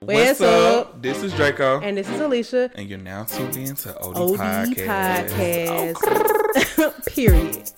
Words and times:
What's, 0.00 0.40
up? 0.40 1.00
This 1.02 1.22
is 1.22 1.32
Draco. 1.32 1.80
And 1.80 1.96
this 1.96 2.08
is 2.08 2.20
Alicia. 2.20 2.70
And 2.74 2.88
you're 2.88 2.98
now 2.98 3.24
tuned 3.24 3.56
in 3.56 3.74
to 3.76 3.98
OD, 3.98 4.16
OD 4.16 4.38
Podcast. 4.38 5.94
Podcast. 5.96 7.06
Period. 7.14 7.72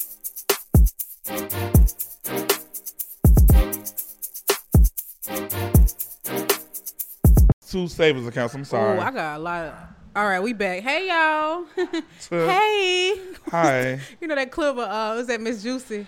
Two 7.71 7.87
savings 7.88 8.26
accounts. 8.26 8.54
I'm 8.54 8.64
sorry. 8.64 8.98
Oh, 8.98 9.03
I 9.03 9.10
got 9.10 9.37
a 9.37 9.42
lot 9.42 9.64
of. 9.66 9.74
All 10.16 10.26
right, 10.26 10.40
we 10.42 10.53
back. 10.54 10.82
Hey 10.82 11.08
y'all. 11.08 11.64
hey. 12.30 13.21
Hi. 13.50 14.00
You 14.21 14.26
know 14.26 14.35
that 14.35 14.50
clip 14.50 14.71
of 14.71 14.78
uh 14.78 15.12
was 15.16 15.26
that 15.26 15.40
Miss 15.40 15.62
Juicy? 15.62 16.00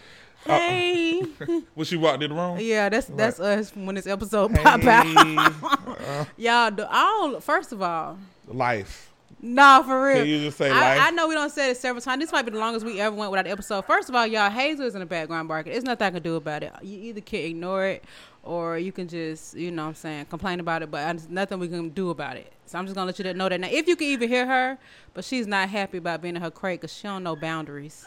Uh, 0.46 0.58
Hey. 0.58 1.22
Was 1.74 1.88
she 1.88 1.96
walked 1.96 2.22
in 2.22 2.30
the 2.30 2.36
room? 2.36 2.56
yeah, 2.61 2.88
that's 2.88 3.08
that's 3.08 3.38
us 3.38 3.72
when 3.77 3.95
this 3.95 4.06
episode 4.06 4.52
Hey. 4.52 4.62
pop 4.62 4.82
out. 4.84 5.89
Uh, 6.11 6.24
y'all, 6.36 6.70
do, 6.70 6.84
I 6.88 7.02
don't. 7.02 7.43
First 7.43 7.72
of 7.72 7.82
all, 7.82 8.18
life. 8.48 9.12
nah, 9.40 9.82
for 9.82 10.07
real. 10.07 10.16
Can 10.18 10.26
you 10.26 10.40
just 10.40 10.58
say 10.58 10.71
I? 10.71 11.08
I 11.08 11.11
know 11.11 11.29
we 11.29 11.35
don't 11.35 11.50
say 11.50 11.71
it 11.71 11.76
several 11.76 12.02
times. 12.02 12.21
This 12.21 12.32
might 12.32 12.43
be 12.43 12.50
the 12.50 12.58
longest 12.58 12.85
we 12.85 13.00
ever 13.00 13.14
went 13.14 13.30
without 13.30 13.46
an 13.46 13.52
episode. 13.52 13.85
First 13.85 14.08
of 14.08 14.14
all, 14.14 14.26
y'all, 14.26 14.50
Hazel 14.50 14.86
is 14.86 14.94
in 14.94 15.00
the 15.00 15.07
background 15.07 15.49
barking. 15.49 15.72
There's 15.72 15.85
nothing 15.85 16.07
I 16.07 16.11
can 16.11 16.22
do 16.22 16.36
about 16.36 16.62
it. 16.62 16.72
You 16.82 16.99
either 16.99 17.21
can 17.21 17.40
ignore 17.40 17.86
it 17.86 18.04
or 18.43 18.79
you 18.79 18.90
can 18.93 19.07
just, 19.07 19.54
you 19.54 19.71
know 19.71 19.82
what 19.82 19.88
I'm 19.90 19.94
saying, 19.94 20.26
complain 20.26 20.61
about 20.61 20.82
it, 20.82 20.90
but 20.90 21.04
there's 21.04 21.29
nothing 21.29 21.58
we 21.58 21.68
can 21.68 21.90
do 21.90 22.11
about 22.11 22.36
it. 22.36 22.52
So 22.66 22.79
I'm 22.79 22.86
just 22.86 22.94
going 22.94 23.07
to 23.07 23.07
let 23.07 23.18
you 23.18 23.35
know 23.35 23.49
that 23.49 23.61
now. 23.61 23.68
If 23.71 23.86
you 23.86 23.96
can 23.96 24.07
even 24.07 24.29
hear 24.29 24.46
her, 24.46 24.79
but 25.13 25.24
she's 25.24 25.46
not 25.46 25.68
happy 25.68 25.99
about 25.99 26.22
being 26.22 26.36
in 26.36 26.43
her 26.43 26.50
crate 26.50 26.80
because 26.80 26.96
she 26.96 27.02
don't 27.02 27.22
know 27.22 27.36
boundaries. 27.36 28.04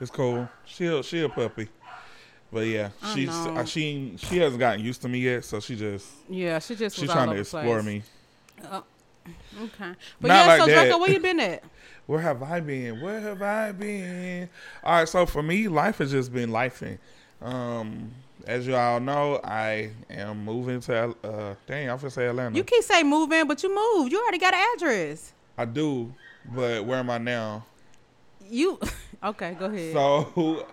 It's 0.00 0.10
cool. 0.10 0.48
She 0.64 1.02
she 1.02 1.20
a 1.22 1.28
puppy. 1.28 1.68
But 2.52 2.66
yeah, 2.66 2.90
she's 3.12 3.28
uh, 3.28 3.64
she 3.64 4.14
she 4.16 4.38
hasn't 4.38 4.60
gotten 4.60 4.84
used 4.84 5.02
to 5.02 5.08
me 5.08 5.18
yet, 5.18 5.44
so 5.44 5.60
she 5.60 5.76
just 5.76 6.06
Yeah, 6.28 6.58
she 6.60 6.74
just 6.76 6.96
she's 6.96 7.10
trying 7.10 7.30
to 7.30 7.36
explore 7.40 7.80
place. 7.82 7.84
me. 7.84 8.02
Okay. 8.64 9.92
But 10.20 10.28
Not 10.28 10.34
yeah, 10.34 10.46
like 10.46 10.60
so 10.60 10.66
that. 10.66 10.82
Draco, 10.84 10.98
where 10.98 11.10
you 11.10 11.20
been 11.20 11.40
at? 11.40 11.64
Where 12.06 12.20
have 12.20 12.42
I 12.42 12.60
been? 12.60 13.00
Where 13.00 13.20
have 13.20 13.42
I 13.42 13.72
been? 13.72 14.48
All 14.84 14.98
right, 15.00 15.08
so 15.08 15.26
for 15.26 15.42
me, 15.42 15.66
life 15.66 15.98
has 15.98 16.12
just 16.12 16.32
been 16.32 16.50
lifing. 16.50 16.98
Um, 17.42 18.12
as 18.46 18.66
you 18.66 18.76
all 18.76 19.00
know, 19.00 19.40
I 19.42 19.90
am 20.08 20.44
moving 20.44 20.78
to 20.82 21.14
uh, 21.24 21.54
dang, 21.66 21.90
I'm 21.90 21.96
gonna 21.96 22.10
say 22.10 22.26
Atlanta. 22.28 22.56
You 22.56 22.62
keep 22.62 22.84
saying 22.84 23.08
move 23.08 23.32
in, 23.32 23.48
but 23.48 23.62
you 23.62 23.74
moved. 23.74 24.12
You 24.12 24.20
already 24.22 24.38
got 24.38 24.54
an 24.54 24.64
address. 24.76 25.32
I 25.58 25.64
do, 25.64 26.12
but 26.54 26.84
where 26.84 26.98
am 26.98 27.10
I 27.10 27.18
now? 27.18 27.64
You 28.48 28.78
okay? 29.24 29.56
Go 29.58 29.66
ahead. 29.66 29.92
So 29.92 30.66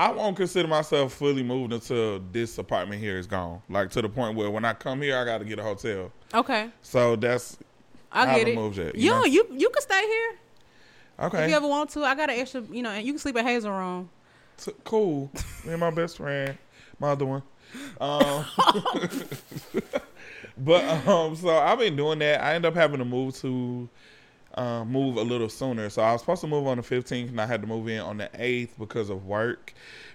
I 0.00 0.10
won't 0.12 0.34
consider 0.34 0.66
myself 0.66 1.12
fully 1.12 1.42
moved 1.42 1.74
until 1.74 2.20
this 2.32 2.56
apartment 2.56 3.02
here 3.02 3.18
is 3.18 3.26
gone. 3.26 3.60
Like 3.68 3.90
to 3.90 4.00
the 4.00 4.08
point 4.08 4.34
where 4.34 4.50
when 4.50 4.64
I 4.64 4.72
come 4.72 5.02
here, 5.02 5.18
I 5.18 5.26
got 5.26 5.38
to 5.38 5.44
get 5.44 5.58
a 5.58 5.62
hotel. 5.62 6.10
okay, 6.32 6.70
So 6.80 7.16
that's 7.16 7.58
I 8.10 8.38
get 8.38 8.48
it. 8.48 8.54
moved 8.54 8.78
yet, 8.78 8.94
you 8.94 9.02
You 9.04 9.10
know? 9.10 9.24
you 9.26 9.46
you 9.52 9.68
can 9.68 9.82
stay 9.82 10.00
here 10.00 10.32
okay. 11.20 11.44
if 11.44 11.50
you 11.50 11.56
ever 11.56 11.68
want 11.68 11.90
to. 11.90 12.04
I 12.04 12.14
got 12.14 12.30
an 12.30 12.40
extra, 12.40 12.62
you 12.70 12.82
know, 12.82 12.88
and 12.88 13.06
you 13.06 13.12
can 13.12 13.18
sleep 13.18 13.36
at 13.36 13.44
Hazel 13.44 13.72
room. 13.72 14.08
T- 14.56 14.72
cool. 14.84 15.30
Me 15.66 15.72
and 15.72 15.80
my 15.80 15.90
best 15.90 16.16
friend, 16.16 16.56
my 16.98 17.10
other 17.10 17.26
one. 17.26 17.42
Um, 18.00 18.46
but 20.56 20.82
um, 21.06 21.36
so 21.36 21.50
I've 21.50 21.78
been 21.78 21.94
doing 21.94 22.20
that. 22.20 22.42
I 22.42 22.54
end 22.54 22.64
up 22.64 22.74
having 22.74 23.00
to 23.00 23.04
move 23.04 23.36
to 23.40 23.86
uh, 24.54 24.84
move 24.84 25.16
a 25.16 25.22
little 25.22 25.48
sooner. 25.48 25.88
So 25.90 26.02
I 26.02 26.12
was 26.12 26.20
supposed 26.22 26.40
to 26.42 26.46
move 26.46 26.66
on 26.66 26.76
the 26.76 26.82
15th, 26.82 27.28
and 27.28 27.40
I 27.40 27.46
had 27.46 27.60
to 27.62 27.66
move 27.66 27.88
in 27.88 28.00
on 28.00 28.18
the 28.18 28.28
8th 28.34 28.70
because 28.78 29.10
of 29.10 29.26
work. 29.26 29.72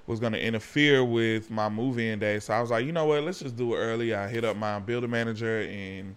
Was 0.07 0.19
going 0.19 0.33
to 0.33 0.41
interfere 0.41 1.03
with 1.03 1.49
my 1.49 1.67
move-in 1.67 2.19
day, 2.19 2.39
so 2.39 2.53
I 2.53 2.61
was 2.61 2.69
like, 2.69 2.85
you 2.85 2.91
know 2.91 3.05
what? 3.05 3.23
Let's 3.23 3.39
just 3.39 3.55
do 3.55 3.73
it 3.73 3.77
early. 3.77 4.13
I 4.13 4.27
hit 4.27 4.45
up 4.45 4.55
my 4.55 4.77
building 4.77 5.09
manager 5.09 5.61
and 5.61 6.15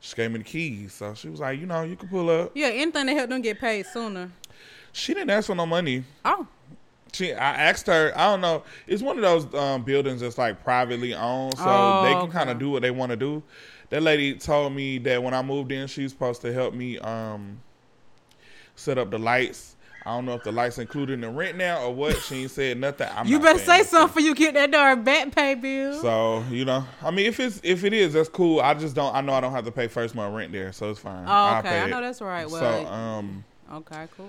she 0.00 0.14
gave 0.14 0.30
me 0.30 0.38
the 0.38 0.44
keys. 0.44 0.92
So 0.92 1.14
she 1.14 1.30
was 1.30 1.40
like, 1.40 1.58
you 1.58 1.64
know, 1.64 1.84
you 1.84 1.96
can 1.96 2.08
pull 2.08 2.28
up. 2.28 2.50
Yeah, 2.54 2.66
anything 2.66 3.06
to 3.06 3.14
help 3.14 3.30
them 3.30 3.40
get 3.40 3.58
paid 3.58 3.86
sooner. 3.86 4.30
She 4.92 5.14
didn't 5.14 5.30
ask 5.30 5.46
for 5.46 5.54
no 5.54 5.64
money. 5.64 6.04
Oh, 6.22 6.46
She, 7.14 7.32
I 7.32 7.54
asked 7.70 7.86
her. 7.86 8.12
I 8.14 8.26
don't 8.26 8.42
know. 8.42 8.62
It's 8.86 9.02
one 9.02 9.16
of 9.16 9.22
those 9.22 9.54
um, 9.54 9.82
buildings 9.84 10.20
that's 10.20 10.36
like 10.36 10.62
privately 10.62 11.14
owned, 11.14 11.56
so 11.56 11.64
Oh, 11.66 12.02
they 12.04 12.12
can 12.12 12.30
kind 12.30 12.50
of 12.50 12.58
do 12.58 12.68
what 12.68 12.82
they 12.82 12.90
want 12.90 13.08
to 13.08 13.16
do. 13.16 13.42
That 13.94 14.02
lady 14.02 14.34
told 14.34 14.72
me 14.72 14.98
that 14.98 15.22
when 15.22 15.34
I 15.34 15.42
moved 15.42 15.70
in, 15.70 15.86
she's 15.86 16.10
supposed 16.10 16.42
to 16.42 16.52
help 16.52 16.74
me 16.74 16.98
um, 16.98 17.60
set 18.74 18.98
up 18.98 19.12
the 19.12 19.20
lights. 19.20 19.76
I 20.04 20.16
don't 20.16 20.26
know 20.26 20.34
if 20.34 20.42
the 20.42 20.50
lights 20.50 20.78
included 20.78 21.12
in 21.12 21.20
the 21.20 21.30
rent 21.30 21.56
now 21.56 21.80
or 21.80 21.94
what. 21.94 22.16
She 22.16 22.42
ain't 22.42 22.50
said 22.50 22.80
nothing. 22.80 23.08
I'm 23.14 23.24
you 23.28 23.38
better 23.38 23.60
say 23.60 23.84
something 23.84 24.12
for 24.12 24.18
you 24.18 24.34
get 24.34 24.54
that 24.54 24.72
darn 24.72 25.04
back 25.04 25.32
pay 25.32 25.54
bill. 25.54 26.02
So 26.02 26.42
you 26.50 26.64
know, 26.64 26.84
I 27.04 27.12
mean, 27.12 27.26
if 27.26 27.38
it's 27.38 27.60
if 27.62 27.84
it 27.84 27.92
is, 27.92 28.14
that's 28.14 28.28
cool. 28.28 28.58
I 28.60 28.74
just 28.74 28.96
don't. 28.96 29.14
I 29.14 29.20
know 29.20 29.32
I 29.32 29.40
don't 29.40 29.52
have 29.52 29.64
to 29.64 29.70
pay 29.70 29.86
first 29.86 30.16
month 30.16 30.34
rent 30.34 30.50
there, 30.50 30.72
so 30.72 30.90
it's 30.90 30.98
fine. 30.98 31.24
oh, 31.28 31.58
okay, 31.58 31.78
I 31.78 31.84
it. 31.84 31.90
know 31.90 32.00
that's 32.00 32.20
right. 32.20 32.50
Well, 32.50 32.84
So 32.84 32.90
um, 32.90 33.44
okay, 33.74 34.08
cool. 34.16 34.28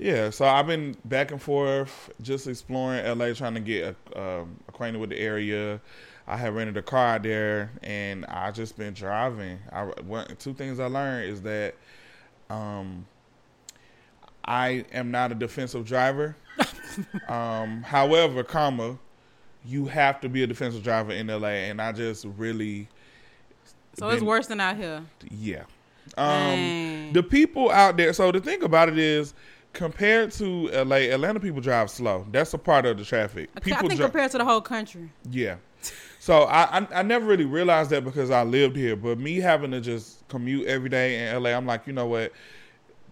Yeah, 0.00 0.30
so 0.30 0.44
I've 0.44 0.66
been 0.66 0.96
back 1.04 1.30
and 1.30 1.40
forth, 1.40 2.10
just 2.20 2.48
exploring 2.48 3.06
LA, 3.16 3.32
trying 3.34 3.54
to 3.54 3.60
get 3.60 3.94
um, 4.16 4.58
acquainted 4.66 4.98
with 4.98 5.10
the 5.10 5.20
area. 5.20 5.80
I 6.26 6.36
had 6.36 6.54
rented 6.54 6.76
a 6.76 6.82
car 6.82 7.16
out 7.16 7.22
there, 7.22 7.70
and 7.82 8.24
I 8.26 8.50
just 8.50 8.78
been 8.78 8.94
driving. 8.94 9.58
I 9.72 9.82
one, 10.06 10.26
two 10.38 10.54
things 10.54 10.80
I 10.80 10.86
learned 10.86 11.28
is 11.30 11.42
that 11.42 11.74
um, 12.50 13.06
I 14.44 14.84
am 14.92 15.10
not 15.10 15.32
a 15.32 15.34
defensive 15.34 15.86
driver. 15.86 16.36
um, 17.28 17.82
however, 17.82 18.42
comma, 18.44 18.98
you 19.66 19.86
have 19.86 20.20
to 20.22 20.28
be 20.28 20.42
a 20.42 20.46
defensive 20.46 20.82
driver 20.82 21.12
in 21.12 21.26
LA, 21.26 21.48
and 21.48 21.80
I 21.80 21.92
just 21.92 22.24
really 22.36 22.88
So 23.94 24.08
it's 24.08 24.20
been- 24.20 24.26
worse 24.28 24.46
than 24.46 24.60
out 24.60 24.76
here. 24.76 25.02
yeah. 25.30 25.64
Um, 26.18 27.10
the 27.14 27.22
people 27.22 27.70
out 27.70 27.96
there. 27.96 28.12
So 28.12 28.30
the 28.30 28.38
thing 28.40 28.62
about 28.62 28.88
it 28.90 28.98
is, 28.98 29.32
compared 29.72 30.30
to 30.32 30.68
LA, 30.84 30.96
Atlanta 31.10 31.40
people 31.40 31.60
drive 31.60 31.90
slow. 31.90 32.26
That's 32.30 32.52
a 32.54 32.58
part 32.58 32.86
of 32.86 32.98
the 32.98 33.04
traffic. 33.04 33.48
I 33.56 33.60
think 33.60 33.78
dri- 33.80 33.96
compared 33.96 34.30
to 34.32 34.38
the 34.38 34.44
whole 34.44 34.60
country. 34.60 35.10
yeah. 35.30 35.56
So 36.24 36.44
I, 36.44 36.78
I 36.78 36.86
I 36.94 37.02
never 37.02 37.26
really 37.26 37.44
realized 37.44 37.90
that 37.90 38.02
because 38.02 38.30
I 38.30 38.44
lived 38.44 38.76
here, 38.76 38.96
but 38.96 39.18
me 39.18 39.40
having 39.40 39.70
to 39.72 39.80
just 39.82 40.26
commute 40.28 40.66
every 40.66 40.88
day 40.88 41.28
in 41.28 41.42
LA, 41.42 41.50
I'm 41.50 41.66
like, 41.66 41.86
you 41.86 41.92
know 41.92 42.06
what? 42.06 42.32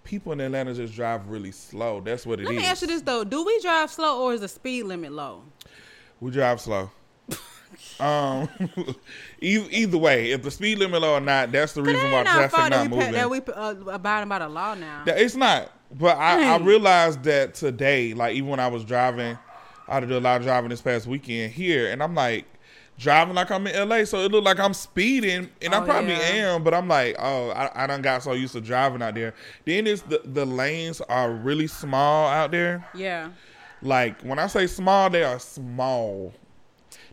People 0.03 0.33
in 0.33 0.41
Atlanta 0.41 0.73
just 0.73 0.95
drive 0.95 1.29
really 1.29 1.53
slow. 1.53 2.01
That's 2.01 2.25
what 2.25 2.41
it 2.41 2.45
is. 2.45 2.49
Let 2.49 2.57
me 2.57 2.65
ask 2.65 2.81
you 2.81 2.89
this 2.89 3.03
though: 3.03 3.23
Do 3.23 3.45
we 3.45 3.61
drive 3.61 3.91
slow 3.91 4.23
or 4.23 4.33
is 4.33 4.41
the 4.41 4.49
speed 4.49 4.85
limit 4.85 5.13
low? 5.13 5.43
We 6.21 6.31
drive 6.31 6.59
slow. 6.59 6.91
um, 8.01 8.49
either, 9.43 9.99
way, 9.99 10.31
if 10.31 10.43
the 10.43 10.51
speed 10.51 10.79
limit 10.79 11.03
low 11.03 11.13
or 11.13 11.21
not, 11.21 11.53
that's 11.53 11.75
the 11.75 11.83
reason 11.83 12.13
why 12.13 12.23
traffic 12.23 12.71
not 12.71 12.71
pa- 12.71 12.85
moving. 12.89 13.13
that 13.13 13.29
we 13.29 13.43
uh, 13.43 13.75
abiding 13.89 14.31
by 14.31 14.39
the 14.39 14.49
law 14.49 14.73
now. 14.75 15.05
That- 15.05 15.21
It's 15.21 15.37
not. 15.37 15.71
But 15.93 16.17
I, 16.17 16.55
I 16.55 16.57
realized 16.57 17.25
that 17.25 17.53
today, 17.53 18.15
like 18.15 18.37
even 18.37 18.49
when 18.49 18.59
I 18.61 18.69
was 18.69 18.87
driving, 18.87 19.37
I 19.87 19.93
had 19.93 20.01
to 20.01 20.07
do 20.07 20.17
a 20.17 20.19
lot 20.21 20.39
of 20.41 20.45
driving 20.47 20.71
this 20.71 20.81
past 20.81 21.07
weekend 21.07 21.53
here, 21.53 21.93
and 21.93 22.03
I'm 22.03 22.15
like 22.15 22.47
driving 22.99 23.35
like 23.35 23.51
I'm 23.51 23.67
in 23.67 23.89
LA, 23.89 24.05
so 24.05 24.19
it 24.21 24.31
looked 24.31 24.45
like 24.45 24.61
I'm 24.61 24.75
speeding, 24.75 25.49
and 25.61 25.75
I 25.75 25.81
Oh, 25.83 25.85
probably 25.85 26.13
yeah. 26.13 26.55
am, 26.55 26.63
but 26.65 26.75
I'm 26.75 26.89
like, 26.89 27.17
oh, 27.19 27.51
I, 27.51 27.85
I 27.85 27.87
done 27.87 28.03
got 28.03 28.23
so 28.23 28.33
used 28.33 28.53
to 28.53 28.61
driving 28.61 29.03
out 29.03 29.15
there. 29.15 29.35
Then 29.65 29.87
it's 29.87 30.03
the 30.03 30.21
the 30.25 30.45
lanes 30.45 31.01
are 31.03 31.31
really 31.33 31.67
small 31.67 32.29
out 32.29 32.51
there. 32.51 32.87
yeah. 32.95 33.31
Like 33.85 34.23
when 34.23 34.39
I 34.39 34.47
say 34.47 34.69
small, 34.69 35.11
they 35.11 35.25
are 35.25 35.41
small. 35.41 36.33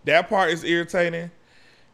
That 0.06 0.30
part 0.30 0.52
is 0.52 0.64
irritating. 0.64 1.32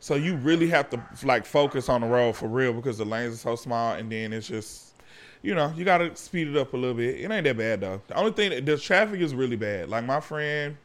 So 0.02 0.16
you 0.16 0.36
really 0.36 0.68
have 0.70 0.90
to 0.90 1.02
like 1.24 1.46
focus 1.46 1.88
on 1.88 2.02
the 2.02 2.08
road 2.08 2.36
for 2.36 2.48
real 2.48 2.74
because 2.74 2.98
the 2.98 3.06
lanes 3.06 3.34
are 3.36 3.38
so 3.38 3.56
small, 3.56 3.94
and 3.94 4.12
then 4.12 4.34
it's 4.34 4.48
just, 4.48 4.94
you 5.42 5.56
know, 5.56 5.74
you 5.78 5.86
got 5.86 6.00
to 6.00 6.14
speed 6.18 6.50
it 6.50 6.58
up 6.58 6.74
a 6.74 6.78
little 6.78 6.94
bit. 6.96 7.22
It 7.22 7.32
ain't 7.32 7.46
that 7.46 7.58
bad 7.58 7.80
though. 7.82 8.02
The 8.08 8.16
only 8.18 8.32
thing, 8.34 8.66
the 8.66 8.78
traffic 8.78 9.22
is 9.22 9.34
really 9.34 9.56
bad. 9.56 9.88
Like 9.90 10.04
my 10.04 10.20
friend, 10.20 10.76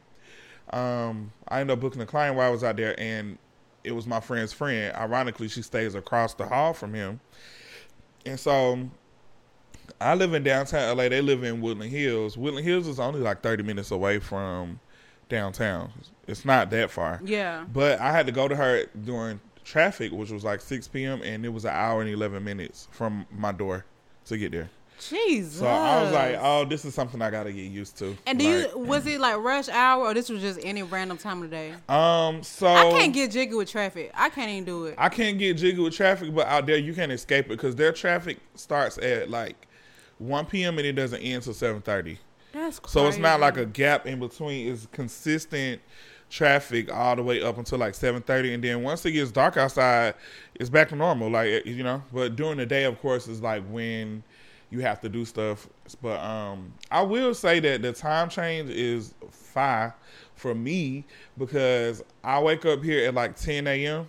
um, 0.71 1.31
I 1.47 1.61
ended 1.61 1.73
up 1.73 1.81
booking 1.81 2.01
a 2.01 2.05
client 2.05 2.35
while 2.35 2.47
I 2.47 2.51
was 2.51 2.63
out 2.63 2.77
there, 2.77 2.99
and 2.99 3.37
it 3.83 3.91
was 3.91 4.07
my 4.07 4.19
friend's 4.19 4.53
friend. 4.53 4.95
Ironically, 4.95 5.47
she 5.47 5.61
stays 5.61 5.95
across 5.95 6.33
the 6.33 6.45
hall 6.45 6.73
from 6.73 6.93
him, 6.93 7.19
and 8.25 8.39
so 8.39 8.89
I 9.99 10.15
live 10.15 10.33
in 10.33 10.43
downtown 10.43 10.97
LA. 10.97 11.09
They 11.09 11.21
live 11.21 11.43
in 11.43 11.61
Woodland 11.61 11.91
Hills. 11.91 12.37
Woodland 12.37 12.65
Hills 12.65 12.87
is 12.87 12.99
only 12.99 13.19
like 13.19 13.41
30 13.41 13.63
minutes 13.63 13.91
away 13.91 14.19
from 14.19 14.79
downtown. 15.29 15.91
It's 16.27 16.45
not 16.45 16.69
that 16.71 16.91
far. 16.91 17.19
Yeah. 17.23 17.65
But 17.71 17.99
I 17.99 18.11
had 18.11 18.25
to 18.27 18.31
go 18.31 18.47
to 18.47 18.55
her 18.55 18.85
during 19.03 19.39
traffic, 19.63 20.11
which 20.11 20.31
was 20.31 20.43
like 20.43 20.61
6 20.61 20.87
p.m., 20.89 21.21
and 21.23 21.45
it 21.45 21.49
was 21.49 21.65
an 21.65 21.71
hour 21.71 22.01
and 22.01 22.09
11 22.09 22.43
minutes 22.43 22.87
from 22.91 23.25
my 23.31 23.51
door 23.51 23.85
to 24.25 24.37
get 24.37 24.51
there. 24.51 24.69
Jesus. 25.09 25.59
So 25.59 25.65
I 25.67 26.03
was 26.03 26.13
like, 26.13 26.37
oh, 26.39 26.65
this 26.65 26.85
is 26.85 26.93
something 26.93 27.21
I 27.21 27.29
got 27.29 27.43
to 27.43 27.51
get 27.51 27.71
used 27.71 27.97
to. 27.99 28.17
And 28.25 28.39
do 28.39 28.45
Like, 28.45 28.71
you 28.71 28.79
was 28.79 29.05
it 29.05 29.19
like 29.19 29.37
rush 29.37 29.69
hour 29.69 30.05
or 30.05 30.13
this 30.13 30.29
was 30.29 30.41
just 30.41 30.59
any 30.63 30.83
random 30.83 31.17
time 31.17 31.43
of 31.43 31.49
the 31.49 31.55
day? 31.55 31.73
Um, 31.89 32.43
so 32.43 32.67
I 32.67 32.91
can't 32.91 33.13
get 33.13 33.31
jiggy 33.31 33.55
with 33.55 33.69
traffic. 33.69 34.11
I 34.13 34.29
can't 34.29 34.49
even 34.49 34.65
do 34.65 34.85
it. 34.85 34.95
I 34.97 35.09
can't 35.09 35.37
get 35.37 35.57
jiggy 35.57 35.81
with 35.81 35.93
traffic, 35.93 36.33
but 36.33 36.47
out 36.47 36.65
there 36.65 36.77
you 36.77 36.93
can't 36.93 37.11
escape 37.11 37.45
it 37.45 37.49
because 37.49 37.75
their 37.75 37.91
traffic 37.91 38.37
starts 38.55 38.97
at 38.97 39.29
like 39.29 39.67
1 40.19 40.45
p.m. 40.45 40.77
and 40.77 40.87
it 40.87 40.93
doesn't 40.93 41.21
end 41.21 41.43
till 41.43 41.53
7:30. 41.53 42.17
That's 42.53 42.79
crazy. 42.79 42.93
So 42.93 43.07
it's 43.07 43.17
not 43.17 43.39
like 43.39 43.57
a 43.57 43.65
gap 43.65 44.05
in 44.05 44.19
between. 44.19 44.71
It's 44.71 44.87
consistent 44.91 45.81
traffic 46.29 46.91
all 46.91 47.15
the 47.15 47.23
way 47.23 47.41
up 47.41 47.57
until 47.57 47.77
like 47.77 47.93
seven 47.93 48.21
thirty, 48.21 48.53
and 48.53 48.63
then 48.63 48.83
once 48.83 49.05
it 49.05 49.11
gets 49.11 49.31
dark 49.31 49.57
outside, 49.57 50.15
it's 50.55 50.69
back 50.69 50.89
to 50.89 50.95
normal. 50.95 51.29
Like 51.29 51.65
you 51.65 51.83
know, 51.83 52.03
but 52.11 52.35
during 52.35 52.57
the 52.57 52.65
day, 52.65 52.83
of 52.85 52.99
course, 52.99 53.27
is 53.27 53.41
like 53.41 53.63
when 53.69 54.23
you 54.71 54.79
have 54.79 54.99
to 55.01 55.09
do 55.09 55.25
stuff. 55.25 55.67
But 56.01 56.19
um, 56.19 56.73
I 56.89 57.01
will 57.01 57.33
say 57.35 57.59
that 57.59 57.81
the 57.81 57.93
time 57.93 58.29
change 58.29 58.69
is 58.69 59.13
fine 59.29 59.93
for 60.35 60.55
me 60.55 61.05
because 61.37 62.03
I 62.23 62.39
wake 62.41 62.65
up 62.65 62.83
here 62.83 63.07
at 63.07 63.13
like 63.13 63.35
ten 63.35 63.67
a.m. 63.67 64.07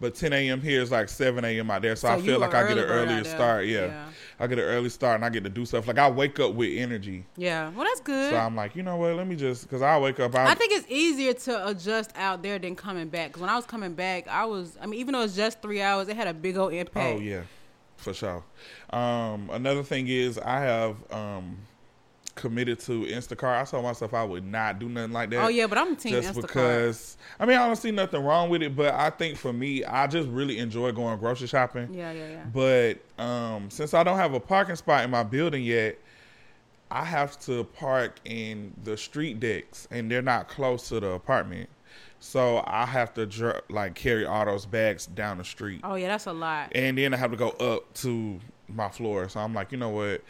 But 0.00 0.16
10 0.16 0.32
a.m. 0.32 0.60
here 0.60 0.82
is 0.82 0.90
like 0.90 1.08
7 1.08 1.44
a.m. 1.44 1.70
out 1.70 1.82
there, 1.82 1.94
so, 1.94 2.08
So 2.08 2.14
I 2.14 2.20
feel 2.20 2.40
like 2.40 2.54
I 2.54 2.66
get 2.66 2.76
an 2.76 2.82
earlier 2.86 3.22
start. 3.22 3.66
Yeah. 3.66 3.86
Yeah. 3.86 4.08
I 4.40 4.48
get 4.48 4.58
an 4.58 4.64
early 4.64 4.88
start 4.88 5.14
and 5.14 5.24
I 5.24 5.28
get 5.28 5.44
to 5.44 5.48
do 5.50 5.64
stuff. 5.64 5.86
Like 5.86 5.98
I 5.98 6.10
wake 6.10 6.40
up 6.40 6.54
with 6.54 6.76
energy, 6.76 7.24
Yeah, 7.36 7.70
well, 7.70 7.84
that's 7.86 8.00
good. 8.00 8.32
so 8.32 8.36
I'm 8.36 8.56
like, 8.56 8.74
you 8.74 8.82
know 8.82 8.96
what? 8.96 9.14
Let 9.14 9.28
me 9.28 9.36
just 9.36 9.62
because 9.62 9.80
I 9.80 9.96
wake 9.98 10.18
up. 10.18 10.34
I, 10.34 10.50
I 10.50 10.54
think 10.56 10.72
it's 10.72 10.86
easier 10.90 11.34
to 11.34 11.68
adjust 11.68 12.10
out 12.16 12.42
there 12.42 12.58
than 12.58 12.74
coming 12.74 13.08
back. 13.08 13.28
Because 13.28 13.42
when 13.42 13.50
I 13.50 13.54
was 13.54 13.64
coming 13.64 13.94
back, 13.94 14.26
I 14.26 14.44
was, 14.44 14.76
I 14.82 14.86
mean, 14.86 14.98
even 14.98 15.12
though 15.12 15.22
it's 15.22 15.36
just 15.36 15.62
three 15.62 15.80
hours, 15.80 16.08
it 16.08 16.16
had 16.16 16.26
a 16.26 16.34
big 16.34 16.56
old 16.56 16.72
impact. 16.72 17.18
Oh 17.18 17.20
yeah, 17.20 17.42
for 18.02 18.14
sure. 18.14 18.44
Um, 18.90 19.48
another 19.50 19.82
thing 19.82 20.08
is 20.08 20.38
I 20.38 20.60
have 20.60 20.96
um, 21.12 21.58
committed 22.34 22.80
to 22.80 23.04
Instacart. 23.04 23.62
I 23.62 23.64
told 23.64 23.84
myself 23.84 24.14
I 24.14 24.24
would 24.24 24.44
not 24.44 24.78
do 24.78 24.88
nothing 24.88 25.12
like 25.12 25.30
that. 25.30 25.44
Oh, 25.44 25.48
yeah, 25.48 25.66
but 25.66 25.78
I'm 25.78 25.96
team 25.96 26.12
just 26.12 26.34
Instacart. 26.34 26.42
because 26.42 27.16
I 27.38 27.46
mean 27.46 27.56
I 27.58 27.66
don't 27.66 27.76
see 27.76 27.90
nothing 27.90 28.22
wrong 28.22 28.50
with 28.50 28.62
it, 28.62 28.74
but 28.76 28.94
I 28.94 29.10
think 29.10 29.38
for 29.38 29.52
me 29.52 29.84
I 29.84 30.06
just 30.06 30.28
really 30.28 30.58
enjoy 30.58 30.92
going 30.92 31.18
grocery 31.18 31.46
shopping. 31.46 31.92
Yeah, 31.94 32.12
yeah, 32.12 32.28
yeah. 32.28 32.44
But 32.52 33.22
um, 33.22 33.70
since 33.70 33.94
I 33.94 34.02
don't 34.02 34.18
have 34.18 34.34
a 34.34 34.40
parking 34.40 34.76
spot 34.76 35.04
in 35.04 35.10
my 35.10 35.22
building 35.22 35.62
yet, 35.62 35.98
I 36.90 37.04
have 37.04 37.40
to 37.46 37.64
park 37.64 38.20
in 38.24 38.74
the 38.84 38.96
street 38.96 39.40
decks, 39.40 39.88
and 39.90 40.10
they're 40.10 40.20
not 40.20 40.48
close 40.48 40.88
to 40.88 41.00
the 41.00 41.12
apartment. 41.12 41.70
So 42.24 42.62
I 42.68 42.86
have 42.86 43.12
to 43.14 43.26
dr- 43.26 43.62
like 43.68 43.96
carry 43.96 44.24
all 44.24 44.44
those 44.44 44.64
bags 44.64 45.06
down 45.06 45.38
the 45.38 45.44
street 45.44 45.80
Oh, 45.82 45.96
yeah, 45.96 46.06
that's 46.06 46.26
a 46.26 46.32
lot. 46.32 46.70
and 46.72 46.96
then 46.96 47.12
I 47.12 47.16
have 47.16 47.32
to 47.32 47.36
go 47.36 47.48
up 47.50 47.92
to 47.94 48.38
my 48.68 48.88
floor. 48.88 49.28
So 49.28 49.40
I'm 49.40 49.52
like, 49.52 49.72
you 49.72 49.78
know 49.78 49.88
what? 49.88 50.22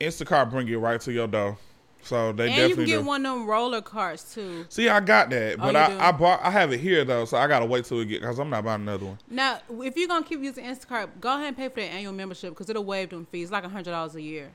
Instacart 0.00 0.50
bring 0.50 0.66
it 0.68 0.76
right 0.76 0.98
to 1.02 1.12
your 1.12 1.26
door. 1.28 1.58
So 2.02 2.32
they 2.32 2.46
definitely. 2.46 2.62
And 2.62 2.70
you 2.70 2.76
can 2.76 2.84
get 2.86 2.98
do. 3.00 3.04
one 3.06 3.26
of 3.26 3.34
them 3.38 3.46
roller 3.46 3.82
carts 3.82 4.32
too. 4.34 4.64
See, 4.70 4.88
I 4.88 5.00
got 5.00 5.28
that, 5.30 5.54
oh, 5.54 5.56
but 5.58 5.74
you 5.74 5.78
I, 5.80 5.88
do? 5.88 5.98
I 5.98 6.12
bought 6.12 6.40
I 6.42 6.50
have 6.50 6.72
it 6.72 6.80
here 6.80 7.04
though, 7.04 7.26
so 7.26 7.36
I 7.36 7.46
gotta 7.46 7.66
wait 7.66 7.84
till 7.84 8.00
it 8.00 8.06
get 8.06 8.22
because 8.22 8.38
I'm 8.38 8.48
not 8.48 8.64
buying 8.64 8.80
another 8.80 9.04
one. 9.04 9.18
Now, 9.28 9.58
if 9.82 9.96
you're 9.98 10.08
gonna 10.08 10.24
keep 10.24 10.40
using 10.40 10.64
Instacart, 10.64 11.08
go 11.20 11.34
ahead 11.34 11.48
and 11.48 11.56
pay 11.58 11.68
for 11.68 11.74
the 11.80 11.82
annual 11.82 12.12
membership 12.14 12.50
because 12.50 12.70
it'll 12.70 12.84
waive 12.84 13.10
them 13.10 13.26
fees, 13.30 13.50
like 13.50 13.64
hundred 13.64 13.90
dollars 13.90 14.14
a 14.14 14.22
year. 14.22 14.50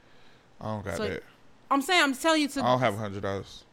I 0.59 0.65
don't 0.65 0.85
got 0.85 0.97
So- 0.97 1.07
that. 1.07 1.23
I'm 1.69 1.81
saying, 1.83 2.01
I'm 2.03 2.15
telling 2.15 2.41
you 2.41 2.47
to. 2.49 2.61
I 2.63 2.65
don't 2.67 2.79
have 2.79 2.95
a 2.95 2.97
hundred 2.97 3.21
dollars. 3.21 3.63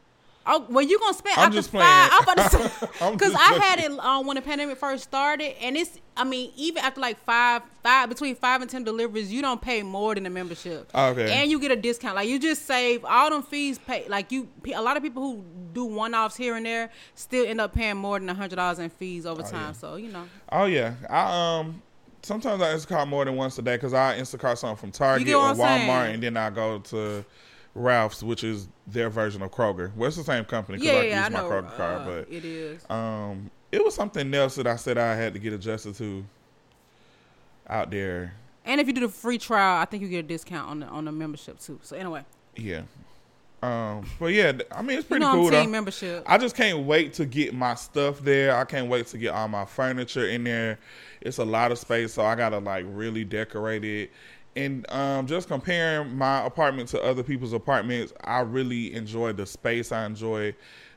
Oh, 0.50 0.66
well, 0.70 0.84
you 0.84 0.98
gonna 0.98 1.12
spend 1.14 1.38
I'm 1.38 1.46
after 1.46 1.56
just 1.58 1.70
five? 1.70 1.80
playing. 1.82 2.10
I'm 2.12 2.22
about 2.22 2.50
to 2.50 2.68
say 2.98 3.12
because 3.12 3.34
I 3.34 3.52
had 3.62 3.78
it 3.80 3.90
um, 3.98 4.26
when 4.26 4.36
the 4.36 4.42
pandemic 4.42 4.78
first 4.78 5.04
started, 5.04 5.54
and 5.62 5.76
it's. 5.76 5.98
I 6.16 6.24
mean, 6.24 6.50
even 6.56 6.82
after 6.82 7.00
like 7.00 7.22
five, 7.24 7.62
five 7.82 8.08
between 8.08 8.34
five 8.34 8.60
and 8.60 8.68
ten 8.70 8.82
deliveries, 8.82 9.32
you 9.32 9.40
don't 9.42 9.60
pay 9.60 9.82
more 9.84 10.14
than 10.16 10.24
the 10.24 10.30
membership. 10.30 10.90
Okay. 10.92 11.30
And 11.32 11.48
you 11.50 11.60
get 11.60 11.70
a 11.70 11.76
discount. 11.76 12.16
Like 12.16 12.28
you 12.28 12.40
just 12.40 12.66
save 12.66 13.04
all 13.04 13.30
them 13.30 13.42
fees. 13.42 13.78
Pay 13.78 14.08
like 14.08 14.32
you. 14.32 14.48
A 14.74 14.82
lot 14.82 14.96
of 14.96 15.02
people 15.02 15.22
who 15.22 15.44
do 15.72 15.84
one 15.84 16.14
offs 16.14 16.34
here 16.34 16.56
and 16.56 16.66
there 16.66 16.90
still 17.14 17.46
end 17.46 17.60
up 17.60 17.72
paying 17.74 17.96
more 17.96 18.18
than 18.18 18.28
a 18.28 18.34
hundred 18.34 18.56
dollars 18.56 18.78
in 18.80 18.90
fees 18.90 19.26
over 19.26 19.42
time. 19.42 19.52
yeah. 19.52 19.72
So 19.72 19.94
you 19.96 20.10
know, 20.10 20.24
Oh 20.50 20.64
yeah, 20.64 20.94
I 21.08 21.58
um 21.60 21.82
sometimes 22.22 22.60
I 22.62 22.74
Instacart 22.74 23.06
more 23.06 23.24
than 23.24 23.36
once 23.36 23.58
a 23.58 23.62
day 23.62 23.76
because 23.76 23.94
I 23.94 24.18
Instacart 24.18 24.58
something 24.58 24.76
from 24.76 24.90
Target 24.90 25.28
or 25.28 25.34
Walmart, 25.54 25.56
saying? 25.56 26.14
and 26.14 26.22
then 26.22 26.36
I 26.36 26.50
go 26.50 26.78
to 26.80 27.24
Ralph's, 27.78 28.22
which 28.22 28.44
is 28.44 28.68
their 28.86 29.10
version 29.10 29.42
of 29.42 29.50
Kroger. 29.50 29.94
Well, 29.94 30.08
it's 30.08 30.16
the 30.16 30.24
same 30.24 30.44
company 30.44 30.78
because 30.78 30.92
yeah, 30.92 31.00
I 31.00 31.04
yeah, 31.04 31.20
I 31.20 31.24
use 31.24 31.32
my 31.32 31.38
know. 31.40 31.48
Kroger 31.48 31.76
card, 31.76 32.02
uh, 32.02 32.04
but 32.04 32.32
it 32.32 32.44
is. 32.44 32.84
Um, 32.90 33.50
it 33.70 33.84
was 33.84 33.94
something 33.94 34.32
else 34.34 34.56
that 34.56 34.66
I 34.66 34.76
said 34.76 34.98
I 34.98 35.14
had 35.14 35.34
to 35.34 35.38
get 35.38 35.52
adjusted 35.52 35.94
to 35.96 36.24
out 37.68 37.90
there. 37.90 38.34
And 38.64 38.80
if 38.80 38.86
you 38.86 38.92
do 38.92 39.00
the 39.02 39.08
free 39.08 39.38
trial, 39.38 39.80
I 39.80 39.84
think 39.84 40.02
you 40.02 40.08
get 40.08 40.24
a 40.24 40.28
discount 40.28 40.68
on 40.68 40.80
the 40.80 40.86
on 40.86 41.04
the 41.04 41.12
membership 41.12 41.58
too. 41.60 41.78
So 41.82 41.96
anyway, 41.96 42.24
Yeah. 42.56 42.82
Um, 43.60 44.06
but 44.20 44.26
yeah, 44.26 44.52
I 44.70 44.82
mean 44.82 44.98
it's 44.98 45.04
you 45.10 45.16
pretty 45.16 45.24
know 45.24 45.32
cool 45.32 45.50
team 45.50 45.72
membership. 45.72 46.22
I 46.26 46.38
just 46.38 46.54
can't 46.54 46.80
wait 46.86 47.14
to 47.14 47.26
get 47.26 47.52
my 47.54 47.74
stuff 47.74 48.20
there. 48.20 48.54
I 48.56 48.64
can't 48.64 48.88
wait 48.88 49.08
to 49.08 49.18
get 49.18 49.34
all 49.34 49.48
my 49.48 49.64
furniture 49.64 50.28
in 50.28 50.44
there. 50.44 50.78
It's 51.20 51.38
a 51.38 51.44
lot 51.44 51.72
of 51.72 51.78
space, 51.78 52.14
so 52.14 52.24
I 52.24 52.36
gotta 52.36 52.58
like 52.58 52.84
really 52.88 53.24
decorate 53.24 53.84
it. 53.84 54.10
And 54.58 54.90
um, 54.90 55.26
just 55.28 55.46
comparing 55.48 56.16
my 56.16 56.44
apartment 56.44 56.88
to 56.90 57.02
other 57.02 57.22
people's 57.22 57.52
apartments, 57.52 58.12
I 58.24 58.40
really 58.40 58.92
enjoy 58.94 59.32
the 59.32 59.46
space. 59.46 59.92
I 59.92 60.04
enjoy 60.04 60.54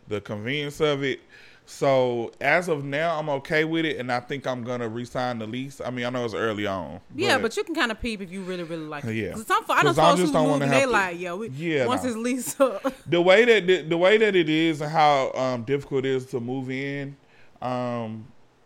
the 0.07 0.19
convenience 0.19 0.79
of 0.81 1.03
it. 1.03 1.19
So 1.67 2.31
as 2.41 2.67
of 2.69 2.83
now, 2.83 3.17
I'm 3.19 3.29
okay 3.29 3.63
with 3.63 3.85
it, 3.85 3.97
and 3.97 4.11
I 4.11 4.19
think 4.19 4.47
I'm 4.47 4.63
gonna 4.63 4.89
re-sign 4.89 5.37
the 5.37 5.45
lease. 5.45 5.79
I 5.79 5.91
mean, 5.91 6.05
I 6.05 6.09
know 6.09 6.25
it's 6.25 6.33
early 6.33 6.65
on. 6.65 6.99
Yeah, 7.15 7.37
but 7.37 7.55
you 7.55 7.63
can 7.63 7.75
kind 7.75 7.91
of 7.91 8.01
peep 8.01 8.19
if 8.19 8.31
you 8.31 8.41
really, 8.41 8.63
really 8.63 8.83
like 8.87 9.05
it. 9.05 9.13
Yeah. 9.13 9.35
some, 9.35 9.63
I 9.69 9.83
know 9.83 9.89
'Cause 9.89 9.99
I 9.99 10.09
folks 10.09 10.21
just 10.21 10.33
don't 10.33 10.49
wanna 10.49 10.65
and 10.65 10.73
they 10.73 10.81
to- 10.81 10.87
like, 10.89 11.19
yo, 11.19 11.37
we, 11.37 11.49
Yeah, 11.49 11.85
once 11.85 12.03
no. 12.03 12.09
it's 12.09 12.17
leased 12.17 12.59
up. 12.61 12.91
the 13.07 13.21
way 13.21 13.45
that 13.45 13.67
the, 13.67 13.83
the 13.83 13.97
way 13.97 14.17
that 14.17 14.35
it 14.35 14.49
is 14.49 14.81
and 14.81 14.91
how 14.91 15.31
um, 15.33 15.61
difficult 15.63 16.03
it 16.03 16.09
is 16.09 16.25
to 16.27 16.39
move 16.39 16.71
in, 16.71 17.15
um, 17.61 18.25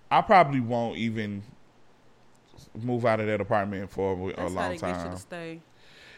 I 0.10 0.22
probably 0.22 0.62
won't 0.62 0.98
even 0.98 1.44
move 2.84 3.06
out 3.06 3.20
of 3.20 3.28
that 3.28 3.42
apartment 3.42 3.90
for 3.92 4.32
a, 4.38 4.48
a 4.48 4.50
long 4.50 4.78
time. 4.78 5.18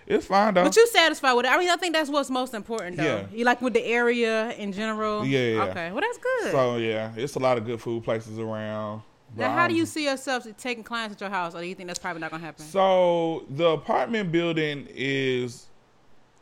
It's 0.07 0.25
fine 0.25 0.53
though. 0.53 0.63
But 0.63 0.75
you 0.75 0.87
satisfied 0.87 1.33
with 1.33 1.45
it. 1.45 1.51
I 1.51 1.57
mean, 1.57 1.69
I 1.69 1.75
think 1.75 1.93
that's 1.93 2.09
what's 2.09 2.29
most 2.29 2.53
important, 2.53 2.95
though. 2.95 3.03
Yeah. 3.03 3.25
You 3.31 3.43
like 3.43 3.61
with 3.61 3.73
the 3.73 3.83
area 3.83 4.51
in 4.51 4.71
general. 4.71 5.25
Yeah, 5.25 5.39
yeah. 5.39 5.63
Okay, 5.65 5.91
well 5.91 6.01
that's 6.01 6.17
good. 6.17 6.51
so 6.51 6.77
yeah, 6.77 7.11
it's 7.17 7.35
a 7.35 7.39
lot 7.39 7.57
of 7.57 7.65
good 7.65 7.81
food 7.81 8.03
places 8.03 8.39
around. 8.39 9.01
now, 9.35 9.53
how 9.53 9.67
do 9.67 9.75
you 9.75 9.85
see 9.85 10.05
yourself 10.05 10.47
taking 10.57 10.83
clients 10.83 11.15
at 11.15 11.21
your 11.21 11.29
house, 11.29 11.53
or 11.53 11.59
do 11.59 11.67
you 11.67 11.75
think 11.75 11.87
that's 11.87 11.99
probably 11.99 12.21
not 12.21 12.31
gonna 12.31 12.43
happen? 12.43 12.65
So 12.65 13.45
the 13.49 13.71
apartment 13.71 14.31
building 14.31 14.87
is 14.89 15.67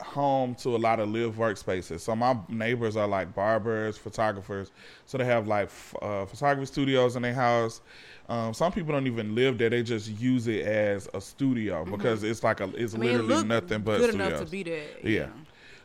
home 0.02 0.54
to 0.56 0.76
a 0.76 0.78
lot 0.78 1.00
of 1.00 1.10
live 1.10 1.36
workspaces. 1.36 2.02
So 2.02 2.16
my 2.16 2.38
neighbors 2.50 2.96
are 2.96 3.08
like 3.08 3.34
barbers, 3.34 3.98
photographers. 3.98 4.72
So 5.06 5.18
they 5.18 5.26
have 5.26 5.48
like 5.48 5.70
uh, 6.02 6.26
photography 6.26 6.68
studios 6.68 7.16
in 7.16 7.24
their 7.24 7.34
house. 7.34 7.82
Um, 8.28 8.54
some 8.54 8.72
people 8.72 8.92
don't 8.92 9.06
even 9.08 9.36
live 9.36 9.58
there; 9.58 9.70
they 9.70 9.84
just 9.84 10.10
use 10.10 10.48
it 10.48 10.66
as 10.66 11.08
a 11.14 11.22
studio 11.22 11.86
because 11.86 12.24
it's 12.24 12.44
like 12.44 12.60
a 12.60 12.66
it's 12.76 12.94
Mm-hmm. 12.94 13.02
I 13.02 13.06
mean, 13.06 13.12
literally 13.12 13.36
look 13.36 13.46
nothing 13.46 13.82
but 13.82 13.98
good 14.00 14.10
studios. 14.12 14.28
enough 14.30 14.46
to 14.46 14.52
be 14.52 14.64
there. 14.64 14.88
Yeah. 15.04 15.30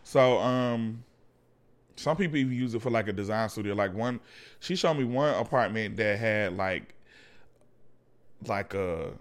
So 0.03 0.39
um 0.39 1.05
some 1.97 2.17
people 2.17 2.39
even 2.39 2.55
use 2.55 2.75
it 2.75 2.81
for 2.81 2.91
like 2.91 3.09
a 3.09 3.13
design 3.13 3.49
studio. 3.51 3.75
Like 3.75 3.95
one 3.95 4.21
she 4.61 4.75
showed 4.75 4.95
me 4.95 5.05
one 5.05 5.35
apartment 5.35 5.97
that 5.99 6.19
had 6.19 6.57
like 6.57 6.95
like 8.47 8.73
a 8.75 9.13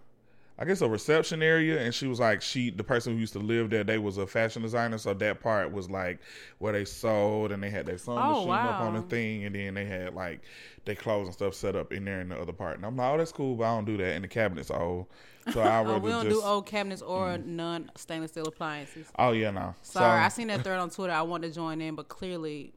I 0.61 0.65
guess 0.65 0.81
a 0.81 0.89
reception 0.89 1.41
area 1.41 1.79
and 1.81 1.95
she 1.95 2.05
was 2.05 2.19
like 2.19 2.41
she 2.41 2.69
the 2.69 2.83
person 2.83 3.13
who 3.13 3.19
used 3.19 3.31
to 3.33 3.39
live 3.39 3.69
there, 3.69 3.85
they 3.85 3.97
was 3.97 4.17
a 4.17 4.27
fashion 4.27 4.61
designer, 4.61 4.97
so 4.97 5.13
that 5.13 5.39
part 5.39 5.71
was 5.71 5.89
like 5.89 6.19
where 6.57 6.73
they 6.73 6.83
sold 6.83 7.53
and 7.53 7.63
they 7.63 7.69
had 7.69 7.85
their 7.85 7.97
sewing 7.97 8.19
Oh, 8.19 8.45
machine 8.45 8.51
up 8.67 8.81
on 8.81 8.93
the 8.95 9.01
thing 9.03 9.45
and 9.45 9.55
then 9.55 9.73
they 9.75 9.85
had 9.85 10.13
like 10.13 10.41
their 10.83 10.95
clothes 10.95 11.27
and 11.27 11.33
stuff 11.33 11.53
set 11.53 11.77
up 11.77 11.93
in 11.93 12.03
there 12.03 12.19
in 12.19 12.27
the 12.29 12.37
other 12.37 12.51
part. 12.51 12.75
And 12.75 12.85
I'm 12.85 12.97
like, 12.97 13.13
Oh, 13.13 13.17
that's 13.17 13.31
cool, 13.31 13.55
but 13.55 13.63
I 13.63 13.75
don't 13.75 13.85
do 13.85 13.95
that 13.97 14.13
and 14.15 14.23
the 14.23 14.27
cabinet's 14.27 14.69
old. 14.69 15.07
So 15.53 15.61
I 15.61 15.79
Oh, 15.83 15.97
we 15.97 16.11
don't 16.11 16.25
just 16.25 16.35
do 16.41 16.45
old 16.45 16.65
cabinets 16.67 17.01
or 17.01 17.37
non 17.39 17.89
stainless 17.95 18.31
steel 18.31 18.47
appliances. 18.47 19.07
Oh 19.17 19.31
yeah, 19.31 19.49
no. 19.51 19.73
Sorry, 19.81 20.19
So- 20.19 20.25
I 20.25 20.27
seen 20.27 20.47
that 20.49 20.63
thread 20.63 20.77
on 20.79 20.89
Twitter. 20.91 21.13
I 21.13 21.21
wanted 21.23 21.47
to 21.47 21.53
join 21.55 21.79
in, 21.81 21.95
but 21.95 22.07
clearly, 22.09 22.71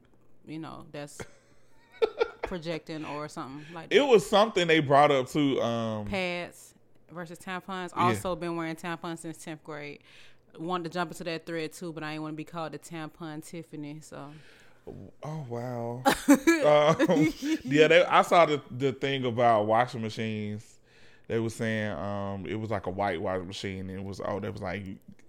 you 0.46 0.58
know, 0.60 0.86
that's 0.92 1.20
projecting 2.42 3.04
or 3.04 3.28
something 3.28 3.64
like 3.74 3.90
that. 3.90 3.96
it 3.96 4.06
was 4.06 4.24
something 4.28 4.66
they 4.68 4.80
brought 4.80 5.10
up 5.10 5.28
to 5.30 5.60
um 5.60 6.06
pads 6.06 6.71
versus 7.12 7.38
tampons. 7.38 7.90
Yeah. 7.96 8.02
Also 8.02 8.34
been 8.36 8.56
wearing 8.56 8.76
tampons 8.76 9.18
since 9.18 9.38
tenth 9.38 9.62
grade. 9.64 10.00
Wanted 10.58 10.84
to 10.84 10.90
jump 10.90 11.10
into 11.10 11.24
that 11.24 11.46
thread 11.46 11.72
too, 11.72 11.92
but 11.92 12.02
I 12.02 12.12
didn't 12.12 12.22
want 12.22 12.32
to 12.34 12.36
be 12.36 12.44
called 12.44 12.72
the 12.72 12.78
tampon 12.78 13.44
Tiffany. 13.44 14.00
So 14.00 14.28
Oh 15.22 15.46
wow! 15.48 16.02
um, 16.28 17.32
yeah, 17.64 17.86
they, 17.86 18.04
I 18.04 18.22
saw 18.22 18.46
the 18.46 18.60
the 18.70 18.92
thing 18.92 19.24
about 19.24 19.66
washing 19.66 20.02
machines. 20.02 20.80
They 21.28 21.38
were 21.38 21.50
saying 21.50 21.92
um, 21.92 22.46
it 22.48 22.56
was 22.56 22.70
like 22.70 22.86
a 22.86 22.90
white 22.90 23.22
washing 23.22 23.46
machine, 23.46 23.90
and 23.90 24.00
it 24.00 24.04
was 24.04 24.20
oh, 24.24 24.40
that 24.40 24.52
was 24.52 24.60
like 24.60 24.84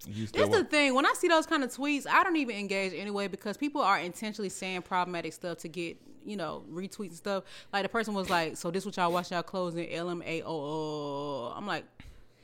that's 0.06 0.50
the 0.50 0.68
thing. 0.70 0.96
When 0.96 1.06
I 1.06 1.14
see 1.14 1.28
those 1.28 1.46
kind 1.46 1.64
of 1.64 1.74
tweets, 1.74 2.08
I 2.10 2.24
don't 2.24 2.36
even 2.36 2.56
engage 2.56 2.94
anyway 2.94 3.28
because 3.28 3.56
people 3.56 3.82
are 3.82 4.00
intentionally 4.00 4.50
saying 4.50 4.82
problematic 4.82 5.34
stuff 5.34 5.60
to 5.60 5.68
get 5.68 5.98
you 6.26 6.36
know 6.38 6.64
retweets 6.72 7.08
and 7.10 7.14
stuff. 7.18 7.44
Like 7.72 7.84
the 7.84 7.90
person 7.90 8.14
was 8.14 8.30
like, 8.30 8.58
"So 8.58 8.72
this 8.72 8.86
what 8.86 8.96
y'all 8.98 9.12
wash 9.12 9.32
y'all 9.32 9.44
clothes 9.44 9.76
in 9.76 9.86
LMAO?" 9.88 11.54
I'm 11.58 11.68
like. 11.68 11.86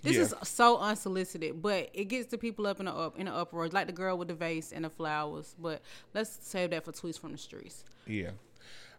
This 0.02 0.16
Yeah. 0.16 0.22
is 0.22 0.34
so 0.44 0.78
unsolicited, 0.78 1.62
but 1.62 1.90
it 1.94 2.06
gets 2.06 2.28
the 2.32 2.38
people 2.38 2.66
up 2.68 2.80
in 2.80 2.86
the 2.86 2.94
up 2.94 3.20
in 3.20 3.26
the 3.26 3.34
uproar, 3.34 3.68
like 3.68 3.86
the 3.88 3.92
girl 3.92 4.18
with 4.18 4.30
the 4.30 4.34
vase 4.34 4.72
and 4.72 4.86
the 4.86 4.90
flowers. 4.90 5.56
But 5.60 5.82
let's 6.14 6.38
save 6.42 6.70
that 6.70 6.86
for 6.86 6.94
tweets 6.94 7.20
from 7.20 7.34
the 7.34 7.38
streets. 7.38 7.84
yeah. 8.08 8.30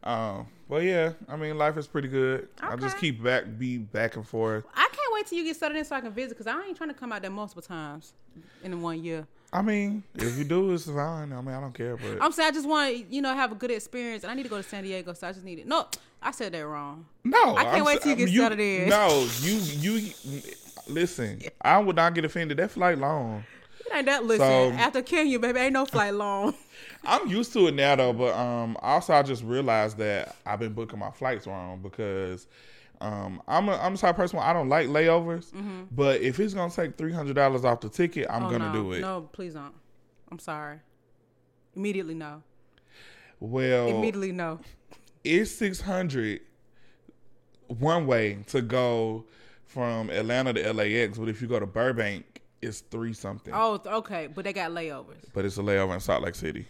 Um, 0.02 0.46
well, 0.68 0.82
yeah. 0.82 1.12
I 1.26 1.36
mean, 1.36 1.56
life 1.56 1.78
is 1.78 1.86
pretty 1.86 2.08
good. 2.08 2.48
I 2.60 2.76
just 2.76 2.98
keep 2.98 3.22
back, 3.22 3.44
be 3.58 3.78
back 3.78 4.16
and 4.16 4.26
forth. 4.28 4.64
I 4.74 4.88
can't 4.92 5.12
wait 5.14 5.26
till 5.26 5.38
you 5.38 5.44
get 5.44 5.56
settled 5.56 5.78
in 5.78 5.84
so 5.86 5.96
I 5.96 6.02
can 6.02 6.12
visit 6.12 6.30
because 6.36 6.46
I 6.46 6.62
ain't 6.66 6.76
trying 6.76 6.88
to 6.90 6.94
come 6.94 7.12
out 7.12 7.22
there 7.22 7.30
multiple 7.30 7.62
times 7.62 8.12
in 8.62 8.80
one 8.82 9.02
year. 9.02 9.26
I 9.52 9.62
mean, 9.62 10.04
if 10.14 10.38
you 10.38 10.44
do, 10.44 10.72
it's 10.72 10.84
fine. 10.86 11.32
I 11.32 11.40
mean, 11.40 11.54
I 11.54 11.60
don't 11.60 11.74
care, 11.74 11.96
but 11.96 12.18
I'm 12.22 12.30
saying 12.30 12.48
I 12.48 12.52
just 12.52 12.68
want 12.68 12.94
to, 12.96 13.04
you 13.14 13.20
know, 13.20 13.34
have 13.34 13.50
a 13.50 13.56
good 13.56 13.70
experience, 13.72 14.22
and 14.22 14.30
I 14.30 14.34
need 14.34 14.44
to 14.44 14.48
go 14.48 14.56
to 14.56 14.62
San 14.62 14.84
Diego, 14.84 15.12
so 15.12 15.26
I 15.26 15.32
just 15.32 15.44
need 15.44 15.58
it. 15.58 15.66
No, 15.66 15.86
I 16.22 16.30
said 16.30 16.52
that 16.52 16.64
wrong. 16.66 17.06
no, 17.24 17.56
I 17.56 17.64
can't 17.64 17.76
I'm 17.78 17.84
wait 17.84 18.00
till 18.00 18.10
you 18.12 18.16
get 18.16 18.30
you, 18.30 18.42
settled 18.42 18.60
in. 18.60 18.88
No, 18.88 19.26
you 19.40 19.54
you 19.54 20.12
listen. 20.88 21.40
I 21.60 21.78
would 21.78 21.96
not 21.96 22.14
get 22.14 22.24
offended. 22.24 22.58
That 22.58 22.70
flight 22.70 22.98
long. 22.98 23.44
It 23.80 23.96
ain't 23.96 24.06
that. 24.06 24.24
Listen, 24.24 24.46
So- 24.46 24.70
after 24.78 25.02
killing 25.02 25.28
you, 25.28 25.38
baby, 25.40 25.58
ain't 25.58 25.72
no 25.72 25.84
flight 25.84 26.14
long. 26.14 26.54
I'm 27.04 27.28
used 27.28 27.52
to 27.54 27.66
it 27.66 27.74
now 27.74 27.96
though, 27.96 28.12
but 28.12 28.34
um, 28.36 28.76
also 28.82 29.14
I 29.14 29.22
just 29.22 29.42
realized 29.42 29.98
that 29.98 30.36
I've 30.46 30.60
been 30.60 30.74
booking 30.74 30.98
my 30.98 31.10
flights 31.10 31.46
wrong 31.46 31.80
because 31.82 32.46
um, 33.00 33.42
I'm 33.48 33.68
a, 33.68 33.76
I'm 33.76 33.92
the 33.94 33.98
type 33.98 34.10
of 34.10 34.16
person 34.16 34.38
I 34.40 34.52
don't 34.52 34.68
like 34.68 34.88
layovers, 34.88 35.52
but 35.90 36.20
if 36.20 36.38
it's 36.40 36.54
gonna 36.54 36.70
take 36.72 36.96
three 36.98 37.12
hundred 37.12 37.34
dollars 37.34 37.64
off 37.64 37.80
the 37.80 37.88
ticket, 37.88 38.26
I'm 38.30 38.44
Oh, 38.44 38.50
gonna 38.50 38.72
no. 38.72 38.82
do 38.82 38.92
it. 38.92 39.00
No, 39.00 39.22
please 39.32 39.54
don't. 39.54 39.74
I'm 40.30 40.38
sorry. 40.38 40.78
Immediately 41.74 42.14
no. 42.14 42.42
Well, 43.40 43.88
Immediately 43.88 44.32
no. 44.32 44.60
it's 45.24 45.50
six 45.50 45.80
hundred 45.80 46.40
one 47.68 48.06
way 48.06 48.38
to 48.48 48.60
go 48.62 49.24
from 49.64 50.10
Atlanta 50.10 50.52
to 50.52 50.72
LAX, 50.72 51.16
but 51.16 51.28
if 51.28 51.40
you 51.40 51.46
go 51.48 51.60
to 51.60 51.66
Burbank, 51.66 52.42
it's 52.60 52.80
three 52.80 53.12
something. 53.12 53.54
Oh, 53.56 53.80
okay, 53.86 54.26
but 54.26 54.44
they 54.44 54.52
got 54.52 54.72
layovers. 54.72 55.24
But 55.32 55.44
it's 55.44 55.56
a 55.56 55.62
layover 55.62 55.94
in 55.94 56.00
Salt 56.00 56.22
Lake 56.22 56.34
City 56.34 56.66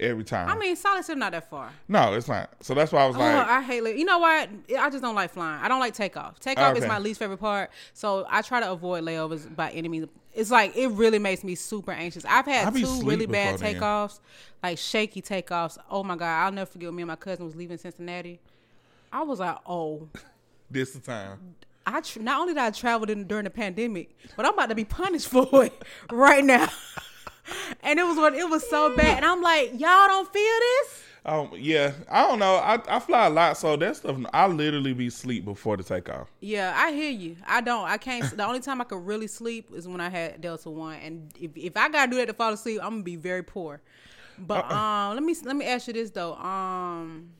every 0.00 0.24
time. 0.24 0.48
I 0.48 0.56
mean, 0.56 0.76
Solid 0.76 1.04
City 1.04 1.18
not 1.18 1.32
that 1.32 1.48
far. 1.50 1.70
no, 1.88 2.14
it's 2.14 2.28
not. 2.28 2.50
So 2.60 2.74
that's 2.74 2.92
why 2.92 3.02
I 3.02 3.06
was 3.06 3.16
Oh, 3.16 3.20
like, 3.20 3.46
I 3.46 3.62
hate. 3.62 3.96
You 3.96 4.04
know 4.04 4.18
what? 4.18 4.48
I 4.78 4.90
just 4.90 5.02
don't 5.02 5.14
like 5.14 5.30
flying. 5.32 5.60
I 5.62 5.68
don't 5.68 5.80
like 5.80 5.94
takeoff. 5.94 6.38
Takeoff 6.40 6.76
is 6.76 6.86
my 6.86 6.98
least 6.98 7.18
favorite 7.18 7.38
part. 7.38 7.70
So 7.94 8.26
I 8.28 8.42
try 8.42 8.60
to 8.60 8.70
avoid 8.70 9.04
layovers 9.04 9.54
by 9.54 9.70
any 9.70 9.88
means. 9.88 10.08
It's 10.34 10.50
like 10.50 10.76
it 10.76 10.88
really 10.88 11.18
makes 11.18 11.42
me 11.42 11.54
super 11.56 11.90
anxious. 11.90 12.24
I've 12.24 12.46
had 12.46 12.72
two 12.74 13.00
really 13.02 13.26
bad 13.26 13.54
before 13.54 13.58
then. 13.72 13.80
takeoffs, 13.80 14.20
like 14.62 14.78
shaky 14.78 15.20
takeoffs. 15.20 15.78
Oh 15.90 16.04
my 16.04 16.14
god, 16.16 16.44
I'll 16.44 16.52
never 16.52 16.70
forget 16.70 16.88
when 16.88 16.96
me 16.96 17.02
and 17.02 17.08
my 17.08 17.16
cousin 17.16 17.44
was 17.44 17.56
leaving 17.56 17.78
Cincinnati. 17.78 18.38
I 19.12 19.22
was 19.22 19.40
like, 19.40 19.56
oh. 19.66 20.08
this 20.70 20.92
the 20.92 21.00
time. 21.00 21.40
I 21.86 22.02
tr- 22.02 22.20
not 22.20 22.40
only 22.42 22.52
did 22.52 22.60
I 22.62 22.70
travel 22.70 23.08
in, 23.10 23.24
during 23.26 23.44
the 23.44 23.50
pandemic, 23.50 24.14
but 24.36 24.44
I'm 24.44 24.52
about 24.52 24.68
to 24.68 24.74
be 24.74 24.84
punished 24.84 25.28
for 25.28 25.64
it 25.64 25.82
right 26.12 26.44
now. 26.44 26.68
And 27.82 27.98
it 27.98 28.04
was 28.04 28.16
what 28.16 28.34
it 28.34 28.48
was 28.48 28.68
so 28.68 28.94
bad, 28.96 29.18
and 29.18 29.24
I'm 29.24 29.42
like, 29.42 29.70
y'all 29.72 30.08
don't 30.08 30.32
feel 30.32 30.42
this? 30.42 31.02
Um, 31.24 31.50
yeah, 31.54 31.92
I 32.10 32.26
don't 32.26 32.38
know. 32.38 32.54
I, 32.54 32.80
I 32.88 33.00
fly 33.00 33.26
a 33.26 33.30
lot, 33.30 33.56
so 33.58 33.76
that 33.76 33.96
stuff. 33.96 34.16
I 34.32 34.46
literally 34.46 34.94
be 34.94 35.10
sleep 35.10 35.44
before 35.44 35.76
the 35.76 35.82
takeoff. 35.82 36.30
Yeah, 36.40 36.72
I 36.74 36.92
hear 36.92 37.10
you. 37.10 37.36
I 37.46 37.60
don't. 37.60 37.84
I 37.84 37.98
can't. 37.98 38.34
The 38.36 38.46
only 38.46 38.60
time 38.60 38.80
I 38.80 38.84
could 38.84 39.04
really 39.04 39.26
sleep 39.26 39.70
is 39.74 39.86
when 39.86 40.00
I 40.00 40.08
had 40.08 40.40
Delta 40.40 40.70
One, 40.70 40.96
and 40.96 41.30
if 41.38 41.50
if 41.56 41.76
I 41.76 41.88
gotta 41.90 42.10
do 42.10 42.16
that 42.16 42.26
to 42.26 42.32
fall 42.32 42.52
asleep, 42.52 42.80
I'm 42.82 42.90
gonna 42.90 43.02
be 43.02 43.16
very 43.16 43.42
poor. 43.42 43.80
But 44.38 44.70
um, 44.70 45.14
let 45.14 45.22
me 45.22 45.36
let 45.44 45.56
me 45.56 45.66
ask 45.66 45.86
you 45.88 45.92
this 45.92 46.10
though. 46.10 46.34
Um. 46.34 47.30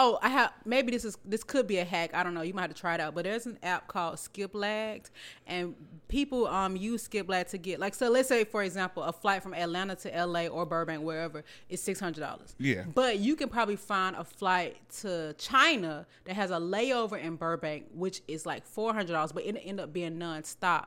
Oh, 0.00 0.16
I 0.22 0.28
have 0.28 0.52
maybe 0.64 0.92
this 0.92 1.04
is 1.04 1.18
this 1.24 1.42
could 1.42 1.66
be 1.66 1.78
a 1.78 1.84
hack. 1.84 2.14
I 2.14 2.22
don't 2.22 2.32
know. 2.32 2.42
You 2.42 2.54
might 2.54 2.62
have 2.62 2.74
to 2.74 2.80
try 2.80 2.94
it 2.94 3.00
out. 3.00 3.16
But 3.16 3.24
there's 3.24 3.46
an 3.46 3.58
app 3.64 3.88
called 3.88 4.14
Skiplagged, 4.14 5.10
and 5.44 5.74
people 6.06 6.46
um 6.46 6.76
use 6.76 7.08
Skiplagged 7.08 7.48
to 7.48 7.58
get 7.58 7.80
like 7.80 7.96
so. 7.96 8.08
Let's 8.08 8.28
say 8.28 8.44
for 8.44 8.62
example, 8.62 9.02
a 9.02 9.12
flight 9.12 9.42
from 9.42 9.54
Atlanta 9.54 9.96
to 9.96 10.14
L.A. 10.14 10.46
or 10.46 10.64
Burbank, 10.64 11.02
wherever, 11.02 11.42
is 11.68 11.82
six 11.82 11.98
hundred 11.98 12.20
dollars. 12.20 12.54
Yeah. 12.58 12.84
But 12.94 13.18
you 13.18 13.34
can 13.34 13.48
probably 13.48 13.74
find 13.74 14.14
a 14.14 14.22
flight 14.22 14.76
to 15.00 15.34
China 15.36 16.06
that 16.26 16.34
has 16.34 16.52
a 16.52 16.58
layover 16.58 17.20
in 17.20 17.34
Burbank, 17.34 17.86
which 17.92 18.22
is 18.28 18.46
like 18.46 18.64
four 18.64 18.94
hundred 18.94 19.14
dollars, 19.14 19.32
but 19.32 19.44
it 19.44 19.60
end 19.64 19.80
up 19.80 19.92
being 19.92 20.16
nonstop 20.16 20.86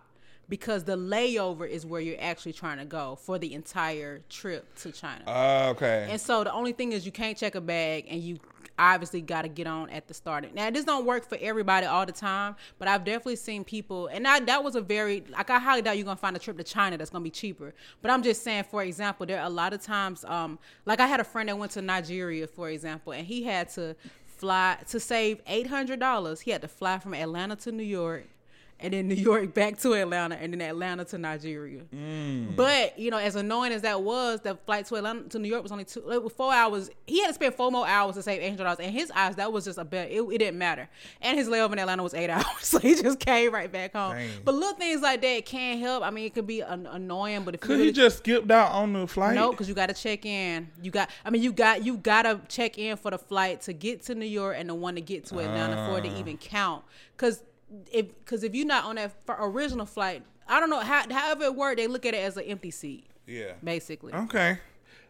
because 0.51 0.83
the 0.83 0.97
layover 0.97 1.65
is 1.65 1.85
where 1.85 2.01
you're 2.01 2.19
actually 2.19 2.51
trying 2.51 2.77
to 2.77 2.83
go 2.83 3.15
for 3.15 3.39
the 3.39 3.53
entire 3.53 4.19
trip 4.27 4.67
to 4.75 4.91
China. 4.91 5.23
Uh, 5.25 5.69
okay. 5.69 6.07
And 6.09 6.19
so 6.19 6.43
the 6.43 6.51
only 6.51 6.73
thing 6.73 6.91
is 6.91 7.05
you 7.05 7.11
can't 7.13 7.37
check 7.37 7.55
a 7.55 7.61
bag 7.61 8.05
and 8.09 8.21
you 8.21 8.37
obviously 8.77 9.21
got 9.21 9.43
to 9.43 9.47
get 9.47 9.65
on 9.65 9.89
at 9.91 10.09
the 10.09 10.13
start. 10.13 10.53
Now 10.53 10.69
this 10.69 10.83
don't 10.83 11.05
work 11.05 11.25
for 11.25 11.37
everybody 11.39 11.85
all 11.85 12.05
the 12.05 12.11
time, 12.11 12.57
but 12.79 12.89
I've 12.89 13.05
definitely 13.05 13.37
seen 13.37 13.63
people 13.63 14.07
and 14.07 14.25
that 14.25 14.45
that 14.47 14.61
was 14.61 14.75
a 14.75 14.81
very 14.81 15.23
like 15.29 15.49
I 15.49 15.57
highly 15.57 15.83
doubt 15.83 15.95
you're 15.95 16.03
going 16.03 16.17
to 16.17 16.21
find 16.21 16.35
a 16.35 16.39
trip 16.39 16.57
to 16.57 16.65
China 16.65 16.97
that's 16.97 17.09
going 17.09 17.23
to 17.23 17.27
be 17.27 17.31
cheaper. 17.31 17.73
But 18.01 18.11
I'm 18.11 18.21
just 18.21 18.43
saying 18.43 18.65
for 18.65 18.83
example, 18.83 19.25
there 19.25 19.39
are 19.39 19.47
a 19.47 19.49
lot 19.49 19.71
of 19.71 19.81
times 19.81 20.25
um 20.25 20.59
like 20.85 20.99
I 20.99 21.07
had 21.07 21.21
a 21.21 21.23
friend 21.23 21.47
that 21.47 21.57
went 21.57 21.71
to 21.73 21.81
Nigeria 21.81 22.45
for 22.45 22.69
example 22.69 23.13
and 23.13 23.25
he 23.25 23.43
had 23.43 23.69
to 23.75 23.95
fly 24.25 24.79
to 24.89 24.99
save 24.99 25.45
$800. 25.45 26.41
He 26.41 26.51
had 26.51 26.61
to 26.61 26.67
fly 26.67 26.99
from 26.99 27.13
Atlanta 27.13 27.55
to 27.55 27.71
New 27.71 27.83
York 27.83 28.25
and 28.81 28.93
then 28.93 29.07
New 29.07 29.15
York 29.15 29.53
back 29.53 29.77
to 29.79 29.93
Atlanta, 29.93 30.35
and 30.35 30.53
then 30.53 30.61
Atlanta 30.61 31.05
to 31.05 31.17
Nigeria. 31.17 31.81
Mm. 31.93 32.55
But 32.55 32.97
you 32.97 33.11
know, 33.11 33.17
as 33.17 33.35
annoying 33.35 33.71
as 33.71 33.81
that 33.83 34.01
was, 34.01 34.41
the 34.41 34.55
flight 34.65 34.85
to 34.87 34.95
Atlanta 34.95 35.29
to 35.29 35.39
New 35.39 35.49
York 35.49 35.63
was 35.63 35.71
only 35.71 35.85
two, 35.85 36.09
it 36.11 36.21
was 36.21 36.33
four 36.33 36.53
hours. 36.53 36.89
He 37.07 37.21
had 37.21 37.27
to 37.27 37.33
spend 37.33 37.55
four 37.55 37.71
more 37.71 37.87
hours 37.87 38.15
to 38.15 38.23
save 38.23 38.41
eight 38.41 38.49
hundred 38.49 38.63
dollars. 38.63 38.79
In 38.79 38.91
his 38.91 39.11
eyes, 39.11 39.35
that 39.35 39.51
was 39.51 39.65
just 39.65 39.77
a 39.77 39.85
bet. 39.85 40.11
It, 40.11 40.21
it 40.21 40.37
didn't 40.37 40.57
matter. 40.57 40.89
And 41.21 41.37
his 41.37 41.47
layover 41.47 41.73
in 41.73 41.79
Atlanta 41.79 42.03
was 42.03 42.13
eight 42.13 42.29
hours, 42.29 42.45
so 42.61 42.79
he 42.79 42.95
just 42.95 43.19
came 43.19 43.53
right 43.53 43.71
back 43.71 43.93
home. 43.93 44.15
Dang. 44.15 44.29
But 44.43 44.55
little 44.55 44.75
things 44.75 45.01
like 45.01 45.21
that 45.21 45.45
can't 45.45 45.79
help. 45.79 46.03
I 46.03 46.09
mean, 46.09 46.25
it 46.25 46.33
could 46.33 46.47
be 46.47 46.61
an, 46.61 46.87
annoying, 46.87 47.43
but 47.43 47.55
if 47.55 47.61
Could 47.61 47.79
you 47.79 47.85
he 47.85 47.91
just 47.91 48.19
skipped 48.19 48.51
out 48.51 48.71
on 48.71 48.93
the 48.93 49.07
flight? 49.07 49.35
no, 49.35 49.51
because 49.51 49.67
you 49.69 49.75
got 49.75 49.87
to 49.87 49.93
check 49.93 50.25
in. 50.25 50.69
You 50.81 50.91
got, 50.91 51.09
I 51.25 51.29
mean, 51.29 51.41
you 51.41 51.51
got 51.51 51.85
you 51.85 51.97
got 51.97 52.23
to 52.23 52.41
check 52.47 52.77
in 52.77 52.97
for 52.97 53.11
the 53.11 53.17
flight 53.17 53.61
to 53.61 53.73
get 53.73 54.03
to 54.03 54.15
New 54.15 54.25
York 54.25 54.55
and 54.57 54.69
the 54.69 54.75
one 54.75 54.95
to 54.95 55.01
get 55.01 55.25
to 55.25 55.39
Atlanta 55.39 55.87
for 55.87 55.99
it 55.99 56.03
to 56.03 56.09
ah. 56.09 56.19
even 56.19 56.37
count. 56.37 56.83
Because 57.15 57.43
if 57.91 58.07
because 58.19 58.43
if 58.43 58.53
you're 58.55 58.65
not 58.67 58.85
on 58.85 58.95
that 58.95 59.13
original 59.27 59.85
flight, 59.85 60.23
I 60.47 60.59
don't 60.59 60.69
know 60.69 60.79
how 60.79 61.03
however 61.09 61.45
it 61.45 61.55
worked. 61.55 61.77
They 61.77 61.87
look 61.87 62.05
at 62.05 62.13
it 62.13 62.17
as 62.23 62.37
an 62.37 62.43
empty 62.43 62.71
seat, 62.71 63.07
Yeah. 63.27 63.53
basically. 63.63 64.13
Okay. 64.13 64.57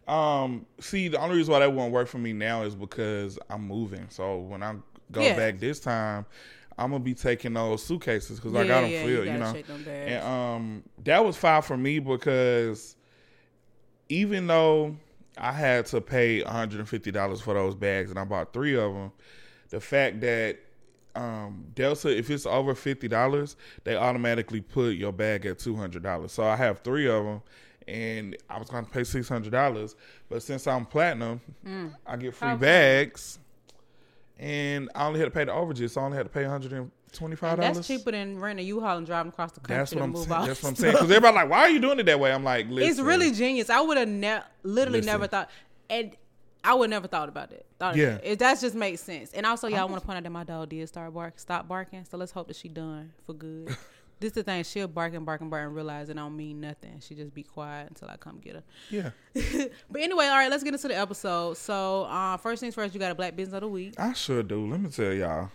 Um. 0.07 0.65
See, 0.79 1.07
the 1.07 1.19
only 1.19 1.37
reason 1.37 1.51
why 1.51 1.59
that 1.59 1.71
won't 1.73 1.91
work 1.93 2.07
for 2.07 2.17
me 2.17 2.33
now 2.33 2.63
is 2.63 2.75
because 2.75 3.37
I'm 3.49 3.67
moving. 3.67 4.07
So 4.09 4.37
when 4.39 4.63
I 4.63 4.75
go 5.11 5.21
Yeah. 5.21 5.35
back 5.35 5.59
this 5.59 5.79
time, 5.79 6.25
I'm 6.77 6.91
gonna 6.91 7.03
be 7.03 7.13
taking 7.13 7.53
those 7.53 7.83
suitcases 7.83 8.39
because 8.39 8.55
I 8.55 8.65
got 8.67 8.81
them 8.81 8.91
yeah, 8.91 9.03
filled. 9.03 9.25
you 9.27 9.33
You, 9.33 9.37
know. 9.39 9.53
them. 9.53 9.87
And 9.87 10.23
um, 10.23 10.83
that 11.03 11.23
was 11.23 11.37
fine 11.37 11.61
for 11.61 11.77
me 11.77 11.99
because 11.99 12.95
even 14.09 14.47
though 14.47 14.97
I 15.37 15.51
had 15.51 15.85
to 15.87 16.01
pay 16.01 16.43
150 16.43 17.11
dollars 17.11 17.41
for 17.41 17.53
those 17.53 17.75
bags 17.75 18.09
and 18.09 18.19
I 18.19 18.23
bought 18.25 18.53
three 18.53 18.75
of 18.75 18.93
them, 18.93 19.11
the 19.69 19.79
fact 19.79 20.21
that 20.21 20.57
um, 21.15 21.65
Delta, 21.75 22.09
if 22.15 22.29
it's 22.29 22.45
over 22.45 22.73
fifty 22.75 23.07
dollars, 23.07 23.55
they 23.83 23.95
automatically 23.95 24.61
put 24.61 24.95
your 24.95 25.11
bag 25.11 25.45
at 25.45 25.59
two 25.59 25.75
hundred 25.75 26.03
dollars. 26.03 26.31
So 26.31 26.43
I 26.43 26.55
have 26.55 26.79
three 26.81 27.07
of 27.07 27.23
them, 27.25 27.41
and 27.87 28.37
I 28.49 28.57
was 28.59 28.69
going 28.69 28.85
to 28.85 28.91
pay 28.91 29.03
six 29.03 29.27
hundred 29.27 29.51
dollars, 29.51 29.95
but 30.29 30.41
since 30.43 30.67
I'm 30.67 30.85
platinum, 30.85 31.41
I 32.05 32.15
get 32.17 32.33
free 32.35 32.47
Mm. 32.49 32.53
Okay. 32.53 32.61
bags, 32.61 33.39
and 34.39 34.89
I 34.95 35.05
only 35.05 35.19
had 35.19 35.25
to 35.25 35.31
pay 35.31 35.43
the 35.43 35.51
overages. 35.51 35.91
So 35.91 36.01
I 36.01 36.05
only 36.05 36.17
had 36.17 36.23
to 36.23 36.29
pay 36.29 36.41
one 36.43 36.51
hundred 36.51 36.89
twenty-five 37.11 37.53
And 37.53 37.61
dollars. 37.61 37.77
that's 37.77 37.87
cheaper 37.87 38.11
than 38.11 38.39
renting 38.39 38.65
a 38.65 38.67
U-Haul 38.69 38.97
and 38.97 39.05
driving 39.05 39.31
across 39.33 39.51
the 39.51 39.59
country 39.59 39.75
That's 39.77 39.93
what 39.93 40.03
I'm 40.03 40.11
move 40.11 40.27
saying. 40.27 40.45
That's 40.47 40.63
what 40.63 40.69
I'm 40.69 40.75
saying. 40.77 40.93
Because 40.93 41.11
everybody 41.11 41.35
like, 41.35 41.49
why 41.49 41.59
are 41.59 41.69
you 41.69 41.79
doing 41.79 41.99
it 41.99 42.05
that 42.05 42.19
way? 42.19 42.31
I'm 42.31 42.43
like, 42.45 42.67
listen, 42.69 42.89
It's 42.89 42.99
really 43.01 43.31
genius. 43.31 43.69
I 43.69 43.81
would 43.81 43.97
have 43.97 44.07
ne- 44.07 44.39
literally 44.63 44.99
Listen. 44.99 45.11
never 45.13 45.27
thought, 45.27 45.49
and 45.89 46.15
I 46.63 46.73
would 46.75 46.89
never 46.89 47.07
thought 47.07 47.27
about 47.29 47.51
it. 47.51 47.65
Thought 47.79 47.95
Yeah. 47.95 48.19
it, 48.23 48.39
that 48.39 48.59
just 48.59 48.75
makes 48.75 49.01
sense. 49.01 49.31
And 49.33 49.45
also, 49.45 49.67
y'all 49.67 49.87
want 49.87 50.01
to 50.01 50.05
point 50.05 50.17
out 50.17 50.23
that 50.23 50.29
my 50.29 50.43
dog 50.43 50.69
did 50.69 50.87
start 50.87 51.13
bark, 51.13 51.39
stop 51.39 51.67
barking. 51.67 52.05
So 52.09 52.17
let's 52.17 52.31
hope 52.31 52.47
that 52.47 52.55
she 52.55 52.67
done 52.69 53.13
for 53.25 53.33
good. 53.33 53.75
this 54.19 54.33
the 54.33 54.43
thing. 54.43 54.63
She'll 54.63 54.87
bark 54.87 55.15
and 55.15 55.25
bark 55.25 55.41
and 55.41 55.49
bark 55.49 55.65
and 55.65 55.75
realize 55.75 56.09
it 56.09 56.13
don't 56.15 56.37
mean 56.37 56.61
nothing. 56.61 56.99
She 56.99 57.15
just 57.15 57.33
be 57.33 57.41
quiet 57.41 57.89
until 57.89 58.07
I 58.09 58.17
come 58.17 58.39
get 58.39 58.55
her. 58.55 58.63
yeah. 58.91 59.09
But 59.89 60.01
anyway, 60.01 60.25
all 60.27 60.37
right, 60.37 60.51
let's 60.51 60.63
get 60.63 60.73
into 60.73 60.87
the 60.87 60.97
episode. 60.97 61.57
So 61.57 62.03
uh, 62.03 62.37
first 62.37 62.59
things 62.61 62.75
first, 62.75 62.93
you 62.93 62.99
got 62.99 63.11
a 63.11 63.15
black 63.15 63.35
business 63.35 63.55
of 63.55 63.61
the 63.61 63.67
week. 63.67 63.95
I 63.99 64.13
sure 64.13 64.43
do. 64.43 64.69
Let 64.69 64.81
me 64.81 64.89
tell 64.89 65.13
y'all. 65.13 65.49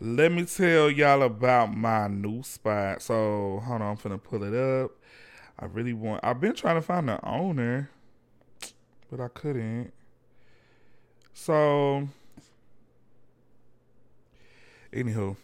Let 0.00 0.30
me 0.30 0.44
tell 0.44 0.90
y'all 0.90 1.22
about 1.22 1.74
my 1.74 2.06
new 2.06 2.42
spot. 2.44 3.02
So 3.02 3.60
hold 3.66 3.82
on, 3.82 3.90
I'm 3.90 3.96
finna 3.96 4.22
pull 4.22 4.44
it 4.44 4.54
up. 4.54 4.92
I 5.58 5.64
really 5.64 5.94
want. 5.94 6.20
I've 6.22 6.40
been 6.40 6.54
trying 6.54 6.76
to 6.76 6.82
find 6.82 7.08
the 7.08 7.24
owner, 7.26 7.90
but 9.10 9.18
I 9.20 9.28
couldn't. 9.28 9.92
So, 11.34 12.08
anywho, 14.92 15.36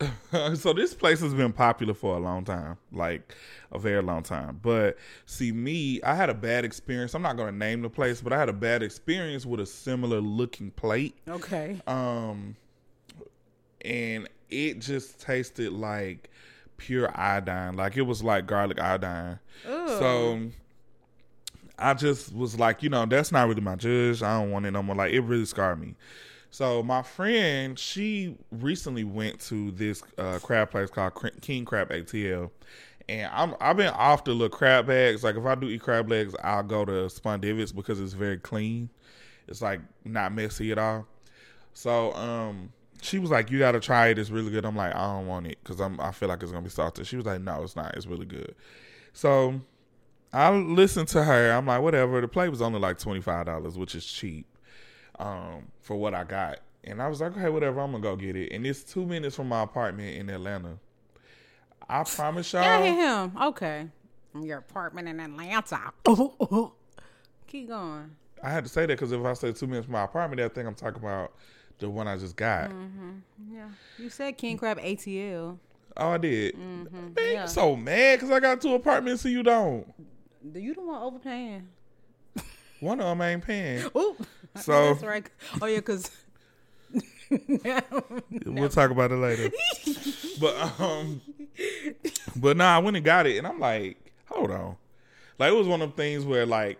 so 0.56 0.72
this 0.72 0.94
place 0.94 1.20
has 1.20 1.34
been 1.34 1.52
popular 1.52 1.94
for 1.94 2.16
a 2.16 2.18
long 2.18 2.44
time, 2.44 2.76
like 2.92 3.34
a 3.72 3.78
very 3.78 4.02
long 4.02 4.22
time. 4.22 4.58
But 4.62 4.98
see, 5.24 5.52
me, 5.52 6.00
I 6.02 6.14
had 6.14 6.30
a 6.30 6.34
bad 6.34 6.64
experience. 6.64 7.14
I'm 7.14 7.22
not 7.22 7.36
gonna 7.36 7.52
name 7.52 7.82
the 7.82 7.90
place, 7.90 8.20
but 8.20 8.32
I 8.32 8.38
had 8.38 8.48
a 8.48 8.54
bad 8.54 8.82
experience 8.82 9.46
with 9.46 9.60
a 9.60 9.66
similar 9.66 10.20
looking 10.20 10.70
plate. 10.72 11.14
Okay. 11.28 11.80
Um, 11.86 12.56
and 13.82 14.28
it 14.50 14.80
just 14.80 15.20
tasted 15.20 15.72
like 15.72 16.30
pure 16.76 17.10
iodine. 17.18 17.76
Like 17.76 17.96
it 17.96 18.02
was 18.02 18.22
like 18.22 18.46
garlic 18.46 18.80
iodine. 18.80 19.38
So 19.64 20.40
I 21.78 21.94
just 21.94 22.34
was 22.34 22.58
like, 22.58 22.82
you 22.82 22.88
know, 22.88 23.06
that's 23.06 23.32
not 23.32 23.48
really 23.48 23.60
my 23.60 23.76
judge. 23.76 24.22
I 24.22 24.40
don't 24.40 24.50
want 24.50 24.66
it 24.66 24.70
no 24.70 24.82
more. 24.82 24.96
Like 24.96 25.12
it 25.12 25.20
really 25.20 25.44
scarred 25.44 25.80
me. 25.80 25.94
So 26.50 26.82
my 26.82 27.02
friend, 27.02 27.78
she 27.78 28.36
recently 28.50 29.04
went 29.04 29.40
to 29.42 29.72
this 29.72 30.02
uh, 30.16 30.38
crab 30.42 30.70
place 30.70 30.88
called 30.88 31.12
King 31.42 31.64
Crab 31.64 31.90
ATL, 31.90 32.50
and 33.08 33.30
I'm 33.32 33.54
I've 33.60 33.76
been 33.76 33.92
off 33.92 34.24
the 34.24 34.32
little 34.32 34.56
crab 34.56 34.88
legs. 34.88 35.22
Like 35.22 35.36
if 35.36 35.44
I 35.44 35.54
do 35.54 35.68
eat 35.68 35.82
crab 35.82 36.08
legs, 36.08 36.34
I'll 36.42 36.62
go 36.62 36.84
to 36.84 36.92
Spondivits 36.92 37.74
because 37.74 38.00
it's 38.00 38.14
very 38.14 38.38
clean. 38.38 38.88
It's 39.48 39.60
like 39.60 39.80
not 40.04 40.32
messy 40.32 40.72
at 40.72 40.78
all. 40.78 41.06
So 41.74 42.14
um, 42.14 42.72
she 43.02 43.18
was 43.18 43.30
like, 43.30 43.50
"You 43.50 43.58
got 43.58 43.72
to 43.72 43.80
try 43.80 44.08
it. 44.08 44.18
It's 44.18 44.30
really 44.30 44.50
good." 44.50 44.64
I'm 44.64 44.76
like, 44.76 44.94
"I 44.94 45.12
don't 45.14 45.26
want 45.26 45.46
it 45.46 45.58
because 45.62 45.80
I'm 45.80 46.00
I 46.00 46.10
feel 46.12 46.28
like 46.28 46.42
it's 46.42 46.52
gonna 46.52 46.62
be 46.64 46.70
salty." 46.70 47.04
She 47.04 47.16
was 47.16 47.26
like, 47.26 47.40
"No, 47.42 47.62
it's 47.62 47.76
not. 47.76 47.94
It's 47.96 48.06
really 48.06 48.26
good." 48.26 48.54
So 49.12 49.60
I 50.36 50.54
listened 50.54 51.08
to 51.08 51.24
her. 51.24 51.50
I'm 51.50 51.64
like, 51.64 51.80
whatever. 51.80 52.20
The 52.20 52.28
plate 52.28 52.50
was 52.50 52.60
only 52.60 52.78
like 52.78 52.98
twenty 52.98 53.22
five 53.22 53.46
dollars, 53.46 53.78
which 53.78 53.94
is 53.94 54.04
cheap 54.04 54.46
um, 55.18 55.68
for 55.80 55.96
what 55.96 56.12
I 56.12 56.24
got. 56.24 56.58
And 56.84 57.00
I 57.00 57.08
was 57.08 57.22
like, 57.22 57.34
okay, 57.36 57.48
whatever. 57.48 57.80
I'm 57.80 57.92
gonna 57.92 58.02
go 58.02 58.16
get 58.16 58.36
it. 58.36 58.52
And 58.52 58.66
it's 58.66 58.84
two 58.84 59.06
minutes 59.06 59.36
from 59.36 59.48
my 59.48 59.62
apartment 59.62 60.14
in 60.18 60.28
Atlanta. 60.28 60.78
I 61.88 62.04
promise 62.04 62.52
y'all. 62.52 62.62
Yeah, 62.62 62.78
I 62.78 63.22
him. 63.24 63.42
Okay. 63.44 63.88
Your 64.42 64.58
apartment 64.58 65.08
in 65.08 65.20
Atlanta. 65.20 65.92
Keep 67.46 67.68
going. 67.68 68.10
I 68.42 68.50
had 68.50 68.64
to 68.64 68.68
say 68.68 68.82
that 68.82 68.88
because 68.88 69.12
if 69.12 69.24
I 69.24 69.32
say 69.32 69.52
two 69.52 69.66
minutes 69.66 69.86
from 69.86 69.94
my 69.94 70.04
apartment, 70.04 70.42
I 70.42 70.48
think 70.48 70.68
I'm 70.68 70.74
talking 70.74 71.02
about 71.02 71.32
the 71.78 71.88
one 71.88 72.06
I 72.06 72.18
just 72.18 72.36
got. 72.36 72.70
Yeah. 73.50 73.68
You 73.98 74.10
said 74.10 74.36
King 74.36 74.58
Crab 74.58 74.78
ATL. 74.80 75.58
Oh, 75.96 76.08
I 76.10 76.18
did. 76.18 76.58
Man, 76.58 77.14
yeah. 77.18 77.42
you 77.42 77.48
so 77.48 77.74
mad 77.74 78.16
because 78.16 78.30
I 78.30 78.38
got 78.38 78.60
two 78.60 78.74
apartments 78.74 79.24
and 79.24 79.32
you 79.32 79.42
don't. 79.42 79.86
Do 80.52 80.60
you 80.60 80.74
the 80.74 80.82
one 80.82 81.02
overpaying? 81.02 81.68
One 82.80 83.00
of 83.00 83.06
them 83.06 83.22
ain't 83.22 83.44
paying. 83.44 83.84
Ooh. 83.96 84.16
So- 84.56 84.94
that's 84.94 85.04
right. 85.04 85.28
Oh 85.60 85.66
yeah, 85.66 85.80
cause 85.80 86.10
We'll 88.44 88.68
talk 88.68 88.90
about 88.90 89.12
it 89.12 89.16
later. 89.16 89.50
but 90.40 90.80
um, 90.80 91.20
but 92.36 92.56
nah, 92.56 92.76
I 92.76 92.78
went 92.78 92.96
and 92.96 93.04
got 93.04 93.26
it, 93.26 93.38
and 93.38 93.46
I'm 93.46 93.58
like, 93.58 94.12
hold 94.26 94.50
on, 94.50 94.76
like 95.38 95.52
it 95.52 95.56
was 95.56 95.66
one 95.66 95.82
of 95.82 95.90
them 95.90 95.96
things 95.96 96.24
where 96.24 96.46
like 96.46 96.78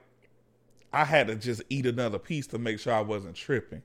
I 0.93 1.05
had 1.05 1.27
to 1.29 1.35
just 1.35 1.63
eat 1.69 1.87
another 1.87 2.19
piece 2.19 2.47
to 2.49 2.59
make 2.59 2.79
sure 2.79 2.93
I 2.93 3.01
wasn't 3.01 3.35
tripping. 3.35 3.83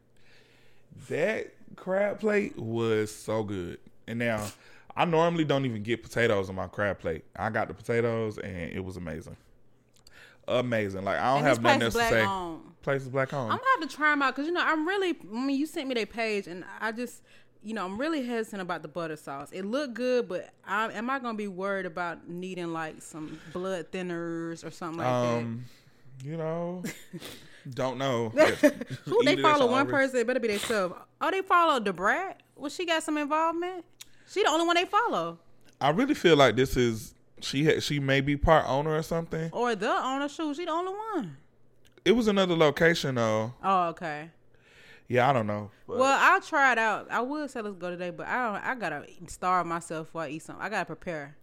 That 1.10 1.54
crab 1.76 2.20
plate 2.20 2.58
was 2.58 3.14
so 3.14 3.44
good, 3.44 3.80
and 4.08 4.20
now 4.20 4.46
I 4.96 5.06
normally 5.06 5.46
don't 5.46 5.66
even 5.66 5.82
get 5.84 6.04
potatoes 6.04 6.50
on 6.50 6.56
my 6.56 6.68
crab 6.68 7.00
plate. 7.00 7.24
I 7.36 7.50
got 7.50 7.68
the 7.68 7.74
potatoes, 7.74 8.38
and 8.38 8.72
it 8.72 8.84
was 8.84 8.98
amazing, 8.98 9.38
amazing. 10.60 11.04
Like 11.04 11.20
I 11.20 11.30
don't 11.30 11.38
And 11.40 11.48
have 11.48 11.62
nothing 11.62 11.82
else 11.84 11.94
to 11.94 12.00
say. 12.00 12.22
owned. 12.26 12.62
Place 12.82 13.04
is 13.04 13.10
black 13.10 13.30
home. 13.30 13.52
I'm 13.52 13.58
gonna 13.58 13.70
have 13.80 13.90
to 13.90 13.96
try 13.96 14.10
them 14.10 14.22
out 14.24 14.36
because 14.36 14.48
you 14.48 14.54
know 14.54 14.62
I'm 14.64 14.88
really. 14.88 15.10
I 15.10 15.36
mean, 15.46 15.58
you 15.60 15.66
sent 15.68 15.88
me 15.88 15.94
their 15.94 16.06
page, 16.08 16.48
and 16.48 16.64
I 16.80 16.92
just, 16.92 17.22
you 17.62 17.76
know, 17.76 17.86
I'm 17.86 17.98
really 18.00 18.26
hesitant 18.26 18.62
about 18.64 18.82
the 18.82 18.88
butter 18.88 19.16
sauce. 19.16 19.50
It 19.52 19.66
looked 19.66 19.94
good, 19.94 20.28
but 20.28 20.50
I, 20.66 20.92
am 20.94 21.10
I 21.10 21.20
gonna 21.20 21.38
be 21.38 21.48
worried 21.48 21.86
about 21.86 22.28
needing 22.28 22.74
like 22.74 23.02
some 23.04 23.40
blood 23.54 23.92
thinners 23.92 24.66
or 24.66 24.72
something 24.72 24.98
like 24.98 25.08
um, 25.08 25.66
you 26.24 26.38
know, 26.38 26.82
don't 27.70 27.98
know. 28.00 28.30
Who 29.06 29.24
they 29.24 29.36
follow 29.38 29.66
one 29.68 29.74
already- 29.88 29.92
person? 29.92 30.20
It 30.22 30.28
better 30.28 30.40
be 30.40 30.48
themselves. 30.48 30.96
Oh, 31.22 31.30
they 31.30 31.42
follow 31.44 31.80
Debrat. 31.80 32.36
Well, 32.56 32.70
she 32.72 32.86
got 32.88 33.04
some 33.04 33.18
involvement. 33.18 33.86
She 34.28 34.42
the 34.44 34.50
only 34.50 34.66
one 34.66 34.76
they 34.76 34.86
follow, 34.86 35.38
I 35.80 35.90
really 35.90 36.14
feel 36.16 36.36
like 36.38 36.56
this 36.56 36.78
is 36.78 37.14
she 37.42 37.80
she 37.80 38.00
may 38.00 38.22
be 38.22 38.38
part 38.38 38.66
owner 38.68 38.96
or 38.96 39.02
something. 39.04 39.50
or 39.52 39.76
the 39.76 39.90
owner. 39.92 40.28
Shoot, 40.30 40.56
she 40.58 40.66
the 40.66 40.72
only 40.72 40.94
one. 41.14 41.38
It 42.06 42.14
was 42.14 42.28
another 42.28 42.56
location 42.56 43.16
though. 43.16 43.54
Oh, 43.64 43.90
okay. 43.90 44.30
Yeah, 45.08 45.30
I 45.30 45.34
don't 45.34 45.48
know. 45.48 45.72
But 45.88 45.98
Well, 45.98 46.18
I'll 46.20 46.40
try 46.42 46.72
it 46.72 46.78
out. 46.78 47.08
I 47.12 47.20
would 47.22 47.50
say 47.52 47.62
let's 47.62 47.76
go 47.76 47.90
today, 47.90 48.12
but 48.12 48.28
I 48.28 48.52
don't. 48.54 48.64
I 48.64 48.76
gotta 48.76 49.06
starve 49.28 49.68
myself 49.68 50.08
before 50.08 50.22
I 50.22 50.30
eat 50.30 50.42
something. 50.44 50.64
I 50.64 50.70
gotta 50.70 50.86
prepare. 50.86 51.36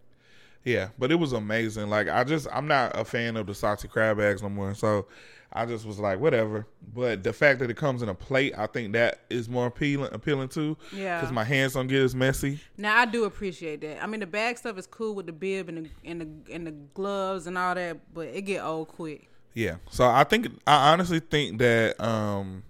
yeah, 0.65 0.89
but 0.99 1.13
it 1.13 1.17
was 1.17 1.33
amazing. 1.33 1.89
Like 1.91 2.09
I 2.09 2.25
just 2.25 2.49
I'm 2.53 2.67
not 2.67 2.99
a 2.99 3.05
fan 3.05 3.37
of 3.37 3.47
the 3.47 3.55
salty 3.55 3.87
crab 3.89 4.19
eggs 4.21 4.43
no 4.43 4.49
more. 4.49 4.75
So 4.75 5.07
I 5.53 5.65
just 5.65 5.87
was 5.87 5.99
like 5.99 6.21
whatever. 6.21 6.67
But 6.95 7.23
the 7.25 7.33
fact 7.33 7.59
that 7.61 7.71
it 7.71 7.77
comes 7.77 8.03
in 8.03 8.09
a 8.09 8.15
plate, 8.15 8.53
I 8.57 8.67
think 8.67 8.93
that 8.93 9.21
is 9.31 9.49
more 9.49 9.67
appealing 9.67 10.11
appealing 10.13 10.49
too. 10.49 10.77
Yeah. 10.95 11.21
Because 11.21 11.33
my 11.33 11.45
hands 11.45 11.73
don't 11.73 11.87
get 11.87 12.03
as 12.03 12.15
messy. 12.15 12.61
Now 12.77 12.99
I 12.99 13.07
do 13.07 13.25
appreciate 13.25 13.81
that. 13.81 14.03
I 14.03 14.07
mean, 14.07 14.21
the 14.21 14.27
bag 14.27 14.59
stuff 14.59 14.77
is 14.79 14.87
cool 14.87 15.15
with 15.15 15.27
the 15.27 15.33
bib 15.33 15.69
and 15.71 15.87
the 15.87 15.91
and 16.05 16.21
the 16.21 16.53
and 16.53 16.67
the 16.67 16.73
gloves 16.73 17.47
and 17.47 17.57
all 17.57 17.75
that, 17.75 17.97
but 18.13 18.29
it 18.29 18.43
get 18.43 18.63
old 18.63 18.89
quick. 18.89 19.29
Yeah. 19.55 19.77
So 19.91 20.07
I 20.07 20.25
think 20.25 20.49
I 20.67 20.93
honestly 20.93 21.21
think 21.21 21.59
that 21.59 21.99
um 21.99 22.63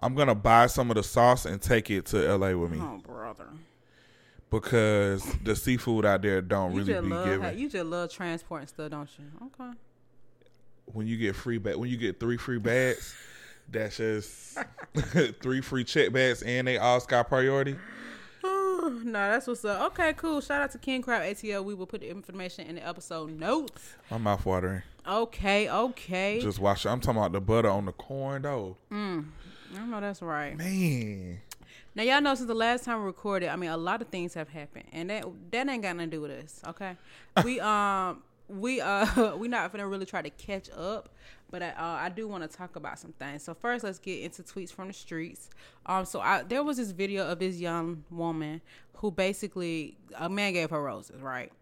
I'm 0.00 0.14
gonna 0.14 0.34
buy 0.34 0.66
some 0.68 0.90
of 0.90 0.96
the 0.96 1.02
sauce 1.02 1.44
and 1.44 1.60
take 1.60 1.90
it 1.90 2.06
to 2.06 2.36
LA 2.36 2.54
with 2.54 2.70
me 2.72 2.78
Oh, 2.80 3.00
brother, 3.06 3.48
because 4.50 5.24
the 5.42 5.54
seafood 5.56 6.04
out 6.04 6.22
there 6.22 6.40
don't 6.40 6.72
you 6.72 6.84
really 6.84 7.08
be 7.08 7.14
giving. 7.24 7.40
how, 7.42 7.50
you 7.50 7.68
just 7.68 7.84
love 7.86 8.10
transporting 8.10 8.66
stuff, 8.68 8.90
don't 8.90 9.08
you? 9.18 9.24
Okay. 9.46 9.72
When 10.86 11.06
you 11.06 11.16
get 11.16 11.36
free 11.36 11.58
bag, 11.58 11.76
when 11.76 11.90
you 11.90 11.96
get 11.96 12.18
three 12.20 12.36
free 12.36 12.58
bags, 12.58 13.14
that's 13.70 13.96
just 13.96 14.58
three 15.40 15.60
free 15.60 15.84
check 15.84 16.12
bags, 16.12 16.42
and 16.42 16.66
they 16.66 16.78
all 16.78 17.00
sky 17.00 17.22
priority. 17.22 17.76
no, 18.42 19.12
that's 19.12 19.46
what's 19.46 19.64
up. 19.64 19.92
Okay, 19.92 20.12
cool. 20.14 20.40
Shout 20.40 20.62
out 20.62 20.70
to 20.72 20.78
King 20.78 21.02
Crab 21.02 21.22
ATL. 21.22 21.64
We 21.64 21.74
will 21.74 21.86
put 21.86 22.00
the 22.00 22.10
information 22.10 22.66
in 22.66 22.76
the 22.76 22.86
episode 22.86 23.30
notes. 23.30 23.94
My 24.10 24.18
mouth 24.18 24.44
watering. 24.44 24.82
Okay, 25.06 25.68
okay. 25.70 26.40
Just 26.40 26.58
watch. 26.58 26.86
I'm 26.86 27.00
talking 27.00 27.18
about 27.20 27.32
the 27.32 27.40
butter 27.40 27.70
on 27.70 27.86
the 27.86 27.92
corn 27.92 28.42
though. 28.42 28.76
I 28.90 29.84
know 29.84 30.00
that's 30.00 30.22
right. 30.22 30.56
Man, 30.56 31.40
Now 31.94 32.02
y'all 32.02 32.20
know 32.20 32.34
since 32.34 32.46
the 32.48 32.54
last 32.54 32.84
time 32.84 33.00
we 33.00 33.06
recorded, 33.06 33.48
I 33.48 33.56
mean 33.56 33.70
a 33.70 33.76
lot 33.76 34.00
of 34.02 34.08
things 34.08 34.34
have 34.34 34.48
happened, 34.48 34.86
and 34.92 35.10
that 35.10 35.24
that 35.50 35.68
ain't 35.68 35.82
got 35.82 35.96
nothing 35.96 36.10
to 36.10 36.16
do 36.16 36.20
with 36.22 36.30
us. 36.30 36.60
Okay, 36.68 36.96
we 37.44 37.60
um 37.60 38.22
we 38.48 38.80
uh 38.80 39.36
we 39.36 39.48
not 39.48 39.72
gonna 39.72 39.86
really 39.86 40.06
try 40.06 40.22
to 40.22 40.30
catch 40.30 40.70
up, 40.70 41.08
but 41.50 41.62
I, 41.62 41.70
uh, 41.70 41.98
I 42.02 42.08
do 42.08 42.28
want 42.28 42.48
to 42.50 42.56
talk 42.56 42.76
about 42.76 42.98
some 42.98 43.12
things. 43.12 43.42
So 43.42 43.54
first, 43.54 43.84
let's 43.84 43.98
get 43.98 44.22
into 44.22 44.42
tweets 44.42 44.72
from 44.72 44.88
the 44.88 44.94
streets. 44.94 45.50
Um, 45.86 46.04
so 46.04 46.20
I 46.20 46.42
there 46.42 46.62
was 46.62 46.76
this 46.76 46.90
video 46.90 47.26
of 47.26 47.38
this 47.38 47.56
young 47.56 48.04
woman 48.10 48.60
who 48.94 49.10
basically 49.10 49.96
a 50.16 50.28
man 50.28 50.52
gave 50.52 50.70
her 50.70 50.82
roses, 50.82 51.20
right? 51.20 51.52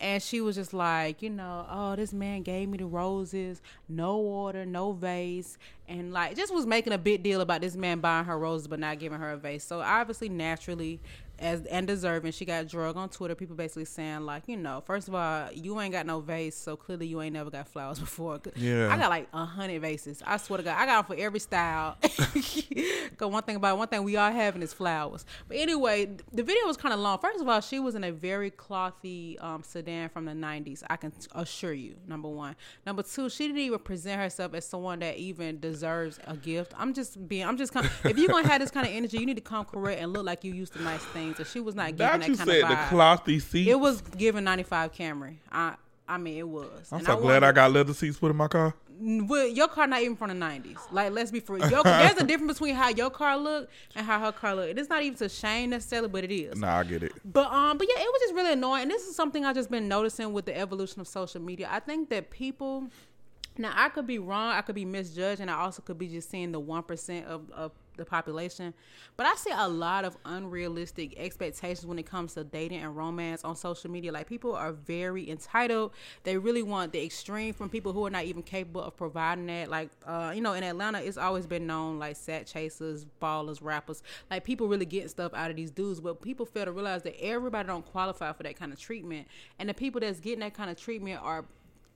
And 0.00 0.20
she 0.20 0.40
was 0.40 0.56
just 0.56 0.74
like, 0.74 1.22
you 1.22 1.30
know, 1.30 1.64
oh, 1.70 1.94
this 1.94 2.12
man 2.12 2.42
gave 2.42 2.68
me 2.68 2.76
the 2.76 2.86
roses, 2.86 3.62
no 3.88 4.16
water, 4.18 4.66
no 4.66 4.90
vase, 4.90 5.58
and 5.86 6.12
like 6.12 6.36
just 6.36 6.52
was 6.52 6.66
making 6.66 6.92
a 6.92 6.98
big 6.98 7.22
deal 7.22 7.40
about 7.40 7.60
this 7.60 7.76
man 7.76 8.00
buying 8.00 8.24
her 8.24 8.36
roses 8.36 8.66
but 8.66 8.80
not 8.80 8.98
giving 8.98 9.20
her 9.20 9.30
a 9.30 9.36
vase. 9.36 9.62
So 9.62 9.80
obviously, 9.80 10.28
naturally, 10.28 11.00
as 11.42 11.64
and 11.66 11.86
deserving, 11.86 12.32
she 12.32 12.44
got 12.44 12.68
drug 12.68 12.96
on 12.96 13.08
Twitter. 13.08 13.34
People 13.34 13.56
basically 13.56 13.84
saying 13.84 14.20
like, 14.20 14.44
you 14.46 14.56
know, 14.56 14.82
first 14.86 15.08
of 15.08 15.14
all, 15.14 15.50
you 15.52 15.78
ain't 15.80 15.92
got 15.92 16.06
no 16.06 16.20
vase, 16.20 16.56
so 16.56 16.76
clearly 16.76 17.06
you 17.06 17.20
ain't 17.20 17.34
never 17.34 17.50
got 17.50 17.68
flowers 17.68 17.98
before. 18.00 18.40
Yeah. 18.56 18.92
I 18.92 18.96
got 18.96 19.10
like 19.10 19.28
a 19.32 19.44
hundred 19.44 19.80
vases. 19.82 20.22
I 20.24 20.36
swear 20.36 20.58
to 20.58 20.62
God, 20.62 20.76
I 20.78 20.86
got 20.86 21.06
them 21.06 21.16
for 21.16 21.22
every 21.22 21.40
style. 21.40 21.96
Cause 23.16 23.30
one 23.30 23.42
thing 23.42 23.56
about 23.56 23.76
one 23.76 23.88
thing 23.88 24.02
we 24.04 24.16
all 24.16 24.30
having 24.30 24.62
is 24.62 24.72
flowers. 24.72 25.26
But 25.48 25.56
anyway, 25.56 26.16
the 26.32 26.42
video 26.42 26.64
was 26.66 26.76
kind 26.76 26.94
of 26.94 27.00
long. 27.00 27.18
First 27.18 27.40
of 27.40 27.48
all, 27.48 27.60
she 27.60 27.80
was 27.80 27.94
in 27.94 28.04
a 28.04 28.12
very 28.12 28.50
clothy 28.50 29.42
um, 29.42 29.62
sedan 29.62 30.08
from 30.08 30.24
the 30.24 30.32
'90s. 30.32 30.82
I 30.88 30.96
can 30.96 31.12
assure 31.34 31.72
you. 31.72 31.96
Number 32.06 32.28
one. 32.28 32.56
Number 32.86 33.02
two, 33.02 33.28
she 33.28 33.46
didn't 33.46 33.58
even 33.58 33.78
present 33.80 34.20
herself 34.20 34.54
as 34.54 34.64
someone 34.64 35.00
that 35.00 35.16
even 35.16 35.58
deserves 35.60 36.20
a 36.26 36.36
gift. 36.36 36.72
I'm 36.78 36.94
just 36.94 37.28
being. 37.28 37.44
I'm 37.44 37.56
just 37.56 37.72
kind. 37.72 37.88
If 38.04 38.16
you're 38.16 38.28
gonna 38.28 38.48
have 38.48 38.60
this 38.60 38.70
kind 38.70 38.86
of 38.86 38.92
energy, 38.92 39.18
you 39.18 39.26
need 39.26 39.36
to 39.36 39.42
come 39.42 39.64
correct 39.64 40.00
and 40.00 40.12
look 40.12 40.24
like 40.24 40.44
you 40.44 40.54
used 40.54 40.72
to 40.74 40.82
nice 40.82 41.02
things. 41.06 41.31
And 41.38 41.46
she 41.46 41.60
was 41.60 41.74
not 41.74 41.86
giving 41.96 41.98
that 41.98 42.20
that 42.20 42.28
you 42.28 42.36
kind 42.36 42.48
said 42.48 42.62
of 42.62 42.68
the 42.68 42.74
vibe. 42.74 42.88
clothy 42.88 43.42
seats. 43.42 43.70
it 43.70 43.78
was 43.78 44.00
giving 44.00 44.44
95 44.44 44.92
Camry. 44.92 45.36
I. 45.50 45.74
I 46.08 46.18
mean, 46.18 46.36
it 46.36 46.48
was. 46.48 46.88
I'm 46.90 46.98
And 46.98 47.06
so 47.06 47.16
glad 47.16 47.24
wonder- 47.42 47.46
I 47.46 47.52
got 47.52 47.72
leather 47.72 47.94
seats 47.94 48.18
put 48.18 48.30
in 48.32 48.36
my 48.36 48.48
car. 48.48 48.74
well, 49.00 49.46
your 49.46 49.68
car 49.68 49.86
not 49.86 50.02
even 50.02 50.16
from 50.16 50.28
the 50.28 50.34
nineties. 50.34 50.76
Like, 50.90 51.12
let's 51.12 51.30
be 51.30 51.40
for 51.40 51.54
real. 51.54 51.68
There's 51.84 52.18
a 52.18 52.24
difference 52.24 52.54
between 52.54 52.74
how 52.74 52.88
your 52.88 53.08
car 53.08 53.38
look 53.38 53.70
and 53.94 54.04
how 54.04 54.18
her 54.18 54.32
car 54.32 54.54
look. 54.54 54.76
It's 54.76 54.90
not 54.90 55.02
even 55.02 55.16
to 55.18 55.28
shame 55.28 55.70
necessarily, 55.70 56.08
but 56.08 56.24
it 56.24 56.32
is. 56.34 56.56
Nah, 56.58 56.78
I 56.80 56.84
get 56.84 57.02
it. 57.04 57.12
But 57.24 57.50
um, 57.50 57.78
but 57.78 57.86
yeah, 57.88 58.02
it 58.02 58.06
was 58.12 58.20
just 58.20 58.34
really 58.34 58.52
annoying. 58.52 58.82
And 58.82 58.90
this 58.90 59.06
is 59.06 59.14
something 59.16 59.44
I've 59.44 59.54
just 59.54 59.70
been 59.70 59.88
noticing 59.88 60.32
with 60.32 60.44
the 60.44 60.58
evolution 60.58 61.00
of 61.00 61.08
social 61.08 61.40
media. 61.40 61.68
I 61.70 61.80
think 61.80 62.10
that 62.10 62.30
people 62.30 62.88
now 63.56 63.72
I 63.74 63.88
could 63.88 64.06
be 64.06 64.18
wrong, 64.18 64.52
I 64.52 64.60
could 64.60 64.74
be 64.74 64.84
misjudged, 64.84 65.40
and 65.40 65.50
I 65.50 65.54
also 65.60 65.82
could 65.82 65.98
be 65.98 66.08
just 66.08 66.28
seeing 66.30 66.52
the 66.52 66.60
one 66.60 66.82
percent 66.82 67.26
of, 67.26 67.50
of 67.52 67.72
the 67.96 68.04
population. 68.04 68.74
But 69.16 69.26
I 69.26 69.34
see 69.36 69.50
a 69.54 69.68
lot 69.68 70.04
of 70.04 70.16
unrealistic 70.24 71.18
expectations 71.18 71.86
when 71.86 71.98
it 71.98 72.06
comes 72.06 72.34
to 72.34 72.44
dating 72.44 72.82
and 72.82 72.96
romance 72.96 73.44
on 73.44 73.56
social 73.56 73.90
media. 73.90 74.12
Like 74.12 74.28
people 74.28 74.54
are 74.54 74.72
very 74.72 75.28
entitled. 75.30 75.92
They 76.24 76.36
really 76.36 76.62
want 76.62 76.92
the 76.92 77.04
extreme 77.04 77.54
from 77.54 77.68
people 77.68 77.92
who 77.92 78.06
are 78.06 78.10
not 78.10 78.24
even 78.24 78.42
capable 78.42 78.82
of 78.82 78.96
providing 78.96 79.46
that. 79.46 79.70
Like 79.70 79.90
uh, 80.06 80.32
you 80.34 80.40
know, 80.40 80.54
in 80.54 80.64
Atlanta 80.64 81.00
it's 81.00 81.18
always 81.18 81.46
been 81.46 81.66
known 81.66 81.98
like 81.98 82.16
sat 82.16 82.46
chasers, 82.46 83.06
ballers, 83.20 83.58
rappers. 83.60 84.02
Like 84.30 84.44
people 84.44 84.68
really 84.68 84.86
getting 84.86 85.08
stuff 85.08 85.32
out 85.34 85.50
of 85.50 85.56
these 85.56 85.70
dudes, 85.70 86.00
but 86.00 86.20
people 86.22 86.46
fail 86.46 86.64
to 86.64 86.72
realize 86.72 87.02
that 87.02 87.22
everybody 87.22 87.66
don't 87.66 87.86
qualify 87.86 88.32
for 88.32 88.42
that 88.44 88.56
kind 88.56 88.72
of 88.72 88.78
treatment. 88.78 89.26
And 89.58 89.68
the 89.68 89.74
people 89.74 90.00
that's 90.00 90.20
getting 90.20 90.40
that 90.40 90.54
kind 90.54 90.70
of 90.70 90.76
treatment 90.76 91.20
are 91.22 91.44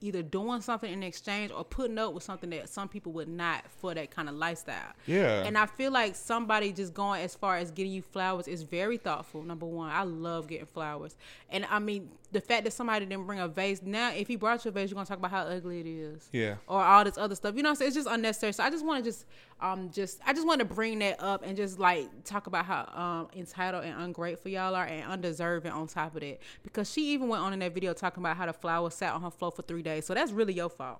either 0.01 0.21
doing 0.21 0.61
something 0.61 0.91
in 0.91 1.03
exchange 1.03 1.51
or 1.51 1.63
putting 1.63 1.97
up 1.97 2.13
with 2.13 2.23
something 2.23 2.49
that 2.51 2.69
some 2.69 2.87
people 2.87 3.11
would 3.13 3.27
not 3.27 3.63
for 3.79 3.93
that 3.93 4.11
kind 4.11 4.29
of 4.29 4.35
lifestyle. 4.35 4.93
Yeah. 5.05 5.43
And 5.43 5.57
I 5.57 5.65
feel 5.65 5.91
like 5.91 6.15
somebody 6.15 6.71
just 6.71 6.93
going 6.93 7.21
as 7.23 7.35
far 7.35 7.57
as 7.57 7.71
getting 7.71 7.91
you 7.91 8.01
flowers 8.01 8.47
is 8.47 8.63
very 8.63 8.97
thoughtful. 8.97 9.43
Number 9.43 9.65
one, 9.65 9.89
I 9.89 10.03
love 10.03 10.47
getting 10.47 10.65
flowers, 10.65 11.15
and 11.49 11.65
I 11.69 11.79
mean 11.79 12.09
the 12.31 12.41
fact 12.41 12.65
that 12.65 12.73
somebody 12.73 13.05
didn't 13.05 13.25
bring 13.25 13.39
a 13.39 13.47
vase. 13.47 13.81
Now, 13.81 14.11
if 14.13 14.27
he 14.27 14.35
brought 14.35 14.65
you 14.65 14.69
a 14.69 14.71
vase, 14.71 14.89
you're 14.89 14.95
gonna 14.95 15.05
talk 15.05 15.17
about 15.17 15.31
how 15.31 15.43
ugly 15.43 15.79
it 15.79 15.87
is. 15.87 16.27
Yeah. 16.33 16.55
Or 16.67 16.83
all 16.83 17.03
this 17.03 17.17
other 17.17 17.35
stuff. 17.35 17.55
You 17.55 17.63
know, 17.63 17.69
what 17.69 17.71
I'm 17.71 17.75
saying? 17.77 17.87
it's 17.87 17.95
just 17.95 18.07
unnecessary. 18.09 18.53
So 18.53 18.63
I 18.63 18.69
just 18.69 18.85
want 18.85 19.03
to 19.03 19.09
just 19.09 19.25
um 19.61 19.89
just 19.91 20.19
I 20.25 20.33
just 20.33 20.45
want 20.45 20.59
to 20.59 20.65
bring 20.65 20.99
that 20.99 21.21
up 21.21 21.43
and 21.43 21.55
just 21.55 21.79
like 21.79 22.09
talk 22.25 22.47
about 22.47 22.65
how 22.65 22.89
um 22.93 23.39
entitled 23.39 23.85
and 23.85 24.01
ungrateful 24.01 24.51
y'all 24.51 24.75
are 24.75 24.85
and 24.85 25.03
undeserving 25.05 25.71
on 25.71 25.87
top 25.87 26.15
of 26.15 26.21
that 26.21 26.39
because 26.63 26.91
she 26.91 27.13
even 27.13 27.29
went 27.29 27.43
on 27.43 27.53
in 27.53 27.59
that 27.59 27.73
video 27.73 27.93
talking 27.93 28.21
about 28.21 28.35
how 28.35 28.45
the 28.45 28.53
flower 28.53 28.89
sat 28.89 29.13
on 29.13 29.21
her 29.21 29.31
floor 29.31 29.51
for 29.51 29.61
three 29.61 29.81
days. 29.81 30.05
So 30.05 30.13
that's 30.13 30.31
really 30.31 30.53
your 30.53 30.69
fault. 30.69 30.99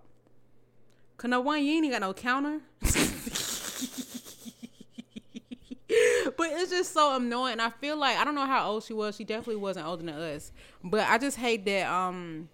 Cause 1.18 1.30
no 1.30 1.42
one, 1.42 1.64
you 1.64 1.74
ain't 1.74 1.92
got 1.92 2.02
no 2.02 2.14
counter. 2.14 2.62
but 6.38 6.50
it's 6.52 6.72
just 6.72 6.94
so 6.94 7.16
annoying. 7.16 7.60
I 7.60 7.72
feel 7.72 7.98
like 7.98 8.18
I 8.18 8.24
don't 8.24 8.36
know 8.36 8.46
how 8.46 8.70
old 8.70 8.84
she 8.84 8.94
was. 8.94 9.16
She 9.16 9.24
definitely 9.24 9.58
wasn't 9.58 9.88
older 9.88 10.04
than 10.04 10.16
us. 10.16 10.52
But 10.84 11.08
I 11.10 11.18
just 11.18 11.38
hate 11.38 11.66
that 11.66 11.90
um 11.92 12.50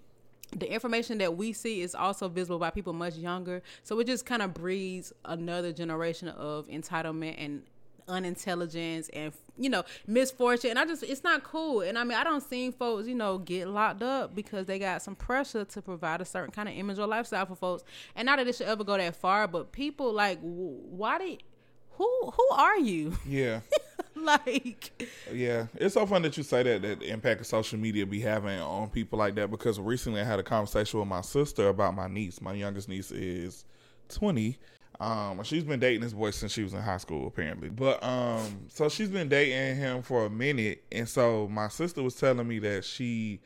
the 0.58 0.72
information 0.72 1.18
that 1.18 1.36
we 1.36 1.52
see 1.54 1.82
is 1.82 1.96
also 1.96 2.30
visible 2.30 2.60
by 2.60 2.70
people 2.70 2.94
much 2.94 3.16
younger. 3.16 3.62
So 3.84 4.00
it 4.00 4.08
just 4.08 4.26
kind 4.26 4.42
of 4.42 4.54
breeds 4.54 5.12
another 5.26 5.72
generation 5.72 6.30
of 6.30 6.68
entitlement 6.68 7.36
and 7.38 7.64
unintelligence 8.08 9.10
and 9.14 9.32
you 9.58 9.70
know 9.70 9.82
misfortune 10.08 10.72
and 10.72 10.80
i 10.80 10.86
just 10.86 11.04
it's 11.04 11.24
not 11.24 11.42
cool 11.42 11.80
and 11.80 11.98
i 11.98 12.04
mean 12.04 12.18
i 12.18 12.24
don't 12.24 12.44
see 12.44 12.70
folks 12.70 13.08
you 13.08 13.16
know 13.16 13.38
get 13.38 13.68
locked 13.68 14.02
up 14.04 14.36
because 14.36 14.66
they 14.66 14.78
got 14.78 15.02
some 15.02 15.16
pressure 15.16 15.64
to 15.64 15.82
provide 15.82 16.20
a 16.20 16.26
certain 16.26 16.52
kind 16.52 16.68
of 16.68 16.76
image 16.76 17.00
or 17.00 17.08
lifestyle 17.08 17.46
for 17.46 17.56
folks 17.56 17.84
and 18.18 18.26
not 18.26 18.38
that 18.38 18.46
it 18.48 18.56
should 18.56 18.68
ever 18.68 18.84
go 18.84 18.98
that 18.98 19.16
far 19.16 19.48
but 19.48 19.72
people 19.72 20.12
like 20.12 20.38
why 20.42 21.18
did 21.18 21.42
who 21.96 22.32
who 22.36 22.48
are 22.52 22.78
you 22.78 23.18
Yeah. 23.26 23.62
like 24.16 24.92
Yeah, 25.32 25.68
it's 25.76 25.96
so 25.96 26.06
fun 26.06 26.22
that 26.22 26.38
you 26.38 26.44
say 26.44 26.64
that 26.64 26.82
that 26.82 27.00
the 27.00 27.10
impact 27.10 27.42
of 27.42 27.48
social 27.48 27.80
media 27.80 28.06
be 28.06 28.22
having 28.22 28.60
on 28.60 28.90
people 28.90 29.20
like 29.20 29.36
that 29.36 29.52
because 29.52 29.80
recently 29.80 30.22
I 30.22 30.24
had 30.24 30.40
a 30.40 30.44
conversation 30.44 31.00
with 31.00 31.10
my 31.10 31.22
sister 31.22 31.68
about 31.68 31.96
my 31.96 32.08
niece. 32.08 32.42
My 32.42 32.54
youngest 32.54 32.90
niece 32.90 33.12
is 33.12 33.66
twenty. 34.10 34.58
Um, 35.00 35.44
she's 35.44 35.64
been 35.64 35.80
dating 35.80 36.02
this 36.02 36.14
boy 36.14 36.32
since 36.32 36.52
she 36.52 36.64
was 36.64 36.74
in 36.74 36.82
high 36.82 36.98
school, 36.98 37.28
apparently. 37.28 37.70
But 37.70 38.04
um, 38.04 38.68
so 38.70 38.90
she's 38.90 39.10
been 39.10 39.28
dating 39.28 39.78
him 39.78 40.04
for 40.04 40.26
a 40.26 40.30
minute, 40.30 40.84
and 40.92 41.10
so 41.10 41.48
my 41.50 41.68
sister 41.68 42.04
was 42.04 42.16
telling 42.16 42.48
me 42.48 42.60
that 42.60 42.86
she 42.86 43.42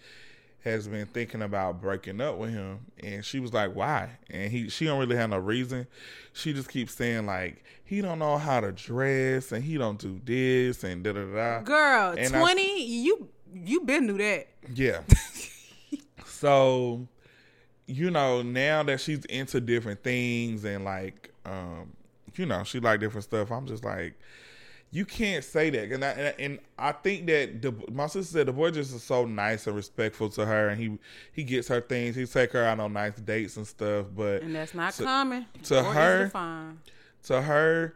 has 0.67 0.87
been 0.87 1.05
thinking 1.07 1.41
about 1.41 1.81
breaking 1.81 2.21
up 2.21 2.37
with 2.37 2.51
him, 2.51 2.79
and 3.03 3.23
she 3.25 3.39
was 3.39 3.53
like, 3.53 3.75
"Why?" 3.75 4.09
And 4.29 4.51
he, 4.51 4.69
she 4.69 4.85
don't 4.85 4.99
really 4.99 5.15
have 5.15 5.29
no 5.29 5.37
reason. 5.37 5.87
She 6.33 6.53
just 6.53 6.69
keeps 6.69 6.93
saying 6.93 7.25
like 7.25 7.63
he 7.83 8.01
don't 8.01 8.19
know 8.19 8.37
how 8.37 8.59
to 8.59 8.71
dress, 8.71 9.51
and 9.51 9.63
he 9.63 9.77
don't 9.77 9.99
do 9.99 10.19
this, 10.23 10.83
and 10.83 11.03
da 11.03 11.13
da 11.13 11.25
da. 11.25 11.59
girl 11.61 12.15
And 12.17 12.35
I- 12.35 12.39
20 12.39 12.83
you 12.83 13.29
you 13.53 13.81
been 13.81 14.05
knew 14.07 14.17
that 14.17 14.47
Yeah. 14.75 15.01
so, 16.25 17.07
you 17.85 18.11
know, 18.11 18.41
now 18.41 18.83
that 18.83 18.99
she's 18.99 19.23
into 19.25 19.61
different 19.61 20.03
things 20.03 20.63
and 20.65 20.83
like, 20.83 21.31
um, 21.45 21.93
you 22.35 22.45
know, 22.45 22.63
she 22.63 22.79
like 22.79 22.99
different 22.99 23.23
stuff. 23.23 23.51
I'm 23.51 23.65
just 23.65 23.83
like, 23.83 24.19
you 24.91 25.03
can't 25.05 25.43
say 25.43 25.69
that, 25.69 25.91
and 25.91 26.03
I, 26.05 26.07
and 26.39 26.59
I- 26.79 26.91
think 26.93 27.25
that 27.27 27.61
the, 27.61 27.73
my 27.91 28.07
sister 28.07 28.37
said 28.39 28.47
the 28.47 28.53
boy 28.53 28.71
just 28.71 28.95
is 28.95 29.03
so 29.03 29.25
nice 29.25 29.67
and 29.67 29.75
respectful 29.75 30.29
to 30.29 30.45
her, 30.45 30.69
and 30.69 30.79
he 30.81 30.97
he 31.33 31.43
gets 31.43 31.67
her 31.67 31.81
things. 31.81 32.15
He 32.15 32.25
take 32.25 32.53
her 32.53 32.63
out 32.63 32.79
on 32.79 32.93
nice 32.93 33.15
dates 33.15 33.57
and 33.57 33.67
stuff. 33.67 34.05
But 34.15 34.43
and 34.43 34.55
that's 34.55 34.73
not 34.73 34.93
to- 34.93 35.03
common 35.03 35.45
to 35.63 35.83
her, 35.83 36.29
to 36.29 36.73
to 37.23 37.41
her, 37.41 37.95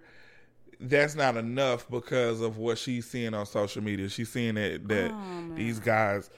that's 0.79 1.15
not 1.15 1.37
enough 1.37 1.89
because 1.89 2.41
of 2.41 2.57
what 2.57 2.77
she's 2.77 3.05
seeing 3.09 3.33
on 3.33 3.45
social 3.45 3.81
media. 3.81 4.09
She's 4.09 4.29
seeing 4.29 4.55
that 4.55 4.87
that 4.89 5.11
Oh, 5.11 5.55
these 5.55 5.79
guys 5.79 6.29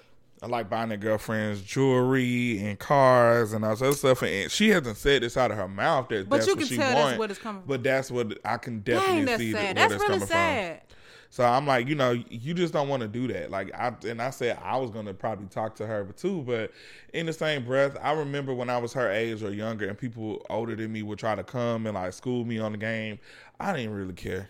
are 0.44 0.50
like 0.50 0.70
buying 0.70 0.90
their 0.90 0.98
girlfriends 0.98 1.62
jewelry 1.62 2.60
and 2.60 2.78
cars 2.78 3.54
and 3.54 3.64
all 3.64 3.72
other 3.72 3.94
stuff. 3.94 4.22
And 4.22 4.52
she 4.52 4.70
hasn't 4.70 4.98
said 4.98 5.24
this 5.24 5.38
out 5.38 5.52
of 5.52 5.58
her 5.58 5.68
mouth 5.68 6.10
that 6.10 6.30
But 6.30 6.38
that's 6.38 6.48
you 6.48 6.56
what 6.56 6.68
she 6.68 6.78
tell 6.78 6.94
wants. 6.94 7.10
that's 7.12 7.20
what 7.20 7.32
it's 7.32 7.40
coming 7.40 7.62
from. 7.62 7.68
But 7.70 7.84
that's 7.84 8.12
what 8.12 8.38
I 8.46 8.58
can 8.58 8.82
Dang, 8.82 9.26
definitely 9.26 9.26
that's 9.26 9.42
see 9.42 9.52
that, 9.54 9.60
sad. 9.60 9.66
where 9.66 9.74
That's 9.76 9.92
that's 9.94 10.02
really 10.04 10.14
coming 10.16 10.28
sad. 10.28 10.78
from. 10.88 10.98
So 11.30 11.44
I'm 11.44 11.66
like, 11.66 11.88
you 11.88 11.96
know, 11.96 12.12
you 12.12 12.54
just 12.54 12.74
don't 12.74 12.90
want 12.90 13.02
to 13.02 13.08
do 13.08 13.28
that. 13.34 13.50
Like 13.50 13.74
I 13.74 13.92
and 14.08 14.22
I 14.22 14.30
said 14.30 14.60
I 14.62 14.78
was 14.78 14.92
gonna 14.92 15.16
probably 15.16 15.48
talk 15.48 15.76
to 15.78 15.88
her 15.88 16.06
too, 16.16 16.44
but 16.44 16.72
in 17.14 17.26
the 17.26 17.34
same 17.34 17.66
breath, 17.66 17.98
I 18.04 18.12
remember 18.12 18.54
when 18.54 18.70
I 18.70 18.78
was 18.78 18.94
her 18.94 19.10
age 19.12 19.42
or 19.42 19.52
younger, 19.52 19.88
and 19.88 19.98
people 19.98 20.46
older 20.52 20.76
than 20.76 20.92
me 20.92 21.02
would 21.02 21.18
try 21.18 21.34
to 21.34 21.44
come 21.44 21.88
and 21.88 21.96
like 21.96 22.14
school 22.14 22.46
me 22.46 22.60
on 22.60 22.74
the 22.74 22.78
game. 22.78 23.18
I 23.60 23.74
didn't 23.76 23.94
really 23.96 24.14
care. 24.14 24.50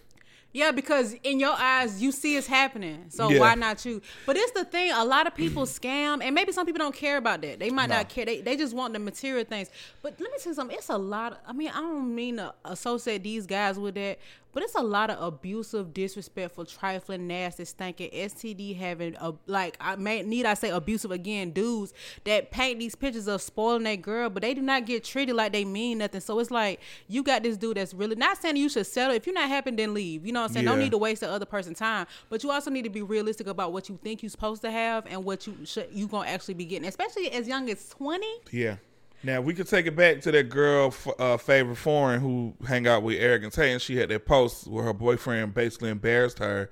Yeah, 0.53 0.71
because 0.71 1.13
in 1.23 1.39
your 1.39 1.55
eyes, 1.57 1.99
you 2.01 2.11
see 2.11 2.35
it's 2.37 2.45
happening. 2.45 3.05
So 3.09 3.29
Yeah. 3.29 3.39
why 3.39 3.55
not 3.55 3.83
you? 3.85 4.01
But 4.27 4.37
it's 4.37 4.51
the 4.51 4.63
thing, 4.63 4.91
a 4.91 5.03
lot 5.03 5.25
of 5.25 5.33
people 5.33 5.65
scam, 5.65 6.23
and 6.23 6.35
maybe 6.35 6.51
some 6.51 6.65
people 6.67 6.77
don't 6.77 6.95
care 6.95 7.17
about 7.17 7.41
that. 7.41 7.59
They 7.59 7.71
might 7.71 7.89
No. 7.89 7.95
not 7.97 8.09
care. 8.09 8.23
They, 8.25 8.41
they 8.41 8.55
just 8.55 8.75
want 8.75 8.93
the 8.93 8.99
material 8.99 9.45
things. 9.45 9.69
But 10.03 10.19
let 10.19 10.31
me 10.31 10.37
tell 10.41 10.51
you 10.51 10.55
something. 10.55 10.77
It's 10.77 10.89
a 10.89 10.97
lot. 10.97 11.33
Of, 11.33 11.37
I 11.47 11.53
mean, 11.53 11.69
I 11.69 11.79
don't 11.81 12.13
mean 12.13 12.37
to 12.37 12.53
associate 12.65 13.23
these 13.23 13.47
guys 13.47 13.79
with 13.79 13.95
that, 13.95 14.19
but 14.53 14.63
it's 14.63 14.75
a 14.75 14.81
lot 14.81 15.09
of 15.09 15.21
abusive, 15.21 15.93
disrespectful, 15.93 16.65
trifling, 16.65 17.27
nasty, 17.27 17.65
stinking, 17.65 18.11
STD 18.11 18.77
having, 18.77 19.15
a, 19.19 19.33
like, 19.47 19.77
I 19.81 19.95
may 19.95 20.21
need 20.23 20.45
I 20.45 20.53
say 20.53 20.69
abusive 20.69 21.11
again, 21.11 21.51
dudes 21.51 21.93
that 22.23 22.51
paint 22.51 22.79
these 22.79 22.95
pictures 22.95 23.27
of 23.27 23.41
spoiling 23.41 23.83
that 23.83 24.01
girl, 24.01 24.29
but 24.29 24.43
they 24.43 24.53
do 24.53 24.61
not 24.61 24.85
get 24.85 25.03
treated 25.03 25.35
like 25.35 25.51
they 25.51 25.65
mean 25.65 25.97
nothing. 25.97 26.21
So 26.21 26.39
it's 26.39 26.51
like, 26.51 26.79
you 27.07 27.23
got 27.23 27.43
this 27.43 27.57
dude 27.57 27.77
that's 27.77 27.93
really 27.93 28.15
not 28.15 28.41
saying 28.41 28.57
you 28.57 28.69
should 28.69 28.87
settle. 28.87 29.15
If 29.15 29.25
you're 29.25 29.35
not 29.35 29.49
happy, 29.49 29.71
then 29.71 29.93
leave. 29.93 30.25
You 30.25 30.33
know 30.33 30.41
what 30.41 30.49
I'm 30.49 30.53
saying? 30.53 30.65
Don't 30.65 30.79
need 30.79 30.91
to 30.91 30.97
waste 30.97 31.21
the 31.21 31.29
other 31.29 31.45
person's 31.45 31.79
time. 31.79 32.07
But 32.29 32.43
you 32.43 32.51
also 32.51 32.69
need 32.69 32.83
to 32.83 32.89
be 32.89 33.01
realistic 33.01 33.47
about 33.47 33.73
what 33.73 33.89
you 33.89 33.99
think 34.03 34.21
you're 34.21 34.29
supposed 34.29 34.61
to 34.61 34.71
have 34.71 35.05
and 35.07 35.23
what 35.23 35.47
you 35.47 35.57
should 35.65 35.87
you 35.91 36.07
gonna 36.07 36.29
actually 36.29 36.53
be 36.53 36.65
getting, 36.65 36.87
especially 36.87 37.31
as 37.31 37.47
young 37.47 37.69
as 37.69 37.89
20. 37.89 38.27
Yeah. 38.51 38.75
Now 39.23 39.39
we 39.41 39.53
could 39.53 39.67
take 39.67 39.85
it 39.85 39.95
back 39.95 40.21
to 40.21 40.31
that 40.31 40.49
girl, 40.49 40.93
uh, 41.17 41.37
favorite 41.37 41.77
foreign, 41.77 42.19
who 42.19 42.53
hang 42.67 42.87
out 42.87 43.03
with 43.03 43.19
Eric 43.19 43.43
and 43.43 43.53
Tay, 43.53 43.71
and 43.71 43.81
she 43.81 43.95
had 43.97 44.09
that 44.09 44.25
post 44.25 44.67
where 44.67 44.83
her 44.83 44.93
boyfriend 44.93 45.53
basically 45.53 45.89
embarrassed 45.89 46.39
her 46.39 46.69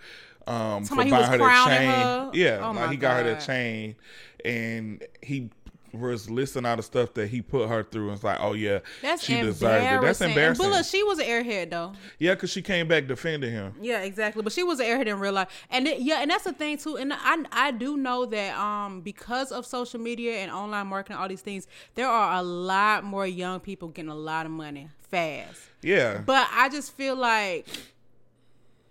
um, 0.48 0.84
for 0.86 0.96
buying 0.98 1.12
was 1.12 1.28
her 1.28 1.38
that 1.38 1.68
chain. 1.68 1.90
her? 1.90 2.32
Yeah, 2.34 2.60
Oh, 2.68 2.72
like 2.72 2.92
he 2.92 2.98
got 2.98 3.18
her 3.18 3.34
that 3.34 3.42
chain, 3.42 3.96
and 4.44 5.04
he 5.22 5.50
was 5.93 6.30
listing 6.30 6.65
all 6.65 6.75
the 6.77 6.84
stuff 6.84 7.13
that 7.15 7.27
he 7.27 7.41
put 7.41 7.67
her 7.69 7.84
through, 7.84 8.08
and 8.08 8.15
it's 8.15 8.23
like, 8.23 8.38
oh 8.39 8.54
yeah, 8.54 8.80
That's 9.01 9.23
she 9.23 9.41
deserved 9.41 9.84
it. 9.86 10.01
That's 10.01 10.21
embarrassing. 10.21 10.65
And 10.65 10.71
Bulla, 10.73 10.84
she 10.84 11.04
was 11.04 11.19
an 11.19 11.25
airhead 11.25 11.69
though. 11.69 11.93
yeah, 12.19 12.34
because 12.34 12.49
she 12.49 12.62
came 12.62 12.88
back 12.88 13.08
defending 13.08 13.51
him. 13.51 13.73
Yeah, 13.82 14.01
exactly. 14.01 14.41
But 14.43 14.54
she 14.54 14.63
was 14.63 14.80
an 14.80 14.86
airhead 14.86 15.08
in 15.08 15.19
real 15.19 15.34
life, 15.34 15.49
and 15.69 15.88
it, 15.88 15.99
yeah, 16.01 16.21
and 16.21 16.32
that's 16.32 16.43
the 16.45 16.54
thing 16.54 16.77
too. 16.77 16.97
And 16.97 17.12
I 17.13 17.43
I 17.51 17.71
do 17.71 17.97
know 17.97 18.25
that 18.27 18.58
um 18.58 19.01
because 19.01 19.51
of 19.51 19.65
social 19.65 19.99
media 19.99 20.38
and 20.39 20.51
online 20.51 20.88
marketing, 20.88 21.17
all 21.21 21.27
these 21.27 21.41
things, 21.41 21.67
there 21.95 22.08
are 22.08 22.38
a 22.39 22.41
lot 22.43 23.04
more 23.04 23.27
young 23.27 23.60
people 23.60 23.89
getting 23.89 24.12
a 24.12 24.15
lot 24.15 24.45
of 24.45 24.51
money 24.51 24.89
fast. 25.10 25.60
Yeah, 25.82 26.19
But 26.25 26.47
I 26.54 26.69
just 26.69 26.93
feel 26.95 27.15
like, 27.15 27.67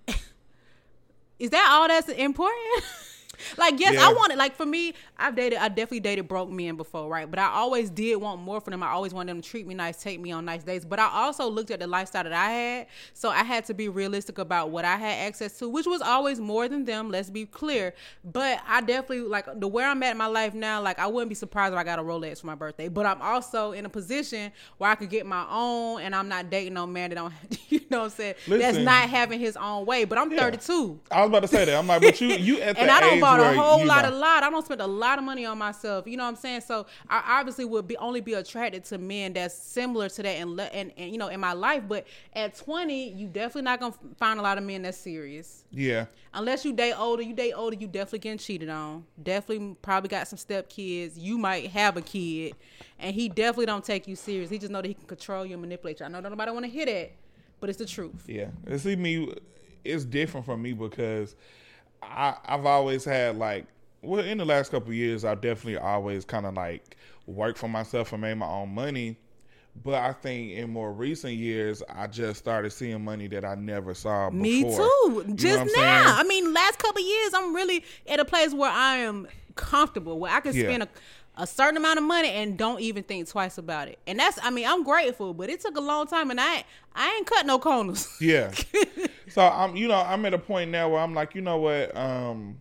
is 1.39 1.51
that 1.51 1.69
all 1.71 1.89
that's 1.89 2.09
important? 2.09 2.85
like, 3.59 3.79
yes, 3.81 3.95
Yeah. 3.95 4.07
I 4.09 4.13
want 4.13 4.33
it. 4.33 4.39
Like 4.39 4.55
for 4.57 4.67
me, 4.67 4.95
I've 5.21 5.37
dated, 5.37 5.59
I 5.59 5.69
definitely 5.69 6.01
dated 6.01 6.27
broke 6.29 6.51
men 6.51 6.77
before, 6.77 7.09
right? 7.09 7.31
But 7.31 7.39
I 7.39 7.47
always 7.51 7.91
did 7.91 8.17
want 8.17 8.41
more 8.41 8.61
from 8.61 8.73
them. 8.73 8.83
I 8.83 8.89
always 8.89 9.13
wanted 9.15 9.31
them 9.31 9.43
to 9.43 9.49
treat 9.49 9.67
me 9.67 9.75
nice, 9.75 10.03
take 10.03 10.19
me 10.21 10.33
on 10.33 10.45
nice 10.45 10.63
dates. 10.63 10.85
But 10.85 10.99
I 10.99 11.09
also 11.13 11.49
looked 11.51 11.71
at 11.71 11.81
the 11.81 11.87
lifestyle 11.87 12.25
that 12.25 12.33
I 12.33 12.51
had, 12.51 12.87
so 13.13 13.29
I 13.31 13.43
had 13.45 13.65
to 13.67 13.75
be 13.75 13.89
realistic 13.89 14.39
about 14.39 14.71
what 14.71 14.85
I 14.85 14.97
had 14.97 15.27
access 15.27 15.59
to, 15.59 15.69
which 15.69 15.87
was 15.87 16.01
always 16.01 16.41
more 16.41 16.69
than 16.69 16.85
them. 16.85 17.11
Let's 17.11 17.31
be 17.31 17.47
clear. 17.47 17.95
But 18.25 18.61
I 18.67 18.81
definitely 18.81 19.21
like 19.29 19.47
the 19.61 19.69
where 19.69 19.89
I'm 19.89 20.03
at 20.03 20.13
in 20.13 20.17
my 20.19 20.27
life 20.27 20.55
now. 20.55 20.81
Like 20.81 20.99
I 20.99 21.07
wouldn't 21.07 21.29
be 21.29 21.35
surprised 21.35 21.73
if 21.75 21.79
I 21.79 21.85
got 21.85 21.99
a 21.99 22.03
Rolex 22.03 22.41
for 22.41 22.47
my 22.47 22.55
birthday. 22.55 22.89
But 22.89 23.07
I'm 23.07 23.21
also 23.21 23.73
in 23.73 23.85
a 23.87 23.91
position 23.91 24.53
where 24.79 24.91
I 24.91 24.95
could 24.95 25.11
get 25.11 25.27
my 25.27 25.47
own, 25.51 26.03
and 26.03 26.15
I'm 26.15 26.29
not 26.29 26.51
dating 26.51 26.75
no 26.75 26.87
man 26.87 27.11
that 27.11 27.17
don't, 27.17 27.33
you 27.69 27.81
know, 27.91 27.99
what 27.99 28.05
I'm 28.05 28.11
saying 28.11 28.35
that's 28.47 28.79
not 28.79 29.09
having 29.11 29.41
his 29.41 29.57
own 29.57 29.85
way. 29.87 30.05
But 30.05 30.19
I'm 30.19 30.31
Yeah. 30.33 30.41
32. 30.43 31.01
I 31.11 31.21
was 31.23 31.29
about 31.29 31.41
to 31.43 31.49
say 31.49 31.65
that. 31.65 31.77
I'm 31.77 31.87
like, 31.87 32.01
but 32.03 32.21
you, 32.21 32.29
you 32.29 32.61
at 32.61 32.75
the 32.77 32.83
And 32.83 32.91
I 32.91 33.01
don't 33.01 33.21
bought 33.21 33.41
a 33.41 33.53
whole 33.61 33.85
lot 33.85 34.03
know- 34.05 34.09
of 34.11 34.15
lot. 34.15 34.43
I 34.45 34.51
don't 34.51 34.65
spend 34.65 34.81
a 34.81 34.87
lot 34.87 35.10
of 35.19 35.25
money 35.25 35.45
on 35.45 35.59
myself. 35.59 36.07
You 36.07 36.17
know 36.17 36.25
what 36.25 36.31
I'm 36.31 36.37
saying? 36.37 36.63
So 36.63 36.87
I 37.09 37.39
obviously 37.41 37.65
would 37.65 37.87
be 37.87 37.97
only 37.97 38.21
be 38.21 38.35
attracted 38.35 38.85
to 38.87 38.99
men 38.99 39.33
that's 39.33 39.55
similar 39.55 40.09
to 40.09 40.23
that 40.23 40.29
and 40.29 40.57
le- 40.57 40.65
and, 40.65 40.93
and 40.97 41.11
you 41.13 41.19
know 41.19 41.29
in 41.29 41.41
my 41.41 41.53
life. 41.53 41.83
But 41.89 42.07
at 42.35 42.55
20, 42.57 43.11
you 43.13 43.27
definitely 43.29 43.63
not 43.63 43.81
gonna 43.81 43.95
find 44.17 44.39
a 44.39 44.43
lot 44.43 44.59
of 44.59 44.65
men 44.65 44.83
that's 44.83 44.99
serious. 44.99 45.65
Yeah, 45.71 46.07
Unless 46.33 46.65
you 46.65 46.73
date 46.73 46.95
older, 46.95 47.23
you 47.23 47.35
date 47.35 47.55
older, 47.55 47.77
you 47.77 47.89
definitely 47.89 48.21
getting 48.21 48.39
cheated 48.39 48.69
on. 48.69 49.05
Definitely 49.21 49.77
probably 49.83 50.09
got 50.09 50.29
some 50.29 50.37
step 50.39 50.69
kids. 50.69 51.19
You 51.19 51.37
might 51.39 51.71
have 51.71 51.97
a 51.97 52.03
kid, 52.03 52.55
and 53.01 53.13
he 53.13 53.29
definitely 53.29 53.67
don't 53.67 53.85
take 53.85 54.07
you 54.07 54.15
serious. 54.15 54.49
He 54.49 54.59
just 54.59 54.71
know 54.71 54.81
that 54.81 54.87
he 54.87 54.95
can 54.95 55.07
control 55.07 55.45
you 55.45 55.55
and 55.55 55.63
manipulate 55.63 55.99
you. 55.99 56.07
I 56.07 56.09
know 56.09 56.21
nobody 56.21 56.53
want 56.53 56.67
to 56.67 56.71
hear 56.71 56.87
that, 56.87 57.13
but 57.59 57.69
it's 57.69 57.81
the 57.81 57.87
truth. 57.87 58.25
Yeah, 58.29 58.47
see 58.77 58.95
me, 58.95 59.35
it's 59.85 60.05
different 60.05 60.47
for 60.47 60.57
me 60.57 60.73
because 60.73 61.35
I 62.01 62.37
I've 62.45 62.67
always 62.67 63.05
had 63.05 63.37
like 63.37 63.67
well, 64.03 64.25
in 64.25 64.39
the 64.39 64.45
last 64.45 64.71
couple 64.71 64.91
of 64.91 64.95
years, 64.95 65.25
I've 65.25 65.41
definitely 65.41 65.77
always 65.79 66.25
kind 66.25 66.47
of 66.47 66.55
like 66.55 66.97
worked 67.27 67.59
for 67.59 67.69
myself 67.69 68.13
and 68.13 68.23
made 68.23 68.35
my 68.35 68.47
own 68.47 68.75
money. 68.75 69.17
But 69.85 69.95
I 69.95 70.13
think 70.13 70.53
in 70.53 70.71
more 70.71 70.93
recent 70.93 71.35
years, 71.35 71.81
I 71.89 72.09
just 72.09 72.41
started 72.41 72.71
seeing 72.73 73.05
money 73.05 73.29
that 73.29 73.45
I 73.45 73.55
never 73.55 73.95
saw 73.95 74.29
before. 74.29 74.43
Me 74.43 74.63
too. 74.65 75.25
You 75.29 75.35
Just 75.35 75.59
now. 75.77 75.81
saying? 76.07 76.07
I 76.19 76.25
mean, 76.25 76.53
last 76.53 76.79
couple 76.81 77.01
of 77.01 77.07
years, 77.07 77.33
I'm 77.35 77.55
really 77.55 77.85
at 78.09 78.19
a 78.19 78.25
place 78.25 78.53
where 78.53 78.71
I 78.71 78.97
am 78.97 79.29
comfortable, 79.55 80.19
where 80.19 80.33
I 80.33 80.41
can 80.41 80.55
Yeah. 80.57 80.65
spend 80.65 80.83
a, 80.83 80.89
a 81.37 81.47
certain 81.47 81.77
amount 81.77 81.99
of 81.99 82.05
money 82.05 82.31
and 82.31 82.59
don't 82.59 82.81
even 82.81 83.05
think 83.05 83.29
twice 83.29 83.59
about 83.59 83.87
it. 83.87 84.01
And 84.09 84.19
that's, 84.19 84.41
I 84.43 84.51
mean, 84.51 84.67
I'm 84.67 84.83
grateful, 84.83 85.35
but 85.35 85.49
it 85.51 85.61
took 85.61 85.77
a 85.77 85.81
long 85.81 86.09
time, 86.09 86.31
and 86.33 86.41
I, 86.41 86.65
I 86.95 87.15
ain't 87.17 87.27
cut 87.27 87.47
no 87.47 87.61
corners. 87.61 88.09
Yeah. 88.21 88.51
so 89.29 89.43
I'm, 89.43 89.77
you 89.77 89.87
know, 89.87 89.95
I'm 90.01 90.25
at 90.27 90.35
a 90.35 90.39
point 90.39 90.73
now 90.73 90.89
where 90.89 91.01
I'm 91.01 91.15
like, 91.15 91.37
you 91.37 91.43
know 91.43 91.59
what, 91.59 91.97
um, 91.97 92.61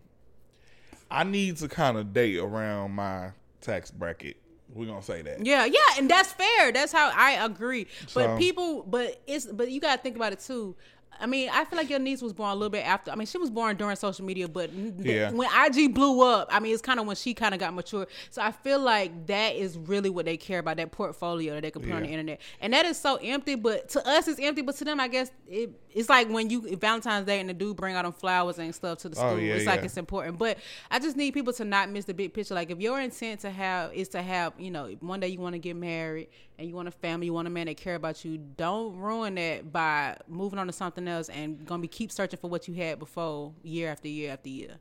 I 1.10 1.24
need 1.24 1.56
to 1.58 1.68
kind 1.68 1.96
of 1.96 2.12
date 2.12 2.38
around 2.38 2.92
my 2.92 3.30
tax 3.60 3.90
bracket. 3.90 4.36
We're 4.72 4.86
gonna 4.86 5.02
say 5.02 5.22
that. 5.22 5.44
Yeah, 5.44 5.64
yeah, 5.64 5.78
and 5.98 6.08
that's 6.08 6.32
fair. 6.32 6.70
That's 6.70 6.92
how 6.92 7.10
I 7.14 7.44
agree. 7.44 7.88
So- 8.06 8.20
But 8.26 8.38
people, 8.38 8.84
but 8.84 9.20
it's, 9.26 9.46
but 9.46 9.70
you 9.70 9.80
gotta 9.80 10.00
think 10.00 10.14
about 10.16 10.32
it 10.32 10.40
too. 10.40 10.76
I 11.18 11.26
mean, 11.26 11.50
I 11.52 11.64
feel 11.66 11.76
like 11.76 11.90
your 11.90 11.98
niece 11.98 12.22
was 12.22 12.32
born 12.32 12.50
a 12.50 12.54
little 12.54 12.70
bit 12.70 12.86
after. 12.86 13.10
I 13.10 13.14
mean, 13.14 13.26
she 13.26 13.36
was 13.36 13.50
born 13.50 13.76
during 13.76 13.94
social 13.96 14.24
media, 14.24 14.48
but 14.48 14.70
Yeah. 14.72 15.30
when 15.30 15.48
IG 15.52 15.92
blew 15.92 16.22
up, 16.22 16.48
I 16.50 16.60
mean, 16.60 16.72
it's 16.72 16.80
kind 16.80 16.98
of 16.98 17.06
when 17.06 17.16
she 17.16 17.34
kind 17.34 17.52
of 17.52 17.60
got 17.60 17.74
mature. 17.74 18.06
So 18.30 18.40
I 18.40 18.52
feel 18.52 18.80
like 18.80 19.26
that 19.26 19.54
is 19.54 19.76
really 19.76 20.08
what 20.08 20.24
they 20.24 20.36
care 20.38 20.60
about 20.60 20.78
that 20.78 20.92
portfolio 20.92 21.54
that 21.54 21.62
they 21.62 21.70
can 21.70 21.82
put 21.82 21.92
on 21.92 22.02
the 22.04 22.08
internet, 22.08 22.40
and 22.60 22.72
that 22.72 22.86
is 22.86 22.96
so 22.96 23.16
empty. 23.16 23.54
But 23.54 23.90
to 23.90 24.08
us, 24.08 24.28
it's 24.28 24.40
empty. 24.40 24.62
But 24.62 24.76
to 24.76 24.84
them, 24.84 24.98
I 24.98 25.08
guess 25.08 25.30
it, 25.46 25.70
it's 25.92 26.08
like 26.08 26.28
when 26.30 26.48
you 26.48 26.76
Valentine's 26.76 27.26
Day 27.26 27.40
and 27.40 27.48
the 27.50 27.54
dude 27.54 27.76
bring 27.76 27.96
out 27.96 28.04
them 28.04 28.12
flowers 28.12 28.58
and 28.58 28.74
stuff 28.74 28.98
to 29.00 29.08
the 29.10 29.16
Oh, 29.18 29.30
school. 29.32 29.40
yeah, 29.40 29.54
it's 29.54 29.66
like 29.66 29.84
it's 29.84 29.96
important. 29.98 30.38
But 30.38 30.56
I 30.90 30.98
just 31.00 31.16
need 31.16 31.32
people 31.34 31.52
to 31.54 31.64
not 31.64 31.90
miss 31.90 32.06
the 32.06 32.14
big 32.14 32.32
picture. 32.32 32.54
Like 32.54 32.70
if 32.70 32.80
your 32.80 32.98
intent 33.00 33.40
to 33.40 33.50
have 33.50 33.92
is 33.92 34.08
to 34.10 34.22
have, 34.22 34.54
you 34.58 34.70
know, 34.70 34.86
one 35.00 35.20
day 35.20 35.28
you 35.28 35.40
want 35.40 35.52
to 35.54 35.58
get 35.58 35.76
married 35.76 36.28
and 36.60 36.68
you 36.68 36.74
want 36.74 36.86
a 36.88 36.90
family, 36.92 37.26
you 37.26 37.32
want 37.32 37.48
a 37.48 37.50
man 37.50 37.66
that 37.66 37.76
care 37.78 37.94
about 37.94 38.22
you. 38.24 38.36
Don't 38.36 38.94
ruin 38.96 39.34
that 39.36 39.72
by 39.72 40.16
moving 40.28 40.58
on 40.58 40.66
to 40.66 40.72
something 40.72 41.08
else 41.08 41.30
and 41.30 41.64
gonna 41.64 41.80
be 41.80 41.88
keep 41.88 42.12
searching 42.12 42.38
for 42.38 42.50
what 42.50 42.68
you 42.68 42.74
had 42.74 42.98
before 42.98 43.52
year 43.62 43.90
after 43.90 44.08
year 44.08 44.32
after 44.32 44.50
year. 44.50 44.76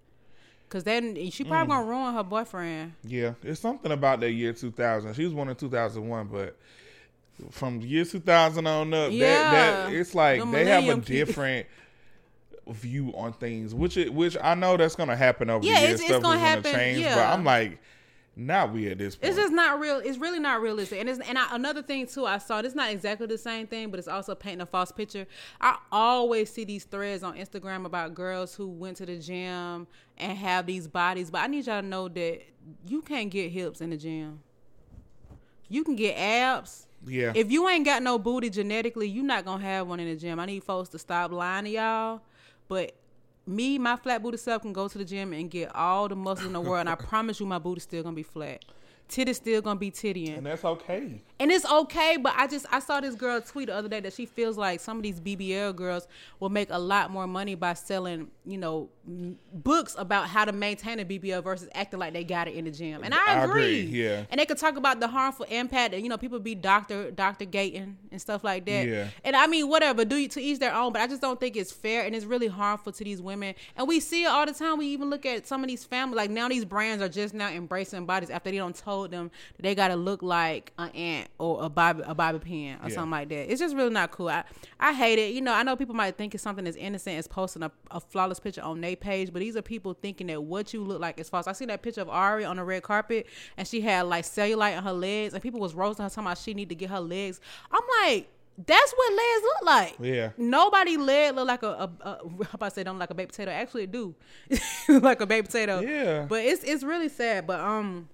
Cause 0.67 0.83
then 0.83 1.15
she 1.31 1.43
probably 1.45 1.73
Mm. 1.73 1.77
gonna 1.77 1.87
ruin 1.87 2.13
her 2.13 2.23
boyfriend. 2.23 2.93
Yeah, 3.03 3.33
it's 3.43 3.59
something 3.61 3.91
about 3.91 4.19
that 4.19 4.31
year 4.31 4.53
2000. 4.53 5.15
She 5.15 5.23
was 5.23 5.33
born 5.33 5.47
in 5.49 5.55
2001, 5.55 6.27
but 6.27 6.57
from 7.49 7.79
year 7.81 8.03
2000 8.05 8.67
on 8.67 8.93
up, 8.93 9.11
Yeah. 9.11 9.25
that, 9.51 9.51
that 9.87 9.93
it's 9.93 10.13
like 10.13 10.41
The 10.41 10.45
they 10.51 10.65
have 10.65 10.83
a 10.87 10.97
different 11.01 11.65
view 12.67 13.11
on 13.15 13.33
things, 13.33 13.73
which 13.73 13.97
it, 13.97 14.13
which 14.13 14.37
I 14.39 14.53
know 14.53 14.77
that's 14.77 14.95
gonna 14.95 15.15
happen 15.15 15.49
over 15.49 15.65
Yeah, 15.65 15.75
the 15.75 15.87
years. 15.87 15.93
it's- 15.93 15.99
it's 16.01 16.09
Stuff 16.09 16.21
gonna 16.21 16.35
is 16.35 16.41
gonna 16.41 16.49
happen, 16.49 16.73
change, 16.73 17.03
but. 17.05 17.17
I'm 17.17 17.43
like, 17.43 17.79
not 18.39 18.71
we 18.71 18.89
at 18.89 18.97
this 18.97 19.15
point. 19.15 19.29
It's 19.29 19.37
just 19.37 19.53
not 19.53 19.79
real. 19.79 19.97
It's 19.97 20.17
really 20.17 20.39
not 20.39 20.61
realistic. 20.61 20.99
And 20.99 21.09
it's, 21.09 21.19
and 21.19 21.37
I, 21.37 21.53
another 21.55 21.81
thing 21.81 22.07
too, 22.07 22.25
I 22.25 22.37
saw 22.37 22.61
this 22.61 22.73
not 22.73 22.91
exactly 22.91 23.27
the 23.27 23.37
same 23.37 23.67
thing, 23.67 23.91
but 23.91 23.99
it's 23.99 24.07
also 24.07 24.33
painting 24.33 24.61
a 24.61 24.65
false 24.65 24.91
picture. 24.91 25.27
I 25.59 25.77
always 25.91 26.49
see 26.49 26.63
these 26.63 26.85
threads 26.85 27.21
on 27.21 27.37
Instagram 27.37 27.85
about 27.85 28.13
girls 28.13 28.55
who 28.55 28.67
went 28.67 28.97
to 28.97 29.05
the 29.05 29.17
gym 29.17 29.87
and 30.17 30.37
have 30.37 30.65
these 30.65 30.87
bodies, 30.87 31.29
but 31.29 31.39
I 31.39 31.47
need 31.47 31.67
y'all 31.67 31.81
to 31.81 31.87
know 31.87 32.07
that 32.07 32.41
you 32.87 33.01
can't 33.01 33.29
get 33.29 33.51
hips 33.51 33.81
in 33.81 33.89
the 33.89 33.97
gym. 33.97 34.39
You 35.67 35.83
can 35.83 35.95
get 35.95 36.17
abs. 36.17 36.87
yeah, 37.05 37.31
If 37.35 37.51
you 37.51 37.67
ain't 37.69 37.85
got 37.85 38.01
no 38.01 38.17
booty 38.17 38.49
genetically, 38.49 39.07
you're 39.07 39.23
not 39.23 39.45
gonna 39.45 39.63
have 39.63 39.87
one 39.87 39.99
in 39.99 40.07
the 40.07 40.15
gym. 40.15 40.39
I 40.39 40.45
need 40.45 40.63
folks 40.63 40.89
to 40.89 40.99
stop 40.99 41.31
lying 41.31 41.65
to 41.65 41.69
y'all. 41.71 42.21
But 42.67 42.93
me, 43.49 43.77
my 43.79 43.95
flat 43.95 44.21
booty 44.21 44.37
self 44.37 44.61
can 44.61 44.73
go 44.73 44.87
to 44.87 44.97
the 44.97 45.05
gym 45.05 45.33
and 45.33 45.49
get 45.49 45.75
all 45.75 46.07
the 46.07 46.15
muscles 46.15 46.47
in 46.47 46.53
the 46.53 46.61
world, 46.61 46.81
and 46.81 46.89
I 46.89 46.95
promise 46.95 47.39
you, 47.39 47.45
my 47.45 47.59
booty's 47.59 47.83
still 47.83 48.03
gonna 48.03 48.15
be 48.15 48.23
flat. 48.23 48.63
Titty's 49.07 49.37
still 49.37 49.61
gonna 49.61 49.79
be 49.79 49.89
tittying 49.89 50.37
and 50.37 50.45
that's 50.45 50.63
okay. 50.63 51.19
And 51.39 51.51
it's 51.51 51.65
okay 51.65 52.17
but 52.17 52.33
i 52.35 52.45
just 52.47 52.65
i 52.71 52.79
saw 52.79 52.99
this 52.99 53.15
girl 53.15 53.39
tweet 53.41 53.67
the 53.67 53.73
other 53.75 53.87
day 53.87 53.99
that 53.99 54.13
she 54.13 54.25
feels 54.25 54.57
like 54.57 54.79
some 54.79 54.97
of 54.97 55.03
these 55.03 55.19
bbl 55.21 55.75
girls 55.75 56.07
will 56.39 56.49
make 56.49 56.69
a 56.71 56.77
lot 56.79 57.09
more 57.11 57.27
money 57.27 57.55
by 57.55 57.73
selling 57.73 58.27
you 58.45 58.57
know 58.57 58.89
m- 59.07 59.37
books 59.53 59.95
about 59.97 60.27
how 60.27 60.43
to 60.43 60.51
maintain 60.51 60.99
a 60.99 61.05
bbl 61.05 61.43
versus 61.43 61.69
acting 61.73 61.99
like 61.99 62.13
they 62.13 62.23
got 62.23 62.47
it 62.47 62.55
in 62.55 62.65
the 62.65 62.71
gym. 62.71 63.03
And 63.03 63.13
i 63.13 63.17
I 63.39 63.43
agree, 63.43 63.83
agree, 63.83 64.03
yeah. 64.03 64.25
and 64.31 64.39
they 64.39 64.45
could 64.45 64.57
talk 64.57 64.75
about 64.75 64.99
the 64.99 65.07
harmful 65.07 65.45
impact 65.49 65.93
and 65.93 66.03
you 66.03 66.09
know 66.09 66.17
people 66.17 66.39
be 66.39 66.55
doctor 66.55 67.11
doctor 67.11 67.45
gating 67.45 67.97
and 68.11 68.21
stuff 68.21 68.43
like 68.43 68.65
that. 68.65 68.87
Yeah. 68.87 69.07
and 69.23 69.35
i 69.35 69.47
mean 69.47 69.67
whatever 69.69 70.03
do 70.05 70.15
you 70.17 70.27
to 70.29 70.41
each 70.41 70.59
their 70.59 70.73
own 70.75 70.91
but 70.91 71.01
i 71.01 71.07
just 71.07 71.21
don't 71.21 71.39
think 71.39 71.55
it's 71.55 71.71
fair 71.71 72.03
and 72.05 72.15
it's 72.15 72.25
really 72.25 72.47
harmful 72.47 72.91
to 72.91 73.03
these 73.03 73.21
women. 73.21 73.55
And 73.75 73.87
we 73.87 73.99
see 73.99 74.23
it 74.23 74.27
all 74.27 74.45
the 74.45 74.53
time. 74.53 74.77
We 74.77 74.87
even 74.87 75.09
look 75.09 75.25
at 75.25 75.47
some 75.47 75.63
of 75.63 75.67
these 75.69 75.83
families 75.85 76.17
like 76.17 76.29
now 76.29 76.49
these 76.49 76.65
brands 76.65 77.01
are 77.01 77.09
just 77.09 77.33
now 77.33 77.49
embracing 77.49 78.05
bodies 78.05 78.29
after 78.29 78.51
they 78.51 78.57
don't 78.57 78.75
told 78.75 79.11
them 79.11 79.31
that 79.55 79.63
they 79.63 79.75
gotta 79.75 79.95
look 79.95 80.21
like 80.21 80.73
an 80.77 80.89
ant 80.89 81.28
or 81.37 81.63
a 81.63 81.69
bobby 81.69 82.01
a 82.05 82.13
bobby 82.15 82.39
pin 82.39 82.77
or 82.83 82.89
Yeah. 82.89 82.95
something 82.95 83.11
like 83.11 83.29
that 83.29 83.51
it's 83.51 83.59
just 83.61 83.75
really 83.75 83.91
not 83.91 84.11
cool 84.11 84.27
i 84.29 84.43
i 84.79 84.93
hate 84.93 85.19
it 85.19 85.33
you 85.33 85.41
know 85.41 85.53
i 85.53 85.63
know 85.63 85.75
people 85.75 85.95
might 85.95 86.17
think 86.17 86.33
it's 86.33 86.43
something 86.43 86.67
as 86.67 86.75
innocent 86.75 87.17
as 87.17 87.27
posting 87.27 87.63
a, 87.63 87.71
a 87.91 87.99
flawless 87.99 88.39
picture 88.39 88.61
on 88.61 88.81
their 88.81 88.95
page 88.95 89.31
but 89.31 89.39
these 89.39 89.55
are 89.55 89.61
people 89.61 89.93
thinking 89.93 90.27
that 90.27 90.43
what 90.43 90.73
you 90.73 90.83
look 90.83 90.99
like 90.99 91.19
is 91.19 91.29
false 91.29 91.47
i 91.47 91.53
seen 91.53 91.67
that 91.69 91.81
picture 91.81 92.01
of 92.01 92.09
ari 92.09 92.43
on 92.43 92.57
the 92.57 92.63
red 92.63 92.83
carpet 92.83 93.27
and 93.57 93.67
she 93.67 93.79
had 93.81 94.01
like 94.03 94.25
cellulite 94.25 94.75
on 94.77 94.83
her 94.83 94.91
legs 94.93 95.33
and 95.33 95.41
people 95.41 95.59
was 95.59 95.73
roasting 95.73 96.03
her 96.03 96.09
talking 96.09 96.23
about 96.25 96.37
she 96.37 96.53
need 96.53 96.67
to 96.69 96.75
get 96.75 96.89
her 96.89 96.99
legs 96.99 97.39
i'm 97.71 97.81
like 98.03 98.27
that's 98.67 98.91
what 98.91 99.13
legs 99.13 99.41
look 99.43 99.65
like. 99.65 99.95
Yeah. 100.01 100.31
Nobody 100.37 100.97
leg 100.97 101.33
look 101.33 101.47
like 101.47 101.63
a, 101.63 101.67
a, 101.67 101.89
a 102.01 102.17
how 102.43 102.49
about 102.55 102.67
to 102.67 102.75
say 102.75 102.83
don't 102.83 102.99
like 102.99 103.09
a 103.09 103.13
baked 103.13 103.31
potato. 103.31 103.51
Actually, 103.51 103.83
it 103.83 103.91
do 103.93 104.13
like 104.89 105.21
a 105.21 105.25
baked 105.25 105.45
potato. 105.47 105.79
Yeah. 105.79 106.25
But 106.27 106.43
it's 106.43 106.65
it's 106.65 106.83
really 106.83 107.07
sad. 107.07 107.47
But 107.47 107.61
um, 107.61 108.09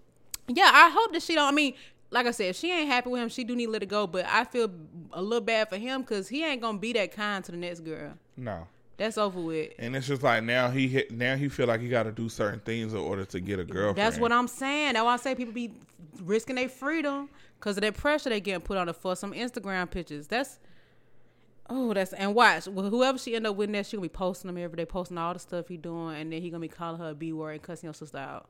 yeah, 0.48 0.70
I 0.72 0.90
hope 0.90 1.14
that 1.14 1.24
she 1.24 1.34
don't. 1.34 1.48
I 1.48 1.52
mean, 1.52 1.74
like 2.12 2.28
I 2.28 2.32
said, 2.32 2.48
if 2.48 2.56
she 2.56 2.72
ain't 2.72 2.88
happy 2.88 3.10
with 3.10 3.22
him, 3.22 3.30
she 3.30 3.44
do 3.44 3.56
need 3.56 3.66
to 3.66 3.72
let 3.72 3.84
it 3.84 3.90
go. 3.90 4.08
But 4.08 4.26
I 4.26 4.44
feel 4.44 4.72
a 5.12 5.22
little 5.22 5.46
bad 5.46 5.70
for 5.70 5.78
him 5.78 6.02
because 6.02 6.28
he 6.28 6.44
ain't 6.44 6.62
gonna 6.62 6.78
be 6.78 6.94
that 6.94 7.12
kind 7.12 7.44
to 7.46 7.52
the 7.52 7.58
next 7.58 7.82
girl. 7.82 8.14
No. 8.38 8.68
That's 8.98 9.18
over 9.18 9.42
with. 9.42 9.72
And 9.78 9.96
it's 9.96 10.08
just 10.08 10.24
like 10.24 10.44
now 10.44 10.70
he 10.70 10.88
hit, 10.88 11.12
now 11.12 11.36
he 11.36 11.50
feel 11.50 11.68
like 11.68 11.82
he 11.82 11.90
got 11.90 12.04
to 12.04 12.12
do 12.12 12.30
certain 12.30 12.62
things 12.62 12.94
in 12.94 13.00
order 13.00 13.26
to 13.26 13.40
get 13.42 13.60
a 13.60 13.66
girlfriend. 13.66 13.98
That's 13.98 14.18
what 14.18 14.32
I'm 14.32 14.48
saying. 14.48 14.94
That's 14.94 15.04
why 15.04 15.14
I 15.14 15.18
say 15.18 15.36
people 15.36 15.54
be 15.54 15.74
risking 16.24 16.56
their 16.56 16.70
freedom 16.70 17.30
because 17.60 17.78
of 17.78 17.82
that 17.82 17.96
pressure 17.96 18.30
they 18.30 18.40
getting 18.40 18.62
put 18.62 18.78
on 18.78 18.88
it 18.88 18.96
for 18.96 19.16
some 19.16 19.34
Instagram 19.34 19.90
pictures. 19.90 20.28
That's 20.28 20.60
oh, 21.70 21.94
that's 21.94 22.14
and 22.14 22.34
watch 22.34 22.68
well, 22.68 22.90
whoever 22.90 23.18
she 23.18 23.36
end 23.36 23.48
up 23.48 23.56
with 23.56 23.70
next, 23.70 23.90
she 23.90 23.98
gonna 23.98 24.06
be 24.06 24.10
posting 24.10 24.48
them 24.48 24.58
every 24.58 24.78
day, 24.78 24.86
posting 24.86 25.18
all 25.18 25.34
the 25.34 25.40
stuff 25.40 25.68
he 25.68 25.76
doing, 25.76 26.16
and 26.16 26.32
then 26.32 26.42
he 26.42 26.50
gonna 26.50 26.62
be 26.62 26.70
calling 26.70 27.00
her 27.00 27.10
a 27.10 27.16
b 27.16 27.34
word 27.34 27.52
and 27.52 27.62
cussing 27.62 27.88
your 27.88 27.94
sister 27.94 28.18
out. 28.18 28.48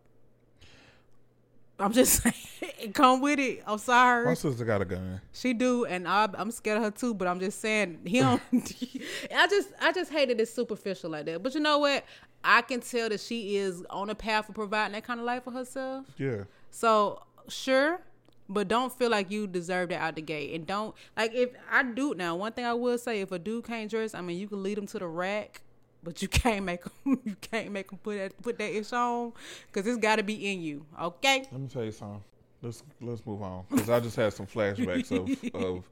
I'm 1.80 1.92
just 1.92 2.24
saying, 2.60 2.94
come 2.94 3.22
with 3.22 3.40
it. 3.40 3.64
I'm 3.68 3.78
sorry. 3.78 4.26
My 4.26 4.34
sister 4.34 4.64
got 4.64 4.82
a 4.82 4.86
gun. 4.86 5.22
She 5.34 5.54
do, 5.54 5.86
and 5.86 6.08
I, 6.08 6.30
I'm 6.34 6.52
scared 6.52 6.78
of 6.78 6.84
her 6.84 6.92
too. 6.92 7.14
But 7.14 7.28
I'm 7.28 7.40
just 7.40 7.60
saying, 7.60 8.00
he 8.06 8.20
don't. 8.20 8.42
I 9.36 9.48
just, 9.48 9.70
I 9.82 9.92
just 9.92 10.12
hated 10.12 10.40
it's 10.40 10.54
superficial 10.54 11.10
like 11.10 11.26
that. 11.26 11.44
But 11.44 11.54
you 11.54 11.60
know 11.60 11.80
what? 11.80 12.06
I 12.44 12.62
can 12.62 12.80
tell 12.80 13.10
that 13.10 13.20
she 13.20 13.58
is 13.58 13.84
on 13.90 14.10
a 14.10 14.16
path 14.16 14.50
of 14.50 14.56
providing 14.56 14.94
that 14.94 15.04
kind 15.04 15.20
of 15.20 15.26
life 15.26 15.44
for 15.44 15.52
herself. 15.52 16.06
Yeah. 16.18 16.44
So 16.70 17.24
sure, 17.48 18.00
but 18.48 18.68
don't 18.68 18.94
feel 18.94 19.10
like 19.10 19.32
you 19.32 19.48
deserve 19.48 19.90
that 19.90 20.02
out 20.02 20.16
the 20.16 20.22
gate, 20.22 20.54
and 20.54 20.68
don't 20.68 20.96
like 21.18 21.34
if 21.34 21.50
I 21.70 21.84
do 21.84 22.14
now. 22.16 22.36
One 22.36 22.52
thing 22.52 22.66
I 22.66 22.74
will 22.74 22.98
say, 22.98 23.22
if 23.22 23.32
a 23.32 23.40
dude 23.40 23.66
can't 23.66 23.90
dress, 23.90 24.14
I 24.14 24.22
mean, 24.22 24.38
you 24.38 24.48
can 24.48 24.62
lead 24.62 24.78
him 24.78 24.86
to 24.88 25.00
the 25.00 25.08
rack. 25.08 25.62
But 26.06 26.22
you 26.22 26.28
can't 26.30 26.64
make 26.64 26.84
him. 26.84 27.20
You 27.26 27.36
can't 27.42 27.72
make 27.72 27.92
him 27.92 27.98
put 27.98 28.18
that 28.18 28.42
put 28.42 28.58
that 28.60 28.72
ish 28.74 28.94
on, 28.94 29.34
cause 29.74 29.86
it's 29.86 29.98
got 29.98 30.18
to 30.18 30.24
be 30.24 30.52
in 30.52 30.62
you. 30.62 30.86
Okay. 31.02 31.46
Let 31.52 31.60
me 31.60 31.68
tell 31.68 31.84
you 31.84 31.92
something. 31.92 32.24
Let's 32.62 32.84
let's 33.02 33.26
move 33.26 33.42
on 33.42 33.66
because 33.70 33.90
I 33.90 34.00
just 34.00 34.16
had 34.16 34.32
some 34.32 34.48
flashbacks 34.48 35.12
of 35.12 35.56
of 35.62 35.84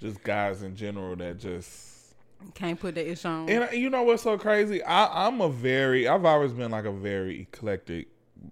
just 0.00 0.22
guys 0.22 0.62
in 0.62 0.76
general 0.76 1.16
that 1.16 1.38
just. 1.38 1.90
Can't 2.54 2.78
put 2.78 2.96
that 2.96 3.08
ish 3.08 3.24
on. 3.24 3.48
And 3.48 3.72
you 3.72 3.88
know 3.88 4.02
what's 4.02 4.24
so 4.24 4.36
crazy? 4.36 4.82
I, 4.82 5.26
I'm 5.26 5.40
a 5.40 5.48
very. 5.48 6.08
I've 6.08 6.24
always 6.24 6.52
been 6.52 6.72
like 6.72 6.86
a 6.86 6.92
very 6.92 7.42
eclectic 7.42 8.08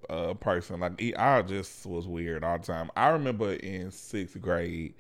uh, 0.09 0.35
person. 0.35 0.79
Like 0.79 1.03
I 1.19 1.43
just 1.43 1.87
was 1.87 2.07
weird 2.07 2.45
all 2.45 2.59
the 2.59 2.65
time. 2.65 2.91
I 2.97 3.09
remember 3.09 3.55
in 3.55 3.91
sixth 3.91 4.41
grade. 4.41 4.95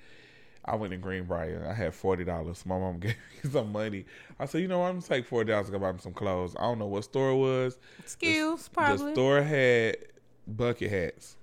I 0.65 0.77
went 0.77 0.93
to 0.93 0.99
Greenbriar. 0.99 1.67
I 1.69 1.73
had 1.75 1.95
forty 1.95 2.25
dollars. 2.25 2.65
My 2.67 2.79
mom 2.79 2.99
gave 3.01 3.17
me 3.43 3.51
some 3.51 3.73
money. 3.73 4.05
I 4.39 4.47
said, 4.47 4.61
you 4.63 4.69
know? 4.69 4.83
I'm 4.83 4.97
gonna 5.01 5.07
take 5.07 5.27
forty 5.27 5.51
dollars 5.51 5.67
to 5.67 5.73
go 5.73 5.79
buy 5.79 5.93
me 5.93 5.99
some 6.01 6.13
clothes. 6.13 6.55
I 6.59 6.63
don't 6.63 6.79
know 6.79 6.87
what 6.87 7.05
store 7.05 7.31
it 7.31 7.37
was. 7.37 7.79
Skills, 8.07 8.65
The 8.65 8.71
probably. 8.71 9.13
store 9.15 9.43
had 9.43 9.97
bucket 10.47 10.91
hats. 10.91 11.37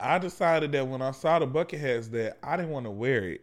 I 0.00 0.18
decided 0.18 0.72
that 0.72 0.86
when 0.86 1.02
I 1.02 1.10
saw 1.10 1.38
the 1.40 1.46
bucket 1.46 1.80
hats 1.80 2.08
that 2.08 2.38
I 2.42 2.56
didn't 2.56 2.70
want 2.70 2.86
to 2.86 2.90
wear 2.90 3.24
it 3.30 3.40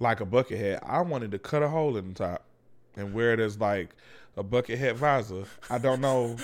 like 0.00 0.20
a 0.20 0.24
bucket 0.26 0.58
hat. 0.58 0.82
I 0.84 1.00
wanted 1.02 1.30
to 1.32 1.38
cut 1.38 1.62
a 1.62 1.68
hole 1.68 1.96
in 1.96 2.08
the 2.08 2.14
top 2.14 2.44
and 2.96 3.12
wear 3.14 3.32
it 3.32 3.40
as 3.40 3.58
like 3.60 3.94
a 4.36 4.42
bucket 4.42 4.78
hat 4.78 4.96
visor. 4.96 5.44
I 5.70 5.78
don't 5.78 6.00
know 6.00 6.36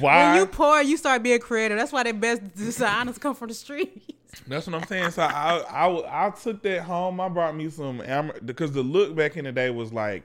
why. 0.00 0.32
When 0.32 0.36
you 0.40 0.46
poor, 0.46 0.82
you 0.82 0.96
start 0.96 1.22
being 1.22 1.38
creative. 1.38 1.78
That's 1.78 1.92
why 1.92 2.02
the 2.02 2.12
best 2.12 2.54
designers 2.56 3.16
come 3.18 3.34
from 3.34 3.48
the 3.48 3.54
street. 3.54 4.16
That's 4.46 4.66
what 4.66 4.80
I'm 4.80 4.86
saying. 4.86 5.10
So 5.12 5.22
I, 5.22 5.58
I 5.70 6.26
I 6.26 6.30
took 6.30 6.62
that 6.62 6.82
home. 6.82 7.20
I 7.20 7.28
brought 7.28 7.56
me 7.56 7.70
some 7.70 8.02
because 8.44 8.72
the 8.72 8.82
look 8.82 9.14
back 9.14 9.36
in 9.36 9.44
the 9.44 9.52
day 9.52 9.70
was 9.70 9.92
like 9.92 10.24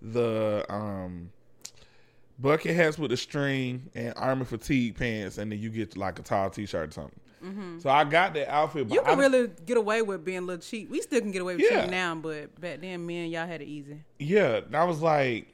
the 0.00 0.64
um 0.68 1.30
bucket 2.38 2.74
hats 2.76 2.98
with 2.98 3.12
a 3.12 3.16
string 3.16 3.88
and 3.94 4.12
army 4.16 4.44
fatigue 4.44 4.96
pants, 4.96 5.38
and 5.38 5.50
then 5.50 5.58
you 5.58 5.70
get 5.70 5.96
like 5.96 6.18
a 6.18 6.22
tall 6.22 6.50
t-shirt 6.50 6.88
or 6.90 6.92
something. 6.92 7.20
So 7.80 7.90
I 7.90 8.04
got 8.04 8.32
that 8.34 8.48
outfit. 8.50 8.88
But 8.88 8.94
You 8.94 9.02
can 9.02 9.18
I, 9.18 9.22
really 9.22 9.50
get 9.66 9.76
away 9.76 10.00
with 10.00 10.24
being 10.24 10.38
a 10.38 10.40
little 10.40 10.62
cheap. 10.62 10.88
We 10.88 11.02
still 11.02 11.20
can 11.20 11.30
get 11.30 11.42
away 11.42 11.56
with 11.56 11.66
Yeah. 11.70 11.82
cheap 11.82 11.90
now, 11.90 12.14
but 12.14 12.58
back 12.58 12.80
then, 12.80 13.04
men, 13.04 13.28
y'all 13.30 13.46
had 13.46 13.60
it 13.60 13.66
easy. 13.66 13.98
yeah, 14.18 14.60
and 14.64 14.74
I 14.74 14.84
was 14.84 15.02
like, 15.02 15.48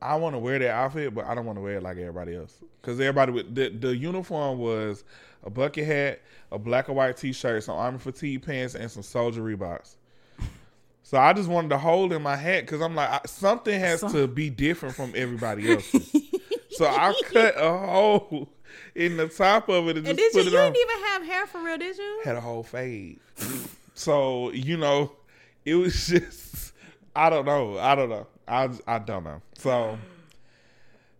I 0.00 0.14
want 0.14 0.36
to 0.36 0.38
wear 0.38 0.60
that 0.60 0.70
outfit, 0.70 1.12
but 1.12 1.24
I 1.26 1.34
don't 1.34 1.44
want 1.44 1.58
to 1.58 1.60
wear 1.60 1.78
it 1.78 1.82
like 1.82 1.96
everybody 1.98 2.36
else. 2.36 2.54
Because 2.80 3.00
everybody 3.00 3.32
with 3.32 3.52
the, 3.52 3.70
the 3.70 3.96
uniform 3.96 4.60
was 4.60 5.02
a 5.44 5.50
bucket 5.50 5.86
hat, 5.86 6.20
a 6.52 6.58
black 6.58 6.88
and 6.88 6.96
white 6.96 7.16
t-shirt, 7.16 7.62
some 7.64 7.76
army 7.76 7.98
fatigue 7.98 8.42
pants, 8.44 8.74
and 8.74 8.90
some 8.90 9.02
soldier 9.02 9.42
Reeboks. 9.42 9.96
So 11.02 11.18
I 11.18 11.32
just 11.32 11.48
wanted 11.48 11.70
to 11.70 11.78
hold 11.78 12.12
in 12.12 12.22
my 12.22 12.36
hat 12.36 12.60
because 12.66 12.80
I'm 12.80 12.94
like, 12.94 13.08
I, 13.10 13.20
something 13.26 13.78
has 13.78 14.00
So- 14.00 14.08
to 14.12 14.26
be 14.28 14.50
different 14.50 14.94
from 14.94 15.12
everybody 15.16 15.72
else's. 15.72 16.12
so 16.70 16.86
I 16.86 17.12
cut 17.32 17.54
a 17.56 17.76
hole 17.78 18.48
in 18.94 19.16
the 19.16 19.26
top 19.28 19.68
of 19.68 19.88
it 19.88 19.96
and 19.96 20.06
just 20.06 20.10
And 20.10 20.18
did 20.18 20.32
put 20.32 20.42
you? 20.44 20.48
it 20.48 20.52
You 20.52 20.58
on. 20.58 20.72
didn't 20.72 20.90
even 20.90 21.04
have 21.06 21.22
hair 21.24 21.46
for 21.46 21.62
real, 21.62 21.78
did 21.78 21.96
you? 21.98 22.20
had 22.24 22.36
a 22.36 22.40
whole 22.40 22.62
fade. 22.62 23.18
so 23.94 24.50
you 24.52 24.76
know, 24.76 25.12
it 25.64 25.74
was 25.74 26.06
just 26.08 26.72
I 27.16 27.28
don't 27.30 27.44
know. 27.44 27.78
I 27.78 27.94
don't 27.96 28.08
know. 28.10 28.26
I 28.46 28.68
I 28.86 28.98
don't 29.00 29.24
know. 29.24 29.40
So 29.58 29.98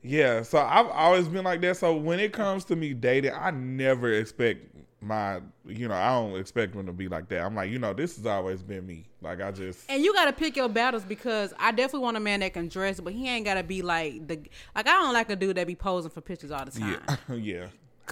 yeah. 0.03 0.43
So 0.43 0.59
I've 0.59 0.87
always 0.89 1.27
been 1.29 1.45
like 1.45 1.61
that. 1.63 1.77
So 1.77 1.97
when 1.97 2.21
it 2.21 2.33
comes 2.33 2.65
to 2.67 2.77
me 2.77 2.95
dating, 2.95 3.33
I 3.35 3.51
never 3.51 4.13
expect 4.13 4.67
my 5.03 5.41
you 5.67 5.89
know 5.89 5.95
I 5.95 6.11
don't 6.11 6.39
expect 6.39 6.75
them 6.75 6.87
to 6.87 6.93
be 6.93 7.09
like 7.09 7.29
that. 7.29 7.43
I'm 7.43 7.55
like 7.55 7.71
you 7.71 7.79
know 7.79 7.93
this 7.95 8.17
has 8.17 8.27
always 8.27 8.63
been 8.63 8.87
me. 8.87 9.07
Like 9.23 9.41
I 9.41 9.51
just 9.51 9.91
And 9.91 10.03
you 10.03 10.13
gotta 10.13 10.33
pick 10.33 10.57
your 10.57 10.69
battles 10.69 11.05
because 11.05 11.55
I 11.59 11.73
definitely 11.73 12.01
want 12.01 12.17
a 12.17 12.21
man 12.21 12.41
that 12.41 12.53
can 12.53 12.69
dress, 12.69 13.01
but 13.01 13.13
he 13.13 13.29
ain't 13.29 13.45
gotta 13.45 13.63
be 13.63 13.83
like 13.83 14.27
the 14.27 14.41
like 14.75 14.87
I 14.87 14.93
don't 14.93 15.13
like 15.13 15.31
a 15.31 15.37
dude 15.37 15.57
that 15.57 15.67
be 15.67 15.75
posing 15.75 16.11
for 16.11 16.21
pictures 16.21 16.51
all 16.51 16.65
the 16.65 16.73
time. 16.73 17.01
yeah 17.29 17.35
yeah. 17.35 17.67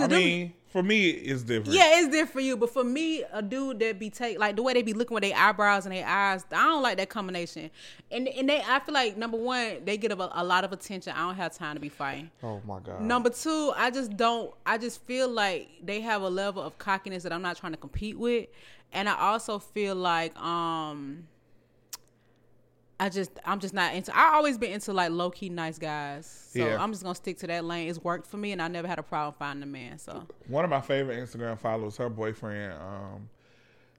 I 0.04 0.06
them- 0.08 0.18
mean, 0.18 0.52
for 0.68 0.82
me, 0.82 1.08
it's 1.08 1.42
different. 1.42 1.72
Yeah, 1.72 1.98
it's 1.98 2.08
different 2.08 2.30
for 2.30 2.40
you, 2.40 2.54
but 2.54 2.70
for 2.70 2.84
me, 2.84 3.24
a 3.32 3.40
dude 3.40 3.78
that 3.78 3.98
be 3.98 4.10
take 4.10 4.38
like 4.38 4.54
the 4.54 4.62
way 4.62 4.74
they 4.74 4.82
be 4.82 4.92
looking 4.92 5.14
with 5.14 5.22
their 5.22 5.34
eyebrows 5.34 5.86
and 5.86 5.94
their 5.94 6.06
eyes, 6.06 6.44
I 6.52 6.56
don't 6.66 6.82
like 6.82 6.98
that 6.98 7.08
combination. 7.08 7.70
And 8.10 8.28
and 8.28 8.48
they, 8.50 8.60
I 8.60 8.78
feel 8.80 8.92
like 8.92 9.16
number 9.16 9.38
one, 9.38 9.78
they 9.86 9.96
get 9.96 10.12
a, 10.12 10.40
a 10.40 10.44
lot 10.44 10.64
of 10.64 10.72
attention. 10.72 11.14
I 11.16 11.26
don't 11.26 11.36
have 11.36 11.54
time 11.54 11.74
to 11.74 11.80
be 11.80 11.88
fighting. 11.88 12.30
Oh 12.42 12.60
my 12.66 12.80
god. 12.80 13.00
Number 13.00 13.30
two, 13.30 13.72
I 13.76 13.90
just 13.90 14.14
don't. 14.16 14.52
I 14.66 14.76
just 14.76 15.02
feel 15.06 15.28
like 15.28 15.70
they 15.82 16.02
have 16.02 16.20
a 16.20 16.28
level 16.28 16.62
of 16.62 16.76
cockiness 16.76 17.22
that 17.22 17.32
I'm 17.32 17.42
not 17.42 17.56
trying 17.56 17.72
to 17.72 17.78
compete 17.78 18.18
with, 18.18 18.48
and 18.92 19.08
I 19.08 19.18
also 19.18 19.58
feel 19.58 19.94
like 19.94 20.36
um, 20.38 21.28
I 23.00 23.08
just 23.08 23.30
I'm 23.44 23.60
just 23.60 23.74
not 23.74 23.94
into. 23.94 24.16
I 24.16 24.34
always 24.34 24.58
been 24.58 24.72
into 24.72 24.92
like 24.92 25.10
low 25.10 25.30
key 25.30 25.48
nice 25.48 25.78
guys, 25.78 26.48
so 26.52 26.58
Yeah. 26.58 26.82
I'm 26.82 26.90
just 26.92 27.04
gonna 27.04 27.14
stick 27.14 27.38
to 27.38 27.46
that 27.46 27.64
lane. 27.64 27.88
It's 27.88 28.02
worked 28.02 28.26
for 28.26 28.36
me, 28.38 28.52
and 28.52 28.60
I 28.60 28.68
never 28.68 28.88
had 28.88 28.98
a 28.98 29.02
problem 29.04 29.34
finding 29.38 29.62
a 29.62 29.66
man. 29.66 29.98
So 29.98 30.26
one 30.48 30.64
of 30.64 30.70
my 30.70 30.80
favorite 30.80 31.18
Instagram 31.18 31.58
followers, 31.58 31.96
her 31.98 32.08
boyfriend, 32.08 32.72
um, 32.74 33.28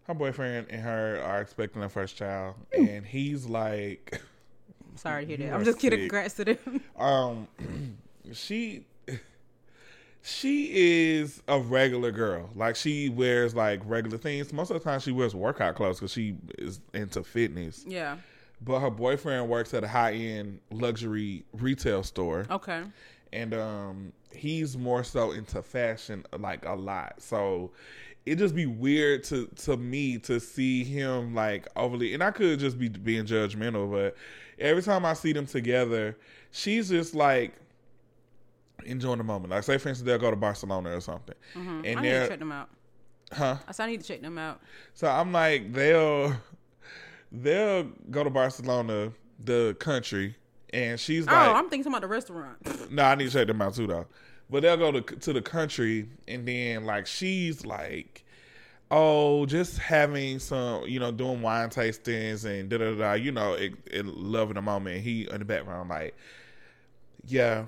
her 0.03 0.13
boyfriend 0.13 0.67
and 0.69 0.81
her 0.81 1.21
are 1.23 1.39
expecting 1.39 1.79
their 1.79 1.89
first 1.89 2.17
child, 2.17 2.55
and 2.77 3.05
he's 3.05 3.45
like, 3.45 4.21
sorry 4.95 5.25
to 5.25 5.37
hear 5.37 5.47
that. 5.49 5.55
I'm 5.55 5.63
just 5.63 5.79
kidding. 5.79 5.99
Congrats 5.99 6.33
to 6.35 6.45
them. 6.45 6.81
um, 6.97 7.47
she, 8.33 8.85
she 10.21 10.71
is 10.73 11.41
a 11.47 11.57
regular 11.57 12.11
girl. 12.11 12.49
Like 12.53 12.75
she 12.75 13.07
wears 13.07 13.55
like 13.55 13.81
regular 13.85 14.17
things. 14.17 14.51
Most 14.51 14.71
of 14.71 14.73
the 14.73 14.83
time, 14.83 14.99
she 14.99 15.13
wears 15.13 15.33
workout 15.33 15.75
clothes 15.75 15.99
because 15.99 16.11
she 16.11 16.35
is 16.57 16.81
into 16.93 17.23
fitness. 17.23 17.85
yeah. 17.87 18.17
But 18.61 18.79
her 18.81 18.89
boyfriend 18.89 19.47
works 19.49 19.73
at 19.73 19.83
a 19.83 19.87
high 19.87 20.13
end 20.13 20.59
luxury 20.71 21.45
retail 21.53 22.03
store. 22.03 22.45
Okay. 22.51 22.83
and 23.31 23.53
um 23.53 24.11
he's 24.33 24.77
more 24.77 25.03
so 25.03 25.31
into 25.31 25.61
fashion 25.61 26.23
like 26.39 26.63
a 26.65 26.73
lot 26.73 27.13
so 27.21 27.71
it 28.25 28.35
just 28.37 28.53
be 28.55 28.65
weird 28.67 29.23
to 29.23 29.47
to 29.55 29.75
me 29.77 30.17
to 30.19 30.39
see 30.39 30.83
him 30.83 31.33
like 31.33 31.67
overly 31.75 32.13
and 32.13 32.23
i 32.23 32.29
could 32.31 32.59
just 32.59 32.77
be 32.77 32.89
being 32.89 33.25
judgmental 33.25 33.89
but 33.91 34.15
every 34.59 34.83
time 34.83 35.03
i 35.05 35.13
see 35.13 35.31
them 35.33 35.45
together 35.47 36.15
she's 36.51 36.89
just 36.89 37.15
like 37.15 37.53
enjoying 38.85 39.17
the 39.17 39.23
moment 39.23 39.51
like 39.51 39.63
say 39.63 39.77
for 39.77 39.89
instance 39.89 40.05
they'll 40.07 40.17
go 40.19 40.29
to 40.29 40.35
barcelona 40.37 40.95
or 40.95 41.01
something 41.01 41.35
and 41.55 41.63
Mm-hmm. 41.83 41.97
I 41.97 42.01
need 42.01 42.09
to 42.11 42.27
check 42.27 42.39
them 42.39 42.51
out. 42.51 42.69
huh 43.31 43.57
I 43.67 43.71
said 43.71 43.83
I 43.83 43.87
need 43.91 44.01
to 44.01 44.07
check 44.07 44.21
them 44.21 44.37
out. 44.37 44.61
so 44.93 45.07
i'm 45.07 45.31
like 45.31 45.73
they'll 45.73 46.33
they'll 47.31 47.83
go 48.09 48.23
to 48.23 48.29
barcelona 48.29 49.11
the 49.43 49.75
country 49.79 50.35
and 50.73 50.99
she's 50.99 51.27
Oh, 51.27 51.31
like 51.31 51.55
I'm 51.55 51.69
thinking 51.69 51.91
about 51.91 52.01
the 52.01 52.07
restaurant. 52.07 52.57
No, 52.91 53.03
I 53.03 53.15
need 53.15 53.25
to 53.25 53.31
check 53.31 53.47
them 53.47 53.61
out 53.61 53.75
too, 53.75 53.87
though. 53.87 54.05
But 54.49 54.61
they'll 54.63 54.77
go 54.77 54.91
to 54.91 55.01
to 55.01 55.33
the 55.33 55.41
country, 55.41 56.09
and 56.27 56.47
then 56.47 56.85
like 56.85 57.05
she's 57.07 57.65
like, 57.65 58.23
oh, 58.91 59.45
just 59.45 59.77
having 59.77 60.39
some, 60.39 60.85
you 60.85 60.99
know, 60.99 61.11
doing 61.11 61.41
wine 61.41 61.69
tastings 61.69 62.45
and 62.45 62.69
da 62.69 62.77
da 62.77 62.93
da. 62.95 63.13
You 63.13 63.31
know, 63.31 63.53
it, 63.53 63.73
it 63.85 64.05
loving 64.05 64.55
the 64.55 64.61
moment. 64.61 65.01
He 65.01 65.27
in 65.29 65.39
the 65.39 65.45
background 65.45 65.89
like, 65.89 66.15
yeah, 67.25 67.65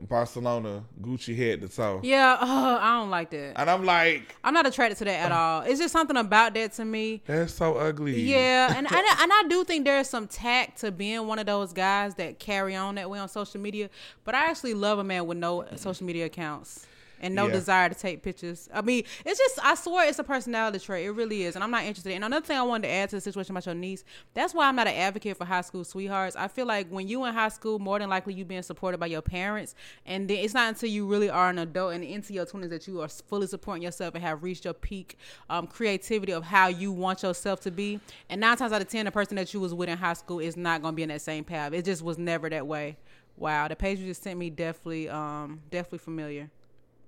Barcelona, 0.00 0.84
Gucci 1.00 1.36
head 1.36 1.60
to 1.62 1.68
toe, 1.68 2.00
Yeah, 2.02 2.36
uh, 2.40 2.78
I 2.80 2.98
don't 2.98 3.10
like 3.10 3.30
that. 3.30 3.54
and 3.60 3.70
I'm 3.70 3.84
like, 3.84 4.34
I'm 4.42 4.54
not 4.54 4.66
attracted 4.66 4.98
to 4.98 5.04
that 5.04 5.26
at 5.26 5.32
all. 5.32 5.62
It's 5.62 5.78
just 5.80 5.92
something 5.92 6.16
about 6.16 6.54
that 6.54 6.72
to 6.74 6.84
me. 6.84 7.22
that's 7.26 7.54
so 7.54 7.74
ugly. 7.76 8.20
Yeah, 8.20 8.68
and 8.76 8.86
and, 8.86 8.88
I- 8.90 9.18
and 9.22 9.32
I 9.32 9.44
do 9.48 9.64
think 9.64 9.84
there's 9.84 10.08
some 10.08 10.26
tact 10.26 10.80
to 10.80 10.90
being 10.90 11.26
one 11.26 11.38
of 11.38 11.46
those 11.46 11.72
guys 11.72 12.14
that 12.16 12.38
carry 12.38 12.74
on 12.76 12.94
that 12.96 13.08
way 13.10 13.18
on 13.18 13.28
social 13.28 13.60
media. 13.60 13.90
But 14.24 14.34
I 14.34 14.46
actually 14.50 14.74
love 14.74 14.98
a 14.98 15.04
man 15.04 15.26
with 15.26 15.38
no 15.38 15.64
social 15.76 16.06
media 16.06 16.26
accounts 16.26 16.86
and 17.20 17.34
no 17.34 17.46
Yeah. 17.46 17.52
desire 17.52 17.88
to 17.88 17.94
take 17.94 18.22
pictures. 18.22 18.68
I 18.72 18.80
mean, 18.82 19.04
it's 19.24 19.38
just 19.38 19.58
I 19.62 19.74
swear 19.74 20.08
it's 20.08 20.18
a 20.18 20.24
personality 20.24 20.78
trait. 20.78 21.06
It 21.06 21.10
really 21.12 21.42
is, 21.44 21.54
and 21.54 21.62
I'm 21.62 21.70
not 21.70 21.84
interested. 21.84 22.12
And 22.12 22.24
another 22.24 22.44
thing 22.44 22.56
I 22.58 22.62
wanted 22.62 22.88
to 22.88 22.92
add 22.94 23.10
to 23.10 23.16
the 23.16 23.20
situation 23.20 23.52
about 23.52 23.66
your 23.66 23.74
niece, 23.74 24.04
that's 24.34 24.54
why 24.54 24.66
I'm 24.68 24.76
not 24.76 24.86
an 24.86 24.94
advocate 24.94 25.36
for 25.36 25.44
high 25.44 25.60
school 25.60 25.84
sweethearts. 25.84 26.36
I 26.36 26.48
feel 26.48 26.66
like 26.66 26.88
when 26.88 27.06
you 27.08 27.24
in 27.24 27.34
high 27.34 27.48
school, 27.48 27.78
more 27.78 27.98
than 27.98 28.08
likely 28.08 28.34
you 28.34 28.44
being 28.44 28.62
supported 28.62 28.98
by 28.98 29.06
your 29.06 29.22
parents, 29.22 29.74
and 30.06 30.28
then 30.28 30.38
it's 30.38 30.54
not 30.54 30.68
until 30.68 30.88
you 30.88 31.06
really 31.06 31.30
are 31.30 31.50
an 31.50 31.58
adult 31.58 31.94
and 31.94 32.02
into 32.04 32.32
your 32.32 32.46
20s 32.46 32.70
that 32.70 32.86
you 32.88 33.00
are 33.00 33.08
fully 33.08 33.46
supporting 33.46 33.82
yourself 33.82 34.14
and 34.14 34.24
have 34.24 34.42
reached 34.42 34.64
your 34.64 34.74
peak 34.74 35.16
um, 35.48 35.66
creativity 35.66 36.32
of 36.32 36.44
how 36.44 36.68
you 36.68 36.90
want 36.92 37.22
yourself 37.22 37.60
to 37.60 37.70
be. 37.70 38.00
And 38.28 38.40
nine 38.40 38.56
times 38.56 38.72
out 38.72 38.80
of 38.80 38.88
ten, 38.88 39.04
the 39.04 39.10
person 39.10 39.36
that 39.36 39.52
you 39.52 39.60
was 39.60 39.74
with 39.74 39.88
in 39.88 39.98
high 39.98 40.14
school 40.14 40.40
is 40.40 40.56
not 40.56 40.82
going 40.82 40.92
to 40.92 40.96
be 40.96 41.02
in 41.02 41.08
that 41.10 41.20
same 41.20 41.44
path. 41.44 41.72
It 41.72 41.84
just 41.84 42.02
was 42.02 42.18
never 42.18 42.48
that 42.50 42.66
way. 42.66 42.96
Wow, 43.36 43.68
the 43.68 43.76
page 43.76 43.98
you 43.98 44.06
just 44.06 44.22
sent 44.22 44.38
me 44.38 44.50
definitely, 44.50 45.08
um, 45.08 45.60
definitely 45.70 45.98
familiar. 45.98 46.50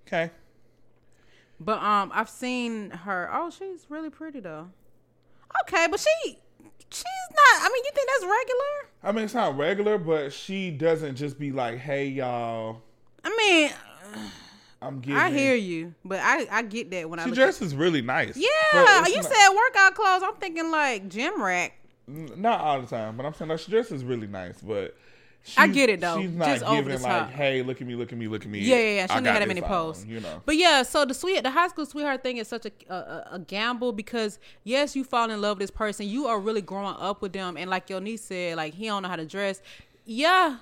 Okay. 0.06 0.30
But 1.60 1.82
um, 1.82 2.10
I've 2.14 2.28
seen 2.28 2.90
her. 2.90 3.30
Oh, 3.32 3.50
she's 3.50 3.86
really 3.88 4.10
pretty 4.10 4.40
though. 4.40 4.68
Okay, 5.62 5.86
but 5.90 6.00
she, 6.00 6.38
she's 6.90 7.04
not. 7.30 7.62
I 7.62 7.70
mean, 7.72 7.84
you 7.84 7.90
think 7.94 8.08
that's 8.08 8.24
regular? 8.24 8.90
I 9.04 9.12
mean, 9.12 9.24
it's 9.24 9.34
not 9.34 9.56
regular, 9.56 9.98
but 9.98 10.32
she 10.32 10.70
doesn't 10.70 11.16
just 11.16 11.38
be 11.38 11.52
like, 11.52 11.78
"Hey, 11.78 12.08
y'all, 12.08 12.80
I 13.22 13.36
mean, 13.36 13.70
I'm 14.80 15.00
getting." 15.00 15.16
I 15.16 15.30
hear 15.30 15.54
you, 15.54 15.94
but 16.04 16.20
I 16.20 16.46
I 16.50 16.62
get 16.62 16.90
that 16.90 17.08
when 17.08 17.20
I 17.20 17.26
She 17.26 17.32
dresses 17.32 17.74
really 17.74 18.02
nice. 18.02 18.36
Yeah, 18.36 19.06
you 19.06 19.16
not- 19.16 19.24
said 19.24 19.48
workout 19.50 19.94
clothes. 19.94 20.22
I'm 20.24 20.34
thinking 20.36 20.70
like 20.70 21.08
gym 21.08 21.40
rack. 21.42 21.78
Not 22.08 22.60
all 22.60 22.80
the 22.80 22.88
time, 22.88 23.16
but 23.16 23.24
I'm 23.24 23.34
saying 23.34 23.50
like 23.50 23.60
she 23.60 23.70
dresses 23.70 24.04
really 24.04 24.26
nice. 24.26 24.60
But 24.60 24.96
I 25.57 25.66
get 25.66 25.90
it, 25.90 26.00
though. 26.00 26.20
She's 26.20 26.31
not 26.31 26.46
Just 26.46 26.64
over 26.64 26.83
giving 26.83 27.02
like, 27.02 27.12
top. 27.12 27.31
"Hey, 27.31 27.62
look 27.62 27.81
at 27.81 27.87
me, 27.87 27.94
look 27.94 28.12
at 28.12 28.18
me, 28.18 28.28
look 28.28 28.42
at 28.42 28.50
me." 28.50 28.61
Yeah, 28.61 28.76
yeah, 28.76 28.83
yeah. 28.83 29.07
She 29.07 29.12
I 29.12 29.16
didn't 29.16 29.26
have 29.26 29.40
that 29.40 29.48
many 29.48 29.61
posts. 29.61 30.05
You 30.07 30.20
know, 30.20 30.42
But 30.46 30.57
yeah, 30.57 30.83
so 30.83 31.05
the 31.05 31.14
sweet, 31.14 31.42
the 31.42 31.50
high 31.50 31.68
school 31.68 31.85
sweetheart 31.85 32.22
thing 32.22 32.37
is 32.37 32.48
such 32.48 32.66
a, 32.66 32.72
a 32.92 33.28
a 33.33 33.38
gamble 33.38 33.92
because 33.92 34.38
yes, 34.64 34.94
you 34.94 35.05
fall 35.05 35.31
in 35.31 35.40
love 35.40 35.59
with 35.59 35.68
this 35.68 35.76
person, 35.76 36.07
you 36.07 36.26
are 36.26 36.38
really 36.38 36.62
growing 36.62 36.94
up 36.98 37.22
with 37.22 37.33
them, 37.33 37.57
and 37.57 37.68
like 37.68 37.90
your 37.90 38.00
niece 38.00 38.22
said, 38.22 38.57
like 38.57 38.74
he 38.74 38.87
don't 38.87 39.02
know 39.02 39.09
how 39.09 39.16
to 39.16 39.26
dress. 39.26 39.61
Yeah, 40.05 40.59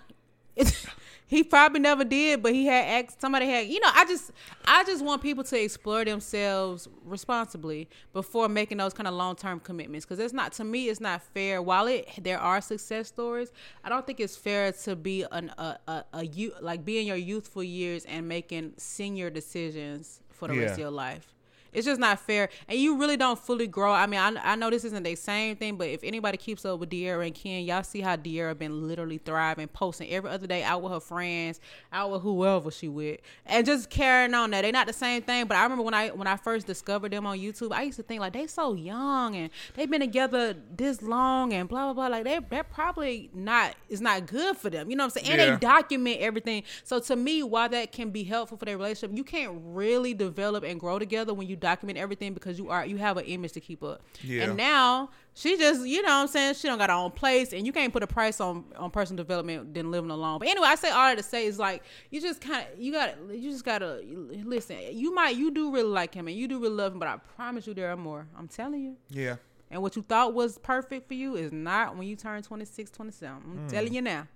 it's, 0.56 0.86
he 1.30 1.44
probably 1.44 1.78
never 1.78 2.02
did, 2.02 2.42
but 2.42 2.52
he 2.52 2.66
had 2.66 3.04
asked 3.04 3.20
somebody 3.20 3.46
had. 3.46 3.68
You 3.68 3.78
know, 3.78 3.90
I 3.94 4.04
just 4.04 4.32
I 4.64 4.82
just 4.82 5.04
want 5.04 5.22
people 5.22 5.44
to 5.44 5.62
explore 5.62 6.04
themselves 6.04 6.88
responsibly 7.04 7.88
before 8.12 8.48
making 8.48 8.78
those 8.78 8.92
kind 8.92 9.06
of 9.06 9.14
long 9.14 9.36
term 9.36 9.60
commitments 9.60 10.04
because 10.04 10.18
it's 10.18 10.34
not 10.34 10.50
to 10.54 10.64
me 10.64 10.88
it's 10.88 10.98
not 11.00 11.22
fair. 11.22 11.62
While 11.62 11.86
it 11.86 12.08
there 12.20 12.40
are 12.40 12.60
success 12.60 13.06
stories, 13.06 13.52
I 13.84 13.88
don't 13.88 14.04
think 14.04 14.18
it's 14.18 14.36
fair 14.36 14.72
to 14.72 14.96
be 14.96 15.24
an 15.30 15.52
a 15.56 15.78
a, 15.86 16.04
a 16.14 16.26
you 16.26 16.52
like 16.60 16.84
be 16.84 16.98
in 16.98 17.06
your 17.06 17.16
youthful 17.16 17.62
years 17.62 18.04
and 18.06 18.26
making 18.26 18.72
senior 18.76 19.30
decisions 19.30 20.20
for 20.30 20.48
the 20.48 20.58
rest 20.58 20.72
of 20.72 20.78
your 20.80 20.90
life. 20.90 21.32
It's 21.72 21.86
just 21.86 22.00
not 22.00 22.18
fair, 22.20 22.48
and 22.68 22.78
you 22.78 22.96
really 22.96 23.16
don't 23.16 23.38
fully 23.38 23.66
grow. 23.66 23.92
I 23.92 24.06
mean, 24.06 24.20
I, 24.20 24.52
I 24.52 24.56
know 24.56 24.70
this 24.70 24.84
isn't 24.84 25.02
the 25.02 25.14
same 25.14 25.56
thing, 25.56 25.76
but 25.76 25.88
if 25.88 26.02
anybody 26.02 26.36
keeps 26.36 26.64
up 26.64 26.80
with 26.80 26.90
De'arra 26.90 27.26
and 27.26 27.34
Ken, 27.34 27.64
y'all 27.64 27.82
see 27.82 28.00
how 28.00 28.16
De'arra 28.16 28.56
been 28.58 28.86
literally 28.88 29.18
thriving, 29.18 29.68
posting 29.68 30.08
every 30.10 30.30
other 30.30 30.46
day 30.46 30.62
out 30.62 30.82
with 30.82 30.92
her 30.92 31.00
friends, 31.00 31.60
out 31.92 32.10
with 32.10 32.22
whoever 32.22 32.70
she 32.70 32.88
with, 32.88 33.20
and 33.46 33.64
just 33.66 33.90
carrying 33.90 34.34
on. 34.34 34.50
That 34.50 34.62
they 34.62 34.72
not 34.72 34.86
the 34.86 34.92
same 34.92 35.22
thing, 35.22 35.46
but 35.46 35.56
I 35.56 35.62
remember 35.62 35.84
when 35.84 35.94
I 35.94 36.08
when 36.08 36.26
I 36.26 36.36
first 36.36 36.66
discovered 36.66 37.12
them 37.12 37.26
on 37.26 37.38
YouTube, 37.38 37.72
I 37.72 37.82
used 37.82 37.96
to 37.98 38.02
think 38.02 38.20
like 38.20 38.32
they 38.32 38.46
so 38.46 38.74
young 38.74 39.36
and 39.36 39.50
they've 39.74 39.90
been 39.90 40.00
together 40.00 40.54
this 40.76 41.02
long 41.02 41.52
and 41.52 41.68
blah 41.68 41.92
blah 41.92 42.08
blah. 42.08 42.16
Like 42.16 42.24
they 42.24 42.40
they're 42.50 42.64
probably 42.64 43.30
not 43.32 43.74
it's 43.88 44.00
not 44.00 44.26
good 44.26 44.56
for 44.56 44.70
them. 44.70 44.90
You 44.90 44.96
know 44.96 45.04
what 45.06 45.16
I'm 45.16 45.24
saying? 45.24 45.38
And 45.38 45.40
Yeah. 45.40 45.54
they 45.56 45.60
document 45.60 46.20
everything. 46.20 46.62
So 46.84 46.98
to 47.00 47.16
me, 47.16 47.42
while 47.42 47.68
that 47.68 47.92
can 47.92 48.10
be 48.10 48.24
helpful 48.24 48.56
for 48.58 48.64
their 48.64 48.76
relationship, 48.76 49.16
you 49.16 49.24
can't 49.24 49.52
really 49.64 50.14
develop 50.14 50.64
and 50.64 50.78
grow 50.80 50.98
together 50.98 51.32
when 51.34 51.46
you 51.46 51.56
document 51.60 51.98
everything 51.98 52.34
because 52.34 52.58
you 52.58 52.68
are 52.70 52.84
you 52.84 52.96
have 52.96 53.16
an 53.16 53.24
image 53.26 53.52
to 53.52 53.60
keep 53.60 53.82
up. 53.84 54.00
Yeah. 54.22 54.44
And 54.44 54.56
now 54.56 55.10
she 55.34 55.56
just, 55.56 55.86
you 55.86 56.02
know 56.02 56.08
what 56.08 56.14
I'm 56.22 56.26
saying, 56.28 56.54
she 56.54 56.66
don't 56.68 56.78
got 56.78 56.90
her 56.90 56.96
own 56.96 57.12
place 57.12 57.52
and 57.52 57.64
you 57.66 57.72
can't 57.72 57.92
put 57.92 58.02
a 58.02 58.06
price 58.06 58.40
on 58.40 58.64
on 58.76 58.90
personal 58.90 59.22
development 59.22 59.72
than 59.74 59.90
living 59.90 60.10
alone. 60.10 60.38
But 60.40 60.48
anyway, 60.48 60.66
I 60.68 60.74
say 60.74 60.90
all 60.90 61.08
that 61.08 61.16
to 61.18 61.22
say 61.22 61.46
is 61.46 61.58
like 61.58 61.82
you 62.10 62.20
just 62.20 62.40
kind 62.40 62.66
of 62.72 62.78
you 62.80 62.92
got 62.92 63.28
to 63.28 63.36
you 63.36 63.50
just 63.50 63.64
got 63.64 63.78
to 63.78 64.00
listen. 64.44 64.76
You 64.92 65.14
might 65.14 65.36
you 65.36 65.50
do 65.50 65.72
really 65.72 65.88
like 65.88 66.14
him 66.14 66.26
and 66.28 66.36
you 66.36 66.48
do 66.48 66.58
really 66.60 66.74
love 66.74 66.92
him, 66.92 66.98
but 66.98 67.08
I 67.08 67.16
promise 67.36 67.66
you 67.66 67.74
there 67.74 67.90
are 67.92 67.96
more. 67.96 68.26
I'm 68.36 68.48
telling 68.48 68.82
you. 68.82 68.96
Yeah. 69.08 69.36
And 69.70 69.82
what 69.82 69.94
you 69.94 70.02
thought 70.02 70.34
was 70.34 70.58
perfect 70.58 71.06
for 71.06 71.14
you 71.14 71.36
is 71.36 71.52
not 71.52 71.96
when 71.96 72.08
you 72.08 72.16
turn 72.16 72.42
26, 72.42 72.90
27. 72.90 73.36
I'm 73.44 73.58
Mm. 73.68 73.70
telling 73.70 73.94
you 73.94 74.02
now. 74.02 74.26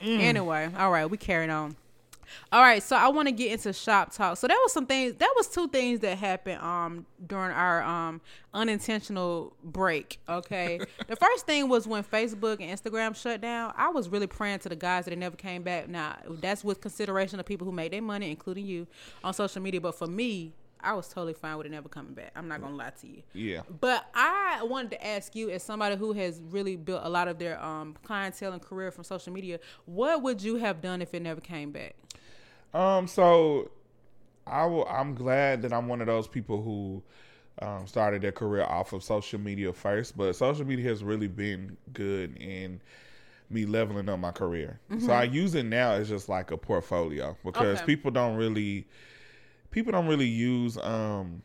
Anyway, 0.00 0.70
all 0.76 0.90
right, 0.90 1.06
we 1.06 1.16
carrying 1.16 1.50
on. 1.50 1.76
All 2.52 2.60
right, 2.60 2.82
so 2.82 2.96
I 2.96 3.08
want 3.08 3.28
to 3.28 3.32
get 3.32 3.52
into 3.52 3.72
shop 3.72 4.12
talk. 4.12 4.36
So 4.36 4.46
that 4.46 4.58
was 4.62 4.72
some 4.72 4.86
things. 4.86 5.14
That 5.16 5.32
was 5.36 5.48
two 5.48 5.68
things 5.68 6.00
that 6.00 6.18
happened 6.18 6.60
um 6.62 7.06
during 7.26 7.52
our 7.52 7.82
um 7.82 8.20
unintentional 8.54 9.52
break. 9.62 10.18
Okay, 10.28 10.80
the 11.08 11.16
first 11.16 11.46
thing 11.46 11.68
was 11.68 11.86
when 11.86 12.02
Facebook 12.02 12.60
and 12.60 12.78
Instagram 12.78 13.14
shut 13.14 13.40
down. 13.40 13.72
I 13.76 13.88
was 13.88 14.08
really 14.08 14.26
praying 14.26 14.60
to 14.60 14.68
the 14.68 14.76
guys 14.76 15.04
that 15.04 15.10
they 15.10 15.16
never 15.16 15.36
came 15.36 15.62
back. 15.62 15.88
Now 15.88 16.16
that's 16.28 16.64
with 16.64 16.80
consideration 16.80 17.40
of 17.40 17.46
people 17.46 17.64
who 17.66 17.72
made 17.72 17.92
their 17.92 18.02
money, 18.02 18.30
including 18.30 18.66
you, 18.66 18.86
on 19.22 19.34
social 19.34 19.62
media. 19.62 19.80
But 19.80 19.96
for 19.96 20.06
me, 20.06 20.52
I 20.86 20.92
was 20.94 21.08
totally 21.08 21.34
fine 21.34 21.56
with 21.58 21.66
it 21.66 21.72
never 21.72 21.88
coming 21.88 22.14
back. 22.14 22.30
I'm 22.36 22.46
not 22.48 22.60
gonna 22.62 22.76
lie 22.76 22.92
to 23.00 23.06
you. 23.06 23.22
Yeah. 23.34 23.62
But 23.80 24.06
I 24.14 24.62
wanted 24.62 24.92
to 24.92 25.06
ask 25.06 25.34
you, 25.34 25.50
as 25.50 25.62
somebody 25.62 25.96
who 25.96 26.12
has 26.12 26.40
really 26.50 26.76
built 26.76 27.02
a 27.04 27.08
lot 27.08 27.26
of 27.26 27.38
their 27.38 27.62
um, 27.62 27.96
clientele 28.04 28.52
and 28.52 28.62
career 28.62 28.92
from 28.92 29.02
social 29.04 29.32
media, 29.32 29.58
what 29.86 30.22
would 30.22 30.40
you 30.40 30.56
have 30.56 30.80
done 30.80 31.02
if 31.02 31.12
it 31.12 31.22
never 31.22 31.40
came 31.40 31.72
back? 31.72 31.96
Um, 32.72 33.08
so 33.08 33.70
I 34.46 34.64
will 34.66 34.86
I'm 34.86 35.14
glad 35.14 35.62
that 35.62 35.72
I'm 35.72 35.88
one 35.88 36.00
of 36.00 36.06
those 36.06 36.28
people 36.28 36.62
who 36.62 37.02
um, 37.66 37.86
started 37.86 38.22
their 38.22 38.32
career 38.32 38.64
off 38.64 38.92
of 38.92 39.02
social 39.02 39.40
media 39.40 39.72
first, 39.72 40.16
but 40.16 40.34
social 40.34 40.64
media 40.64 40.88
has 40.88 41.02
really 41.02 41.26
been 41.28 41.76
good 41.92 42.36
in 42.36 42.80
me 43.50 43.64
leveling 43.66 44.08
up 44.08 44.18
my 44.18 44.32
career. 44.32 44.78
So 44.98 45.12
I 45.12 45.24
use 45.24 45.54
it 45.54 45.64
now 45.64 45.92
as 45.92 46.08
just 46.08 46.28
like 46.28 46.50
a 46.50 46.56
portfolio 46.56 47.36
because 47.44 47.78
Okay. 47.78 47.86
people 47.86 48.10
don't 48.10 48.36
really 48.36 48.86
people 49.76 49.92
don't 49.92 50.06
really 50.06 50.26
use 50.26 50.78
um 50.78 51.42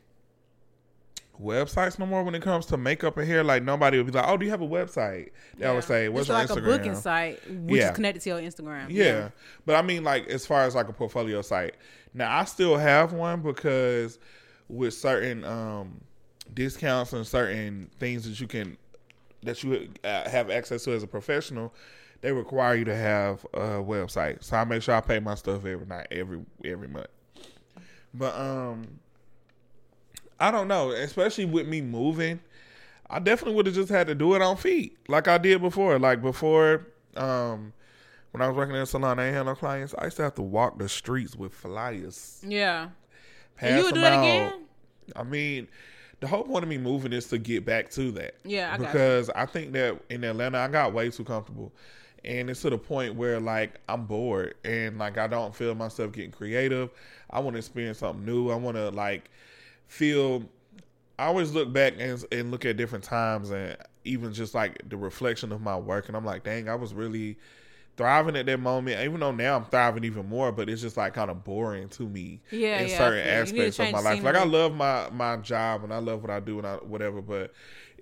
websites 1.38 2.00
no 2.00 2.06
more 2.06 2.24
when 2.24 2.34
it 2.34 2.42
comes 2.42 2.66
to 2.68 2.78
makeup 2.78 3.18
and 3.18 3.28
hair. 3.28 3.44
Like 3.44 3.62
nobody 3.62 3.98
would 3.98 4.06
be 4.06 4.14
like, 4.14 4.26
"Oh, 4.26 4.38
do 4.38 4.46
you 4.46 4.52
have 4.52 4.62
a 4.62 4.68
website?" 4.68 5.32
They 5.58 5.70
would 5.70 5.84
say, 5.84 6.08
"What's 6.08 6.22
it's 6.22 6.30
your 6.30 6.38
like 6.38 6.48
Instagram?" 6.48 6.74
a 6.74 6.78
booking 6.78 6.96
site, 6.96 7.50
which 7.50 7.82
Yeah. 7.82 7.90
is 7.90 7.96
connected 7.96 8.22
to 8.22 8.30
your 8.30 8.40
Instagram. 8.40 8.86
Yeah. 8.90 9.30
But 9.66 9.76
I 9.76 9.82
mean, 9.82 10.06
like, 10.06 10.28
as 10.30 10.46
far 10.46 10.62
as 10.62 10.76
like 10.76 10.88
a 10.88 10.94
portfolio 10.94 11.42
site, 11.42 11.76
now 12.14 12.34
I 12.34 12.46
still 12.46 12.78
have 12.78 13.12
one 13.12 13.42
because 13.42 14.18
with 14.70 14.94
certain 14.94 15.44
um, 15.44 16.00
discounts 16.54 17.12
and 17.12 17.28
certain 17.28 17.90
things 18.00 18.24
that 18.24 18.40
you 18.40 18.48
can, 18.48 18.78
that 19.44 19.62
you 19.62 19.90
uh, 20.06 20.30
have 20.30 20.50
access 20.50 20.86
to 20.86 20.94
as 20.94 21.04
a 21.04 21.08
professional, 21.08 21.74
they 22.22 22.32
require 22.32 22.76
you 22.76 22.86
to 22.86 22.96
have 22.96 23.44
a 23.54 23.82
website. 23.84 24.42
So 24.42 24.56
I 24.56 24.64
make 24.64 24.84
sure 24.84 24.96
I 24.96 25.02
pay 25.02 25.20
my 25.20 25.36
stuff 25.36 25.66
every 25.66 25.86
night, 25.86 26.08
every, 26.12 26.40
every 26.64 26.88
month. 26.88 27.08
But, 28.14 28.36
um, 28.36 29.00
I 30.40 30.52
don't 30.52 30.68
know, 30.68 30.92
especially 30.92 31.46
with 31.46 31.68
me 31.68 31.82
moving. 31.82 32.40
I 33.10 33.20
definitely 33.20 33.56
would 33.56 33.66
have 33.66 33.76
just 33.76 33.90
had 33.90 34.08
to 34.08 34.16
do 34.16 34.36
it 34.36 34.42
on 34.42 34.58
feet, 34.58 34.98
like 35.08 35.28
I 35.28 35.38
did 35.38 35.62
before. 35.62 36.00
Like 36.00 36.22
before, 36.22 36.88
um, 37.16 37.74
when 38.32 38.42
I 38.42 38.48
was 38.48 38.56
working 38.56 38.74
in 38.76 38.82
a 38.82 38.86
salon, 38.86 39.20
I 39.20 39.28
ain't 39.28 39.36
had 39.36 39.46
no 39.46 39.56
clients. 39.56 39.94
I 39.98 40.06
used 40.06 40.18
to 40.18 40.24
have 40.24 40.36
to 40.36 40.42
walk 40.42 40.80
the 40.80 40.88
streets 40.88 41.36
with 41.36 41.54
flyers. 41.54 42.42
Yeah. 42.48 42.88
Pass 43.58 43.70
And 43.70 43.78
you 43.80 43.84
would 43.86 43.96
do 43.96 44.04
out. 44.06 44.24
again? 44.24 44.54
I 45.16 45.24
mean, 45.24 45.68
the 46.22 46.28
whole 46.28 46.44
point 46.44 46.64
of 46.64 46.70
me 46.70 46.78
moving 46.78 47.12
is 47.12 47.28
to 47.28 47.38
get 47.38 47.66
back 47.66 47.90
to 47.92 48.12
that. 48.14 48.36
Yeah, 48.46 48.74
I 48.74 48.78
because 48.78 49.30
I 49.32 49.46
think 49.46 49.74
that 49.74 50.00
in 50.10 50.24
Atlanta, 50.24 50.60
I 50.60 50.70
got 50.70 50.94
way 50.94 51.10
too 51.10 51.26
comfortable, 51.26 51.74
and 52.24 52.50
it's 52.50 52.62
to 52.62 52.70
the 52.70 52.78
point 52.78 53.16
where 53.16 53.40
like 53.42 53.80
I'm 53.90 54.06
bored 54.06 54.56
and 54.64 54.98
like 54.98 55.18
I 55.18 55.28
don't 55.28 55.54
feel 55.54 55.76
myself 55.76 56.14
getting 56.14 56.32
creative. 56.32 56.92
I 57.32 57.40
want 57.40 57.56
to 57.56 57.60
experience 57.60 58.00
something 58.00 58.26
new. 58.26 58.50
I 58.50 58.56
want 58.56 58.78
to 58.78 58.90
like 58.90 59.30
feel. 59.88 60.44
I 61.20 61.26
always 61.26 61.52
look 61.54 61.72
back 61.72 61.94
and, 62.00 62.24
and 62.32 62.52
look 62.52 62.66
at 62.66 62.78
different 62.78 63.04
times 63.04 63.52
and 63.52 63.78
even 64.04 64.34
just 64.34 64.56
like 64.56 64.82
the 64.90 64.98
reflection 64.98 65.52
of 65.52 65.62
my 65.62 65.78
work, 65.78 66.08
and 66.08 66.18
I'm 66.18 66.26
like, 66.26 66.44
dang, 66.44 66.68
I 66.70 66.76
was 66.76 66.94
really 66.94 67.38
thriving 67.98 68.36
at 68.36 68.46
that 68.48 68.60
moment. 68.60 69.00
Even 69.02 69.20
though 69.20 69.32
now 69.32 69.58
I'm 69.58 69.66
thriving 69.66 70.04
even 70.04 70.28
more, 70.28 70.52
but 70.52 70.70
it's 70.70 70.82
just 70.82 70.98
like 70.98 71.14
kind 71.14 71.30
of 71.32 71.44
boring 71.44 71.90
to 71.90 72.04
me 72.08 72.42
Yeah, 72.52 72.82
in 72.82 72.88
yeah, 72.88 72.98
certain 72.98 73.24
feel 73.24 73.32
you. 73.32 73.44
You 73.44 73.54
need 73.54 73.72
to 73.74 73.74
aspects 73.74 73.80
of 73.80 73.90
my 73.90 74.00
life. 74.00 74.24
Like. 74.24 74.36
I 74.36 74.44
love 74.44 74.74
my 74.74 75.10
my 75.12 75.38
job 75.38 75.84
and 75.84 75.94
I 75.94 75.98
love 75.98 76.22
what 76.22 76.32
I 76.32 76.40
do 76.40 76.58
and 76.60 76.68
I, 76.68 76.76
whatever, 76.78 77.22
but 77.22 77.54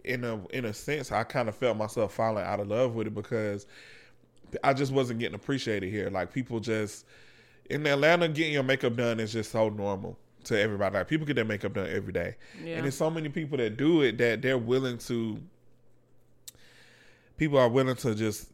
in 0.03 0.23
a 0.23 0.45
in 0.47 0.65
a 0.65 0.73
sense, 0.73 1.11
I 1.11 1.23
kind 1.23 1.49
of 1.49 1.55
felt 1.55 1.77
myself 1.77 2.13
falling 2.13 2.43
out 2.45 2.59
of 2.59 2.67
love 2.67 2.95
with 2.95 3.07
it 3.07 3.15
because 3.15 3.65
I 4.63 4.73
just 4.73 4.91
wasn't 4.91 5.19
getting 5.19 5.36
appreciated 5.36 5.89
here. 5.89 6.09
Like 6.09 6.34
people 6.34 6.59
just 6.59 7.05
in 7.70 7.86
Atlanta, 7.88 8.28
getting 8.28 8.53
your 8.53 8.63
makeup 8.63 8.95
done 8.95 9.20
is 9.20 9.32
just 9.32 9.51
so 9.51 9.70
normal 9.70 10.17
to 10.45 10.59
everybody. 10.59 10.95
Like 10.97 11.07
people 11.07 11.28
get 11.28 11.36
their 11.36 11.45
makeup 11.45 11.74
done 11.74 11.89
every 11.89 12.13
day, 12.13 12.36
Yeah. 12.63 12.76
and 12.76 12.84
there's 12.84 12.95
so 12.97 13.09
many 13.09 13.30
people 13.30 13.57
that 13.57 13.78
do 13.78 14.01
it 14.01 14.17
that 14.17 14.41
they're 14.41 14.57
willing 14.57 14.97
to. 14.99 15.39
People 17.38 17.57
are 17.57 17.70
willing 17.70 17.95
to 17.97 18.15
just 18.15 18.49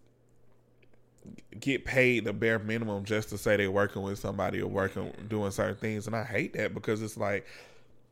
get 1.59 1.85
paid 1.85 2.25
the 2.25 2.33
bare 2.33 2.59
minimum 2.59 3.03
just 3.03 3.29
to 3.29 3.37
say 3.37 3.57
they're 3.57 3.71
working 3.71 4.01
with 4.03 4.19
somebody 4.19 4.61
or 4.61 4.67
working 4.67 5.11
doing 5.27 5.51
certain 5.51 5.75
things, 5.75 6.07
and 6.07 6.15
I 6.15 6.23
hate 6.23 6.53
that 6.53 6.73
because 6.73 7.01
it's 7.01 7.17
like, 7.17 7.45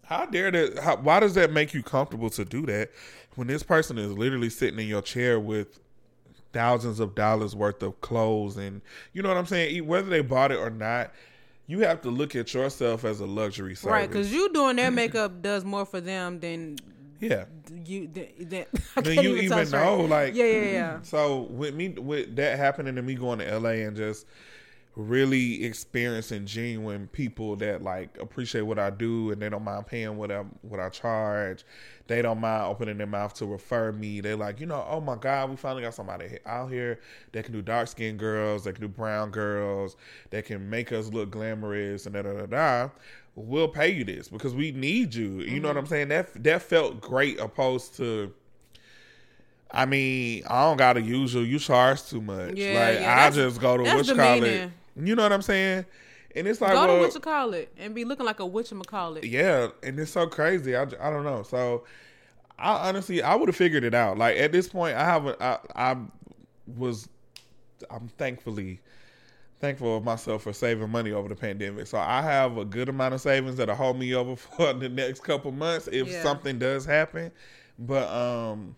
how 0.03 0.25
dare 0.25 0.49
that? 0.51 0.79
How, 0.79 0.95
why 0.97 1.19
does 1.19 1.35
that 1.35 1.51
make 1.51 1.73
you 1.73 1.83
comfortable 1.83 2.29
to 2.31 2.43
do 2.45 2.65
that 2.67 2.91
when 3.35 3.47
this 3.47 3.63
person 3.63 3.97
is 3.97 4.11
literally 4.17 4.49
sitting 4.49 4.79
in 4.79 4.87
your 4.87 5.01
chair 5.01 5.39
with 5.39 5.79
thousands 6.53 6.99
of 6.99 7.15
dollars 7.15 7.55
worth 7.55 7.83
of 7.83 7.99
clothes 8.01 8.57
and 8.57 8.81
you 9.11 9.21
know 9.21 9.29
what 9.29 9.37
I'm 9.37 9.45
saying? 9.45 9.85
Whether 9.85 10.09
they 10.09 10.21
bought 10.21 10.51
it 10.51 10.59
or 10.59 10.69
not, 10.69 11.11
you 11.67 11.79
have 11.79 12.01
to 12.01 12.09
look 12.09 12.35
at 12.35 12.53
yourself 12.53 13.03
as 13.03 13.19
a 13.19 13.25
luxury 13.25 13.75
service. 13.75 13.91
Right, 13.91 14.09
because 14.09 14.31
you 14.31 14.51
doing 14.53 14.75
their 14.75 14.91
makeup 14.91 15.41
does 15.41 15.65
more 15.65 15.85
for 15.85 16.01
them 16.01 16.39
than 16.39 16.77
yeah. 17.19 17.45
you. 17.85 18.07
Than, 18.07 18.27
than, 18.39 18.65
I 18.95 19.01
Then 19.01 19.23
you 19.23 19.37
even 19.37 19.59
even 19.59 19.71
know, 19.71 20.01
like 20.01 20.35
Yeah, 20.35 20.45
yeah, 20.45 20.71
yeah. 20.71 21.01
So 21.03 21.41
with 21.43 21.73
me, 21.73 21.89
with 21.89 22.35
that 22.35 22.57
happening 22.57 22.95
to 22.95 23.01
me 23.01 23.15
going 23.15 23.39
to 23.39 23.59
LA 23.59 23.69
and 23.69 23.95
just 23.95 24.25
really 24.95 25.63
experiencing 25.63 26.45
genuine 26.45 27.07
people 27.07 27.55
that 27.55 27.81
like 27.81 28.15
appreciate 28.19 28.61
what 28.61 28.77
I 28.77 28.91
do 28.91 29.31
and 29.31 29.41
they 29.41 29.49
don't 29.49 29.63
mind 29.63 29.87
paying 29.87 30.17
what 30.17 30.31
I 30.31 30.43
what 30.61 30.79
I 30.79 30.89
charge. 30.89 31.65
They 32.07 32.21
don't 32.21 32.39
mind 32.39 32.65
opening 32.65 32.97
their 32.97 33.07
mouth 33.07 33.33
to 33.35 33.45
refer 33.45 33.91
me. 33.91 34.21
They're 34.21 34.35
like, 34.35 34.59
you 34.59 34.65
know, 34.65 34.85
oh 34.87 34.99
my 34.99 35.15
God, 35.15 35.49
we 35.49 35.55
finally 35.55 35.81
got 35.81 35.95
somebody 35.95 36.37
out 36.45 36.69
here 36.69 36.99
that 37.31 37.43
can 37.43 37.53
do 37.53 37.61
dark 37.61 37.87
skinned 37.87 38.19
girls, 38.19 38.65
that 38.65 38.73
can 38.73 38.81
do 38.81 38.87
brown 38.87 39.31
girls, 39.31 39.95
that 40.29 40.45
can 40.45 40.69
make 40.69 40.91
us 40.91 41.07
look 41.07 41.31
glamorous 41.31 42.05
and 42.05 42.13
da 42.13 42.21
da 42.21 42.33
da 42.33 42.45
da. 42.45 42.89
We'll 43.35 43.69
pay 43.69 43.89
you 43.89 44.03
this 44.03 44.27
because 44.27 44.53
we 44.53 44.71
need 44.71 45.15
you. 45.15 45.39
You 45.41 45.59
know 45.59 45.69
what 45.69 45.77
mm-hmm. 45.77 45.79
I'm 45.79 45.87
saying? 45.87 46.07
That 46.09 46.43
that 46.43 46.61
felt 46.61 47.01
great 47.01 47.39
opposed 47.39 47.95
to 47.97 48.31
I 49.73 49.87
mean, 49.87 50.43
I 50.47 50.65
don't 50.65 50.77
gotta 50.77 51.01
use 51.01 51.33
you. 51.33 51.41
You 51.41 51.57
charge 51.57 52.03
too 52.03 52.21
much. 52.21 52.53
Yeah, 52.53 52.79
like 52.79 52.99
yeah, 52.99 53.25
I 53.25 53.31
just 53.31 53.59
go 53.59 53.77
to 53.77 53.83
that's 53.83 54.07
what 54.07 54.17
you 54.95 55.01
call 55.01 55.05
it. 55.05 55.09
You 55.09 55.15
know 55.15 55.23
what 55.23 55.31
I'm 55.33 55.41
saying? 55.41 55.85
And 56.35 56.47
it's 56.47 56.61
like, 56.61 56.73
Go 56.73 56.85
well, 56.85 56.95
to 56.95 57.01
what 57.01 57.13
you 57.13 57.19
call 57.19 57.53
it 57.53 57.71
and 57.77 57.93
be 57.93 58.05
looking 58.05 58.25
like 58.25 58.39
a 58.39 58.43
whatchamacallit. 58.43 59.29
yeah, 59.29 59.67
and 59.83 59.99
it's 59.99 60.11
so 60.11 60.25
crazy. 60.27 60.75
I, 60.75 60.81
I 60.83 61.09
don't 61.09 61.23
know. 61.23 61.43
So 61.43 61.83
I 62.57 62.89
honestly 62.89 63.21
I 63.21 63.35
would 63.35 63.49
have 63.49 63.55
figured 63.55 63.83
it 63.83 63.93
out. 63.93 64.17
Like 64.17 64.37
at 64.37 64.51
this 64.51 64.67
point, 64.69 64.95
I 64.97 65.05
haven't. 65.05 65.39
I, 65.41 65.59
I 65.75 65.97
was. 66.77 67.07
I'm 67.91 68.07
thankfully 68.07 68.79
thankful 69.59 69.95
of 69.97 70.03
myself 70.03 70.43
for 70.43 70.51
saving 70.51 70.89
money 70.89 71.11
over 71.11 71.29
the 71.29 71.35
pandemic. 71.35 71.87
So 71.87 71.97
I 71.97 72.21
have 72.21 72.57
a 72.57 72.65
good 72.65 72.89
amount 72.89 73.13
of 73.13 73.21
savings 73.21 73.55
that'll 73.55 73.75
hold 73.75 73.97
me 73.97 74.13
over 74.13 74.35
for 74.57 74.73
the 74.73 74.89
next 74.89 75.21
couple 75.23 75.51
months 75.51 75.87
if 75.91 76.07
Yeah. 76.07 76.21
something 76.21 76.59
does 76.59 76.85
happen. 76.85 77.31
But 77.79 78.07
um 78.09 78.75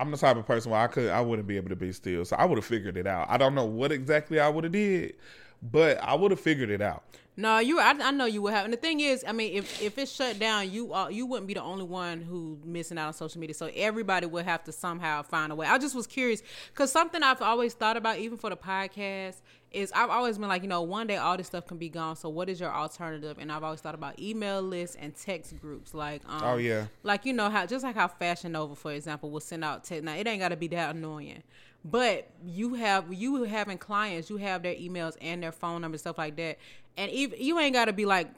I'm 0.00 0.10
the 0.10 0.16
type 0.16 0.36
of 0.36 0.46
person 0.46 0.72
where 0.72 0.80
I 0.80 0.86
could 0.86 1.10
I 1.10 1.20
wouldn't 1.20 1.46
be 1.46 1.56
able 1.56 1.68
to 1.68 1.76
be 1.76 1.92
still. 1.92 2.24
So 2.24 2.36
I 2.36 2.46
would 2.46 2.56
have 2.56 2.64
figured 2.64 2.96
it 2.96 3.06
out. 3.06 3.26
I 3.28 3.36
don't 3.36 3.54
know 3.54 3.66
what 3.66 3.92
exactly 3.92 4.40
I 4.40 4.48
would 4.48 4.64
have 4.64 4.72
did, 4.72 5.14
but 5.62 5.98
I 5.98 6.14
would 6.14 6.30
have 6.30 6.40
figured 6.40 6.70
it 6.70 6.80
out. 6.80 7.04
No, 7.36 7.58
you. 7.58 7.78
I, 7.78 7.90
I 7.90 8.10
know 8.10 8.26
you 8.26 8.42
would 8.42 8.52
have. 8.52 8.64
And 8.64 8.72
the 8.72 8.76
thing 8.76 9.00
is, 9.00 9.24
I 9.26 9.32
mean, 9.32 9.54
if 9.54 9.80
if 9.80 9.96
it's 9.98 10.12
shut 10.12 10.38
down, 10.38 10.70
you 10.70 10.92
uh, 10.92 11.08
you 11.08 11.26
wouldn't 11.26 11.46
be 11.46 11.54
the 11.54 11.62
only 11.62 11.84
one 11.84 12.20
who 12.20 12.58
missing 12.64 12.98
out 12.98 13.06
on 13.08 13.12
social 13.14 13.40
media. 13.40 13.54
So 13.54 13.70
everybody 13.74 14.26
would 14.26 14.44
have 14.44 14.64
to 14.64 14.72
somehow 14.72 15.22
find 15.22 15.52
a 15.52 15.54
way. 15.54 15.66
I 15.66 15.78
just 15.78 15.94
was 15.94 16.06
curious 16.06 16.42
because 16.72 16.90
something 16.90 17.22
I've 17.22 17.40
always 17.40 17.72
thought 17.72 17.96
about, 17.96 18.18
even 18.18 18.36
for 18.36 18.50
the 18.50 18.56
podcast, 18.56 19.36
is 19.72 19.92
I've 19.92 20.10
always 20.10 20.36
been 20.38 20.48
like, 20.48 20.62
you 20.62 20.68
know, 20.68 20.82
one 20.82 21.06
day 21.06 21.16
all 21.16 21.36
this 21.36 21.46
stuff 21.46 21.66
can 21.66 21.78
be 21.78 21.88
gone. 21.88 22.16
So 22.16 22.28
what 22.28 22.48
is 22.48 22.58
your 22.60 22.72
alternative? 22.72 23.36
And 23.40 23.52
I've 23.52 23.62
always 23.62 23.80
thought 23.80 23.94
about 23.94 24.18
email 24.18 24.60
lists 24.62 24.96
and 24.98 25.14
text 25.14 25.60
groups. 25.60 25.94
Like, 25.94 26.22
um, 26.28 26.40
Oh, 26.42 26.56
yeah. 26.56 26.86
like 27.02 27.24
you 27.24 27.32
know 27.32 27.48
how 27.50 27.66
just 27.66 27.84
like 27.84 27.94
how 27.94 28.08
Fashion 28.08 28.52
Nova, 28.52 28.74
for 28.74 28.92
example, 28.92 29.30
will 29.30 29.40
send 29.40 29.62
out 29.64 29.84
text. 29.84 30.04
Now 30.04 30.14
it 30.16 30.26
ain't 30.26 30.40
got 30.40 30.48
to 30.48 30.56
be 30.56 30.66
that 30.68 30.96
annoying, 30.96 31.42
but 31.84 32.28
you 32.44 32.74
have 32.74 33.12
you 33.12 33.44
having 33.44 33.78
clients, 33.78 34.28
you 34.28 34.38
have 34.38 34.62
their 34.62 34.74
emails 34.74 35.16
and 35.20 35.42
their 35.42 35.52
phone 35.52 35.82
numbers, 35.82 36.00
stuff 36.00 36.18
like 36.18 36.36
that, 36.36 36.58
and 36.96 37.10
even 37.12 37.40
you 37.40 37.58
ain't 37.60 37.74
got 37.74 37.84
to 37.84 37.92
be 37.92 38.06
like 38.06 38.28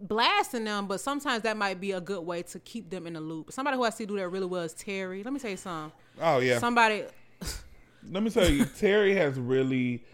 blasting 0.00 0.64
them, 0.64 0.86
but 0.86 1.00
sometimes 1.00 1.42
that 1.42 1.56
might 1.56 1.80
be 1.80 1.92
a 1.92 2.00
good 2.00 2.20
way 2.24 2.42
to 2.42 2.58
keep 2.60 2.88
them 2.90 3.06
in 3.06 3.14
the 3.14 3.20
loop. 3.20 3.50
Somebody 3.52 3.76
who 3.76 3.82
I 3.84 3.90
see 3.90 4.06
do 4.06 4.16
that 4.16 4.28
really 4.28 4.46
well 4.46 4.62
is 4.62 4.72
Terry. 4.74 5.22
Let 5.22 5.32
me 5.32 5.40
tell 5.40 5.50
you 5.50 5.56
something. 5.56 5.92
Oh 6.20 6.38
yeah. 6.38 6.58
Somebody, 6.58 7.04
Let 8.10 8.22
me 8.22 8.30
tell 8.30 8.48
you, 8.48 8.64
Terry 8.64 9.14
has 9.16 9.38
really 9.38 10.04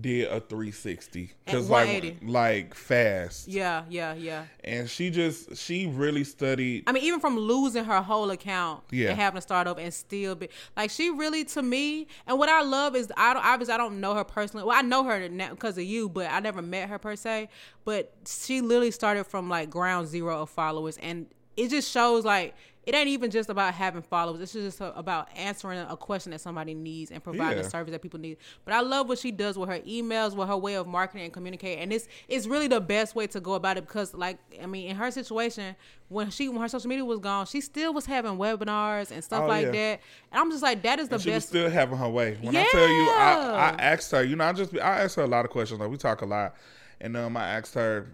did 0.00 0.26
a 0.28 0.40
360 0.40 1.32
because 1.44 1.68
like 1.68 2.16
like 2.22 2.74
fast, 2.74 3.46
yeah, 3.46 3.84
yeah, 3.90 4.14
yeah. 4.14 4.44
and 4.64 4.88
she 4.88 5.10
just 5.10 5.56
she 5.56 5.86
really 5.86 6.24
studied. 6.24 6.84
I 6.86 6.92
mean, 6.92 7.02
even 7.04 7.20
from 7.20 7.38
losing 7.38 7.84
her 7.84 8.00
whole 8.00 8.30
account 8.30 8.82
Yeah. 8.90 9.10
and 9.10 9.20
having 9.20 9.36
to 9.36 9.42
start 9.42 9.66
over 9.66 9.80
and 9.80 9.92
still 9.92 10.34
be 10.34 10.48
like 10.76 10.90
she 10.90 11.10
really 11.10 11.44
to 11.44 11.62
me. 11.62 12.06
And 12.26 12.38
what 12.38 12.48
I 12.48 12.62
love 12.62 12.96
is 12.96 13.12
I 13.16 13.34
don't 13.34 13.44
obviously 13.44 13.74
I 13.74 13.76
don't 13.76 14.00
know 14.00 14.14
her 14.14 14.24
personally. 14.24 14.64
Well, 14.66 14.76
I 14.76 14.82
know 14.82 15.04
her 15.04 15.28
because 15.28 15.76
of 15.76 15.84
you, 15.84 16.08
but 16.08 16.30
I 16.30 16.40
never 16.40 16.62
met 16.62 16.88
her 16.88 16.98
per 16.98 17.14
se. 17.14 17.48
But 17.84 18.12
she 18.26 18.60
literally 18.60 18.90
started 18.92 19.24
from 19.24 19.48
like 19.48 19.68
ground 19.70 20.08
zero 20.08 20.42
of 20.42 20.50
followers, 20.50 20.96
and 20.98 21.26
it 21.56 21.68
just 21.68 21.90
shows 21.90 22.24
like 22.24 22.54
it 22.84 22.94
ain't 22.96 23.08
even 23.08 23.30
just 23.30 23.48
about 23.48 23.74
having 23.74 24.02
followers. 24.02 24.40
It's 24.40 24.52
just 24.52 24.80
about 24.80 25.28
answering 25.36 25.78
a 25.88 25.96
question 25.96 26.32
that 26.32 26.40
somebody 26.40 26.74
needs 26.74 27.12
and 27.12 27.22
providing 27.22 27.58
Yeah. 27.58 27.66
a 27.66 27.70
service 27.70 27.92
that 27.92 28.02
people 28.02 28.18
need. 28.18 28.38
But 28.64 28.74
I 28.74 28.80
love 28.80 29.08
what 29.08 29.18
she 29.20 29.30
does 29.30 29.56
with 29.56 29.68
her 29.68 29.78
emails, 29.80 30.34
with 30.34 30.48
her 30.48 30.56
way 30.56 30.74
of 30.74 30.86
marketing 30.88 31.24
and 31.24 31.32
communicating, 31.32 31.82
and 31.84 31.92
it's 31.92 32.08
it's 32.28 32.46
really 32.46 32.66
the 32.66 32.80
best 32.80 33.14
way 33.14 33.26
to 33.28 33.40
go 33.40 33.54
about 33.54 33.76
it 33.78 33.86
because, 33.86 34.14
like, 34.14 34.38
I 34.60 34.66
mean, 34.66 34.88
in 34.88 34.96
her 34.96 35.10
situation, 35.12 35.76
when 36.08 36.30
she 36.30 36.48
when 36.48 36.60
her 36.60 36.68
social 36.68 36.88
media 36.88 37.04
was 37.04 37.20
gone, 37.20 37.46
she 37.46 37.60
still 37.60 37.94
was 37.94 38.04
having 38.04 38.32
webinars 38.32 39.10
and 39.12 39.22
stuff 39.22 39.44
Oh, 39.44 39.46
like 39.46 39.66
yeah. 39.66 39.70
that. 39.72 40.00
And 40.32 40.40
I'm 40.40 40.50
just 40.50 40.62
like, 40.62 40.82
that 40.82 40.98
is 40.98 41.08
the 41.08 41.18
she 41.20 41.30
best. 41.30 41.48
still 41.48 41.70
having 41.70 41.98
her 41.98 42.08
way. 42.08 42.36
When 42.40 42.56
I 42.56 42.64
tell 42.70 42.88
you, 42.88 43.10
I, 43.10 43.74
I 43.76 43.82
asked 43.82 44.10
her. 44.10 44.24
You 44.24 44.34
know, 44.36 44.44
I 44.44 44.52
just 44.52 44.74
I 44.74 45.02
asked 45.02 45.14
her 45.16 45.22
a 45.22 45.26
lot 45.28 45.44
of 45.44 45.52
questions. 45.52 45.78
Like 45.80 45.88
we 45.90 45.96
talk 45.98 46.22
a 46.22 46.26
lot, 46.26 46.56
and 47.00 47.16
um, 47.16 47.36
I 47.36 47.46
asked 47.48 47.74
her 47.74 48.08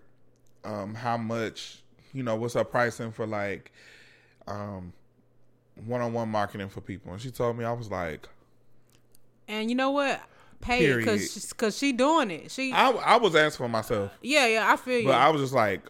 um 0.64 0.94
how 0.94 1.16
much 1.16 1.78
you 2.12 2.22
know 2.22 2.36
what's 2.36 2.52
her 2.54 2.64
pricing 2.64 3.12
for 3.12 3.26
like 3.26 3.72
um 4.48 4.92
one 5.86 6.00
on 6.00 6.12
one 6.12 6.28
marketing 6.28 6.68
for 6.68 6.80
people, 6.80 7.12
and 7.12 7.20
she 7.20 7.30
told 7.30 7.56
me 7.56 7.64
I 7.64 7.72
was 7.72 7.90
like. 7.90 8.28
and 9.46 9.68
you 9.70 9.76
know 9.76 9.90
what? 9.90 10.20
Pay 10.60 10.80
Period. 10.80 11.04
because 11.04 11.46
because 11.50 11.78
she 11.78 11.92
doing 11.92 12.30
it. 12.32 12.50
She 12.50 12.72
I, 12.72 12.90
I 12.90 13.16
was 13.16 13.36
asking 13.36 13.64
for 13.64 13.68
myself, 13.68 14.10
yeah 14.22 14.46
yeah 14.46 14.72
I 14.72 14.76
feel 14.76 14.98
you. 14.98 15.06
but 15.06 15.14
I 15.14 15.28
was 15.30 15.40
just 15.40 15.54
like, 15.54 15.82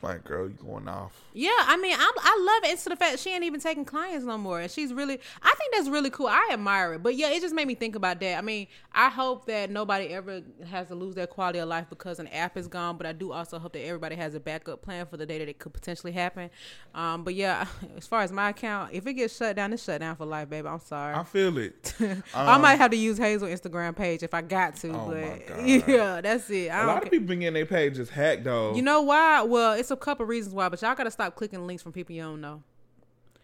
like, 0.00 0.22
girl, 0.22 0.46
you 0.48 0.54
going 0.54 0.86
off. 0.86 1.20
Yeah, 1.36 1.50
I 1.52 1.76
mean, 1.76 1.96
I, 1.98 2.12
I 2.16 2.38
love 2.62 2.70
it. 2.70 2.74
It's 2.74 2.84
to 2.84 2.90
the 2.90 2.96
fact 2.96 3.18
she 3.18 3.30
ain't 3.30 3.42
even 3.42 3.58
taking 3.60 3.84
clients 3.84 4.24
no 4.24 4.38
more, 4.38 4.60
and 4.60 4.70
she's 4.70 4.92
really. 4.94 5.18
I 5.42 5.54
think 5.58 5.74
that's 5.74 5.88
really 5.88 6.08
cool. 6.10 6.28
I 6.28 6.50
admire 6.52 6.94
it, 6.94 7.02
but 7.02 7.16
yeah, 7.16 7.30
it 7.30 7.40
just 7.42 7.54
made 7.54 7.66
me 7.66 7.74
think 7.74 7.96
about 7.96 8.20
that. 8.20 8.38
I 8.38 8.40
mean, 8.40 8.68
I 8.92 9.08
hope 9.10 9.46
that 9.46 9.68
nobody 9.70 10.06
ever 10.08 10.42
has 10.70 10.88
to 10.88 10.94
lose 10.94 11.16
their 11.16 11.26
quality 11.26 11.58
of 11.58 11.68
life 11.68 11.86
because 11.90 12.20
an 12.20 12.28
app 12.28 12.56
is 12.56 12.68
gone. 12.68 12.96
But 12.96 13.06
I 13.06 13.12
do 13.12 13.32
also 13.32 13.58
hope 13.58 13.72
that 13.72 13.84
everybody 13.84 14.14
has 14.14 14.34
a 14.36 14.40
backup 14.40 14.80
plan 14.82 15.06
for 15.06 15.16
the 15.16 15.26
day 15.26 15.38
that 15.38 15.48
it 15.48 15.58
could 15.58 15.72
potentially 15.74 16.12
happen. 16.12 16.50
Um, 16.94 17.24
but 17.24 17.34
yeah, 17.34 17.66
as 17.96 18.06
far 18.06 18.22
as 18.22 18.30
my 18.30 18.50
account, 18.50 18.90
if 18.92 19.04
it 19.06 19.14
gets 19.14 19.36
shut 19.36 19.56
down, 19.56 19.72
it's 19.72 19.82
shut 19.82 20.00
down 20.00 20.14
for 20.14 20.26
life, 20.26 20.48
baby. 20.48 20.68
I'm 20.68 20.78
sorry. 20.78 21.14
I 21.16 21.24
feel 21.24 21.58
it. 21.58 21.94
I 22.34 22.54
Um, 22.54 22.62
might 22.62 22.76
have 22.76 22.92
to 22.92 22.96
use 22.96 23.18
Hazel 23.18 23.48
Instagram 23.48 23.96
page 23.96 24.22
if 24.22 24.34
I 24.34 24.42
got 24.42 24.76
to, 24.76 24.90
Oh, 24.90 25.08
my 25.08 25.14
but 25.38 25.46
God. 25.48 25.66
yeah, 25.88 26.20
that's 26.20 26.48
it. 26.50 26.68
I 26.68 26.84
A 26.84 26.86
lot 26.86 27.02
of 27.02 27.10
people 27.10 27.26
been 27.26 27.40
getting 27.40 27.54
their 27.54 27.66
pages 27.66 28.08
hacked 28.08 28.44
though. 28.44 28.74
You 28.74 28.82
know 28.82 29.02
why? 29.02 29.42
Well, 29.42 29.72
it's 29.72 29.90
a 29.90 29.96
couple 29.96 30.26
reasons 30.26 30.54
why, 30.54 30.68
but 30.68 30.80
y'all 30.80 30.94
gotta 30.94 31.10
stop 31.10 31.23
clicking 31.30 31.66
links 31.66 31.82
from 31.82 31.92
people 31.92 32.14
you 32.14 32.22
don't 32.22 32.40
know. 32.40 32.62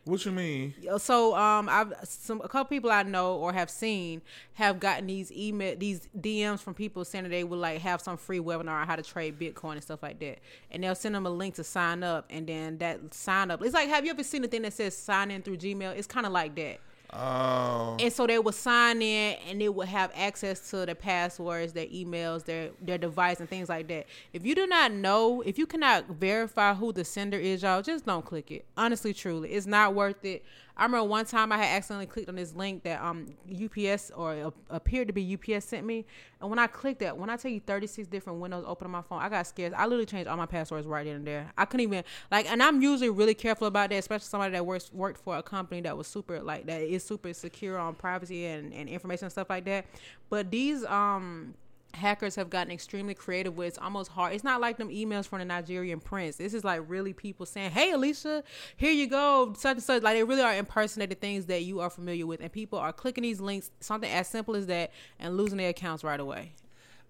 what 0.04 0.24
you 0.24 0.32
mean? 0.32 0.74
so 0.98 1.36
um 1.36 1.68
i've 1.68 1.92
some 2.04 2.40
a 2.42 2.48
couple 2.48 2.68
people 2.68 2.90
i 2.90 3.02
know 3.02 3.36
or 3.36 3.52
have 3.52 3.70
seen 3.70 4.22
have 4.54 4.80
gotten 4.80 5.06
these 5.06 5.30
email 5.32 5.76
these 5.76 6.08
dms 6.18 6.60
from 6.60 6.74
people 6.74 7.04
saying 7.04 7.24
that 7.24 7.30
they 7.30 7.44
would 7.44 7.58
like 7.58 7.80
have 7.80 8.00
some 8.00 8.16
free 8.16 8.40
webinar 8.40 8.80
on 8.80 8.86
how 8.86 8.96
to 8.96 9.02
trade 9.02 9.38
bitcoin 9.38 9.72
and 9.72 9.82
stuff 9.82 10.02
like 10.02 10.18
that 10.20 10.38
and 10.70 10.82
they'll 10.82 10.94
send 10.94 11.14
them 11.14 11.26
a 11.26 11.30
link 11.30 11.54
to 11.54 11.64
sign 11.64 12.02
up 12.02 12.26
and 12.30 12.46
then 12.46 12.78
that 12.78 13.12
sign 13.12 13.50
up 13.50 13.62
it's 13.62 13.74
like 13.74 13.88
have 13.88 14.04
you 14.04 14.10
ever 14.10 14.22
seen 14.22 14.42
the 14.42 14.48
thing 14.48 14.62
that 14.62 14.72
says 14.72 14.96
sign 14.96 15.30
in 15.30 15.42
through 15.42 15.56
gmail 15.56 15.96
it's 15.96 16.06
kind 16.06 16.26
of 16.26 16.32
like 16.32 16.54
that 16.54 16.78
Oh, 17.12 17.96
and 17.98 18.12
so 18.12 18.26
they 18.26 18.38
would 18.38 18.54
sign 18.54 19.02
in 19.02 19.36
and 19.48 19.60
they 19.60 19.68
would 19.68 19.88
have 19.88 20.12
access 20.14 20.70
to 20.70 20.86
their 20.86 20.94
passwords, 20.94 21.72
their 21.72 21.86
emails, 21.86 22.44
their 22.44 22.70
their 22.80 22.98
device 22.98 23.40
and 23.40 23.48
things 23.48 23.68
like 23.68 23.88
that. 23.88 24.06
If 24.32 24.46
you 24.46 24.54
do 24.54 24.66
not 24.66 24.92
know, 24.92 25.40
if 25.40 25.58
you 25.58 25.66
cannot 25.66 26.06
verify 26.08 26.72
who 26.74 26.92
the 26.92 27.04
sender 27.04 27.38
is, 27.38 27.62
y'all 27.62 27.82
just 27.82 28.06
don't 28.06 28.24
click 28.24 28.52
it. 28.52 28.64
Honestly, 28.76 29.12
truly, 29.12 29.50
it's 29.50 29.66
not 29.66 29.94
worth 29.94 30.24
it. 30.24 30.44
I 30.76 30.84
remember 30.84 31.08
one 31.08 31.26
time 31.26 31.52
I 31.52 31.58
had 31.58 31.76
accidentally 31.76 32.06
clicked 32.06 32.30
on 32.30 32.36
this 32.36 32.54
link 32.54 32.84
that 32.84 33.02
um 33.02 33.26
UPS 33.52 34.12
or 34.14 34.32
a- 34.32 34.52
appeared 34.70 35.08
to 35.08 35.12
be 35.12 35.34
UPS 35.36 35.66
sent 35.66 35.84
me, 35.84 36.06
and 36.40 36.48
when 36.48 36.58
I 36.58 36.68
clicked 36.68 37.00
that, 37.00 37.18
when 37.18 37.28
I 37.28 37.36
tell 37.36 37.50
you 37.50 37.60
36 37.60 38.08
different 38.08 38.40
windows 38.40 38.64
open 38.66 38.86
on 38.86 38.92
my 38.92 39.02
phone, 39.02 39.20
I 39.20 39.28
got 39.28 39.46
scared. 39.46 39.74
I 39.74 39.84
literally 39.84 40.06
changed 40.06 40.26
all 40.26 40.38
my 40.38 40.46
passwords 40.46 40.86
right 40.86 41.06
in 41.06 41.24
there. 41.24 41.50
I 41.58 41.66
couldn't 41.66 41.84
even 41.84 42.04
like, 42.30 42.50
and 42.50 42.62
I'm 42.62 42.80
usually 42.80 43.10
really 43.10 43.34
careful 43.34 43.66
about 43.66 43.90
that, 43.90 43.96
especially 43.96 44.24
somebody 44.24 44.52
that 44.52 44.64
works 44.64 44.90
worked 44.92 45.20
for 45.22 45.36
a 45.36 45.42
company 45.42 45.82
that 45.82 45.96
was 45.98 46.06
super 46.06 46.40
like 46.40 46.66
that 46.66 46.80
is 46.80 46.99
super 47.00 47.32
secure 47.32 47.78
on 47.78 47.94
privacy 47.94 48.46
and, 48.46 48.72
and 48.72 48.88
information 48.88 49.24
and 49.24 49.32
stuff 49.32 49.50
like 49.50 49.64
that. 49.64 49.86
But 50.28 50.50
these 50.50 50.84
um 50.84 51.54
hackers 51.94 52.36
have 52.36 52.50
gotten 52.50 52.72
extremely 52.72 53.14
creative 53.14 53.56
with 53.56 53.66
it's 53.66 53.78
almost 53.78 54.10
hard 54.10 54.32
it's 54.32 54.44
not 54.44 54.60
like 54.60 54.76
them 54.76 54.88
emails 54.90 55.26
from 55.26 55.40
the 55.40 55.44
nigerian 55.44 55.98
prince. 56.00 56.36
This 56.36 56.54
is 56.54 56.64
like 56.64 56.82
really 56.86 57.12
people 57.12 57.46
saying 57.46 57.72
hey 57.72 57.92
alicia 57.92 58.44
here 58.76 58.92
you 58.92 59.08
go 59.08 59.52
such 59.56 59.74
and 59.74 59.82
such. 59.82 60.02
Like 60.02 60.14
they 60.14 60.24
really 60.24 60.42
are 60.42 60.54
impersonating 60.54 61.18
things 61.18 61.46
that 61.46 61.62
you 61.62 61.80
are 61.80 61.90
familiar 61.90 62.26
with 62.26 62.40
and 62.40 62.52
people 62.52 62.78
are 62.78 62.92
clicking 62.92 63.22
these 63.22 63.40
links 63.40 63.70
something 63.80 64.10
as 64.10 64.28
simple 64.28 64.54
as 64.56 64.66
that 64.66 64.92
and 65.18 65.36
losing 65.36 65.58
their 65.58 65.70
accounts 65.70 66.04
right 66.04 66.20
away 66.20 66.52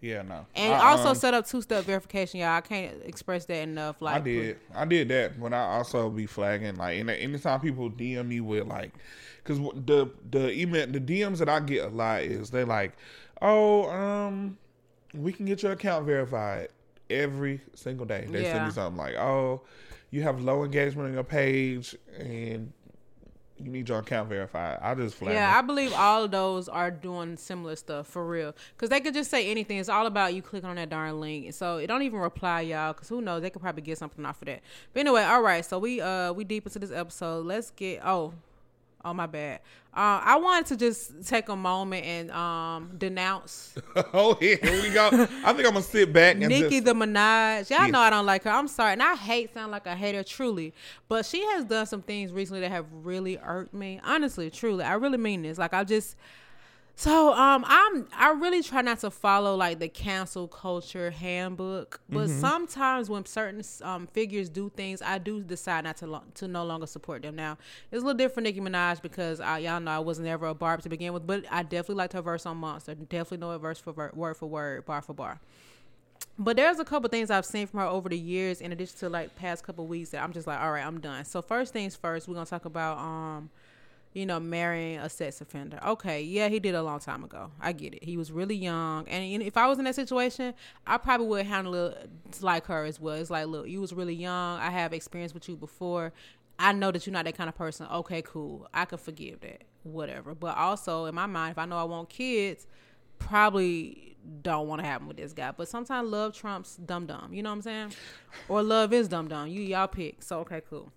yeah, 0.01 0.23
no. 0.23 0.47
and 0.55 0.73
I, 0.73 0.93
also 0.93 1.11
um, 1.11 1.15
set 1.15 1.35
up 1.35 1.47
two-step 1.47 1.85
verification 1.85 2.41
y'all 2.41 2.51
i 2.51 2.61
can't 2.61 2.95
express 3.05 3.45
that 3.47 3.63
enough 3.63 4.01
like 4.01 4.17
I 4.17 4.21
did. 4.21 4.59
I 4.75 4.85
did 4.85 5.09
that, 5.09 5.41
but 5.41 5.53
I 5.53 5.63
also 5.77 6.09
be 6.11 6.27
flagging 6.27 6.77
like 6.77 6.99
any 6.99 7.19
anytime 7.21 7.61
people 7.61 7.91
DM 7.91 8.29
me 8.29 8.41
with 8.41 8.67
like, 8.67 8.93
because 9.43 9.59
the 9.59 10.11
the 10.31 10.53
email 10.53 10.87
the 10.87 11.01
DMs 11.01 11.39
that 11.39 11.49
I 11.49 11.61
get 11.61 11.85
a 11.85 11.89
lot 11.89 12.23
is 12.23 12.51
they 12.51 12.65
like, 12.65 12.93
oh 13.43 13.89
um, 13.91 14.59
we 15.15 15.33
can 15.33 15.47
get 15.47 15.63
your 15.63 15.73
account 15.73 16.07
verified 16.07 16.69
every 17.09 17.61
single 17.75 18.07
day. 18.07 18.27
They 18.29 18.45
send 18.45 18.67
me 18.67 18.73
something 18.73 18.99
like, 18.99 19.17
oh, 19.17 19.63
you 20.11 20.23
have 20.23 20.41
low 20.41 20.65
engagement 20.65 21.09
on 21.09 21.15
your 21.15 21.25
page 21.25 21.97
and 22.19 22.73
you 23.63 23.71
need 23.71 23.89
your 23.89 23.99
account 23.99 24.29
verified. 24.29 24.79
I 24.81 24.95
just 24.95 25.17
flag. 25.17 25.35
Yeah, 25.35 25.57
I 25.57 25.63
believe 25.63 25.93
all 25.93 26.25
of 26.25 26.31
those 26.31 26.69
are 26.69 26.91
doing 26.91 27.37
similar 27.37 27.77
stuff 27.77 28.07
for 28.07 28.27
real. 28.27 28.55
Cause 28.77 28.89
they 28.89 29.01
could 29.01 29.15
just 29.15 29.31
say 29.31 29.51
anything. 29.51 29.79
It's 29.79 29.89
all 29.89 30.07
about 30.07 30.35
you 30.35 30.43
clicking 30.43 30.69
on 30.69 30.77
that 30.77 30.91
darn 30.91 31.21
link. 31.21 31.53
So 31.53 31.79
it 31.79 31.87
don't 31.87 32.03
even 32.03 32.21
reply, 32.21 32.63
y'all. 32.63 32.95
Cause 32.95 33.09
who 33.09 33.21
knows? 33.21 33.43
They 33.43 33.51
could 33.51 33.63
probably 33.63 33.83
get 33.83 33.99
something 33.99 34.25
off 34.25 34.41
of 34.43 34.47
that. 34.47 34.61
But 34.93 35.01
anyway, 35.01 35.23
all 35.23 35.43
right. 35.43 35.65
So 35.65 35.79
we 35.79 36.01
uh 36.01 36.33
we 36.33 36.45
deep 36.45 36.67
into 36.67 36.79
this 36.79 36.93
episode. 36.93 37.47
Let's 37.47 37.71
get 37.71 38.01
oh. 38.05 38.35
Oh 39.05 39.15
my 39.15 39.27
bad. 39.27 39.61
Uh, 39.93 40.21
I 40.23 40.37
wanted 40.37 40.67
to 40.67 40.77
just 40.77 41.27
take 41.27 41.49
a 41.49 41.57
moment 41.57 42.07
and 42.07 42.31
um 42.31 42.93
denounce 42.97 43.75
oh 44.15 44.35
here 44.35 44.59
we 44.63 44.91
go. 44.91 45.09
I 45.09 45.53
think 45.53 45.67
I'm 45.67 45.73
gonna 45.73 45.83
sit 45.83 46.13
back 46.13 46.37
and 46.37 46.49
Nicki 46.49 46.81
just, 46.81 46.85
the 46.85 46.95
Minaj. 46.95 47.71
Y'all 47.71 47.89
know 47.89 47.99
I 47.99 48.11
don't 48.11 48.27
like 48.27 48.45
her. 48.45 48.51
I'm 48.51 48.69
sorry, 48.69 48.93
and 48.93 49.03
I 49.03 49.17
hate 49.17 49.53
sound 49.53 49.73
like 49.73 49.87
a 49.87 49.97
hater, 49.97 50.23
truly. 50.23 50.75
But 51.09 51.27
she 51.27 51.43
has 51.43 51.65
done 51.65 51.87
some 51.87 52.03
things 52.03 52.33
recently 52.33 52.61
that 52.61 52.71
have 52.71 52.87
really 52.93 53.39
irked 53.39 53.75
me. 53.75 54.01
Honestly, 54.05 54.49
truly, 54.51 54.85
I 54.85 54.95
really 54.95 55.19
mean 55.19 55.43
this. 55.43 55.59
Like 55.59 55.75
I 55.75 55.85
just. 55.85 56.17
So 57.01 57.33
um 57.33 57.65
I'm 57.67 58.07
I 58.15 58.33
really 58.33 58.63
try 58.63 58.83
not 58.83 58.99
to 58.99 59.11
follow 59.11 59.57
like 59.57 59.79
the 59.79 59.89
cancel 59.89 60.47
culture 60.47 61.11
handbook, 61.11 61.99
but 62.11 62.29
sometimes 62.29 63.09
when 63.09 63.25
certain 63.25 63.63
um 63.81 64.07
figures 64.07 64.51
do 64.51 64.69
things, 64.69 65.01
I 65.01 65.17
do 65.17 65.43
decide 65.43 65.85
not 65.85 65.97
to 65.99 66.07
lo- 66.07 66.25
to 66.35 66.47
no 66.47 66.63
longer 66.63 66.87
support 66.87 67.23
them. 67.23 67.37
Now 67.37 67.57
it's 67.91 68.03
a 68.03 68.05
little 68.05 68.13
different, 68.19 68.35
for 68.35 68.41
Nicki 68.43 68.61
Minaj, 68.61 69.01
because 69.01 69.41
I, 69.41 69.61
y'all 69.61 69.81
know 69.81 69.93
I 69.93 69.99
was 70.01 70.19
never 70.19 70.45
a 70.47 70.53
Barb 70.53 70.83
to 70.83 70.91
begin 70.91 71.15
with, 71.15 71.27
but 71.27 71.47
I 71.51 71.63
definitely 71.63 71.95
liked 71.95 72.13
her 72.13 72.21
verse 72.21 72.45
on 72.45 72.59
Monster. 72.59 72.95
Definitely 72.95 73.39
know 73.39 73.53
it 73.53 73.59
verse 73.61 73.79
for 73.79 73.95
ver- 73.95 74.13
word 74.13 74.37
for 74.37 74.51
word, 74.51 74.85
bar 74.85 75.01
for 75.01 75.15
bar. 75.15 75.41
But 76.39 76.57
there's 76.57 76.81
a 76.81 76.85
couple 76.85 77.09
things 77.09 77.31
I've 77.31 77.47
seen 77.47 77.67
from 77.67 77.81
her 77.81 77.87
over 77.87 78.11
the 78.11 78.19
years, 78.19 78.61
in 78.61 78.73
addition 78.73 78.99
to 78.99 79.09
like 79.09 79.35
past 79.37 79.65
couple 79.65 79.87
weeks, 79.87 80.11
that 80.11 80.23
I'm 80.23 80.35
just 80.35 80.47
like, 80.47 80.61
all 80.61 80.73
right, 80.73 80.85
I'm 80.85 81.01
done. 81.01 81.25
So 81.25 81.41
first 81.41 81.73
things 81.73 81.97
first, 81.97 82.29
we're 82.29 82.35
gonna 82.35 82.45
talk 82.45 82.67
about 82.67 82.99
um 82.99 83.49
you 84.13 84.27
know, 84.27 84.41
marrying 84.41 84.99
a 84.99 85.09
sex 85.09 85.41
offender. 85.41 85.79
Okay, 85.87 86.23
yeah, 86.23 86.49
he 86.49 86.59
did 86.59 86.75
a 86.75 86.83
long 86.83 86.99
time 86.99 87.23
ago. 87.23 87.51
I 87.61 87.73
get 87.73 87.95
it. 87.95 88.05
He 88.05 88.17
was 88.17 88.33
really 88.33 88.57
young, 88.57 89.09
and 89.09 89.43
if 89.43 89.57
I 89.57 89.67
was 89.67 89.79
in 89.79 89.85
that 89.85 89.95
situation, 89.95 90.55
I 90.87 90.99
probably 90.99 91.27
would 91.29 91.47
handle 91.47 91.75
it 91.75 92.11
like 92.41 92.67
her 92.67 92.85
as 92.85 93.01
well. 93.01 93.15
It's 93.15 93.31
like, 93.31 93.47
look, 93.47 93.69
you 93.69 93.81
was 93.81 93.93
really 93.93 94.15
young. 94.15 94.59
I 94.59 94.71
have 94.71 94.93
experience 94.93 95.35
with 95.35 95.49
you 95.49 95.57
before. 95.57 96.13
I 96.59 96.73
know 96.73 96.91
that 96.91 97.07
you're 97.07 97.13
not 97.13 97.25
that 97.25 97.37
kind 97.37 97.49
of 97.49 97.57
person. 97.57 97.87
Okay, 97.91 98.21
cool. 98.21 98.69
I 98.75 98.85
can 98.85 98.99
forgive 98.99 99.41
that. 99.41 99.63
Whatever. 99.83 100.35
But 100.35 100.59
also 100.59 101.07
in 101.07 101.15
my 101.15 101.25
mind, 101.25 101.53
if 101.53 101.59
I 101.59 101.65
know 101.65 101.79
I 101.79 101.85
want 101.85 102.11
kids, 102.11 102.67
probably 103.19 104.17
don't 104.43 104.69
want 104.69 104.83
to 104.83 104.87
happen 104.87 105.09
with 105.09 105.17
this 105.17 105.33
guy. 105.33 105.53
But 105.53 105.69
sometimes 105.69 106.11
love 106.11 106.35
trumps 106.35 106.77
dumb 106.77 107.07
dumb. 107.07 107.33
You 107.33 107.43
know 107.43 107.51
what 107.51 107.57
I'm 107.57 107.63
saying? 107.63 107.93
Or 108.49 108.63
love 108.63 108.93
is 108.93 109.09
dumb 109.09 109.29
dumb. 109.29 109.49
You 109.49 109.63
y'all 109.63 109.89
pick. 109.89 110.23
So 110.23 110.41
okay, 110.41 110.61
cool. 110.69 110.93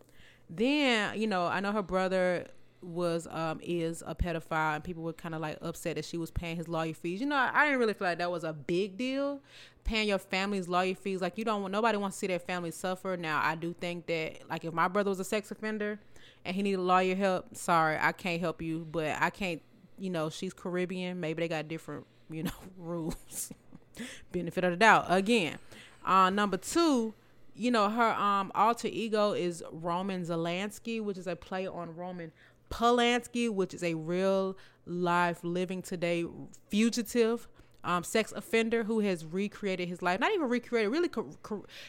Then 0.49 1.17
you 1.17 1.27
know 1.27 1.45
I 1.45 1.61
know 1.61 1.71
her 1.71 1.81
brother 1.81 2.47
was 2.83 3.27
um 3.31 3.59
is 3.63 4.03
a 4.05 4.15
pedophile 4.15 4.75
and 4.75 4.83
people 4.83 5.03
were 5.03 5.13
kind 5.13 5.33
of 5.33 5.41
like 5.41 5.57
upset 5.61 5.95
that 5.95 6.05
she 6.05 6.17
was 6.17 6.31
paying 6.31 6.57
his 6.57 6.67
lawyer 6.67 6.93
fees. 6.93 7.21
You 7.21 7.27
know, 7.27 7.35
I, 7.35 7.65
didn't 7.65 7.79
really 7.79 7.93
feel 7.93 8.07
like 8.07 8.17
that 8.17 8.31
was 8.31 8.43
a 8.43 8.53
big 8.53 8.97
deal. 8.97 9.41
Paying 9.83 10.07
your 10.07 10.17
family's 10.17 10.67
lawyer 10.69 10.95
fees, 10.95 11.21
like 11.21 11.37
you 11.37 11.43
don't 11.43 11.61
want 11.61 11.71
nobody 11.71 11.97
wants 11.97 12.17
to 12.17 12.19
see 12.21 12.27
their 12.27 12.39
family 12.39 12.71
suffer. 12.71 13.17
Now, 13.17 13.41
I 13.43 13.55
do 13.55 13.73
think 13.73 14.05
that 14.07 14.49
like 14.49 14.63
if 14.63 14.73
my 14.73 14.87
brother 14.87 15.09
was 15.09 15.19
a 15.19 15.25
sex 15.25 15.51
offender 15.51 15.99
and 16.45 16.55
he 16.55 16.61
needed 16.61 16.79
lawyer 16.79 17.15
help, 17.15 17.55
sorry, 17.55 17.97
I 17.99 18.11
can't 18.11 18.39
help 18.39 18.61
you, 18.61 18.87
but 18.89 19.17
I 19.19 19.29
can't. 19.29 19.61
You 19.97 20.09
know, 20.09 20.29
she's 20.29 20.53
Caribbean. 20.53 21.19
Maybe 21.19 21.41
they 21.41 21.47
got 21.47 21.67
different 21.67 22.05
you 22.29 22.43
know 22.43 22.51
rules. 22.77 23.51
Benefit 24.31 24.63
of 24.63 24.71
the 24.71 24.77
doubt 24.77 25.05
again. 25.09 25.59
Uh, 26.03 26.29
number 26.29 26.57
two, 26.57 27.13
you 27.55 27.69
know 27.69 27.89
her 27.89 28.13
um 28.13 28.51
alter 28.55 28.87
ego 28.91 29.33
is 29.33 29.63
Roman 29.71 30.23
Zolanski, 30.23 31.01
which 31.01 31.17
is 31.17 31.27
a 31.27 31.35
play 31.35 31.67
on 31.67 31.95
Roman 31.95 32.31
Polanski, 32.73 33.49
which 33.49 33.73
is 33.73 33.83
a 33.83 33.93
real 33.93 34.57
life 34.85 35.43
living 35.43 35.81
today 35.81 36.25
fugitive 36.69 37.47
um, 37.83 38.03
sex 38.03 38.31
offender 38.31 38.83
who 38.83 38.99
has 39.01 39.23
recreated 39.25 39.87
his 39.87 40.01
life. 40.01 40.19
Not 40.19 40.33
even 40.33 40.49
recreated, 40.49 40.91
really, 40.91 41.09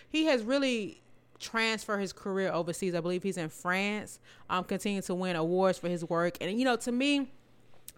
he 0.09 0.27
has 0.27 0.43
really 0.43 1.01
transferred 1.39 2.01
his 2.01 2.13
career 2.13 2.53
overseas. 2.53 2.95
I 2.95 3.01
believe 3.01 3.23
he's 3.23 3.39
in 3.39 3.49
France, 3.49 4.19
um, 4.51 4.65
continuing 4.65 5.03
to 5.05 5.15
win 5.15 5.37
awards 5.37 5.79
for 5.79 5.89
his 5.89 6.05
work. 6.05 6.37
And, 6.41 6.59
you 6.59 6.65
know, 6.65 6.77
to 6.77 6.93
me, 6.93 7.33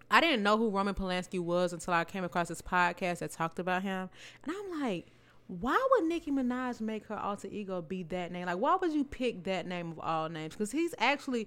I 0.08 0.20
didn't 0.20 0.44
know 0.44 0.56
who 0.56 0.70
Roman 0.70 0.94
Polanski 0.94 1.40
was 1.40 1.72
until 1.72 1.92
I 1.92 2.04
came 2.04 2.22
across 2.22 2.48
this 2.48 2.62
podcast 2.62 3.18
that 3.18 3.32
talked 3.32 3.58
about 3.58 3.82
him. 3.82 4.08
And 4.44 4.54
I'm 4.54 4.80
like, 4.80 5.08
why 5.48 5.80
would 5.92 6.04
Nicki 6.08 6.30
Minaj 6.30 6.80
make 6.80 7.06
her 7.06 7.16
alter 7.16 7.48
ego 7.50 7.80
be 7.80 8.02
that 8.04 8.32
name? 8.32 8.46
Like, 8.46 8.58
why 8.58 8.76
would 8.76 8.92
you 8.92 9.04
pick 9.04 9.44
that 9.44 9.66
name 9.66 9.92
of 9.92 10.00
all 10.00 10.28
names? 10.28 10.54
Because 10.54 10.72
he's 10.72 10.94
actually 10.98 11.46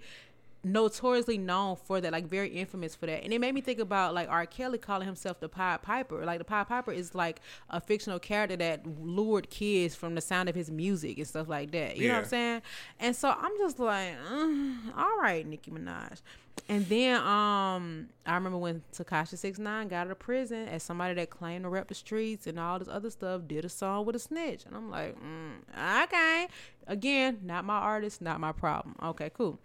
notoriously 0.64 1.38
known 1.38 1.76
for 1.76 2.02
that, 2.02 2.12
like 2.12 2.28
very 2.28 2.50
infamous 2.50 2.96
for 2.96 3.06
that. 3.06 3.24
And 3.24 3.32
it 3.34 3.40
made 3.40 3.54
me 3.54 3.62
think 3.62 3.80
about 3.80 4.14
like 4.14 4.30
R. 4.30 4.46
Kelly 4.46 4.78
calling 4.78 5.06
himself 5.06 5.40
the 5.40 5.48
Pied 5.48 5.82
Piper. 5.82 6.26
Like 6.26 6.40
the 6.40 6.46
Pied 6.46 6.68
Piper 6.68 6.92
is 6.92 7.16
like 7.16 7.42
a 7.70 7.80
fictional 7.80 8.20
character 8.20 8.58
that 8.58 8.86
lured 8.86 9.50
kids 9.50 9.96
from 9.96 10.16
the 10.16 10.22
sound 10.22 10.50
of 10.50 10.56
his 10.56 10.70
music 10.70 11.18
and 11.18 11.28
stuff 11.28 11.48
like 11.48 11.72
that. 11.72 11.98
You 11.98 12.04
yeah. 12.04 12.10
know 12.10 12.16
what 12.16 12.24
I'm 12.24 12.30
saying? 12.30 12.62
And 13.00 13.16
so 13.16 13.30
I'm 13.30 13.58
just 13.58 13.80
like, 13.80 14.16
mm, 14.32 14.78
all 14.98 15.18
right, 15.20 15.46
Nicki 15.46 15.72
Minaj. 15.72 16.22
And 16.68 16.86
then 16.88 17.16
um 17.22 18.10
I 18.26 18.36
remember 18.36 18.58
when 18.58 18.84
Tekashi 18.94 19.38
Six 19.38 19.60
Nine 19.60 19.88
got 19.88 20.08
out 20.08 20.12
of 20.12 20.20
prison 20.20 20.68
as 20.68 20.84
somebody 20.84 21.14
that 21.14 21.30
claimed 21.30 21.64
to 21.64 21.70
rep 21.70 21.88
the 21.88 21.96
streets 21.96 22.48
and 22.48 22.60
all 22.60 22.80
this 22.80 22.90
other 22.90 23.10
stuff, 23.10 23.44
did 23.48 23.64
a 23.64 23.70
song 23.70 24.06
with 24.06 24.16
a 24.16 24.20
snitch. 24.20 24.66
And 24.66 24.76
I'm 24.76 24.92
like, 24.92 25.16
mm, 25.18 26.04
okay. 26.04 26.48
Again, 26.86 27.40
not 27.44 27.64
my 27.66 27.78
artist, 27.78 28.22
not 28.22 28.40
my 28.40 28.52
problem. 28.52 28.96
Okay, 29.02 29.32
cool 29.34 29.60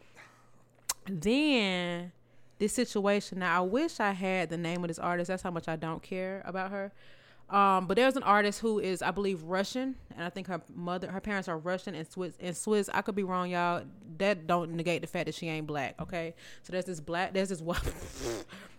then 1.07 2.13
this 2.59 2.73
situation 2.73 3.41
now 3.41 3.59
i 3.59 3.61
wish 3.61 4.01
i 4.01 4.13
had 4.13 4.49
the 4.49 4.57
name 4.57 4.83
of 4.83 4.89
this 4.89 4.99
artist. 4.99 5.29
That's 5.29 5.43
how 5.43 5.51
much 5.51 5.69
i 5.69 5.77
don't 5.77 6.03
care 6.03 6.43
about 6.45 6.71
her. 6.71 6.93
Um, 7.51 7.87
but 7.87 7.97
there's 7.97 8.17
an 8.17 8.23
artist 8.23 8.61
who 8.61 8.79
is 8.79 9.03
i 9.03 9.11
believe 9.11 9.43
russian 9.43 9.97
and 10.17 10.25
i 10.25 10.31
think 10.31 10.47
her 10.47 10.63
mother 10.75 11.11
her 11.11 11.21
parents 11.21 11.49
are 11.49 11.59
russian 11.59 11.95
and 11.95 12.11
swiss 12.11 12.35
and 12.41 12.57
swiss. 12.57 12.89
I 12.93 13.03
could 13.03 13.15
be 13.15 13.25
wrong 13.25 13.51
y'all. 13.51 13.83
That 14.19 14.47
don't 14.47 14.73
negate 14.73 15.03
the 15.03 15.07
fact 15.07 15.27
that 15.27 15.35
she 15.35 15.49
ain't 15.49 15.67
black 15.67 16.01
okay? 16.01 16.35
So 16.63 16.73
there's 16.73 16.87
this 16.87 17.01
black 17.01 17.35
there's 17.35 17.51
this 17.51 17.61
white 17.63 17.83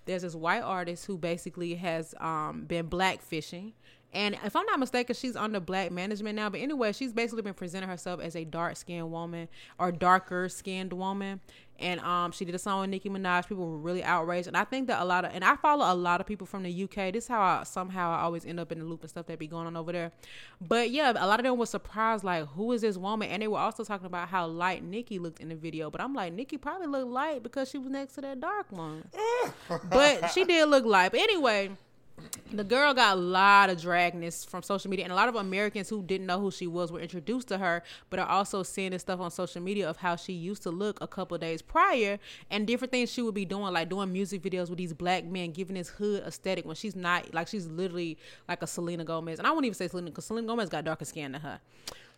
there's 0.06 0.22
this 0.22 0.36
white 0.36 0.62
artist 0.62 1.06
who 1.06 1.18
basically 1.18 1.76
has 1.76 2.16
um, 2.20 2.66
been 2.68 2.88
black 2.88 3.22
fishing 3.22 3.74
and 4.16 4.38
if 4.44 4.56
I'm 4.56 4.66
not 4.66 4.80
mistaken, 4.80 5.16
she's 5.16 5.36
under 5.36 5.60
black 5.60 5.92
management 5.92 6.36
now. 6.36 6.50
But 6.50 6.62
anyway, 6.62 6.94
she's 6.94 7.14
basically 7.14 7.42
been 7.42 7.54
presenting 7.54 7.90
herself 7.90 8.22
as 8.22 8.36
a 8.36 8.46
dark 8.46 8.78
skinned 8.78 9.12
woman 9.12 9.50
or 9.78 9.92
darker 9.92 10.50
skinned 10.50 10.94
woman 10.94 11.42
and 11.80 12.00
um, 12.02 12.32
she 12.32 12.46
did 12.46 12.56
a 12.56 12.60
song 12.60 12.82
with 12.82 12.90
Nicki 12.90 13.10
Minaj. 13.10 13.48
People 13.48 13.70
were 13.70 13.78
really 13.78 14.04
outraged, 14.04 14.48
and 14.48 14.56
I 14.56 14.64
think 14.64 14.88
that 14.88 15.02
a 15.02 15.06
lot 15.06 15.26
of 15.26 15.32
and 15.34 15.44
I 15.44 15.56
follow 15.58 15.92
a 15.92 15.94
lot 15.94 16.22
of 16.22 16.28
people 16.28 16.48
from 16.48 16.64
the 16.64 16.84
UK. 16.84 17.12
This 17.12 17.26
is 17.26 17.28
how 17.28 17.42
I 17.42 17.64
somehow 17.64 18.12
I 18.12 18.22
always 18.22 18.46
end 18.46 18.60
up 18.60 18.72
in 18.72 18.80
the 18.80 18.86
loop 18.86 19.02
and 19.02 19.10
stuff 19.10 19.26
that 19.28 19.40
be 19.40 19.48
going 19.48 19.68
on 19.68 19.76
over 19.76 19.92
there. 19.92 20.12
But 20.62 20.92
yeah, 20.92 21.12
a 21.16 21.28
lot 21.28 21.40
of 21.40 21.44
them 21.44 21.58
were 21.58 21.66
surprised, 21.66 22.24
like, 22.24 22.48
who 22.48 22.72
is 22.72 22.82
this 22.82 22.98
woman? 22.98 23.30
And 23.30 23.42
they 23.42 23.48
were 23.48 23.60
also 23.60 23.84
talking 23.84 24.08
about 24.08 24.30
how 24.30 24.48
light 24.48 24.84
Nicki 24.84 25.20
looked 25.20 25.42
in 25.42 25.50
the 25.50 25.56
video. 25.56 25.90
But 25.90 26.02
I'm 26.02 26.14
like, 26.14 26.34
Nicki 26.34 26.58
probably 26.58 26.88
looked 26.88 27.12
light 27.12 27.44
because 27.44 27.70
she 27.70 27.78
was 27.78 27.90
next 27.90 28.14
to 28.16 28.22
that 28.22 28.40
dark 28.40 28.72
one. 28.72 29.04
but 29.90 30.32
she 30.32 30.46
did 30.46 30.70
look 30.70 30.86
light. 30.86 31.12
But 31.12 31.22
anyway 31.22 31.72
the 32.52 32.64
girl 32.64 32.94
got 32.94 33.18
a 33.18 33.20
lot 33.20 33.70
of 33.70 33.78
dragness 33.78 34.48
from 34.48 34.64
social 34.64 34.90
media 34.90 35.04
and 35.04 35.12
a 35.12 35.16
lot 35.16 35.28
of 35.28 35.36
americans 35.36 35.90
who 35.90 36.02
didn't 36.04 36.28
know 36.28 36.40
who 36.40 36.50
she 36.50 36.68
was 36.68 36.92
were 36.92 37.00
introduced 37.00 37.48
to 37.48 37.58
her 37.58 37.84
but 38.10 38.20
are 38.20 38.28
also 38.28 38.64
seeing 38.64 38.92
this 38.92 39.02
stuff 39.02 39.20
on 39.20 39.30
social 39.30 39.62
media 39.62 39.90
of 39.90 39.98
how 39.98 40.16
she 40.16 40.32
used 40.32 40.64
to 40.64 40.70
look 40.70 40.98
a 41.02 41.08
couple 41.08 41.38
days 41.38 41.62
prior 41.62 42.18
and 42.50 42.68
different 42.68 42.92
things 42.92 43.12
she 43.12 43.22
would 43.22 43.34
be 43.34 43.46
doing 43.46 43.74
like 43.74 43.90
doing 43.90 44.12
music 44.14 44.42
videos 44.42 44.70
with 44.70 44.78
these 44.78 44.94
black 44.94 45.26
men 45.26 45.52
giving 45.52 45.76
this 45.76 45.90
hood 45.90 46.24
aesthetic 46.24 46.66
when 46.66 46.76
she's 46.76 46.96
not 46.96 47.34
like 47.34 47.48
she's 47.48 47.68
literally 47.68 48.18
like 48.48 48.62
a 48.62 48.68
selena 48.68 49.04
gomez. 49.04 49.40
And 49.40 49.48
i 49.48 49.52
won't 49.52 49.66
even 49.66 49.76
say 49.76 49.88
selena 49.88 50.10
because 50.12 50.26
selena 50.26 50.48
gomez 50.48 50.70
got 50.70 50.86
darker 50.86 51.06
skin 51.06 51.34
than 51.34 51.42
her 51.42 51.60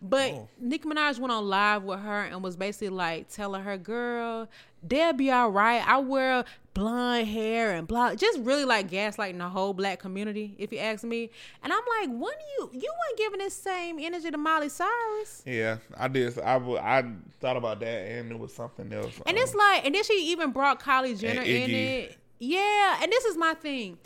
but 0.01 0.31
oh. 0.31 0.47
Nicki 0.59 0.87
Minaj 0.87 1.19
went 1.19 1.31
on 1.31 1.47
live 1.47 1.83
with 1.83 1.99
her 1.99 2.23
and 2.23 2.43
was 2.43 2.55
basically 2.55 2.89
like 2.89 3.29
telling 3.29 3.63
her, 3.63 3.77
"Girl, 3.77 4.47
they'll 4.83 5.13
be 5.13 5.31
all 5.31 5.49
right. 5.49 5.87
I 5.87 5.97
wear 5.97 6.45
blonde 6.73 7.27
hair 7.27 7.73
and 7.73 7.87
blah, 7.87 8.13
just 8.13 8.39
really 8.39 8.65
like 8.65 8.89
gaslighting 8.91 9.39
the 9.39 9.49
whole 9.49 9.73
black 9.73 9.99
community, 9.99 10.55
if 10.59 10.71
you 10.71 10.77
ask 10.77 11.03
me." 11.03 11.31
And 11.63 11.73
I'm 11.73 11.81
like, 11.99 12.09
"When 12.09 12.33
you 12.57 12.69
you 12.73 12.93
weren't 12.93 13.17
giving 13.17 13.39
this 13.39 13.55
same 13.55 13.97
energy 13.99 14.29
to 14.29 14.37
Miley 14.37 14.69
Cyrus?" 14.69 15.41
Yeah, 15.45 15.77
I 15.97 16.07
did. 16.07 16.37
I 16.39 16.57
I 16.57 17.03
thought 17.39 17.57
about 17.57 17.79
that, 17.79 18.07
and 18.11 18.31
it 18.31 18.39
was 18.39 18.53
something 18.53 18.91
else. 18.93 19.19
And 19.25 19.35
um, 19.35 19.43
it's 19.43 19.55
like, 19.55 19.85
and 19.85 19.95
then 19.95 20.03
she 20.03 20.31
even 20.31 20.51
brought 20.51 20.81
Kylie 20.81 21.19
Jenner 21.19 21.41
in 21.41 21.71
it. 21.71 22.17
Yeah, 22.39 22.99
and 23.01 23.11
this 23.11 23.25
is 23.25 23.35
my 23.35 23.55
thing 23.55 23.97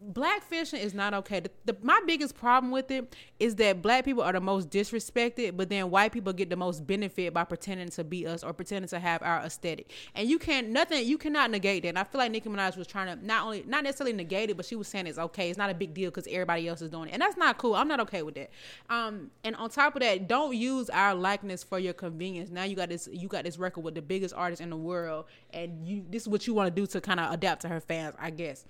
black 0.00 0.42
fishing 0.42 0.80
is 0.80 0.94
not 0.94 1.12
okay. 1.12 1.40
The, 1.40 1.50
the, 1.64 1.76
my 1.82 2.00
biggest 2.06 2.36
problem 2.36 2.70
with 2.70 2.90
it 2.90 3.14
is 3.38 3.56
that 3.56 3.82
black 3.82 4.04
people 4.04 4.22
are 4.22 4.32
the 4.32 4.40
most 4.40 4.70
disrespected, 4.70 5.56
but 5.56 5.68
then 5.68 5.90
white 5.90 6.12
people 6.12 6.32
get 6.32 6.50
the 6.50 6.56
most 6.56 6.86
benefit 6.86 7.34
by 7.34 7.44
pretending 7.44 7.88
to 7.90 8.04
be 8.04 8.26
us 8.26 8.44
or 8.44 8.52
pretending 8.52 8.88
to 8.88 8.98
have 8.98 9.22
our 9.22 9.40
aesthetic. 9.40 9.90
And 10.14 10.28
you 10.28 10.38
can't 10.38 10.68
nothing 10.68 11.06
you 11.06 11.18
cannot 11.18 11.50
negate 11.50 11.82
that. 11.82 11.90
And 11.90 11.98
I 11.98 12.04
feel 12.04 12.20
like 12.20 12.30
Nicki 12.30 12.48
Minaj 12.48 12.76
was 12.76 12.86
trying 12.86 13.18
to 13.18 13.24
not 13.24 13.44
only 13.44 13.64
not 13.66 13.84
necessarily 13.84 14.14
negate 14.14 14.50
it, 14.50 14.56
but 14.56 14.66
she 14.66 14.76
was 14.76 14.88
saying 14.88 15.06
it's 15.06 15.18
okay. 15.18 15.50
It's 15.50 15.58
not 15.58 15.70
a 15.70 15.74
big 15.74 15.94
deal 15.94 16.10
because 16.10 16.26
everybody 16.28 16.68
else 16.68 16.80
is 16.82 16.90
doing 16.90 17.08
it, 17.08 17.12
and 17.12 17.22
that's 17.22 17.36
not 17.36 17.58
cool. 17.58 17.74
I'm 17.74 17.88
not 17.88 18.00
okay 18.00 18.22
with 18.22 18.36
that. 18.36 18.50
Um, 18.88 19.30
and 19.44 19.56
on 19.56 19.70
top 19.70 19.96
of 19.96 20.02
that, 20.02 20.28
don't 20.28 20.56
use 20.56 20.90
our 20.90 21.14
likeness 21.14 21.64
for 21.64 21.78
your 21.78 21.94
convenience. 21.94 22.50
Now 22.50 22.64
you 22.64 22.76
got 22.76 22.88
this 22.88 23.08
you 23.12 23.28
got 23.28 23.44
this 23.44 23.58
record 23.58 23.82
with 23.82 23.94
the 23.94 24.02
biggest 24.02 24.34
artist 24.34 24.60
in 24.60 24.70
the 24.70 24.76
world, 24.76 25.26
and 25.50 25.86
you 25.86 26.04
this 26.08 26.22
is 26.22 26.28
what 26.28 26.46
you 26.46 26.54
want 26.54 26.74
to 26.74 26.80
do 26.80 26.86
to 26.86 27.00
kind 27.00 27.20
of 27.20 27.32
adapt 27.32 27.62
to 27.62 27.68
her 27.68 27.80
fans, 27.80 28.14
I 28.18 28.30
guess. 28.30 28.64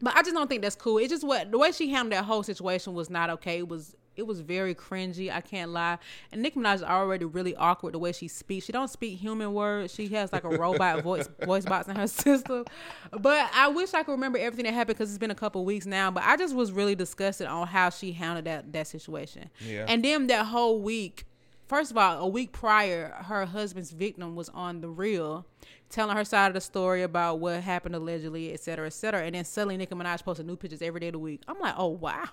But 0.00 0.16
I 0.16 0.22
just 0.22 0.34
don't 0.34 0.48
think 0.48 0.62
that's 0.62 0.76
cool. 0.76 0.98
It 0.98 1.08
just 1.08 1.24
what 1.24 1.50
the 1.50 1.58
way 1.58 1.72
she 1.72 1.90
handled 1.90 2.12
that 2.12 2.24
whole 2.24 2.42
situation 2.42 2.94
was 2.94 3.08
not 3.08 3.30
okay. 3.30 3.58
It 3.58 3.68
was 3.68 3.96
it 4.16 4.26
was 4.26 4.40
very 4.40 4.74
cringy. 4.74 5.30
I 5.30 5.40
can't 5.40 5.70
lie. 5.70 5.98
And 6.32 6.42
Nicki 6.42 6.58
Minaj 6.58 6.76
is 6.76 6.82
already 6.82 7.24
really 7.24 7.54
awkward 7.54 7.94
the 7.94 7.98
way 7.98 8.12
she 8.12 8.28
speaks. 8.28 8.66
She 8.66 8.72
don't 8.72 8.88
speak 8.88 9.18
human 9.18 9.52
words. 9.52 9.94
She 9.94 10.08
has 10.08 10.32
like 10.32 10.44
a 10.44 10.48
robot 10.48 11.02
voice 11.02 11.28
voice 11.44 11.64
box 11.64 11.88
in 11.88 11.96
her 11.96 12.06
system. 12.06 12.64
But 13.12 13.50
I 13.54 13.68
wish 13.68 13.94
I 13.94 14.02
could 14.02 14.12
remember 14.12 14.38
everything 14.38 14.64
that 14.64 14.74
happened 14.74 14.98
because 14.98 15.10
it's 15.10 15.18
been 15.18 15.30
a 15.30 15.36
couple 15.36 15.64
weeks 15.64 15.86
now. 15.86 16.10
But 16.10 16.24
I 16.24 16.36
just 16.36 16.54
was 16.54 16.72
really 16.72 16.94
disgusted 16.94 17.46
on 17.46 17.66
how 17.66 17.90
she 17.90 18.12
handled 18.12 18.46
that 18.46 18.72
that 18.72 18.86
situation. 18.86 19.50
Yeah. 19.60 19.84
And 19.88 20.04
then 20.04 20.26
that 20.28 20.46
whole 20.46 20.80
week, 20.80 21.26
first 21.66 21.90
of 21.90 21.98
all, 21.98 22.18
a 22.18 22.28
week 22.28 22.52
prior, 22.52 23.10
her 23.26 23.44
husband's 23.44 23.90
victim 23.90 24.34
was 24.34 24.48
on 24.50 24.80
the 24.80 24.88
real 24.88 25.46
telling 25.88 26.16
her 26.16 26.24
side 26.24 26.48
of 26.48 26.54
the 26.54 26.60
story 26.60 27.02
about 27.02 27.38
what 27.38 27.62
happened 27.62 27.94
allegedly, 27.94 28.52
et 28.52 28.60
cetera, 28.60 28.86
et 28.86 28.92
cetera. 28.92 29.22
And 29.22 29.34
then 29.34 29.44
suddenly 29.44 29.76
Nicki 29.76 29.94
Minaj 29.94 30.24
posted 30.24 30.46
new 30.46 30.56
pictures 30.56 30.82
every 30.82 31.00
day 31.00 31.08
of 31.08 31.12
the 31.12 31.18
week. 31.18 31.42
I'm 31.46 31.58
like, 31.58 31.74
oh 31.76 31.88
wow. 31.88 32.28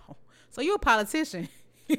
So 0.49 0.61
you're 0.61 0.75
a 0.75 0.79
politician. 0.79 1.49
oh 1.89 1.95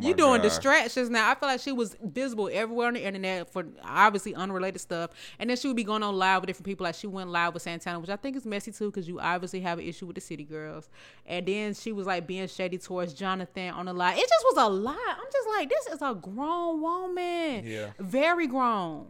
you 0.00 0.14
doing 0.14 0.36
God. 0.36 0.42
distractions 0.42 1.10
now. 1.10 1.30
I 1.30 1.34
feel 1.34 1.48
like 1.48 1.60
she 1.60 1.72
was 1.72 1.96
visible 2.02 2.50
everywhere 2.52 2.88
on 2.88 2.94
the 2.94 3.04
internet 3.04 3.52
for 3.52 3.64
obviously 3.84 4.34
unrelated 4.34 4.80
stuff, 4.80 5.10
and 5.38 5.48
then 5.48 5.56
she 5.56 5.68
would 5.68 5.76
be 5.76 5.84
going 5.84 6.02
on 6.02 6.16
live 6.16 6.40
with 6.40 6.48
different 6.48 6.66
people. 6.66 6.84
Like 6.84 6.94
she 6.94 7.06
went 7.06 7.30
live 7.30 7.54
with 7.54 7.62
Santana, 7.62 8.00
which 8.00 8.10
I 8.10 8.16
think 8.16 8.36
is 8.36 8.44
messy 8.44 8.72
too, 8.72 8.90
because 8.90 9.06
you 9.06 9.20
obviously 9.20 9.60
have 9.60 9.78
an 9.78 9.84
issue 9.84 10.06
with 10.06 10.16
the 10.16 10.20
City 10.20 10.44
Girls. 10.44 10.88
And 11.26 11.46
then 11.46 11.74
she 11.74 11.92
was 11.92 12.06
like 12.06 12.26
being 12.26 12.48
shady 12.48 12.78
towards 12.78 13.14
Jonathan 13.14 13.70
on 13.70 13.86
the 13.86 13.92
live. 13.92 14.18
It 14.18 14.28
just 14.28 14.44
was 14.44 14.66
a 14.66 14.68
lot. 14.68 14.96
I'm 14.96 15.30
just 15.32 15.48
like, 15.48 15.68
this 15.68 15.86
is 15.94 16.02
a 16.02 16.14
grown 16.14 16.80
woman. 16.80 17.64
Yeah, 17.64 17.90
very 17.98 18.46
grown. 18.46 19.06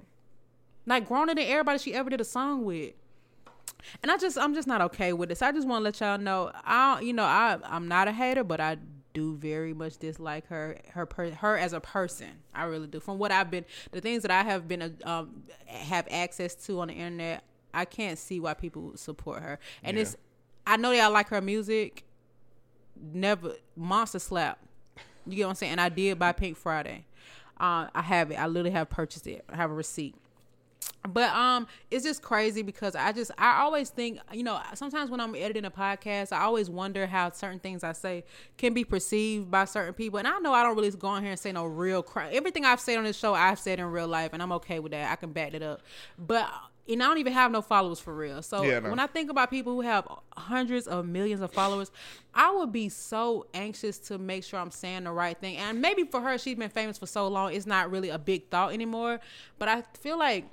Like 0.88 1.08
growner 1.08 1.28
than 1.28 1.38
everybody 1.40 1.78
she 1.78 1.94
ever 1.94 2.10
did 2.10 2.20
a 2.20 2.24
song 2.24 2.64
with. 2.64 2.94
and 4.02 4.10
I 4.10 4.16
just 4.16 4.38
I'm 4.38 4.54
just 4.54 4.66
not 4.66 4.80
okay 4.82 5.12
with 5.12 5.28
this. 5.28 5.42
I 5.42 5.52
just 5.52 5.68
want 5.68 5.80
to 5.80 5.84
let 5.84 6.00
y'all 6.00 6.18
know 6.18 6.50
I 6.64 7.00
you 7.00 7.12
know 7.12 7.24
I 7.24 7.58
I'm 7.64 7.86
not 7.88 8.08
a 8.08 8.12
hater, 8.12 8.42
but 8.44 8.60
I 8.60 8.78
do 9.14 9.36
very 9.36 9.74
much 9.74 9.98
dislike 9.98 10.46
her 10.48 10.78
her 10.94 11.04
per, 11.06 11.30
her 11.30 11.56
as 11.58 11.72
a 11.72 11.80
person. 11.80 12.28
I 12.54 12.64
really 12.64 12.86
do. 12.86 13.00
From 13.00 13.18
what 13.18 13.30
I've 13.32 13.50
been 13.50 13.64
the 13.92 14.00
things 14.00 14.22
that 14.22 14.30
I 14.30 14.42
have 14.42 14.66
been 14.68 14.96
um 15.04 15.42
have 15.66 16.06
access 16.10 16.54
to 16.66 16.80
on 16.80 16.88
the 16.88 16.94
internet, 16.94 17.44
I 17.74 17.84
can't 17.84 18.18
see 18.18 18.40
why 18.40 18.54
people 18.54 18.96
support 18.96 19.42
her. 19.42 19.58
And 19.84 19.96
Yeah. 19.96 20.02
it's 20.02 20.16
I 20.66 20.76
know 20.76 20.90
that 20.90 21.00
I 21.00 21.08
like 21.08 21.28
her 21.28 21.40
music. 21.40 22.04
Never 23.00 23.54
monster 23.76 24.18
slap. 24.18 24.58
You 25.26 25.36
get 25.36 25.44
what 25.44 25.50
I'm 25.50 25.54
saying? 25.56 25.72
And 25.72 25.80
I 25.80 25.88
did 25.88 26.18
buy 26.18 26.32
Pink 26.32 26.56
Friday. 26.56 27.04
Uh, 27.60 27.88
I 27.94 28.02
have 28.02 28.30
it. 28.30 28.36
I 28.36 28.46
literally 28.46 28.70
have 28.70 28.88
purchased 28.88 29.26
it. 29.26 29.44
I 29.48 29.56
have 29.56 29.70
a 29.70 29.74
receipt. 29.74 30.14
But 31.08 31.30
um, 31.34 31.66
it's 31.90 32.04
just 32.04 32.22
crazy 32.22 32.62
because 32.62 32.94
I 32.94 33.12
just 33.12 33.30
I 33.38 33.60
always 33.62 33.88
think 33.90 34.18
you 34.32 34.42
know 34.42 34.60
sometimes 34.74 35.10
when 35.10 35.20
I'm 35.20 35.34
editing 35.34 35.64
a 35.64 35.70
podcast 35.70 36.32
I 36.32 36.40
always 36.40 36.68
wonder 36.68 37.06
how 37.06 37.30
certain 37.30 37.60
things 37.60 37.84
I 37.84 37.92
say 37.92 38.24
can 38.56 38.74
be 38.74 38.84
perceived 38.84 39.50
by 39.50 39.64
certain 39.64 39.94
people 39.94 40.18
and 40.18 40.28
I 40.28 40.38
know 40.38 40.52
I 40.52 40.62
don't 40.62 40.76
really 40.76 40.90
go 40.90 41.08
on 41.08 41.22
here 41.22 41.30
and 41.30 41.40
say 41.40 41.52
no 41.52 41.64
real 41.64 42.02
crap. 42.02 42.32
Everything 42.32 42.64
I've 42.64 42.80
said 42.80 42.98
on 42.98 43.04
this 43.04 43.16
show 43.16 43.32
I've 43.34 43.58
said 43.58 43.78
in 43.78 43.86
real 43.86 44.08
life 44.08 44.30
and 44.32 44.42
I'm 44.42 44.52
okay 44.52 44.80
with 44.80 44.92
that. 44.92 45.10
I 45.10 45.16
can 45.16 45.32
back 45.32 45.54
it 45.54 45.62
up. 45.62 45.82
But 46.18 46.50
and 46.88 47.02
I 47.02 47.06
don't 47.06 47.18
even 47.18 47.32
have 47.34 47.50
no 47.50 47.60
followers 47.60 48.00
for 48.00 48.14
real. 48.14 48.42
So 48.42 48.62
Yeah, 48.62 48.78
no. 48.80 48.90
when 48.90 48.98
I 48.98 49.06
think 49.06 49.30
about 49.30 49.50
people 49.50 49.74
who 49.74 49.82
have 49.82 50.08
hundreds 50.36 50.86
of 50.86 51.06
millions 51.06 51.40
of 51.42 51.52
followers, 51.52 51.90
I 52.34 52.50
would 52.50 52.72
be 52.72 52.88
so 52.88 53.46
anxious 53.52 53.98
to 54.00 54.18
make 54.18 54.42
sure 54.44 54.58
I'm 54.58 54.70
saying 54.70 55.04
the 55.04 55.12
right 55.12 55.38
thing. 55.38 55.56
And 55.58 55.82
maybe 55.82 56.04
for 56.04 56.20
her, 56.20 56.38
she's 56.38 56.56
been 56.56 56.70
famous 56.70 56.96
for 56.96 57.06
so 57.06 57.28
long, 57.28 57.52
it's 57.52 57.66
not 57.66 57.90
really 57.90 58.08
a 58.08 58.18
big 58.18 58.48
thought 58.48 58.72
anymore. 58.72 59.20
But 59.58 59.68
I 59.68 59.82
feel 60.00 60.18
like 60.18 60.50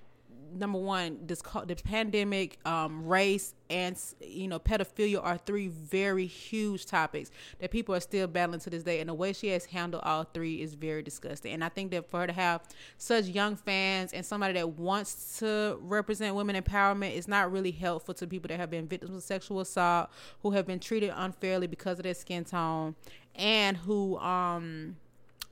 number 0.55 0.79
one, 0.79 1.19
this 1.25 1.41
the 1.41 1.75
pandemic, 1.75 2.59
um, 2.65 3.05
race, 3.05 3.53
and 3.69 3.99
you 4.21 4.47
know, 4.47 4.59
pedophilia 4.59 5.23
are 5.23 5.37
three 5.37 5.67
very 5.67 6.25
huge 6.25 6.85
topics 6.85 7.31
that 7.59 7.71
people 7.71 7.93
are 7.95 7.99
still 7.99 8.27
battling 8.27 8.59
to 8.61 8.69
this 8.69 8.83
day. 8.83 8.99
And 8.99 9.09
the 9.09 9.13
way 9.13 9.33
she 9.33 9.47
has 9.49 9.65
handled 9.65 10.03
all 10.03 10.23
three 10.23 10.61
is 10.61 10.73
very 10.73 11.03
disgusting. 11.03 11.53
And 11.53 11.63
I 11.63 11.69
think 11.69 11.91
that 11.91 12.09
for 12.09 12.21
her 12.21 12.27
to 12.27 12.33
have 12.33 12.61
such 12.97 13.25
young 13.25 13.55
fans 13.55 14.13
and 14.13 14.25
somebody 14.25 14.53
that 14.53 14.69
wants 14.69 15.39
to 15.39 15.77
represent 15.81 16.35
women 16.35 16.61
empowerment 16.61 17.15
is 17.15 17.27
not 17.27 17.51
really 17.51 17.71
helpful 17.71 18.13
to 18.15 18.27
people 18.27 18.47
that 18.49 18.59
have 18.59 18.69
been 18.69 18.87
victims 18.87 19.15
of 19.15 19.23
sexual 19.23 19.59
assault, 19.59 20.09
who 20.41 20.51
have 20.51 20.65
been 20.65 20.79
treated 20.79 21.11
unfairly 21.15 21.67
because 21.67 21.99
of 21.99 22.03
their 22.03 22.13
skin 22.13 22.43
tone, 22.43 22.95
and 23.35 23.77
who 23.77 24.17
um 24.19 24.95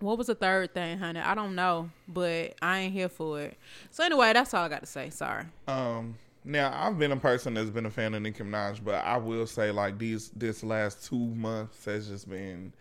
what 0.03 0.17
was 0.17 0.27
the 0.27 0.35
third 0.35 0.73
thing, 0.73 0.97
honey? 0.97 1.19
I 1.19 1.33
don't 1.33 1.55
know, 1.55 1.89
but 2.07 2.55
I 2.61 2.79
ain't 2.79 2.93
here 2.93 3.09
for 3.09 3.39
it. 3.39 3.57
So 3.89 4.03
anyway, 4.03 4.33
that's 4.33 4.53
all 4.53 4.65
I 4.65 4.69
got 4.69 4.81
to 4.81 4.85
say. 4.85 5.09
Sorry. 5.09 5.45
Um, 5.67 6.15
now 6.43 6.71
I've 6.75 6.99
been 6.99 7.13
a 7.13 7.17
person 7.17 7.53
that's 7.53 7.69
been 7.69 7.85
a 7.85 7.91
fan 7.91 8.13
of 8.13 8.21
Nicki 8.21 8.43
Minaj, 8.43 8.83
but 8.83 8.95
I 8.95 9.17
will 9.17 9.47
say 9.47 9.71
like 9.71 9.97
these 9.97 10.29
this 10.35 10.63
last 10.63 11.05
two 11.05 11.17
months 11.17 11.85
has 11.85 12.09
just 12.09 12.29
been 12.29 12.73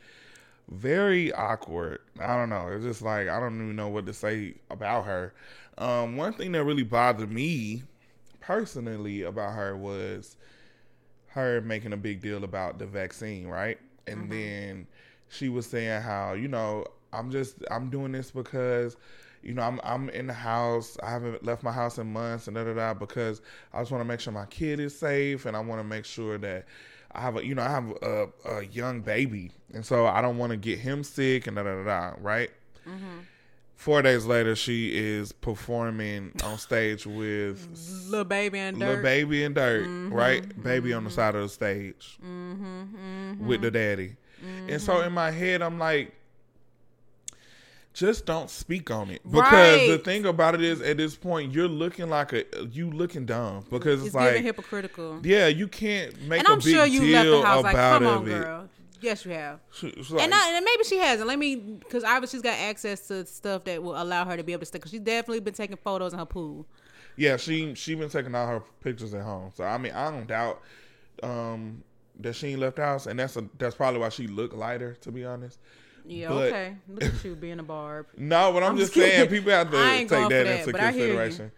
very 0.69 1.33
awkward. 1.33 2.01
I 2.21 2.37
don't 2.37 2.51
know. 2.51 2.69
It's 2.69 2.85
just 2.85 3.03
like 3.03 3.29
I 3.29 3.39
don't 3.39 3.55
even 3.55 3.77
know 3.77 3.89
what 3.89 4.07
to 4.07 4.13
say 4.13 4.55
about 4.69 5.05
her. 5.05 5.33
Um, 5.79 6.17
one 6.17 6.33
thing 6.33 6.53
that 6.53 6.65
really 6.65 6.83
bothered 6.83 7.31
me 7.31 7.85
personally 8.41 9.23
about 9.23 9.55
her 9.55 9.77
was 9.77 10.37
her 11.29 11.61
making 11.61 11.93
a 11.93 11.97
big 11.97 12.21
deal 12.21 12.43
about 12.43 12.79
the 12.79 12.87
vaccine, 12.87 13.47
right? 13.47 13.79
And 14.09 14.31
then 14.31 14.87
she 15.29 15.49
was 15.49 15.67
saying 15.67 16.03
how, 16.03 16.35
you 16.35 16.49
know, 16.49 16.85
I'm 17.13 17.31
just 17.31 17.57
I'm 17.71 17.91
doing 17.91 18.13
this 18.13 18.31
because, 18.31 18.97
you 19.43 19.55
know, 19.55 19.63
I'm 19.63 19.81
I'm 19.85 20.09
in 20.11 20.27
the 20.27 20.33
house. 20.33 20.97
I 21.03 21.11
haven't 21.11 21.45
left 21.45 21.63
my 21.63 21.73
house 21.73 21.99
in 21.99 22.13
months 22.13 22.47
and 22.49 22.57
da 22.57 22.65
da 22.65 22.75
da 22.75 22.95
because 22.95 23.41
I 23.73 23.81
just 23.81 23.91
want 23.91 24.01
to 24.03 24.07
make 24.07 24.21
sure 24.21 24.33
my 24.33 24.47
kid 24.47 24.81
is 24.81 24.99
safe 24.99 25.47
and 25.47 25.57
I 25.57 25.61
want 25.61 25.81
to 25.81 25.85
make 25.85 26.05
sure 26.05 26.39
that 26.39 26.67
I 27.13 27.21
have 27.21 27.37
a 27.37 27.45
you 27.45 27.55
know, 27.55 27.63
I 27.63 27.69
have 27.71 27.91
a, 28.03 28.29
a 28.49 28.65
young 28.67 29.01
baby. 29.01 29.51
And 29.75 29.85
so 29.85 30.07
I 30.07 30.21
don't 30.23 30.39
want 30.39 30.51
to 30.51 30.57
get 30.57 30.79
him 30.79 31.03
sick 31.05 31.47
and 31.47 31.57
da 31.57 31.63
da 31.63 31.83
da 31.83 31.85
da, 31.85 32.15
right? 32.21 32.51
Four 33.75 34.01
days 34.03 34.27
later, 34.27 34.55
she 34.55 34.97
is 34.97 35.33
performing 35.33 36.31
on 36.45 36.57
stage 36.57 37.05
with 37.05 37.67
Lil 38.09 38.23
Baby 38.25 38.59
and 38.61 38.79
Lil 38.79 38.97
Durk. 38.99 39.03
baby 39.03 39.43
and 39.45 39.57
Durk, 39.57 39.87
Mm-hmm, 39.87 40.15
right? 40.15 40.63
Baby 40.63 40.93
on 40.93 41.03
the 41.03 41.11
side 41.11 41.35
of 41.35 41.43
the 41.43 41.49
stage 41.49 42.17
with 43.41 43.61
the 43.63 43.71
daddy. 43.73 44.15
And 44.69 44.81
so 44.81 44.95
Mm-hmm. 44.95 45.07
in 45.07 45.13
my 45.13 45.31
head, 45.33 45.63
I'm 45.63 45.79
like, 45.81 46.15
just 47.95 48.25
don't 48.25 48.49
speak 48.49 48.91
on 48.91 49.11
it 49.11 49.21
because 49.31 49.89
the 49.89 49.99
thing 49.99 50.25
about 50.27 50.55
it 50.55 50.63
is, 50.63 50.81
at 50.81 50.97
this 50.97 51.15
point, 51.15 51.53
you're 51.53 51.69
looking 51.69 52.09
like 52.09 52.33
a 52.33 52.45
you 52.71 52.91
looking 52.91 53.27
dumb 53.27 53.65
because 53.71 53.99
it's, 54.01 54.07
It's 54.09 54.15
like, 54.15 54.37
hypocritical. 54.43 55.21
yeah, 55.25 55.47
you 55.49 55.69
can't 55.69 56.21
make 56.23 56.39
and 56.41 56.49
a 56.49 56.53
I'm 56.53 56.59
big 56.59 56.75
sure 56.75 56.87
you 56.87 57.13
left 57.13 57.29
the 57.29 57.43
house 57.43 57.65
like, 57.65 57.77
come 57.77 58.07
on, 58.07 58.27
it. 58.27 58.31
girl. 58.31 58.69
Yes, 59.01 59.25
you 59.25 59.33
have. 59.33 59.59
She- 59.73 59.91
like- 60.11 60.23
And, 60.23 60.33
I, 60.33 60.57
and 60.57 60.65
maybe 60.65 60.85
she 60.85 60.97
hasn't. 60.99 61.27
Let 61.29 61.37
me, 61.39 61.57
because 61.57 62.05
obviously 62.05 62.37
she's 62.39 62.43
got 62.45 62.57
access 62.59 63.09
to 63.09 63.27
stuff 63.27 63.65
that 63.65 63.83
will 63.83 64.01
allow 64.01 64.25
her 64.25 64.37
to 64.37 64.45
be 64.45 64.53
able 64.53 64.61
to 64.61 64.67
stay. 64.67 64.79
Because 64.79 64.93
she's 64.93 65.01
definitely 65.01 65.41
been 65.41 65.55
taking 65.55 65.77
photos 65.77 66.13
in 66.13 66.21
her 66.21 66.25
pool. 66.25 66.67
Yeah, 67.17 67.37
she 67.37 67.75
she 67.75 67.95
been 67.97 68.09
taking 68.09 68.35
all 68.35 68.47
her 68.47 68.61
pictures 68.81 69.13
at 69.13 69.23
home. 69.23 69.51
So 69.55 69.65
I 69.65 69.77
mean, 69.77 69.93
I 69.93 70.11
don't 70.11 70.27
doubt 70.29 70.63
um, 71.23 71.83
that 72.21 72.35
she 72.35 72.49
ain't 72.49 72.61
left 72.61 72.77
the 72.77 72.83
house, 72.85 73.07
and 73.07 73.19
that's 73.19 73.37
a, 73.37 73.45
that's 73.59 73.75
probably 73.75 74.01
why 74.01 74.09
she 74.09 74.27
looked 74.29 74.55
lighter. 74.55 74.95
To 75.03 75.11
be 75.13 75.25
honest, 75.25 75.59
Yeah, 76.05 76.29
But- 76.29 76.49
okay. 76.49 76.77
Look 76.89 77.03
at 77.05 77.25
you 77.25 77.35
being 77.37 77.59
a 77.59 77.63
barb. 77.63 78.07
no, 78.17 78.53
but 78.53 78.63
I'm, 78.63 78.73
I'm 78.73 78.77
just 78.77 78.93
just 78.95 79.07
saying 79.07 79.29
people 79.29 79.51
have 79.53 79.71
to 79.71 79.77
take 79.77 80.09
that, 80.09 80.29
that, 80.29 80.47
into 80.61 80.73
but 80.73 80.81
I 80.81 80.93
hear 80.93 81.13
you. 81.13 81.19
consideration. 81.19 81.53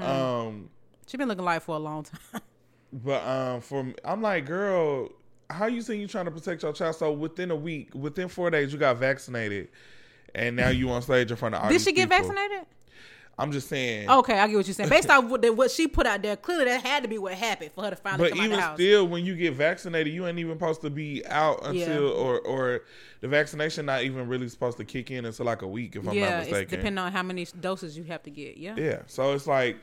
Um, 0.00 0.70
She 1.06 1.16
been 1.16 1.28
looking 1.28 1.44
light 1.44 1.62
for 1.62 1.74
a 1.76 1.78
long 1.78 2.02
time. 2.32 2.42
but 2.92 3.26
um, 3.26 3.60
for 3.60 3.92
I'm 4.04 4.22
like, 4.22 4.46
girl, 4.46 5.10
how 5.50 5.66
you 5.66 5.80
saying 5.82 6.00
you 6.00 6.06
trying 6.06 6.26
to 6.26 6.30
protect 6.30 6.62
your 6.62 6.72
child? 6.72 6.96
So 6.96 7.12
within 7.12 7.50
a 7.50 7.56
week, 7.56 7.94
within 7.94 8.28
four 8.28 8.50
days, 8.50 8.72
you 8.72 8.78
got 8.78 8.98
vaccinated, 8.98 9.68
and 10.34 10.54
now 10.56 10.68
you 10.68 10.88
on 10.90 11.02
stage 11.02 11.30
in 11.30 11.36
front 11.36 11.54
of 11.54 11.62
all 11.62 11.68
Did 11.70 11.80
she 11.80 11.92
get 11.92 12.08
people. 12.10 12.28
vaccinated? 12.28 12.66
I'm 13.38 13.52
just 13.52 13.68
saying. 13.68 14.10
Okay, 14.10 14.36
I 14.38 14.48
get 14.48 14.56
what 14.56 14.66
you're 14.66 14.74
saying. 14.74 14.88
Based 14.88 15.08
off 15.10 15.24
what, 15.24 15.56
what 15.56 15.70
she 15.70 15.86
put 15.86 16.06
out 16.06 16.22
there, 16.22 16.36
clearly 16.36 16.64
that 16.64 16.84
had 16.84 17.04
to 17.04 17.08
be 17.08 17.18
what 17.18 17.34
happened 17.34 17.70
for 17.72 17.84
her 17.84 17.90
to 17.90 17.96
finally 17.96 18.30
But 18.30 18.36
come 18.36 18.40
out 18.40 18.42
But 18.42 18.52
even 18.52 18.58
house. 18.58 18.76
still, 18.76 19.06
when 19.06 19.24
you 19.24 19.36
get 19.36 19.54
vaccinated, 19.54 20.12
you 20.12 20.26
ain't 20.26 20.38
even 20.38 20.56
supposed 20.56 20.80
to 20.80 20.90
be 20.90 21.24
out 21.26 21.64
until 21.64 22.02
Yeah. 22.02 22.08
or 22.10 22.40
or 22.40 22.80
the 23.20 23.28
vaccination 23.28 23.86
not 23.86 24.02
even 24.02 24.26
really 24.26 24.48
supposed 24.48 24.76
to 24.78 24.84
kick 24.84 25.10
in 25.10 25.24
until 25.24 25.46
like 25.46 25.62
a 25.62 25.68
week, 25.68 25.94
if 25.94 26.08
I'm 26.08 26.14
yeah, 26.14 26.30
not 26.30 26.40
it's 26.40 26.50
mistaken. 26.50 26.78
depending 26.78 26.98
on 26.98 27.12
how 27.12 27.22
many 27.22 27.46
doses 27.60 27.96
you 27.96 28.04
have 28.04 28.24
to 28.24 28.30
get. 28.30 28.56
Yeah. 28.56 28.74
Yeah, 28.76 29.02
so 29.06 29.32
it's 29.32 29.46
like, 29.46 29.76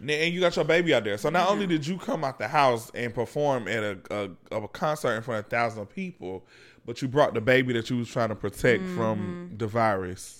and 0.00 0.34
you 0.34 0.40
got 0.40 0.56
your 0.56 0.64
baby 0.64 0.94
out 0.94 1.04
there. 1.04 1.18
So 1.18 1.28
not 1.28 1.50
only 1.50 1.66
did 1.66 1.86
you 1.86 1.98
come 1.98 2.24
out 2.24 2.38
the 2.38 2.48
house 2.48 2.90
and 2.94 3.14
perform 3.14 3.68
at 3.68 3.82
a, 3.82 4.32
a, 4.50 4.62
a 4.62 4.68
concert 4.68 5.14
in 5.14 5.22
front 5.22 5.44
of 5.44 5.50
thousands 5.50 5.82
of 5.82 5.94
people, 5.94 6.42
but 6.86 7.02
you 7.02 7.08
brought 7.08 7.34
the 7.34 7.40
baby 7.42 7.74
that 7.74 7.90
you 7.90 7.98
was 7.98 8.08
trying 8.08 8.30
to 8.30 8.34
protect 8.34 8.82
from 8.82 9.18
mm-hmm. 9.18 9.56
the 9.58 9.66
virus. 9.66 10.39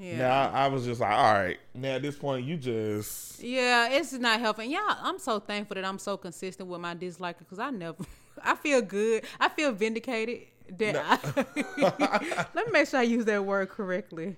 Yeah. 0.00 0.16
Now 0.16 0.50
I 0.54 0.66
was 0.68 0.86
just 0.86 0.98
like, 0.98 1.12
all 1.12 1.34
right. 1.34 1.58
Now 1.74 1.90
at 1.90 2.02
this 2.02 2.16
point, 2.16 2.46
you 2.46 2.56
just 2.56 3.42
Yeah, 3.42 3.90
it's 3.90 4.12
not 4.14 4.40
helping. 4.40 4.70
Yeah, 4.70 4.80
I'm 4.88 5.18
so 5.18 5.38
thankful 5.38 5.74
that 5.74 5.84
I'm 5.84 5.98
so 5.98 6.16
consistent 6.16 6.70
with 6.70 6.80
my 6.80 6.94
dislike 6.94 7.38
because 7.38 7.58
I 7.58 7.68
never, 7.68 8.02
I 8.42 8.54
feel 8.54 8.80
good. 8.80 9.24
I 9.38 9.50
feel 9.50 9.72
vindicated. 9.72 10.46
That 10.78 10.96
I, 10.96 12.46
let 12.54 12.66
me 12.66 12.72
make 12.72 12.88
sure 12.88 13.00
I 13.00 13.02
use 13.02 13.26
that 13.26 13.44
word 13.44 13.68
correctly. 13.68 14.36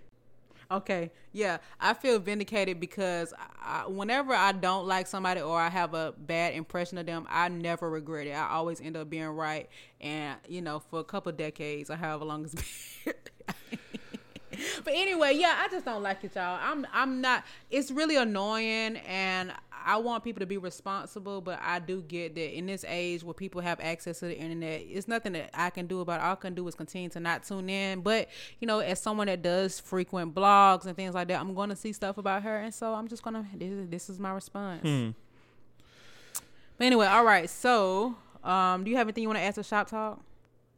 Okay, 0.71 1.11
yeah, 1.33 1.59
I 1.79 1.93
feel 1.93 2.19
vindicated 2.19 2.81
because 2.81 3.35
I, 3.63 3.87
whenever 3.87 4.35
I 4.35 4.53
don't 4.53 4.87
like 4.87 5.07
somebody 5.07 5.43
or 5.43 5.61
I 5.61 5.69
have 5.69 5.93
a 5.93 6.15
bad 6.17 6.55
impression 6.55 6.97
of 6.97 7.05
them, 7.05 7.27
I 7.29 7.51
never 7.51 7.91
regret 7.91 8.27
it. 8.27 8.33
I 8.33 8.49
always 8.49 8.81
end 8.81 8.97
up 8.97 9.11
being 9.11 9.27
right, 9.27 9.69
and 10.01 10.39
you 10.49 10.63
know, 10.63 10.81
for 10.81 11.01
a 11.01 11.05
couple 11.05 11.31
decades 11.33 11.91
or 11.91 11.97
however 11.97 12.25
long 12.25 12.45
it's 12.47 12.55
been. 13.05 13.15
But 14.85 14.95
anyway, 14.95 15.35
yeah, 15.37 15.61
I 15.65 15.69
just 15.69 15.85
don't 15.85 16.03
like 16.03 16.25
it, 16.25 16.35
y'all. 16.35 16.59
I'm 16.63 16.87
I'm 16.93 17.21
not. 17.21 17.45
It's 17.71 17.91
really 17.91 18.17
annoying, 18.17 18.97
and 18.99 19.53
I 19.85 19.97
want 19.97 20.23
people 20.25 20.41
to 20.41 20.47
be 20.47 20.59
responsible. 20.59 21.41
But 21.41 21.61
I 21.63 21.79
do 21.79 22.03
get 22.03 22.35
that 22.35 22.57
in 22.57 22.67
this 22.67 22.85
age 22.87 23.23
where 23.25 23.35
people 23.35 23.61
have 23.61 23.81
access 23.81 24.21
to 24.21 24.27
the 24.27 24.37
internet, 24.39 24.83
it's 24.89 25.09
nothing 25.09 25.33
that 25.35 25.51
I 25.55 25.71
can 25.71 25.87
do 25.87 26.01
about. 26.01 26.21
it. 26.21 26.25
All 26.25 26.33
I 26.33 26.37
can 26.37 26.55
do 26.55 26.67
is 26.69 26.75
continue 26.75 27.09
to 27.11 27.21
not 27.21 27.45
tune 27.45 27.69
in. 27.71 28.01
But 28.01 28.29
you 28.61 28.67
know, 28.67 28.81
as 28.81 29.01
someone 29.01 29.27
that 29.27 29.43
does 29.43 29.81
frequent 29.81 30.35
blogs 30.35 30.87
and 30.87 30.97
things 30.97 31.15
like 31.15 31.29
that, 31.29 31.41
I'm 31.41 31.55
going 31.55 31.71
to 31.71 31.77
see 31.77 31.93
stuff 31.93 32.19
about 32.19 32.43
her, 32.43 32.59
and 32.59 32.73
so 32.75 32.95
I'm 32.95 33.09
just 33.09 33.23
gonna. 33.23 33.47
This 33.55 33.71
is, 33.71 33.89
this 33.89 34.11
is 34.11 34.19
my 34.19 34.33
response. 34.33 35.15
But 36.79 36.85
anyway, 36.87 37.07
all 37.07 37.25
right. 37.25 37.49
So, 37.49 38.17
um, 38.43 38.85
do 38.85 38.91
you 38.91 38.97
have 38.97 39.07
anything 39.07 39.23
you 39.23 39.29
want 39.29 39.39
to 39.39 39.45
ask 39.45 39.55
to 39.57 39.63
Shop 39.63 39.89
Talk? 39.89 40.21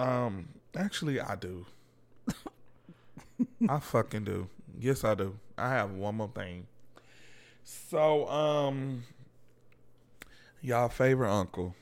um 0.00 0.48
actually 0.76 1.20
I 1.20 1.36
do. 1.36 1.64
I 3.68 3.78
fucking 3.78 4.24
do. 4.24 4.48
Yes, 4.78 5.04
I 5.04 5.14
do. 5.14 5.38
I 5.56 5.70
have 5.70 5.92
one 5.92 6.16
more 6.16 6.30
thing. 6.34 6.66
So, 7.62 8.28
um, 8.28 9.04
y'all 10.60 10.88
favorite 10.88 11.32
uncle, 11.32 11.74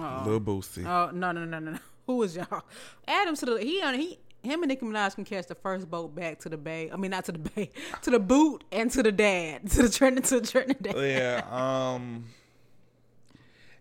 Uh-oh. 0.00 0.28
Lil 0.28 0.40
Boosie. 0.40 0.84
Oh 0.86 1.10
no 1.12 1.32
no 1.32 1.44
no 1.44 1.58
no 1.58 1.72
no! 1.72 1.78
Who 2.06 2.22
is 2.22 2.36
y'all? 2.36 2.62
Add 3.06 3.28
him 3.28 3.36
to 3.36 3.46
the 3.46 3.58
he 3.58 3.82
on 3.82 3.94
he 3.94 4.18
him 4.42 4.62
and 4.62 4.68
Nicki 4.68 4.84
Minaj 4.84 5.14
can 5.14 5.24
catch 5.24 5.46
the 5.46 5.54
first 5.54 5.90
boat 5.90 6.14
back 6.14 6.38
to 6.40 6.48
the 6.48 6.56
bay. 6.56 6.90
I 6.92 6.96
mean, 6.96 7.10
not 7.10 7.24
to 7.26 7.32
the 7.32 7.38
bay, 7.38 7.70
to 8.02 8.10
the 8.10 8.20
boot 8.20 8.64
and 8.70 8.90
to 8.92 9.02
the 9.02 9.12
dad, 9.12 9.70
to 9.70 9.82
the 9.82 9.88
Trinidad, 9.88 10.24
to 10.26 10.40
the 10.40 10.46
Trinidad. 10.46 10.96
Yeah. 10.96 11.42
Um. 11.50 12.26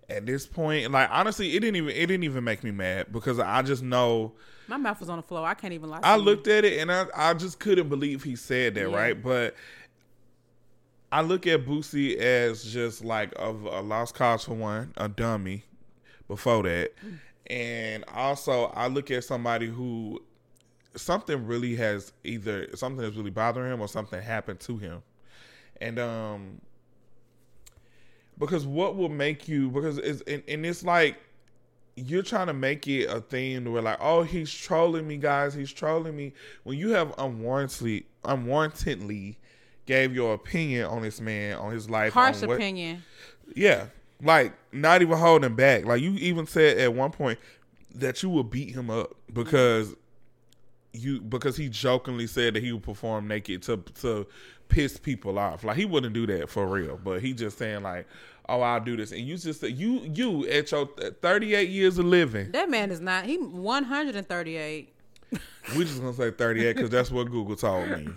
At 0.07 0.27
this 0.27 0.45
point, 0.45 0.91
like 0.91 1.09
honestly, 1.11 1.55
it 1.55 1.61
didn't 1.61 1.77
even 1.77 1.89
it 1.89 2.05
didn't 2.05 2.23
even 2.23 2.43
make 2.43 2.63
me 2.63 2.71
mad 2.71 3.11
because 3.11 3.39
I 3.39 3.63
just 3.63 3.81
know 3.81 4.33
My 4.67 4.77
mouth 4.77 4.99
was 4.99 5.09
on 5.09 5.17
the 5.17 5.23
floor. 5.23 5.45
I 5.45 5.53
can't 5.53 5.73
even 5.73 5.89
lie. 5.89 5.99
to 6.01 6.07
I 6.07 6.15
you. 6.15 6.21
looked 6.21 6.47
at 6.47 6.65
it 6.65 6.79
and 6.79 6.91
I, 6.91 7.05
I 7.15 7.33
just 7.33 7.59
couldn't 7.59 7.89
believe 7.89 8.23
he 8.23 8.35
said 8.35 8.75
that, 8.75 8.89
Yeah. 8.89 8.95
right? 8.95 9.21
But 9.21 9.55
I 11.11 11.21
look 11.21 11.47
at 11.47 11.65
Boosie 11.65 12.17
as 12.17 12.63
just 12.63 13.03
like 13.03 13.31
a, 13.37 13.49
a 13.49 13.81
lost 13.81 14.15
cause 14.15 14.43
for 14.45 14.53
one, 14.53 14.93
a 14.97 15.07
dummy 15.07 15.63
before 16.27 16.63
that. 16.63 16.93
And 17.47 18.03
also 18.13 18.65
I 18.75 18.87
look 18.87 19.11
at 19.11 19.23
somebody 19.23 19.67
who 19.67 20.21
something 20.95 21.45
really 21.45 21.75
has 21.75 22.11
either 22.23 22.67
something 22.75 23.01
that's 23.03 23.15
really 23.15 23.29
bothering 23.29 23.71
him 23.71 23.81
or 23.81 23.87
something 23.87 24.21
happened 24.21 24.59
to 24.61 24.77
him. 24.77 25.03
And 25.79 25.99
um 25.99 26.61
because 28.37 28.65
what 28.65 28.95
will 28.95 29.09
make 29.09 29.47
you 29.47 29.69
because 29.69 29.97
it's 29.99 30.21
and, 30.21 30.43
and 30.47 30.65
it's 30.65 30.83
like 30.83 31.17
you're 31.97 32.23
trying 32.23 32.47
to 32.47 32.53
make 32.53 32.87
it 32.87 33.05
a 33.09 33.21
thing 33.21 33.71
where 33.71 33.81
like, 33.81 33.97
oh, 34.01 34.23
he's 34.23 34.53
trolling 34.53 35.07
me, 35.07 35.17
guys. 35.17 35.53
He's 35.53 35.71
trolling 35.71 36.15
me. 36.15 36.33
When 36.63 36.77
you 36.77 36.89
have 36.89 37.15
unwarrantedly, 37.15 38.03
unwarrantedly 38.23 39.35
gave 39.85 40.13
your 40.13 40.33
opinion 40.33 40.85
on 40.85 41.01
this 41.03 41.21
man, 41.21 41.57
on 41.57 41.71
his 41.71 41.89
life, 41.89 42.13
harsh 42.13 42.41
what- 42.41 42.55
opinion. 42.55 43.03
yeah, 43.55 43.85
like 44.21 44.53
not 44.71 45.01
even 45.01 45.17
holding 45.17 45.55
back. 45.55 45.85
Like 45.85 46.01
you 46.01 46.11
even 46.13 46.47
said 46.47 46.77
at 46.79 46.93
one 46.93 47.11
point 47.11 47.39
that 47.93 48.21
you 48.23 48.29
would 48.29 48.49
beat 48.49 48.71
him 48.75 48.89
up 48.89 49.15
because 49.31 49.95
you 50.91 51.21
because 51.21 51.55
he 51.57 51.69
jokingly 51.69 52.27
said 52.27 52.55
that 52.55 52.63
he 52.63 52.71
would 52.71 52.83
perform 52.83 53.27
naked 53.27 53.61
to 53.63 53.77
to 54.01 54.27
piss 54.69 54.97
people 54.97 55.37
off. 55.37 55.63
Like 55.63 55.77
he 55.77 55.85
wouldn't 55.85 56.13
do 56.13 56.25
that 56.27 56.49
for 56.49 56.65
real, 56.67 56.99
but 57.03 57.21
he 57.21 57.33
just 57.33 57.57
saying 57.57 57.83
like, 57.83 58.07
"Oh, 58.47 58.61
I'll 58.61 58.79
do 58.79 58.95
this," 58.97 59.11
and 59.11 59.21
you 59.21 59.37
just 59.37 59.61
you 59.63 59.99
you 60.13 60.47
at 60.47 60.71
your 60.71 60.87
thirty 61.21 61.55
eight 61.55 61.69
years 61.69 61.97
of 61.97 62.05
living. 62.05 62.51
That 62.51 62.69
man 62.69 62.91
is 62.91 62.99
not. 62.99 63.25
He 63.25 63.37
138. 63.37 64.91
We 65.75 65.83
just 65.83 65.99
gonna 65.99 66.13
say 66.13 66.31
thirty 66.31 66.65
eight 66.65 66.75
because 66.75 66.89
that's 66.89 67.11
what 67.11 67.29
Google 67.31 67.55
told 67.55 67.89
me. 67.89 68.07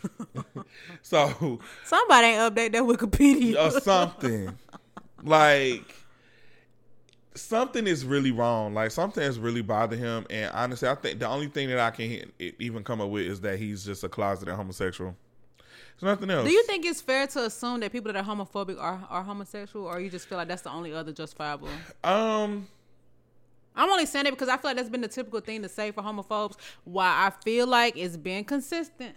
so 1.03 1.59
Somebody 1.85 2.27
ain't 2.29 2.55
update 2.55 2.73
that 2.73 2.83
Wikipedia. 2.83 3.57
or 3.57 3.81
something. 3.81 4.55
like 5.25 5.95
something 7.35 7.87
is 7.87 8.05
really 8.05 8.31
wrong. 8.33 8.75
Like 8.75 8.91
something 8.91 9.23
has 9.23 9.39
really 9.39 9.63
bothered 9.63 9.99
him. 9.99 10.27
And 10.29 10.51
honestly, 10.53 10.89
I 10.89 10.95
think 10.97 11.21
the 11.21 11.29
only 11.29 11.47
thing 11.47 11.69
that 11.71 11.79
I 11.79 11.91
can 11.91 12.31
even 12.39 12.85
come 12.85 13.01
up 13.01 13.09
with 13.11 13.25
is 13.25 13.41
that 13.41 13.59
he's 13.59 13.85
just 13.85 14.05
a 14.05 14.09
closeted 14.09 14.55
homosexual. 14.55 15.17
There's 16.01 16.13
nothing 16.17 16.31
else. 16.31 16.47
Do 16.47 16.53
you 16.53 16.65
think 16.65 16.85
it's 16.87 17.01
fair 17.01 17.27
to 17.29 17.47
assume 17.47 17.81
that 17.81 17.93
people 17.93 18.13
that 18.13 18.25
are 18.25 18.35
homophobic 18.35 18.81
are, 18.81 19.01
are 19.11 19.23
homosexual, 19.23 19.87
or 19.87 20.01
you 20.01 20.11
just 20.11 20.29
feel 20.29 20.39
like 20.39 20.49
that's 20.49 20.63
the 20.63 20.71
only 20.71 20.93
other 20.93 21.13
justifiable? 21.13 21.69
Um. 22.05 22.69
I'm 23.75 23.89
only 23.89 24.07
saying 24.07 24.27
it 24.27 24.31
because 24.33 24.49
I 24.49 24.57
feel 24.57 24.71
like 24.71 24.77
that's 24.77 24.89
been 24.89 25.03
the 25.03 25.09
typical 25.09 25.39
thing 25.39 25.63
to 25.63 25.69
say 25.69 25.93
for 25.93 26.03
homophobes. 26.03 26.57
Why 26.83 27.07
I 27.07 27.33
feel 27.45 27.67
like 27.69 27.97
it's 27.97 28.17
been 28.17 28.43
consistent. 28.45 29.15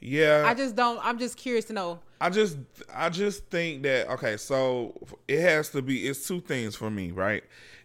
Yeah. 0.00 0.44
I 0.46 0.52
just 0.52 0.76
don't. 0.76 1.00
I'm 1.02 1.18
just 1.18 1.38
curious 1.38 1.64
to 1.66 1.72
know. 1.72 2.00
I 2.20 2.30
just 2.30 2.58
I 2.94 3.08
just 3.08 3.46
think 3.46 3.82
that 3.84 4.08
okay, 4.08 4.36
so 4.36 4.94
it 5.28 5.40
has 5.40 5.70
to 5.70 5.82
be 5.82 6.06
it's 6.06 6.26
two 6.26 6.40
things 6.40 6.76
for 6.76 6.90
me, 6.90 7.10
right? 7.10 7.42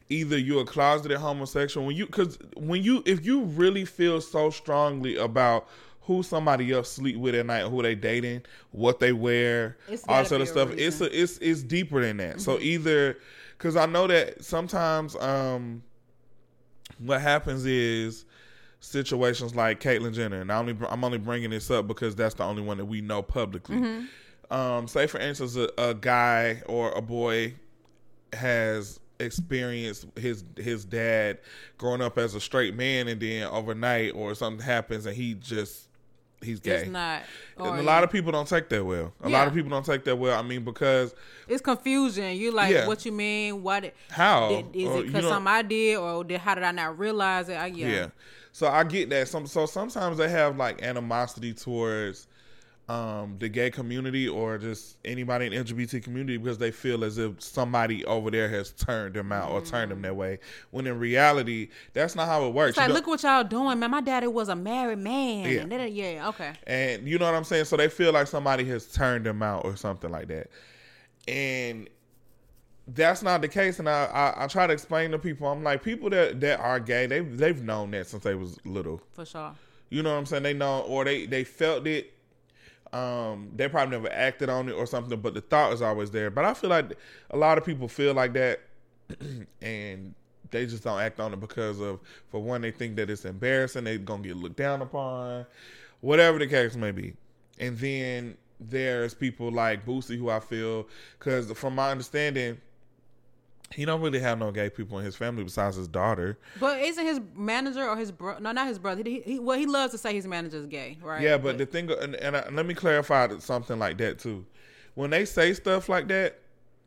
Either 0.09 0.37
you're 0.37 0.63
a 0.63 0.65
closeted 0.65 1.17
homosexual 1.17 1.87
when 1.87 1.95
you 1.95 2.07
cuz 2.07 2.37
when 2.55 2.83
you 2.83 3.03
if 3.05 3.25
you 3.25 3.43
really 3.43 3.85
feel 3.85 4.19
so 4.19 4.49
strongly 4.49 5.15
about 5.15 5.67
who 6.15 6.23
somebody 6.23 6.71
else 6.71 6.91
sleep 6.91 7.17
with 7.17 7.35
at 7.35 7.45
night, 7.45 7.63
who 7.63 7.81
they 7.81 7.95
dating, 7.95 8.41
what 8.71 8.99
they 8.99 9.11
wear, 9.13 9.77
It's 9.87 10.03
all 10.07 10.21
this 10.23 10.31
a 10.31 10.45
stuff, 10.45 10.69
reason. 10.71 10.83
it's 10.87 11.01
a, 11.01 11.21
it's 11.21 11.37
it's 11.39 11.63
deeper 11.63 12.01
than 12.01 12.17
that. 12.17 12.41
So 12.41 12.59
either 12.59 13.17
cuz 13.57 13.75
I 13.75 13.85
know 13.85 14.07
that 14.07 14.43
sometimes 14.43 15.15
um 15.17 15.83
what 16.97 17.21
happens 17.21 17.65
is 17.65 18.25
situations 18.79 19.55
like 19.55 19.79
Caitlyn 19.79 20.13
Jenner, 20.13 20.41
and 20.41 20.51
I 20.51 20.57
only 20.57 20.75
I'm 20.89 21.03
only 21.03 21.17
bringing 21.19 21.49
this 21.51 21.69
up 21.71 21.87
because 21.87 22.15
that's 22.15 22.35
the 22.35 22.43
only 22.43 22.61
one 22.61 22.77
that 22.77 22.85
we 22.85 23.01
know 23.01 23.21
publicly. 23.21 24.05
Um, 24.49 24.87
say 24.87 25.07
for 25.07 25.17
instance, 25.19 25.55
a, 25.55 25.69
a 25.77 25.93
guy 25.93 26.61
or 26.65 26.91
a 26.91 27.01
boy 27.01 27.53
has 28.33 28.99
experienced 29.19 30.05
his 30.17 30.43
his 30.57 30.83
dad 30.83 31.37
growing 31.77 32.01
up 32.01 32.17
as 32.17 32.35
a 32.35 32.39
straight 32.41 32.75
man, 32.75 33.07
and 33.07 33.21
then 33.21 33.43
overnight 33.43 34.13
or 34.15 34.33
something 34.35 34.65
happens, 34.65 35.05
and 35.05 35.15
he 35.15 35.35
just 35.35 35.87
he's 36.41 36.59
gay. 36.59 36.81
It's 36.81 36.89
not. 36.89 37.21
And 37.57 37.79
a 37.79 37.83
lot 37.83 38.03
of 38.03 38.11
people 38.11 38.31
don't 38.31 38.47
take 38.47 38.69
that 38.69 38.83
well. 38.83 39.13
A 39.21 39.29
lot 39.29 39.47
of 39.47 39.53
people 39.53 39.69
don't 39.69 39.85
take 39.85 40.03
that 40.05 40.15
well. 40.15 40.37
I 40.37 40.41
mean, 40.41 40.63
because 40.63 41.13
it's 41.47 41.61
confusion. 41.61 42.35
You're 42.37 42.53
like 42.53 42.71
Yeah. 42.73 42.87
what 42.87 43.05
you 43.05 43.11
mean? 43.11 43.61
What 43.63 43.85
it- 43.85 43.95
how 44.09 44.49
did, 44.49 44.75
is 44.75 44.87
Or, 44.89 44.99
it 44.99 45.07
because 45.07 45.25
something 45.27 45.47
I 45.51 45.61
did, 45.61 45.97
or 45.97 46.23
did, 46.23 46.39
how 46.39 46.55
did 46.55 46.63
I 46.63 46.71
not 46.71 46.97
realize 46.97 47.49
it? 47.49 47.53
I, 47.55 47.67
yeah. 47.67 47.87
Yeah. 47.87 48.07
So 48.51 48.67
I 48.67 48.83
get 48.83 49.09
that. 49.11 49.27
Some 49.27 49.47
so 49.47 49.65
sometimes 49.65 50.17
they 50.17 50.29
have 50.29 50.57
like 50.57 50.81
animosity 50.81 51.53
towards 51.53 52.27
um 52.91 53.37
the 53.39 53.47
gay 53.47 53.69
community 53.69 54.27
or 54.27 54.57
just 54.57 54.97
anybody 55.05 55.45
in 55.45 55.53
the 55.53 55.63
LGBT 55.63 56.03
community 56.03 56.37
because 56.37 56.57
they 56.57 56.71
feel 56.71 57.05
as 57.05 57.17
if 57.17 57.41
somebody 57.41 58.03
over 58.05 58.29
there 58.29 58.49
has 58.49 58.71
turned 58.73 59.13
them 59.13 59.31
out 59.31 59.51
or 59.51 59.61
turned 59.61 59.91
them 59.91 60.01
that 60.01 60.15
way. 60.15 60.39
When 60.71 60.85
in 60.85 60.99
reality, 60.99 61.69
that's 61.93 62.15
not 62.15 62.27
how 62.27 62.45
it 62.45 62.53
works. 62.53 62.71
It's 62.71 62.79
like, 62.79 62.89
look 62.89 63.07
what 63.07 63.23
y'all 63.23 63.45
doing, 63.45 63.79
man. 63.79 63.91
My 63.91 64.01
daddy 64.01 64.27
was 64.27 64.49
a 64.49 64.55
married 64.55 64.99
man. 64.99 65.49
Yeah. 65.49 65.61
And 65.61 65.71
then, 65.71 65.93
yeah, 65.93 66.27
okay. 66.29 66.53
And 66.67 67.07
you 67.07 67.17
know 67.17 67.25
what 67.25 67.35
I'm 67.35 67.45
saying? 67.45 67.65
So 67.65 67.77
they 67.77 67.87
feel 67.87 68.11
like 68.11 68.27
somebody 68.27 68.65
has 68.65 68.87
turned 68.87 69.25
them 69.25 69.41
out 69.41 69.63
or 69.63 69.77
something 69.77 70.11
like 70.11 70.27
that. 70.27 70.49
And 71.29 71.87
that's 72.87 73.23
not 73.23 73.41
the 73.41 73.47
case. 73.47 73.79
And 73.79 73.87
I, 73.87 74.05
I, 74.05 74.43
I 74.43 74.47
try 74.47 74.67
to 74.67 74.73
explain 74.73 75.11
to 75.11 75.19
people, 75.19 75.47
I'm 75.47 75.63
like, 75.63 75.81
people 75.81 76.09
that, 76.09 76.41
that 76.41 76.59
are 76.59 76.79
gay, 76.79 77.05
they 77.05 77.21
they've 77.21 77.61
known 77.63 77.91
that 77.91 78.07
since 78.07 78.23
they 78.23 78.35
was 78.35 78.57
little. 78.65 79.01
For 79.13 79.25
sure. 79.25 79.55
You 79.89 80.03
know 80.03 80.11
what 80.11 80.19
I'm 80.19 80.25
saying? 80.25 80.43
They 80.43 80.53
know 80.53 80.81
or 80.81 81.05
they 81.05 81.25
they 81.25 81.45
felt 81.45 81.87
it. 81.87 82.13
Um, 82.93 83.51
they 83.55 83.69
probably 83.69 83.97
never 83.97 84.11
acted 84.11 84.49
on 84.49 84.67
it 84.67 84.73
or 84.73 84.85
something, 84.85 85.19
but 85.21 85.33
the 85.33 85.41
thought 85.41 85.73
is 85.73 85.81
always 85.81 86.11
there. 86.11 86.29
But 86.29 86.45
I 86.45 86.53
feel 86.53 86.69
like 86.69 86.97
a 87.29 87.37
lot 87.37 87.57
of 87.57 87.65
people 87.65 87.87
feel 87.87 88.13
like 88.13 88.33
that, 88.33 88.61
and 89.61 90.13
they 90.51 90.65
just 90.65 90.83
don't 90.83 90.99
act 90.99 91.19
on 91.19 91.33
it 91.33 91.39
because 91.39 91.79
of, 91.79 91.99
for 92.29 92.41
one, 92.41 92.61
they 92.61 92.71
think 92.71 92.97
that 92.97 93.09
it's 93.09 93.25
embarrassing. 93.25 93.85
They're 93.85 93.97
gonna 93.97 94.23
get 94.23 94.35
looked 94.35 94.57
down 94.57 94.81
upon, 94.81 95.45
whatever 96.01 96.37
the 96.37 96.47
case 96.47 96.75
may 96.75 96.91
be. 96.91 97.13
And 97.59 97.77
then 97.77 98.37
there's 98.59 99.13
people 99.13 99.51
like 99.51 99.85
Boosie 99.85 100.17
who 100.17 100.29
I 100.29 100.39
feel, 100.39 100.87
because 101.17 101.51
from 101.53 101.75
my 101.75 101.91
understanding, 101.91 102.59
he 103.73 103.85
don't 103.85 104.01
really 104.01 104.19
have 104.19 104.39
no 104.39 104.51
gay 104.51 104.69
people 104.69 104.99
in 104.99 105.05
his 105.05 105.15
family 105.15 105.43
besides 105.43 105.75
his 105.75 105.87
daughter. 105.87 106.37
But 106.59 106.79
isn't 106.79 107.05
his 107.05 107.21
manager 107.35 107.87
or 107.87 107.97
his 107.97 108.11
bro? 108.11 108.37
No, 108.39 108.51
not 108.51 108.67
his 108.67 108.79
brother. 108.79 109.03
He, 109.05 109.21
he 109.21 109.39
well, 109.39 109.57
he 109.57 109.65
loves 109.65 109.91
to 109.91 109.97
say 109.97 110.13
his 110.13 110.27
manager's 110.27 110.65
gay, 110.65 110.97
right? 111.01 111.21
Yeah, 111.21 111.37
but 111.37 111.57
the 111.57 111.65
thing, 111.65 111.89
and, 111.91 112.15
and, 112.15 112.37
I, 112.37 112.49
let 112.49 112.65
me 112.65 112.73
clarify 112.73 113.37
something 113.39 113.79
like 113.79 113.97
that 113.99 114.19
too. 114.19 114.45
When 114.95 115.09
they 115.09 115.25
say 115.25 115.53
stuff 115.53 115.89
like 115.89 116.07
that, 116.09 116.39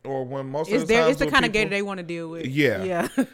or 0.04 0.24
when 0.24 0.50
most 0.50 0.70
it's 0.70 0.82
of 0.82 0.88
the 0.88 0.94
times 0.94 1.10
it's 1.12 1.20
the 1.20 1.30
kind 1.30 1.44
of 1.44 1.52
gay 1.52 1.64
they 1.64 1.82
want 1.82 1.98
to 1.98 2.04
deal 2.04 2.28
with. 2.28 2.46
Yeah. 2.46 2.84
yeah. 2.84 3.08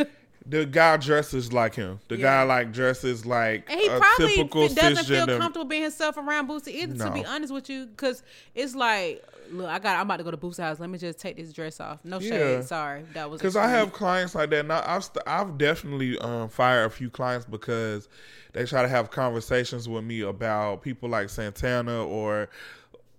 the 0.46 0.66
guy 0.66 0.96
dresses 0.96 1.52
like 1.52 1.74
him. 1.74 2.00
The 2.08 2.16
Yeah. 2.16 2.22
guy 2.22 2.42
like 2.44 2.72
dresses 2.72 3.26
like 3.26 3.68
And 3.70 3.80
he 3.80 3.86
a 3.86 3.98
probably 3.98 4.36
typical 4.36 4.68
doesn't 4.68 5.04
feel 5.06 5.26
comfortable 5.26 5.64
being 5.64 5.82
himself 5.82 6.16
around 6.16 6.48
Boosie 6.48 6.68
either. 6.68 7.04
To 7.04 7.10
be 7.10 7.24
honest 7.24 7.52
with 7.52 7.68
you, 7.68 7.86
because 7.86 8.22
it's 8.54 8.74
like, 8.74 9.24
look, 9.50 9.68
I 9.68 9.78
got, 9.78 9.96
I'm 9.96 10.02
about 10.06 10.18
to 10.18 10.24
go 10.24 10.30
to 10.30 10.36
Boosie's 10.36 10.58
house. 10.58 10.80
Let 10.80 10.90
me 10.90 10.98
just 10.98 11.18
take 11.18 11.36
this 11.36 11.52
dress 11.52 11.80
off. 11.80 12.04
No 12.04 12.18
Yeah. 12.18 12.30
shade. 12.30 12.64
Sorry, 12.64 13.04
that 13.14 13.30
was 13.30 13.40
Because 13.40 13.56
I 13.56 13.68
have 13.68 13.92
clients 13.92 14.34
like 14.34 14.50
that. 14.50 14.66
Now 14.66 14.82
I've 14.86 15.04
st- 15.04 15.22
I've 15.26 15.58
definitely 15.58 16.18
um, 16.18 16.48
fired 16.48 16.84
a 16.86 16.90
few 16.90 17.10
clients 17.10 17.46
because 17.46 18.08
they 18.52 18.64
try 18.64 18.82
to 18.82 18.88
have 18.88 19.10
conversations 19.10 19.88
with 19.88 20.04
me 20.04 20.20
about 20.22 20.82
people 20.82 21.08
like 21.08 21.28
Santana 21.30 22.04
or 22.04 22.48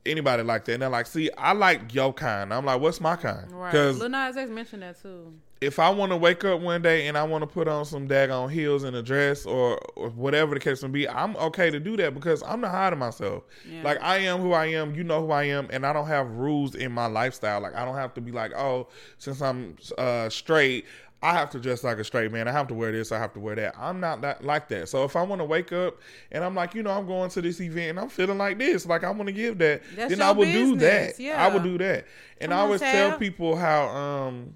anybody 0.06 0.44
like 0.44 0.66
that. 0.66 0.74
And 0.74 0.82
they're 0.82 0.90
like, 0.90 1.06
"See, 1.08 1.30
I 1.38 1.54
like 1.54 1.94
your 1.94 2.14
kind." 2.14 2.54
I'm 2.54 2.66
like, 2.66 2.82
"What's 2.82 3.00
my 3.02 3.16
kind?" 3.16 3.52
Right. 3.52 3.72
Because 3.72 4.00
Lil 4.00 4.10
Nas 4.10 4.38
X 4.38 4.50
mentioned 4.50 4.84
that 4.84 5.02
too. 5.02 5.34
if 5.62 5.78
I 5.78 5.90
want 5.92 6.12
to 6.12 6.18
wake 6.18 6.44
up 6.44 6.60
one 6.60 6.82
day 6.82 7.08
and 7.08 7.16
I 7.16 7.22
want 7.24 7.44
to 7.44 7.48
put 7.48 7.68
on 7.68 7.86
some 7.86 8.08
daggone 8.08 8.50
heels 8.52 8.84
and 8.84 8.96
a 8.96 9.04
dress 9.04 9.46
or, 9.46 9.78
or 9.96 10.10
whatever 10.10 10.56
the 10.56 10.60
case 10.60 10.82
may 10.82 10.90
be, 10.90 11.08
I'm 11.08 11.36
okay 11.38 11.70
to 11.70 11.80
do 11.80 11.96
that 11.98 12.16
because 12.16 12.42
I'm 12.42 12.62
not 12.62 12.72
hiding 12.72 12.98
myself. 12.98 13.44
Yeah. 13.70 13.84
Like 13.84 14.02
I 14.02 14.18
am 14.20 14.40
who 14.40 14.54
I 14.54 14.66
am, 14.68 14.96
you 14.96 15.04
know 15.04 15.24
who 15.24 15.32
I 15.32 15.44
am, 15.44 15.68
and 15.72 15.86
I 15.86 15.94
don't 15.94 16.08
have 16.08 16.32
rules 16.32 16.74
in 16.74 16.92
my 16.92 17.06
lifestyle. 17.06 17.62
Like 17.62 17.76
I 17.76 17.86
don't 17.86 17.96
have 17.96 18.16
to 18.16 18.22
be 18.22 18.32
like, 18.32 18.54
oh, 18.54 18.88
since 19.20 19.40
I'm 19.42 19.76
uh, 20.00 20.30
straight. 20.30 20.86
I 21.24 21.34
have 21.34 21.52
to 21.52 21.60
dress 21.60 21.84
like 21.84 22.00
a 22.00 22.04
straight 22.04 22.32
man. 22.32 22.48
I 22.48 22.52
have 22.52 22.68
to 22.70 22.74
wear 22.74 22.92
this. 22.92 23.12
I 23.12 23.20
have 23.20 23.34
to 23.34 23.40
wear 23.40 23.56
that. 23.56 23.76
I'm 23.78 24.00
not 24.00 24.22
that 24.22 24.44
like 24.44 24.68
that. 24.70 24.90
So 24.90 25.04
if 25.04 25.16
I 25.16 25.22
want 25.22 25.40
to 25.40 25.46
wake 25.46 25.72
up 25.72 26.00
and 26.32 26.44
I'm 26.44 26.56
like, 26.56 26.74
you 26.74 26.82
know, 26.82 26.92
I'm 26.92 27.06
going 27.06 27.30
to 27.30 27.42
this 27.42 27.62
event 27.62 27.92
and 27.92 28.00
I'm 28.00 28.10
feeling 28.10 28.40
like 28.40 28.58
this, 28.58 28.88
like 28.88 29.04
I 29.04 29.12
want 29.12 29.28
to 29.28 29.34
give 29.34 29.60
that, 29.60 29.84
That's 29.96 30.10
then 30.10 30.22
I 30.22 30.32
would 30.32 30.52
do 30.52 30.76
that. 30.78 31.20
Yeah. 31.20 31.44
I 31.44 31.54
would 31.54 31.64
do 31.64 31.78
that. 31.78 32.06
And 32.40 32.50
Come 32.50 32.60
I 32.60 32.62
always 32.64 32.82
tell 32.82 33.20
people 33.20 33.56
how 33.56 33.88
um 33.88 34.56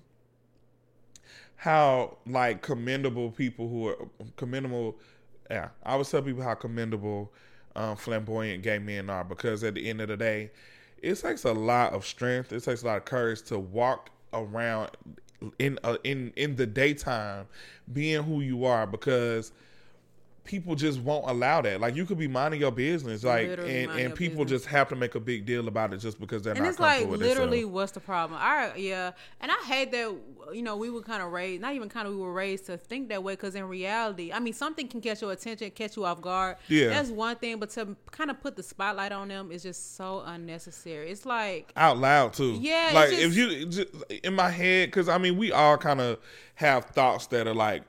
how 1.56 2.18
like 2.26 2.62
commendable 2.62 3.32
people 3.32 3.70
who 3.70 3.90
are 3.90 3.98
commendable 4.36 4.98
Yeah, 5.50 5.70
I 5.84 5.94
always 5.94 6.10
tell 6.10 6.24
people 6.24 6.44
how 6.44 6.56
commendable 6.56 7.32
um, 7.76 7.96
flamboyant 7.96 8.64
gay 8.64 8.80
men 8.80 9.10
are 9.10 9.24
because 9.24 9.64
at 9.64 9.76
the 9.76 9.88
end 9.90 10.02
of 10.02 10.08
the 10.08 10.18
day, 10.18 10.52
it 11.02 11.16
takes 11.16 11.44
a 11.44 11.54
lot 11.54 11.94
of 11.94 12.06
strength. 12.06 12.52
It 12.52 12.64
takes 12.64 12.82
a 12.82 12.88
lot 12.88 12.98
of 12.98 13.06
courage 13.06 13.44
to 13.44 13.60
walk 13.60 14.10
around 14.34 14.92
in 15.60 15.80
uh, 15.84 15.98
in 16.04 16.32
in 16.36 16.56
the 16.56 16.66
daytime 16.66 17.48
being 17.92 18.24
who 18.24 18.42
you 18.42 18.66
are 18.66 18.86
because 18.88 19.52
people 20.46 20.76
just 20.76 21.00
won't 21.02 21.28
allow 21.30 21.60
that. 21.62 21.82
Like 21.82 21.96
you 21.96 22.06
could 22.06 22.18
be 22.20 22.28
minding 22.28 22.62
your 22.62 22.72
business, 22.72 23.24
like 23.24 23.48
Literally 23.50 23.84
and, 23.84 23.92
and 23.92 24.16
people 24.16 24.46
business. 24.46 24.62
just 24.62 24.72
have 24.72 24.88
to 24.90 24.96
make 24.96 25.16
a 25.16 25.20
big 25.20 25.46
deal 25.46 25.68
about 25.68 25.92
it 25.94 25.98
just 25.98 26.20
because 26.20 26.44
they're 26.44 26.54
And 26.54 26.64
not 26.64 26.70
it's 26.70 26.80
like 26.80 27.08
literally, 27.08 27.62
themselves. 27.62 27.74
what's 27.74 27.92
the 27.94 28.00
problem? 28.00 28.40
I 28.42 28.74
yeah, 28.76 29.12
and 29.42 29.52
I 29.52 29.56
hate 29.66 29.92
that. 29.92 30.16
You 30.54 30.62
know, 30.62 30.78
we 30.78 30.92
were 30.92 31.02
kind 31.02 31.24
of 31.24 31.32
raised, 31.32 31.62
not 31.62 31.74
even 31.74 31.90
kind 31.90 32.08
of, 32.08 32.14
we 32.14 32.20
were 32.22 32.32
raised 32.32 32.68
to 32.68 32.78
think 32.78 33.10
that 33.10 33.24
way. 33.24 33.34
Because 33.34 33.56
in 33.56 33.66
reality, 33.66 34.32
I 34.32 34.40
mean, 34.40 34.54
something 34.54 34.88
can 34.88 35.02
catch 35.02 35.22
your 35.24 35.32
attention, 35.32 35.72
catch 35.72 35.98
you 35.98 36.06
off 36.06 36.22
guard. 36.22 36.58
Yeah. 36.68 36.90
that's 36.90 37.10
one 37.10 37.36
thing. 37.38 37.58
But 37.60 37.72
to 37.72 37.96
kind 38.12 38.30
of 38.30 38.40
put 38.40 38.56
the 38.56 38.64
spotlight 38.64 39.12
on 39.12 39.28
them 39.28 39.52
is 39.52 39.64
just 39.64 39.96
so 39.96 40.22
unnecessary. 40.26 41.10
It's 41.10 41.26
like 41.26 41.72
out 41.76 41.98
loud 41.98 42.34
too. 42.34 42.58
Yeah, 42.62 42.92
like 42.94 43.10
it's 43.12 43.22
if 43.24 43.36
you 43.36 43.66
just, 43.66 43.88
in 44.24 44.36
my 44.36 44.52
head, 44.52 44.90
because 44.90 45.10
I 45.10 45.18
mean, 45.18 45.38
we 45.38 45.52
all 45.52 45.78
kind 45.78 46.00
of 46.00 46.20
have 46.54 46.86
thoughts 46.86 47.26
that 47.28 47.48
are 47.48 47.54
like, 47.56 47.82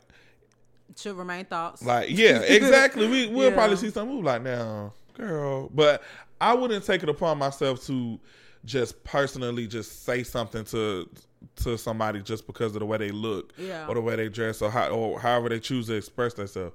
should 0.97 1.17
remain 1.17 1.45
thoughts. 1.47 1.83
like 1.83 2.09
yeah, 2.11 2.39
exactly. 2.41 3.07
We 3.09 3.27
we'll 3.29 3.51
Yeah. 3.51 3.55
probably 3.55 3.77
see 3.77 3.91
some 3.91 4.09
move 4.09 4.25
like 4.25 4.43
now, 4.43 4.93
girl, 5.15 5.69
but 5.75 6.03
I 6.41 6.55
wouldn't 6.55 6.85
take 6.85 7.03
it 7.03 7.09
upon 7.09 7.39
myself 7.39 7.85
to 7.87 8.21
just 8.65 9.03
personally 9.05 9.67
just 9.67 10.05
say 10.05 10.23
something 10.23 10.65
to 10.67 11.09
to 11.57 11.77
somebody 11.79 12.21
just 12.23 12.47
because 12.47 12.75
of 12.75 12.81
the 12.81 12.87
way 12.87 12.99
they 12.99 13.11
look 13.11 13.53
Yeah. 13.59 13.87
or 13.89 13.95
the 13.95 14.01
way 14.01 14.17
they 14.17 14.29
dress 14.29 14.61
or 14.63 14.71
how 14.71 14.89
or 14.89 15.21
however 15.21 15.49
they 15.49 15.61
choose 15.61 15.87
to 15.87 15.95
express 15.95 16.35
themselves. 16.35 16.75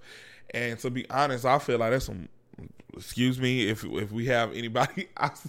And 0.54 0.78
to 0.80 0.90
be 0.90 1.10
honest, 1.10 1.46
I 1.46 1.60
feel 1.60 1.80
like 1.80 1.92
that's 1.92 2.06
some. 2.06 2.28
Excuse 2.96 3.40
me 3.40 3.68
if 3.70 3.84
if 3.84 4.12
we 4.12 4.26
have 4.28 4.54
anybody 4.54 5.08
out 5.18 5.40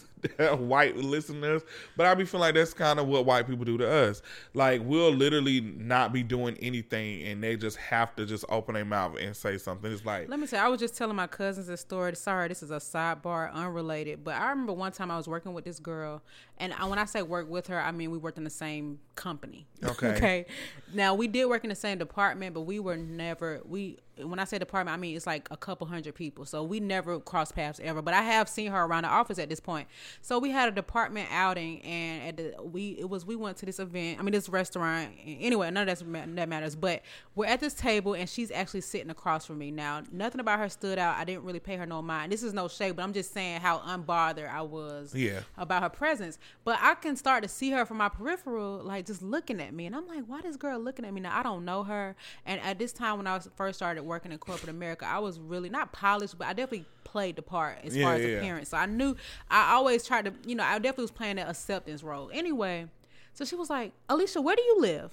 white 0.59 0.97
listeners, 0.97 1.63
but 1.97 2.07
I 2.07 2.15
be 2.15 2.25
feeling 2.25 2.43
like 2.43 2.55
that's 2.55 2.75
kind 2.75 2.99
of 2.99 3.07
what 3.09 3.27
white 3.27 3.47
people 3.47 3.65
do 3.65 3.79
to 3.79 3.91
us. 3.91 4.23
Like 4.55 4.83
we'll 4.85 5.13
literally 5.13 5.61
not 5.61 6.13
be 6.13 6.23
doing 6.23 6.57
anything, 6.61 7.23
and 7.23 7.43
they 7.43 7.57
just 7.57 7.77
have 7.79 8.15
to 8.17 8.27
just 8.27 8.45
open 8.49 8.75
their 8.75 8.85
mouth 8.85 9.17
and 9.21 9.37
say 9.37 9.59
something. 9.59 9.91
It's 9.91 10.05
like 10.05 10.29
Let 10.29 10.41
me 10.41 10.47
say, 10.47 10.59
I 10.59 10.69
was 10.69 10.81
just 10.81 10.97
telling 10.97 11.17
my 11.17 11.27
cousins 11.27 11.69
a 11.69 11.77
story. 11.77 12.15
Sorry, 12.17 12.49
this 12.49 12.63
is 12.63 12.71
a 12.71 12.77
sidebar, 12.77 13.53
unrelated. 13.53 14.25
But 14.25 14.35
I 14.35 14.51
remember 14.51 14.73
one 14.73 14.93
time 14.93 15.11
I 15.11 15.17
was 15.17 15.29
working 15.29 15.53
with 15.53 15.65
this 15.65 15.79
girl, 15.79 16.23
and 16.59 16.73
I, 16.75 16.85
when 16.87 16.99
I 16.99 17.05
say 17.05 17.23
work 17.23 17.49
with 17.49 17.67
her, 17.69 17.81
I 17.81 17.93
mean 17.93 18.11
we 18.11 18.19
worked 18.19 18.39
in 18.39 18.45
the 18.45 18.51
same 18.51 19.01
company. 19.15 19.67
Okay. 19.85 20.09
okay. 20.15 20.47
Now 20.95 21.15
we 21.15 21.27
did 21.27 21.47
work 21.47 21.65
in 21.65 21.69
the 21.69 21.75
same 21.75 21.99
department, 21.99 22.55
but 22.55 22.63
we 22.63 22.79
were 22.79 22.97
never 22.97 23.61
we. 23.65 23.99
When 24.17 24.39
I 24.39 24.45
say 24.45 24.59
department, 24.59 24.95
I 24.95 24.97
mean 24.97 25.17
it's 25.17 25.27
like 25.27 25.49
a 25.51 25.57
couple 25.57 25.89
hundred 25.89 26.15
people. 26.15 26.47
So 26.47 26.63
we 26.63 26.79
never 26.79 27.19
crossed 27.33 27.55
paths 27.57 27.81
ever. 27.83 28.03
But 28.03 28.13
I 28.15 28.23
have 28.23 28.49
seen 28.49 28.71
her 28.71 28.85
around 28.85 29.05
the 29.05 29.09
office 29.09 29.39
at 29.39 29.49
this 29.49 29.59
point. 29.59 29.89
So 30.21 30.39
we 30.39 30.51
had 30.51 30.69
a 30.69 30.73
department 30.73 31.29
outing, 31.33 31.81
and 31.83 32.29
at 32.29 32.37
the 32.37 32.63
we 32.63 32.91
it 32.99 33.09
was 33.09 33.25
we 33.25 33.35
went 33.37 33.57
to 33.57 33.67
this 33.67 33.79
event. 33.79 34.21
I 34.21 34.23
mean 34.23 34.33
this 34.33 34.49
restaurant. 34.51 35.11
Anyway, 35.27 35.71
none 35.71 35.89
of 35.89 35.99
that's, 35.99 36.05
that 36.37 36.49
matters. 36.49 36.77
But 36.77 37.03
we're 37.35 37.47
at 37.47 37.61
this 37.61 37.73
table, 37.75 38.13
and 38.15 38.29
she's 38.29 38.51
actually 38.51 38.83
sitting 38.83 39.09
across 39.11 39.47
from 39.47 39.59
me. 39.59 39.71
Now 39.71 40.03
nothing 40.13 40.41
about 40.41 40.59
her 40.59 40.69
stood 40.69 40.99
out. 40.99 41.17
I 41.17 41.25
didn't 41.25 41.45
really 41.45 41.59
pay 41.61 41.77
her 41.77 41.87
no 41.87 42.03
mind. 42.03 42.31
This 42.31 42.43
is 42.43 42.53
no 42.53 42.69
shade, 42.69 42.97
but 42.97 43.03
I'm 43.03 43.15
just 43.15 43.33
saying 43.33 43.61
how 43.63 43.79
unbothered 43.79 44.53
I 44.53 44.61
was 44.63 45.15
Yeah. 45.15 45.41
about 45.57 45.83
her 45.83 45.89
presence. 45.89 46.39
But 46.65 46.79
I 46.83 46.95
can 46.95 47.17
start 47.17 47.43
to 47.45 47.49
see 47.49 47.71
her 47.71 47.87
from 47.87 47.97
my 47.97 48.11
peripheral, 48.11 48.83
like 48.85 49.07
just 49.07 49.23
looking 49.23 49.61
at 49.61 49.73
me. 49.73 49.87
And 49.87 49.97
I'm 49.97 50.07
like, 50.07 50.25
why 50.27 50.43
this 50.43 50.57
girl 50.57 50.79
looking 50.79 51.07
at 51.07 51.15
me? 51.15 51.23
Now, 51.23 51.39
I 51.39 51.43
don't 51.43 51.65
know 51.65 51.83
her. 51.85 52.15
And 52.45 52.61
at 52.61 52.79
this 52.79 52.93
time, 52.93 53.17
when 53.17 53.27
I 53.27 53.35
was 53.35 53.49
first 53.57 53.79
started 53.79 54.03
working 54.03 54.33
in 54.33 54.39
corporate 54.39 54.69
America, 54.69 55.07
I 55.07 55.19
was 55.19 55.39
really 55.39 55.71
not 55.71 55.93
polished, 55.93 56.37
but 56.39 56.47
I 56.47 56.53
definitely 56.53 56.85
played 57.13 57.37
the 57.37 57.43
part 57.43 57.79
as 57.85 57.95
Yeah, 57.95 58.05
far 58.07 58.15
as 58.15 58.23
yeah. 58.25 58.39
appearance. 58.39 58.71
So 58.71 58.79
I 58.79 58.87
knew, 58.87 59.15
I 59.51 59.75
always 59.75 60.05
tried 60.05 60.25
to, 60.25 60.33
you 60.47 60.55
know, 60.55 60.65
I 60.65 60.79
definitely 60.79 61.05
was 61.05 61.11
playing 61.11 61.37
that 61.37 61.49
acceptance 61.49 62.03
role. 62.03 62.31
Anyway, 62.33 62.87
so 63.35 63.45
she 63.45 63.55
was 63.55 63.69
like, 63.69 63.93
Alicia, 64.09 64.41
where 64.41 64.57
do 64.57 64.63
you 64.63 64.81
live? 64.81 65.11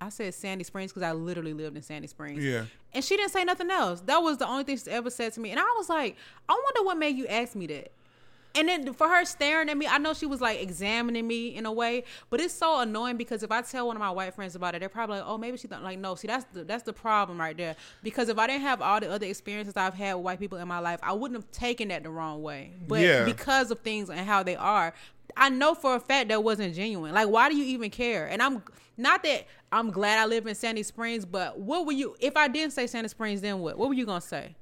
I 0.00 0.10
said 0.10 0.34
Sandy 0.34 0.64
Springs 0.64 0.92
because 0.92 1.02
I 1.04 1.12
literally 1.12 1.54
lived 1.54 1.76
in 1.76 1.82
Sandy 1.82 2.08
Springs. 2.08 2.44
Yeah. 2.44 2.64
And 2.92 3.02
she 3.02 3.16
didn't 3.16 3.30
say 3.32 3.44
nothing 3.44 3.70
else. 3.70 4.00
That 4.02 4.18
was 4.18 4.36
the 4.36 4.46
only 4.46 4.64
thing 4.64 4.76
she 4.76 4.90
ever 4.90 5.08
said 5.10 5.32
to 5.34 5.40
me. 5.40 5.50
And 5.50 5.60
I 5.60 5.74
was 5.78 5.88
like, 5.88 6.16
I 6.48 6.52
wonder 6.52 6.86
what 6.86 6.98
made 6.98 7.16
you 7.16 7.26
ask 7.26 7.54
me 7.54 7.66
that. 7.68 7.90
And 8.54 8.68
then 8.68 8.92
for 8.92 9.08
her 9.08 9.24
staring 9.24 9.68
at 9.70 9.76
me, 9.76 9.86
I 9.86 9.98
know 9.98 10.12
she 10.14 10.26
was 10.26 10.40
like 10.40 10.60
examining 10.60 11.26
me 11.26 11.48
in 11.56 11.64
a 11.66 11.72
way, 11.72 12.04
but 12.30 12.40
it's 12.40 12.52
so 12.52 12.80
annoying 12.80 13.16
because 13.16 13.42
if 13.42 13.50
I 13.50 13.62
tell 13.62 13.86
one 13.86 13.96
of 13.96 14.00
my 14.00 14.10
white 14.10 14.34
friends 14.34 14.54
about 14.54 14.74
it, 14.74 14.80
they're 14.80 14.88
probably 14.88 15.18
like, 15.18 15.26
"Oh, 15.28 15.38
maybe 15.38 15.56
she 15.56 15.68
thought 15.68 15.82
like 15.82 15.98
no." 15.98 16.14
See, 16.14 16.28
that's 16.28 16.44
the 16.52 16.64
that's 16.64 16.82
the 16.82 16.92
problem 16.92 17.40
right 17.40 17.56
there. 17.56 17.76
Because 18.02 18.28
if 18.28 18.38
I 18.38 18.46
didn't 18.46 18.62
have 18.62 18.82
all 18.82 19.00
the 19.00 19.10
other 19.10 19.26
experiences 19.26 19.76
I've 19.76 19.94
had 19.94 20.14
with 20.14 20.24
white 20.24 20.38
people 20.38 20.58
in 20.58 20.68
my 20.68 20.80
life, 20.80 21.00
I 21.02 21.12
wouldn't 21.12 21.40
have 21.40 21.50
taken 21.50 21.88
that 21.88 22.02
the 22.02 22.10
wrong 22.10 22.42
way. 22.42 22.72
But 22.86 23.00
Yeah. 23.00 23.24
because 23.24 23.70
of 23.70 23.80
things 23.80 24.10
and 24.10 24.20
how 24.20 24.42
they 24.42 24.56
are, 24.56 24.92
I 25.36 25.48
know 25.48 25.74
for 25.74 25.94
a 25.94 26.00
fact 26.00 26.28
that 26.28 26.44
wasn't 26.44 26.74
genuine. 26.74 27.14
Like, 27.14 27.28
why 27.28 27.48
do 27.48 27.56
you 27.56 27.64
even 27.64 27.90
care? 27.90 28.26
And 28.26 28.42
I'm 28.42 28.62
not 28.98 29.22
that 29.22 29.46
I'm 29.72 29.90
glad 29.90 30.18
I 30.18 30.26
live 30.26 30.46
in 30.46 30.54
Sandy 30.54 30.82
Springs, 30.82 31.24
but 31.24 31.58
what 31.58 31.86
were 31.86 31.92
you? 31.92 32.14
If 32.20 32.36
I 32.36 32.48
didn't 32.48 32.74
say 32.74 32.86
Sandy 32.86 33.08
Springs, 33.08 33.40
then 33.40 33.60
what? 33.60 33.78
What 33.78 33.88
were 33.88 33.94
you 33.94 34.04
gonna 34.04 34.20
say? 34.20 34.54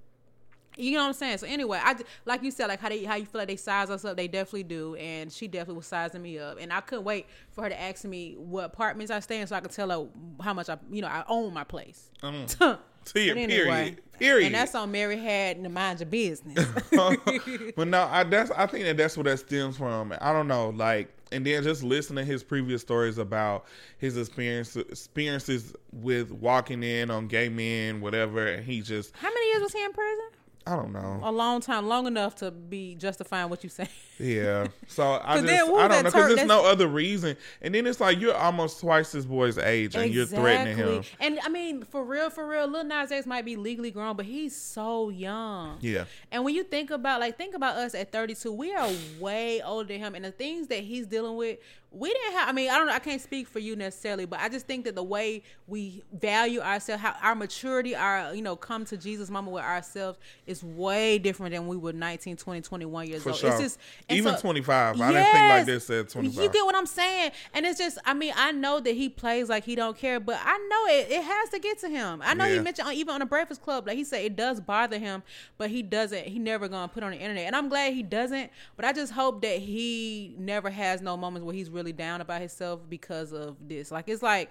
You 0.81 0.93
know 0.93 1.03
what 1.03 1.09
I'm 1.09 1.15
saying? 1.15 1.39
So 1.39 1.47
anyway, 1.47 1.81
I 1.83 1.97
like 2.25 2.43
you 2.43 2.51
said, 2.51 2.69
like 2.69 2.81
how 2.81 2.89
they 2.89 3.05
how 3.05 3.17
you 3.17 3.27
feel 3.27 3.41
like 3.41 3.49
they 3.49 3.57
size 3.57 3.91
us 3.91 4.05
up. 4.05 4.17
They 4.17 4.29
definitely 4.29 4.65
do, 4.65 4.95
and 4.97 5.31
she 5.33 5.49
definitely 5.49 5.77
was 5.77 5.87
sizing 5.87 6.23
me 6.23 6.39
up. 6.39 6.59
And 6.61 6.73
I 6.73 6.81
couldn't 6.81 7.05
wait 7.05 7.27
for 7.51 7.65
her 7.65 7.71
to 7.71 7.81
ask 7.81 8.05
me 8.05 8.35
what 8.39 8.65
apartments 8.65 9.11
I 9.11 9.21
stay 9.21 9.41
in, 9.41 9.47
so 9.47 9.57
I 9.57 9.61
could 9.61 9.73
tell 9.73 9.91
her 9.91 10.09
how 10.43 10.55
much 10.55 10.69
I, 10.69 10.79
you 10.91 11.03
know, 11.03 11.09
I 11.09 11.25
own 11.29 11.53
my 11.53 11.65
place. 11.65 12.11
Mm. 12.23 12.79
See 13.05 13.31
it, 13.31 13.35
But 13.35 13.49
period. 13.49 14.03
Period. 14.19 14.47
And 14.47 14.55
that's 14.55 14.75
on 14.75 14.91
Mary 14.93 15.17
had 15.17 15.63
to 15.63 15.69
mind 15.71 16.01
your 16.01 16.07
business. 16.07 16.67
but 16.93 17.89
no, 17.89 18.03
I 18.03 18.25
that's 18.25 18.51
I 18.51 18.67
think 18.67 18.85
that 18.85 18.97
that's 18.99 19.17
where 19.17 19.25
that 19.25 19.39
stems 19.39 19.79
from. 19.79 20.15
I 20.21 20.33
don't 20.33 20.47
know, 20.47 20.71
like, 20.71 21.11
and 21.33 21.45
then 21.45 21.63
just 21.63 21.83
listening 21.83 22.27
to 22.27 22.31
his 22.31 22.43
previous 22.43 22.83
stories 22.83 23.17
about 23.17 23.65
his 23.97 24.19
experience 24.19 24.77
experiences 24.77 25.75
with 25.93 26.31
walking 26.33 26.83
in 26.83 27.11
on 27.11 27.29
gay 27.29 27.49
men, 27.49 28.03
whatever, 28.03 28.47
and 28.47 28.65
he 28.65 28.83
just 28.83 29.17
how 29.17 29.29
many 29.29 29.49
years 29.49 29.63
was 29.63 29.73
he 29.73 29.83
in 29.83 29.93
prison? 29.93 30.29
I 30.71 30.77
don't 30.77 30.93
know. 30.93 31.21
A 31.25 31.33
long 31.33 31.61
time, 31.61 31.89
long 31.89 32.07
enough 32.07 32.37
to 32.37 32.51
be 32.53 32.95
justifying 32.95 33.51
what 33.51 33.65
you 33.65 33.71
say. 33.71 33.89
Yeah. 34.19 34.69
So 34.87 35.05
I 35.25 35.41
just 35.41 35.49
I 35.53 35.57
don't 35.57 35.69
know 35.69 36.03
because 36.03 36.13
there's 36.13 36.29
that's- 36.31 36.49
no 36.49 36.67
other 36.67 36.89
reason. 36.89 37.37
And 37.63 37.73
then 37.75 37.87
it's 37.87 38.01
like 38.01 38.21
you're 38.21 38.35
almost 38.35 38.81
twice 38.81 39.13
this 39.13 39.25
boy's 39.25 39.57
age 39.57 39.95
and 39.95 40.13
you're 40.13 40.27
threatening 40.27 40.77
him. 40.77 41.05
And 41.21 41.39
I 41.45 41.49
mean, 41.49 41.85
for 41.85 42.05
real, 42.05 42.29
for 42.29 42.47
real, 42.47 42.67
Lil 42.67 42.85
Nas 42.85 43.13
X 43.13 43.25
might 43.25 43.45
be 43.45 43.55
legally 43.55 43.93
grown, 43.93 44.17
but 44.17 44.27
he's 44.27 44.55
so 44.57 45.09
young. 45.11 45.79
Yeah. 45.81 46.05
And 46.33 46.45
when 46.45 46.55
you 46.57 46.65
think 46.65 46.91
about 46.91 47.21
like 47.21 47.39
think 47.39 47.55
about 47.55 47.77
us 47.77 47.95
at 47.95 48.11
32, 48.11 48.53
we 48.53 48.75
are 48.75 48.91
way 49.21 49.63
older 49.63 49.87
than 49.89 50.01
him, 50.01 50.15
and 50.17 50.25
the 50.25 50.33
things 50.33 50.67
that 50.67 50.81
he's 50.83 51.07
dealing 51.07 51.37
with, 51.37 51.59
we 51.93 52.09
didn't 52.13 52.35
have. 52.35 52.49
I 52.49 52.53
mean, 52.53 52.71
I 52.71 52.79
don't 52.79 52.87
know. 52.87 52.93
I 52.93 53.01
can't 53.01 53.21
speak 53.21 53.49
for 53.49 53.59
you 53.59 53.75
necessarily, 53.75 54.25
but 54.25 54.39
I 54.39 54.49
just 54.49 54.65
think 54.67 54.85
that 54.85 54.95
the 54.95 55.03
way 55.03 55.43
we 55.67 56.05
value 56.13 56.61
ourselves, 56.61 57.03
how 57.03 57.17
our 57.21 57.35
maturity, 57.35 57.97
our 57.97 58.33
you 58.33 58.43
know, 58.43 58.55
come 58.55 58.85
to 58.85 58.97
Jesus, 58.97 59.29
Mama, 59.29 59.51
with 59.51 59.65
ourselves 59.65 60.17
is 60.47 60.63
way 60.63 61.19
different 61.19 61.53
than 61.53 61.67
we 61.67 61.77
were 61.77 61.93
19, 61.93 62.37
20, 62.37 62.61
21 62.61 63.09
years 63.09 63.23
For 63.25 63.31
old. 63.31 63.39
sure. 63.39 63.51
It's 63.51 63.59
just 63.61 63.79
Even 64.09 64.35
so- 64.37 64.41
25. 64.41 65.01
I 65.01 65.13
didn't 65.13 65.25
think 65.25 65.35
like 65.49 65.67
this 65.67 65.91
at 65.91 66.09
25. 66.11 66.45
You 66.45 66.51
get 66.51 66.65
what 66.65 66.77
I'm 66.77 66.87
saying? 66.87 67.33
And 67.55 67.67
it's 67.67 67.79
just, 67.79 67.99
I 68.05 68.15
mean, 68.15 68.35
I 68.37 68.53
know 68.53 68.79
that 68.79 68.95
he 68.95 69.09
plays 69.09 69.49
like 69.49 69.65
he 69.65 69.75
don't 69.75 69.97
care, 69.99 70.21
but 70.21 70.39
I 70.45 70.59
know 70.71 70.95
it, 70.95 71.11
it 71.11 71.25
has 71.25 71.49
to 71.49 71.59
get 71.59 71.79
to 71.81 71.89
him. 71.89 72.23
I 72.25 72.35
know 72.35 72.45
he 72.45 72.61
mentioned 72.61 72.87
on, 72.87 72.95
even 72.95 73.15
on 73.15 73.19
the 73.21 73.27
Breakfast 73.27 73.63
Club, 73.63 73.89
like 73.89 73.97
he 73.97 74.05
said, 74.05 74.25
it 74.25 74.37
does 74.37 74.61
bother 74.61 74.99
him, 74.99 75.25
but 75.59 75.71
he 75.71 75.83
doesn't, 75.83 76.25
he 76.27 76.39
never 76.39 76.69
gonna 76.69 76.87
put 76.87 77.03
on 77.03 77.11
the 77.11 77.17
internet. 77.19 77.47
And 77.47 77.57
I'm 77.57 77.69
glad 77.69 77.95
he 77.95 78.05
doesn't, 78.05 78.51
but 78.77 78.85
I 78.85 78.93
just 78.93 79.13
hope 79.13 79.43
that 79.43 79.59
he 79.59 80.37
never 80.39 80.71
has 80.71 81.01
no 81.03 81.17
moments 81.17 81.45
where 81.45 81.55
he's 81.55 81.69
really 81.69 81.80
down 81.93 82.21
about 82.21 82.41
himself 82.41 82.81
because 82.89 83.33
of 83.33 83.57
this. 83.69 83.91
Like, 83.91 84.09
it's 84.09 84.23
like 84.23 84.51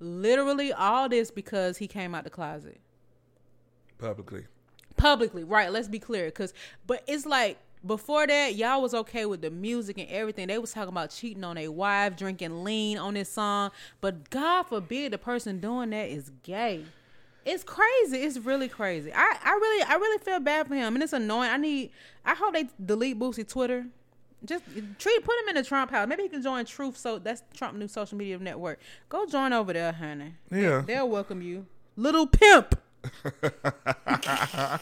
literally 0.00 0.72
all 0.72 1.08
this 1.08 1.30
because 1.30 1.76
he 1.76 1.86
came 1.86 2.14
out 2.14 2.24
the 2.24 2.30
closet. 2.30 2.80
Publicly. 3.98 4.46
publicly 4.96 5.44
right 5.44 5.70
let's 5.70 5.88
be 5.88 5.98
clear 5.98 6.26
because 6.26 6.54
but 6.86 7.02
it's 7.06 7.26
like 7.26 7.58
before 7.86 8.26
that 8.26 8.54
y'all 8.54 8.80
was 8.80 8.94
okay 8.94 9.26
with 9.26 9.42
the 9.42 9.50
music 9.50 9.98
and 9.98 10.08
everything. 10.10 10.48
They 10.48 10.58
was 10.58 10.72
talking 10.72 10.88
about 10.88 11.10
cheating 11.10 11.44
on 11.44 11.56
their 11.56 11.70
wife 11.70 12.16
drinking 12.16 12.64
lean 12.64 12.96
on 12.96 13.12
this 13.14 13.30
song 13.30 13.70
but 14.00 14.30
god 14.30 14.64
forbid 14.64 15.12
the 15.12 15.18
person 15.18 15.60
doing 15.60 15.90
that 15.90 16.08
is 16.08 16.30
gay. 16.42 16.84
It's 17.44 17.62
crazy 17.62 18.18
it's 18.18 18.38
really 18.38 18.68
crazy. 18.68 19.12
I 19.14 19.36
i 19.44 19.50
really 19.50 19.82
i 19.84 19.94
really 19.96 20.24
feel 20.24 20.40
bad 20.40 20.66
for 20.66 20.74
him 20.74 20.94
and 20.94 21.02
it's 21.02 21.12
annoying. 21.12 21.50
I 21.50 21.58
need 21.58 21.90
i 22.24 22.34
hope 22.34 22.54
they 22.54 22.68
delete 22.82 23.18
boosie 23.18 23.46
twitter 23.46 23.84
just 24.44 24.64
treat 24.98 25.24
put 25.24 25.38
him 25.40 25.48
in 25.50 25.54
the 25.56 25.64
Trump 25.64 25.90
house. 25.90 26.08
Maybe 26.08 26.22
he 26.24 26.28
can 26.28 26.42
join 26.42 26.64
Truth. 26.64 26.96
So 26.96 27.18
that's 27.18 27.42
Trump 27.54 27.76
new 27.76 27.88
social 27.88 28.18
media 28.18 28.38
network. 28.38 28.80
Go 29.08 29.26
join 29.26 29.52
over 29.52 29.72
there, 29.72 29.92
honey. 29.92 30.34
Yeah. 30.50 30.82
They'll 30.86 31.08
welcome 31.08 31.42
you, 31.42 31.66
little 31.96 32.26
pimp. 32.26 32.78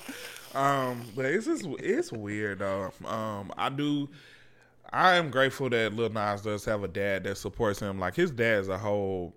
Um, 0.55 1.05
but 1.15 1.27
it's 1.27 1.47
just 1.47 1.67
it's 1.79 2.13
weird 2.13 2.61
though. 2.61 2.91
Um, 3.05 3.53
I 3.57 3.69
do. 3.69 4.09
I 4.91 5.17
am 5.17 5.31
grateful 5.31 5.69
that 5.71 5.93
Lil 5.93 6.09
Nas 6.11 6.43
does 6.43 6.65
have 6.65 6.83
a 6.83 6.89
dad 6.89 7.25
that 7.25 7.37
supports 7.37 7.81
him. 7.81 7.99
Like 7.99 8.15
his 8.15 8.31
dad's 8.31 8.69
a 8.69 8.79
whole. 8.79 9.35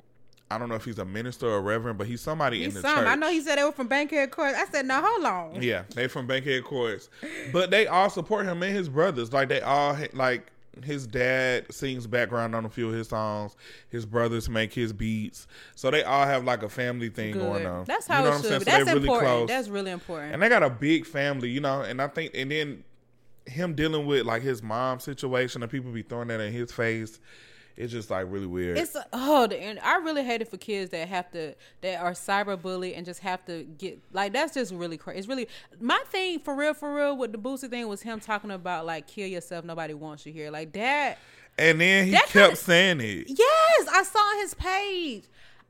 I 0.51 0.57
don't 0.57 0.69
know 0.69 0.75
if 0.75 0.85
he's 0.85 0.99
a 0.99 1.05
minister 1.05 1.47
or 1.47 1.57
a 1.57 1.61
reverend, 1.61 1.97
but 1.97 2.07
he's 2.07 2.21
somebody 2.21 2.59
He's 2.63 2.75
in 2.75 2.81
the 2.81 2.87
some. 2.87 2.97
church. 2.99 3.07
I 3.07 3.15
know 3.15 3.29
he 3.29 3.41
said 3.41 3.57
they 3.57 3.63
were 3.63 3.71
from 3.71 3.87
Bankhead 3.87 4.31
Court. 4.31 4.53
I 4.55 4.65
said, 4.65 4.85
no, 4.85 5.01
hold 5.01 5.25
on. 5.25 5.61
Yeah, 5.61 5.83
they 5.95 6.07
from 6.07 6.27
Bankhead 6.27 6.63
Courts, 6.63 7.09
but 7.51 7.71
they 7.71 7.87
all 7.87 8.09
support 8.09 8.45
him 8.45 8.61
and 8.63 8.75
his 8.75 8.89
brothers. 8.89 9.31
Like 9.33 9.49
they 9.49 9.61
all 9.61 9.97
like 10.13 10.47
his 10.85 11.05
dad 11.05 11.71
sings 11.73 12.07
background 12.07 12.55
on 12.55 12.63
a 12.65 12.69
few 12.69 12.87
of 12.87 12.93
his 12.93 13.09
songs. 13.09 13.55
His 13.89 14.05
brothers 14.05 14.47
make 14.49 14.73
his 14.73 14.93
beats, 14.93 15.47
so 15.75 15.91
they 15.91 16.03
all 16.03 16.25
have 16.25 16.43
like 16.45 16.63
a 16.63 16.69
family 16.69 17.09
thing 17.09 17.33
going 17.33 17.65
on. 17.65 17.83
That's 17.85 18.07
how 18.07 18.19
You 18.19 18.23
know 18.23 18.27
it 18.27 18.29
what 18.29 18.35
I'm 18.35 18.41
should 18.41 18.49
saying? 18.49 18.59
be. 18.59 18.65
So 18.65 18.71
That's 18.71 18.85
they're 18.85 18.95
really 18.95 19.07
important. 19.07 19.27
close. 19.31 19.47
That's 19.49 19.67
really 19.69 19.91
important. 19.91 20.33
and 20.33 20.41
they 20.41 20.49
got 20.49 20.63
a 20.63 20.69
big 20.69 21.05
family, 21.05 21.49
you 21.49 21.59
know. 21.59 21.81
And 21.81 22.01
I 22.01 22.07
think, 22.07 22.31
and 22.35 22.49
then 22.51 22.83
him 23.47 23.73
dealing 23.73 24.05
with 24.05 24.25
like 24.25 24.43
his 24.43 24.61
mom 24.63 24.99
situation, 24.99 25.61
and 25.61 25.69
people 25.71 25.91
be 25.91 26.03
throwing 26.03 26.29
that 26.29 26.39
in 26.39 26.53
his 26.53 26.71
face. 26.71 27.19
It's 27.81 27.91
just 27.91 28.11
like 28.11 28.27
really 28.29 28.45
weird. 28.45 28.77
It's 28.77 28.95
oh, 29.11 29.47
the, 29.47 29.59
and 29.59 29.79
I 29.79 29.97
really 29.97 30.23
hate 30.23 30.41
it 30.41 30.49
for 30.49 30.57
kids 30.57 30.91
that 30.91 31.07
have 31.07 31.31
to 31.31 31.55
that 31.81 31.99
are 31.99 32.11
cyberbullied 32.11 32.95
and 32.95 33.05
just 33.05 33.21
have 33.21 33.43
to 33.45 33.63
get 33.63 33.99
like 34.11 34.33
that's 34.33 34.53
just 34.53 34.71
really 34.71 34.97
crazy. 34.97 35.17
It's 35.19 35.27
really 35.27 35.47
my 35.79 35.99
thing 36.09 36.39
for 36.39 36.55
real, 36.55 36.75
for 36.75 36.93
real. 36.93 37.17
With 37.17 37.31
the 37.31 37.39
Boosie 37.39 37.69
thing 37.69 37.87
was 37.87 38.01
him 38.03 38.19
talking 38.19 38.51
about 38.51 38.85
like 38.85 39.07
kill 39.07 39.27
yourself. 39.27 39.65
Nobody 39.65 39.95
wants 39.95 40.25
you 40.27 40.31
here. 40.31 40.51
Like 40.51 40.73
that. 40.73 41.17
and 41.57 41.81
then 41.81 42.05
he 42.05 42.11
kept 42.11 42.29
kinda- 42.29 42.55
saying 42.55 43.01
it. 43.01 43.25
Yes, 43.29 43.87
I 43.91 44.03
saw 44.03 44.39
his 44.41 44.53
page. 44.53 45.23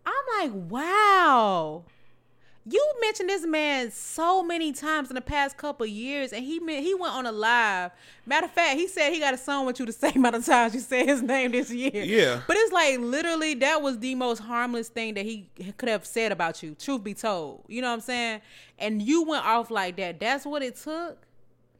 I'm 0.05 0.51
like, 0.51 0.69
wow. 0.69 1.85
You 2.63 2.93
mentioned 3.01 3.27
this 3.27 3.43
man 3.45 3.89
so 3.89 4.43
many 4.43 4.71
times 4.71 5.09
in 5.09 5.15
the 5.15 5.21
past 5.21 5.57
couple 5.57 5.85
years, 5.87 6.31
and 6.31 6.45
he 6.45 6.59
meant, 6.59 6.83
he 6.85 6.93
went 6.93 7.13
on 7.13 7.25
a 7.25 7.31
live. 7.31 7.91
Matter 8.25 8.45
of 8.45 8.51
fact, 8.51 8.79
he 8.79 8.87
said 8.87 9.11
he 9.11 9.19
got 9.19 9.33
a 9.33 9.37
song 9.37 9.65
with 9.65 9.79
you 9.79 9.85
the 9.87 9.91
same 9.91 10.17
amount 10.17 10.35
of 10.35 10.45
times 10.45 10.75
you 10.75 10.79
said 10.79 11.07
his 11.07 11.23
name 11.23 11.51
this 11.51 11.71
year. 11.71 12.03
Yeah. 12.03 12.41
but 12.45 12.55
it's 12.57 12.71
like 12.71 12.99
literally 12.99 13.55
that 13.55 13.81
was 13.81 13.97
the 13.97 14.13
most 14.13 14.39
harmless 14.39 14.89
thing 14.89 15.15
that 15.15 15.25
he 15.25 15.49
could 15.77 15.89
have 15.89 16.05
said 16.05 16.31
about 16.31 16.61
you. 16.61 16.75
Truth 16.75 17.03
be 17.03 17.15
told, 17.15 17.63
you 17.67 17.81
know 17.81 17.89
what 17.89 17.95
I'm 17.95 18.01
saying? 18.01 18.41
And 18.77 19.01
you 19.01 19.23
went 19.23 19.43
off 19.43 19.71
like 19.71 19.97
that. 19.97 20.19
That's 20.19 20.45
what 20.45 20.61
it 20.61 20.75
took. 20.75 21.17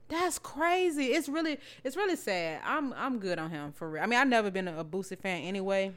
That's 0.09 0.39
crazy. 0.39 1.07
It's 1.07 1.29
really, 1.29 1.57
it's 1.83 1.95
really 1.95 2.17
sad. 2.17 2.61
I'm, 2.65 2.91
I'm 2.93 3.19
good 3.19 3.37
on 3.39 3.49
him 3.49 3.71
for 3.71 3.89
real. 3.89 4.03
I 4.03 4.07
mean, 4.07 4.19
I've 4.19 4.27
never 4.27 4.51
been 4.51 4.67
a, 4.67 4.79
a 4.79 4.83
Boosie 4.83 5.17
fan 5.17 5.43
anyway. 5.43 5.93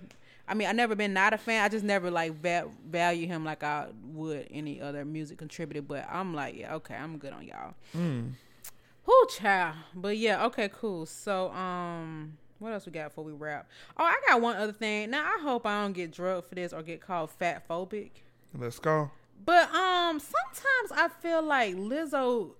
I 0.46 0.54
mean, 0.54 0.68
I 0.68 0.72
never 0.72 0.94
been 0.94 1.12
not 1.14 1.32
a 1.32 1.38
fan. 1.38 1.64
I 1.64 1.68
just 1.68 1.84
never 1.84 2.10
like 2.10 2.40
va- 2.40 2.68
value 2.86 3.26
him 3.26 3.44
like 3.44 3.62
I 3.62 3.88
would 4.12 4.46
any 4.50 4.80
other 4.80 5.04
music 5.04 5.38
contributor. 5.38 5.82
But 5.82 6.06
I'm 6.10 6.34
like, 6.34 6.56
yeah, 6.56 6.74
okay, 6.76 6.94
I'm 6.94 7.18
good 7.18 7.32
on 7.32 7.46
y'all. 7.46 7.74
Whoo, 7.94 9.26
child. 9.36 9.76
But 9.94 10.18
yeah, 10.18 10.44
okay, 10.46 10.70
cool. 10.72 11.06
So, 11.06 11.50
um, 11.52 12.36
what 12.58 12.72
else 12.72 12.86
we 12.86 12.92
got 12.92 13.08
before 13.08 13.24
we 13.24 13.32
wrap? 13.32 13.68
Oh, 13.96 14.04
I 14.04 14.16
got 14.26 14.40
one 14.40 14.56
other 14.56 14.72
thing. 14.72 15.10
Now, 15.10 15.24
I 15.24 15.40
hope 15.42 15.66
I 15.66 15.82
don't 15.82 15.92
get 15.92 16.10
drugged 16.10 16.48
for 16.48 16.54
this 16.54 16.72
or 16.72 16.82
get 16.82 17.00
called 17.00 17.30
fat 17.30 17.68
phobic. 17.68 18.10
Let's 18.56 18.78
go. 18.78 19.10
But 19.44 19.74
um, 19.74 20.20
sometimes 20.20 20.92
I 20.92 21.08
feel 21.20 21.42
like 21.42 21.74
Lizzo 21.74 22.52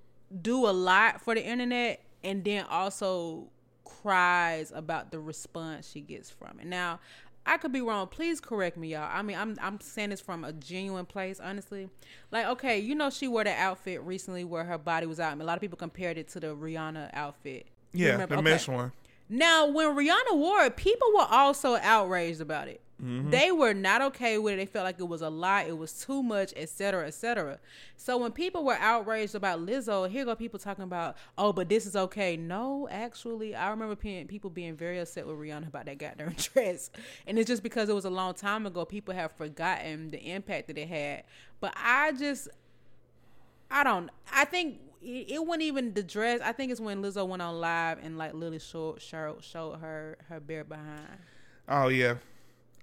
do 0.42 0.66
a 0.66 0.72
lot 0.72 1.20
for 1.22 1.34
the 1.34 1.44
internet, 1.44 2.02
and 2.22 2.44
then 2.44 2.66
also 2.68 3.48
cries 3.84 4.72
about 4.74 5.10
the 5.10 5.20
response 5.20 5.90
she 5.90 6.00
gets 6.00 6.30
from 6.30 6.58
it. 6.60 6.66
Now, 6.66 7.00
I 7.46 7.58
could 7.58 7.72
be 7.72 7.80
wrong. 7.82 8.06
Please 8.06 8.40
correct 8.40 8.76
me, 8.76 8.88
y'all. 8.92 9.08
I 9.10 9.22
mean, 9.22 9.36
I'm 9.36 9.56
I'm 9.60 9.80
saying 9.80 10.10
this 10.10 10.20
from 10.20 10.44
a 10.44 10.52
genuine 10.52 11.04
place, 11.06 11.38
honestly. 11.40 11.90
Like, 12.30 12.46
okay, 12.46 12.78
you 12.78 12.94
know, 12.94 13.10
she 13.10 13.28
wore 13.28 13.44
the 13.44 13.52
outfit 13.52 14.00
recently 14.02 14.44
where 14.44 14.64
her 14.64 14.78
body 14.78 15.06
was 15.06 15.20
out. 15.20 15.32
and 15.32 15.42
a 15.42 15.44
lot 15.44 15.56
of 15.56 15.60
people 15.60 15.76
compared 15.76 16.16
it 16.16 16.28
to 16.28 16.40
the 16.40 16.48
Rihanna 16.56 17.10
outfit. 17.12 17.66
Yeah, 17.92 18.12
remember? 18.12 18.36
the 18.36 18.40
Okay. 18.40 18.50
mesh 18.50 18.68
one. 18.68 18.92
Now, 19.28 19.66
when 19.66 19.88
Rihanna 19.94 20.36
wore 20.36 20.62
it, 20.64 20.76
people 20.76 21.08
were 21.14 21.26
also 21.30 21.76
outraged 21.76 22.40
about 22.40 22.68
it. 22.68 22.80
Mm-hmm. 23.04 23.30
They 23.30 23.52
were 23.52 23.74
not 23.74 24.00
okay 24.02 24.38
with 24.38 24.54
it. 24.54 24.56
They 24.56 24.66
felt 24.66 24.84
like 24.84 24.98
it 24.98 25.06
was 25.08 25.20
a 25.20 25.28
lie, 25.28 25.64
it 25.64 25.76
was 25.76 25.92
too 25.92 26.22
much, 26.22 26.54
etc., 26.56 27.06
etc. 27.06 27.58
So 27.96 28.16
when 28.16 28.32
people 28.32 28.64
were 28.64 28.76
outraged 28.76 29.34
about 29.34 29.60
Lizzo, 29.60 30.08
here 30.08 30.24
go 30.24 30.34
people 30.34 30.58
talking 30.58 30.84
about, 30.84 31.16
oh, 31.36 31.52
but 31.52 31.68
this 31.68 31.84
is 31.84 31.96
okay. 31.96 32.36
No, 32.36 32.88
actually, 32.90 33.54
I 33.54 33.68
remember 33.68 33.94
people 33.94 34.48
being 34.48 34.74
very 34.74 34.98
upset 34.98 35.26
with 35.26 35.36
Rihanna 35.36 35.68
about 35.68 35.84
that 35.86 35.98
goddamn 35.98 36.32
dress, 36.36 36.90
and 37.26 37.38
it's 37.38 37.48
just 37.48 37.62
because 37.62 37.90
it 37.90 37.94
was 37.94 38.06
a 38.06 38.10
long 38.10 38.32
time 38.32 38.64
ago. 38.64 38.86
People 38.86 39.14
have 39.14 39.32
forgotten 39.32 40.10
the 40.10 40.20
impact 40.32 40.68
that 40.68 40.78
it 40.78 40.88
had. 40.88 41.24
But 41.60 41.74
I 41.76 42.12
just, 42.12 42.48
I 43.70 43.84
don't. 43.84 44.10
I 44.32 44.46
think 44.46 44.78
it, 45.02 45.32
it 45.32 45.46
wasn't 45.46 45.62
even 45.64 45.92
the 45.92 46.02
dress. 46.02 46.40
I 46.42 46.52
think 46.52 46.72
it's 46.72 46.80
when 46.80 47.02
Lizzo 47.02 47.26
went 47.28 47.42
on 47.42 47.60
live 47.60 47.98
and 48.02 48.16
like 48.16 48.32
Lily 48.32 48.58
showed 48.58 49.02
showed, 49.02 49.44
showed 49.44 49.76
her 49.80 50.16
her 50.28 50.40
bare 50.40 50.64
behind. 50.64 51.18
Oh 51.68 51.88
yeah, 51.88 52.14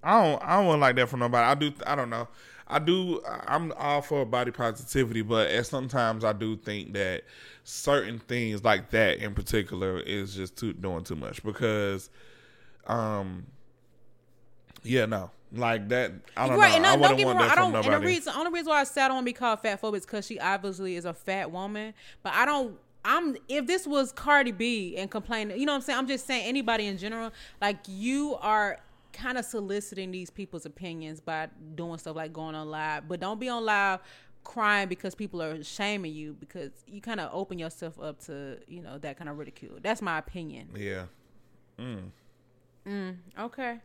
I 0.04 0.24
don't. 0.24 0.44
I 0.44 0.58
don't 0.58 0.68
want 0.68 0.82
like 0.82 0.96
that 0.96 1.10
for 1.10 1.18
nobody. 1.18 1.46
I 1.46 1.56
do. 1.56 1.74
I 1.86 1.96
don't 1.96 2.10
know. 2.10 2.28
I 2.68 2.80
do. 2.80 3.22
I'm 3.26 3.74
all 3.78 4.02
for 4.02 4.26
body 4.26 4.52
positivity, 4.52 5.22
but 5.22 5.50
at 5.52 5.66
sometimes 5.68 6.24
I 6.24 6.34
do 6.34 6.56
think 6.56 6.94
that 6.94 7.24
certain 7.64 8.20
things 8.20 8.64
like 8.64 8.90
that 8.92 9.20
in 9.20 9.34
particular 9.34 10.00
is 10.00 10.34
just 10.34 10.58
too 10.58 10.74
doing 10.74 11.04
too 11.04 11.16
much 11.16 11.44
because, 11.44 12.10
um, 12.88 13.46
yeah, 14.84 15.06
no, 15.06 15.32
like 15.54 15.90
that. 15.90 16.14
I 16.38 16.48
don't 16.48 16.58
right, 16.58 16.70
know. 16.70 16.76
and 16.78 16.86
I 16.86 16.94
I, 16.94 16.96
don't 16.96 17.10
get 17.10 17.18
me 17.18 17.26
want 17.26 17.40
wrong. 17.40 17.50
I 17.50 17.56
don't. 17.56 17.76
And 17.76 17.94
the 17.94 18.00
reason, 18.00 18.34
only 18.36 18.52
reason 18.52 18.70
why 18.70 18.80
I 18.80 18.84
said 18.86 19.06
I 19.06 19.08
don't 19.10 19.18
want 19.18 19.26
to 19.26 19.30
be 19.30 19.34
called 19.34 19.60
fat 19.60 19.82
phobic 19.82 19.98
is 19.98 20.06
because 20.06 20.26
she 20.26 20.40
obviously 20.40 20.96
is 20.96 21.06
a 21.06 21.14
fat 21.14 21.52
woman. 21.52 21.94
But 22.24 22.34
I 22.34 22.46
don't. 22.46 22.78
I'm. 23.04 23.36
If 23.50 23.68
this 23.68 23.86
was 23.86 24.14
Cardi 24.14 24.54
B 24.54 24.96
and 24.96 25.12
complaining, 25.12 25.60
you 25.60 25.66
know 25.66 25.74
what 25.74 25.78
I'm 25.78 25.82
saying. 25.82 26.00
I'm 26.00 26.08
just 26.08 26.26
saying 26.26 26.46
anybody 26.46 26.88
in 26.88 26.98
general. 26.98 27.32
Like 27.60 27.80
you 27.88 28.38
are 28.40 28.80
kind 29.14 29.38
of 29.38 29.46
soliciting 29.46 30.12
these 30.12 30.30
people's 30.30 30.66
opinions 30.66 31.20
by 31.20 31.50
doing 31.76 31.98
stuff 31.98 32.16
like 32.16 32.34
going 32.34 32.56
on 32.56 32.70
live. 32.70 33.08
But 33.08 33.20
don't 33.20 33.40
be 33.40 33.50
on 33.50 33.66
live 33.66 34.00
crying 34.44 34.88
because 34.88 35.14
people 35.14 35.42
are 35.42 35.64
shaming 35.64 36.14
you 36.14 36.36
because 36.40 36.72
you 36.88 37.00
kind 37.00 37.20
of 37.20 37.30
open 37.32 37.60
yourself 37.60 38.00
up 38.00 38.20
to 38.26 38.58
you 38.68 38.82
know 38.82 38.98
that 38.98 39.18
kind 39.18 39.30
of 39.30 39.38
ridicule. 39.38 39.78
That's 39.82 40.02
my 40.02 40.18
opinion. 40.18 40.70
yeah, 40.76 41.06
Mm. 41.78 42.12
Mm. 42.88 43.18
Okay. 43.40 43.80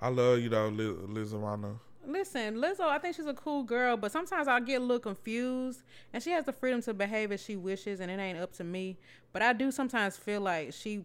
I 0.00 0.08
love 0.08 0.40
you 0.40 0.48
though, 0.48 0.68
Liz, 0.68 1.32
Lizarano. 1.32 1.78
Listen, 2.06 2.56
Lizzo, 2.56 2.80
I 2.80 2.98
think 2.98 3.16
she's 3.16 3.26
a 3.26 3.34
cool 3.34 3.62
girl, 3.64 3.96
but 3.96 4.10
sometimes 4.10 4.48
I 4.48 4.60
get 4.60 4.80
a 4.80 4.84
little 4.84 4.98
confused, 5.00 5.82
and 6.12 6.22
she 6.22 6.30
has 6.30 6.44
the 6.44 6.52
freedom 6.52 6.80
to 6.82 6.94
behave 6.94 7.32
as 7.32 7.42
she 7.42 7.54
wishes, 7.54 8.00
and 8.00 8.10
it 8.10 8.18
ain't 8.18 8.38
up 8.38 8.52
to 8.54 8.64
me. 8.64 8.96
But 9.32 9.42
I 9.42 9.52
do 9.52 9.70
sometimes 9.70 10.16
feel 10.16 10.40
like 10.40 10.72
she 10.72 11.04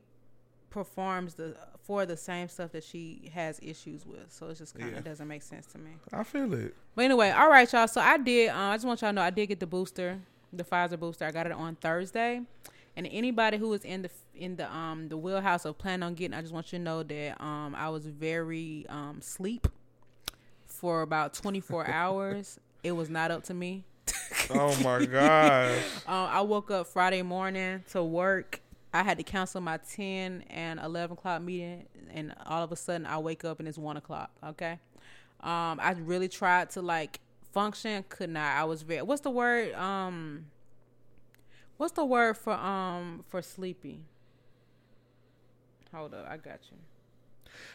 performs 0.70 1.34
the 1.34 1.58
for 1.86 2.06
the 2.06 2.16
same 2.18 2.48
stuff 2.48 2.72
that 2.72 2.84
she 2.84 3.30
has 3.34 3.60
issues 3.62 4.06
with, 4.06 4.32
so 4.32 4.48
it 4.48 4.58
just 4.58 4.74
kind 4.78 4.90
of 4.90 4.96
Yeah. 4.96 5.02
doesn't 5.02 5.28
make 5.28 5.42
sense 5.44 5.66
to 5.68 5.78
me. 5.78 5.92
I 6.14 6.24
feel 6.24 6.54
it. 6.54 6.74
But 6.96 7.06
anyway, 7.06 7.32
all 7.32 7.50
right, 7.50 7.72
y'all. 7.72 7.88
So 7.88 8.00
I 8.02 8.18
did. 8.18 8.50
Uh, 8.50 8.56
I 8.58 8.76
just 8.76 8.86
want 8.86 9.02
y'all 9.02 9.10
to 9.10 9.14
know 9.14 9.22
I 9.22 9.30
did 9.30 9.48
get 9.48 9.60
the 9.60 9.68
booster, 9.68 10.20
the 10.54 10.64
Pfizer 10.64 11.00
booster. 11.00 11.26
I 11.26 11.32
got 11.32 11.46
it 11.46 11.52
on 11.52 11.76
Thursday, 11.76 12.42
and 12.96 13.08
anybody 13.12 13.58
who 13.58 13.74
is 13.74 13.84
in 13.84 14.02
the 14.04 14.10
in 14.36 14.56
the 14.56 14.74
um 14.74 15.10
the 15.10 15.18
wheelhouse 15.18 15.66
of 15.66 15.78
planning 15.78 16.04
on 16.04 16.14
getting, 16.14 16.34
I 16.38 16.42
just 16.42 16.54
want 16.54 16.72
you 16.72 16.80
to 16.80 16.84
know 16.84 17.04
that 17.04 17.42
um 17.42 17.76
I 17.76 17.90
was 17.90 18.06
very 18.06 18.86
um 18.90 19.20
sleep 19.22 19.68
for 20.66 21.02
about 21.02 21.34
24 21.34 21.88
hours. 21.92 22.60
It 22.84 22.92
was 22.94 23.10
not 23.10 23.30
up 23.32 23.44
to 23.46 23.54
me. 23.54 23.84
Oh 24.50 24.76
my 24.84 25.06
god. 25.06 25.72
Um, 26.08 26.28
I 26.32 26.42
woke 26.42 26.70
up 26.72 26.88
Friday 26.88 27.22
morning 27.22 27.84
to 27.92 28.04
work. 28.04 28.60
I 28.94 29.02
had 29.02 29.18
to 29.18 29.24
cancel 29.24 29.60
my 29.60 29.78
10 29.78 30.44
and 30.50 30.80
11 30.80 31.18
o'clock 31.18 31.42
meeting, 31.42 31.88
and 32.12 32.34
all 32.46 32.64
of 32.64 32.72
a 32.72 32.76
sudden 32.76 33.08
I 33.08 33.18
wake 33.18 33.44
up 33.44 33.60
and 33.60 33.68
it's 33.68 33.78
1 33.78 33.98
o'clock. 33.98 34.30
Okay. 34.46 34.80
Um, 35.42 35.80
I 35.82 35.96
really 36.00 36.30
tried 36.30 36.70
to 36.72 36.82
like 36.82 37.20
function, 37.52 38.06
could 38.08 38.30
not. 38.30 38.56
I 38.56 38.64
was 38.66 38.84
very, 38.84 39.02
what's 39.02 39.22
the 39.22 39.32
word? 39.32 39.74
Um, 39.74 40.46
what's 41.78 41.94
the 41.94 42.06
word 42.06 42.38
for, 42.38 42.54
um, 42.54 43.26
for 43.28 43.42
sleepy? 43.42 44.02
Hold 45.94 46.14
up, 46.14 46.28
I 46.30 46.38
got 46.38 46.60
you. 46.72 46.78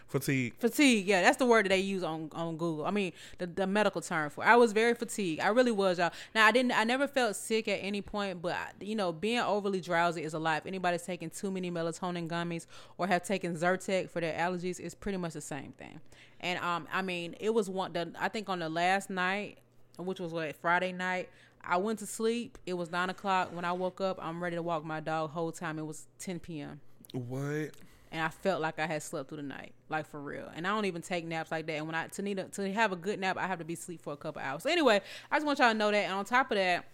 Fatigue. 0.07 0.55
Fatigue, 0.59 1.07
yeah, 1.07 1.23
that's 1.23 1.37
the 1.37 1.47
word 1.47 1.67
that 1.67 1.71
they 1.71 1.79
use 1.79 2.03
on 2.03 2.31
on 2.33 2.57
Google. 2.57 2.87
I 2.87 2.91
mean, 2.91 3.13
the, 3.39 3.47
the 3.47 3.67
medical 3.67 4.01
term 4.01 4.31
for. 4.31 4.43
It. 4.43 4.49
I 4.49 4.57
was 4.57 4.73
very 4.73 4.95
fatigued. 4.95 5.41
I 5.41 5.49
really 5.49 5.71
was, 5.71 5.99
y'all. 5.99 6.13
Now, 6.35 6.47
I 6.47 6.51
didn't. 6.51 6.73
I 6.73 6.85
never 6.85 7.07
felt 7.07 7.37
sick 7.37 7.69
at 7.69 7.79
any 7.83 8.01
point, 8.01 8.41
but 8.41 8.57
you 8.81 8.97
know, 8.97 9.13
being 9.13 9.41
overly 9.41 9.81
drowsy 9.81 10.23
is 10.23 10.35
a 10.35 10.39
lot. 10.39 10.59
If 10.59 10.67
anybody's 10.67 11.03
taking 11.03 11.31
too 11.31 11.51
many 11.51 11.71
melatonin 11.71 12.29
gummies 12.29 12.67
or 12.97 13.07
have 13.07 13.23
taken 13.23 13.57
Zyrtec 13.57 14.11
for 14.11 14.21
their 14.21 14.37
allergies, 14.39 14.81
it's 14.81 14.95
pretty 14.95 15.19
much 15.19 15.35
the 15.35 15.41
same 15.41 15.73
thing. 15.73 16.01
And 16.41 16.59
um, 16.61 16.89
I 16.93 17.03
mean, 17.03 17.35
it 17.41 17.53
was 17.53 17.69
one. 17.69 17.93
The, 17.93 18.13
I 18.19 18.29
think 18.29 18.49
on 18.49 18.61
the 18.61 18.69
last 18.69 19.11
night, 19.11 19.59
which 19.99 20.21
was 20.21 20.33
what 20.33 20.55
Friday 20.57 20.93
night. 20.93 21.29
I 21.69 21.77
went 21.77 21.99
to 21.99 22.07
sleep. 22.07 22.57
It 22.67 22.75
was 22.75 22.91
nine 22.91 23.11
o'clock. 23.11 23.53
When 23.53 23.65
I 23.65 23.73
woke 23.73 24.01
up, 24.01 24.19
I'm 24.23 24.43
ready 24.43 24.57
to 24.57 24.63
walk 24.63 24.85
my 24.85 25.01
dog. 25.01 25.31
Whole 25.31 25.53
time 25.53 25.79
it 25.79 25.85
was 25.85 26.07
10 26.21 26.39
p.m 26.39 26.81
What? 27.13 27.71
And 28.11 28.23
I 28.23 28.29
felt 28.29 28.61
like 28.61 28.79
I 28.79 28.87
had 28.87 29.03
slept 29.03 29.29
through 29.29 29.39
the 29.39 29.43
night, 29.43 29.73
like 29.89 30.07
for 30.07 30.21
real. 30.21 30.51
And 30.55 30.67
I 30.67 30.71
don't 30.71 30.85
even 30.85 31.03
take 31.03 31.25
naps 31.27 31.51
like 31.51 31.67
that. 31.67 31.75
And 31.75 31.87
when 31.87 31.95
I 31.95 32.07
to 32.07 32.23
need 32.23 32.39
a, 32.39 32.45
to 32.45 32.73
have 32.73 32.93
a 32.93 32.97
good 32.97 33.21
nap, 33.21 33.37
I 33.37 33.47
have 33.47 33.59
to 33.59 33.65
be 33.65 33.75
asleep 33.75 34.01
for 34.01 34.13
a 34.13 34.17
couple 34.17 34.41
hours. 34.41 34.63
So 34.63 34.71
anyway, 34.71 35.01
I 35.31 35.37
just 35.37 35.47
want 35.47 35.59
y'all 35.59 35.73
to 35.73 35.79
know 35.79 35.91
that. 35.91 36.05
And 36.05 36.15
on 36.15 36.25
top 36.25 36.51
of 36.51 36.57
that, 36.57 36.85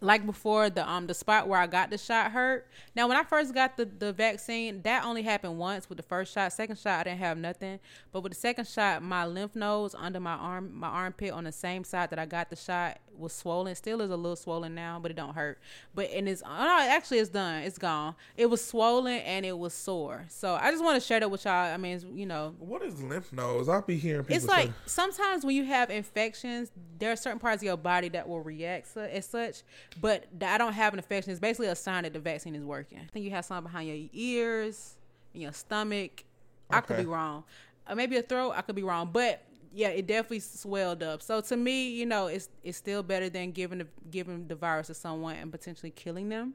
like 0.00 0.26
before 0.26 0.70
the 0.70 0.88
um 0.88 1.06
the 1.06 1.14
spot 1.14 1.48
where 1.48 1.58
I 1.58 1.66
got 1.66 1.90
the 1.90 1.98
shot 1.98 2.32
hurt. 2.32 2.66
Now 2.94 3.08
when 3.08 3.16
I 3.16 3.24
first 3.24 3.54
got 3.54 3.76
the 3.76 3.86
the 3.86 4.12
vaccine, 4.12 4.82
that 4.82 5.04
only 5.04 5.22
happened 5.22 5.58
once 5.58 5.88
with 5.88 5.96
the 5.96 6.02
first 6.02 6.34
shot. 6.34 6.52
Second 6.52 6.78
shot 6.78 7.00
I 7.00 7.04
didn't 7.04 7.18
have 7.18 7.38
nothing, 7.38 7.80
but 8.12 8.22
with 8.22 8.32
the 8.32 8.38
second 8.38 8.66
shot, 8.68 9.02
my 9.02 9.24
lymph 9.26 9.56
nodes 9.56 9.94
under 9.94 10.20
my 10.20 10.34
arm, 10.34 10.70
my 10.74 10.88
armpit 10.88 11.32
on 11.32 11.44
the 11.44 11.52
same 11.52 11.84
side 11.84 12.10
that 12.10 12.18
I 12.18 12.26
got 12.26 12.50
the 12.50 12.56
shot 12.56 12.98
was 13.16 13.32
swollen. 13.32 13.74
Still 13.74 14.00
is 14.00 14.10
a 14.10 14.16
little 14.16 14.36
swollen 14.36 14.74
now, 14.74 14.98
but 15.00 15.10
it 15.10 15.14
don't 15.14 15.34
hurt. 15.34 15.58
But 15.94 16.10
and 16.10 16.28
it's 16.28 16.42
oh, 16.44 16.48
no, 16.48 16.78
actually 16.80 17.18
it's 17.18 17.30
done. 17.30 17.62
It's 17.62 17.78
gone. 17.78 18.14
It 18.36 18.46
was 18.46 18.64
swollen 18.64 19.20
and 19.20 19.46
it 19.46 19.56
was 19.56 19.74
sore. 19.74 20.26
So 20.28 20.54
I 20.54 20.70
just 20.70 20.82
want 20.82 21.00
to 21.00 21.06
share 21.06 21.20
that 21.20 21.30
with 21.30 21.44
y'all. 21.44 21.72
I 21.72 21.76
mean, 21.76 22.00
you 22.16 22.26
know, 22.26 22.54
What 22.58 22.82
is 22.82 23.00
lymph 23.02 23.32
nodes? 23.32 23.68
I'll 23.68 23.82
be 23.82 23.96
hearing 23.96 24.24
people 24.24 24.36
it's 24.36 24.46
like 24.46 24.68
say, 24.68 24.74
sometimes 24.86 25.44
when 25.44 25.54
you 25.54 25.64
have 25.64 25.90
infections, 25.90 26.70
there 26.98 27.12
are 27.12 27.16
certain 27.16 27.38
parts 27.38 27.62
of 27.62 27.66
your 27.66 27.76
body 27.76 28.08
that 28.10 28.28
will 28.28 28.40
react 28.40 28.96
as 28.96 29.26
such. 29.26 29.62
But 30.00 30.26
I 30.42 30.58
don't 30.58 30.72
have 30.72 30.92
an 30.92 30.98
infection. 30.98 31.30
It's 31.30 31.40
basically 31.40 31.68
a 31.68 31.76
sign 31.76 32.02
that 32.02 32.12
the 32.12 32.18
vaccine 32.18 32.54
is 32.54 32.64
working. 32.64 32.98
I 32.98 33.06
think 33.12 33.24
you 33.24 33.30
have 33.30 33.44
something 33.44 33.70
behind 33.70 33.88
your 33.88 34.08
ears, 34.12 34.96
in 35.34 35.40
your 35.42 35.52
stomach. 35.52 36.24
I 36.70 36.80
could 36.80 36.96
be 36.96 37.06
wrong. 37.06 37.44
Uh, 37.86 37.94
maybe 37.94 38.16
a 38.16 38.22
throat. 38.22 38.54
I 38.56 38.62
could 38.62 38.74
be 38.74 38.82
wrong. 38.82 39.10
But 39.12 39.42
yeah, 39.72 39.88
it 39.88 40.06
definitely 40.06 40.40
swelled 40.40 41.02
up. 41.02 41.22
So 41.22 41.40
to 41.40 41.56
me, 41.56 41.90
you 41.90 42.06
know, 42.06 42.28
it's 42.28 42.48
it's 42.62 42.78
still 42.78 43.02
better 43.02 43.28
than 43.28 43.50
giving 43.50 43.78
the 43.78 43.86
giving 44.10 44.46
the 44.46 44.54
virus 44.54 44.86
to 44.86 44.94
someone 44.94 45.36
and 45.36 45.50
potentially 45.50 45.90
killing 45.90 46.28
them. 46.28 46.54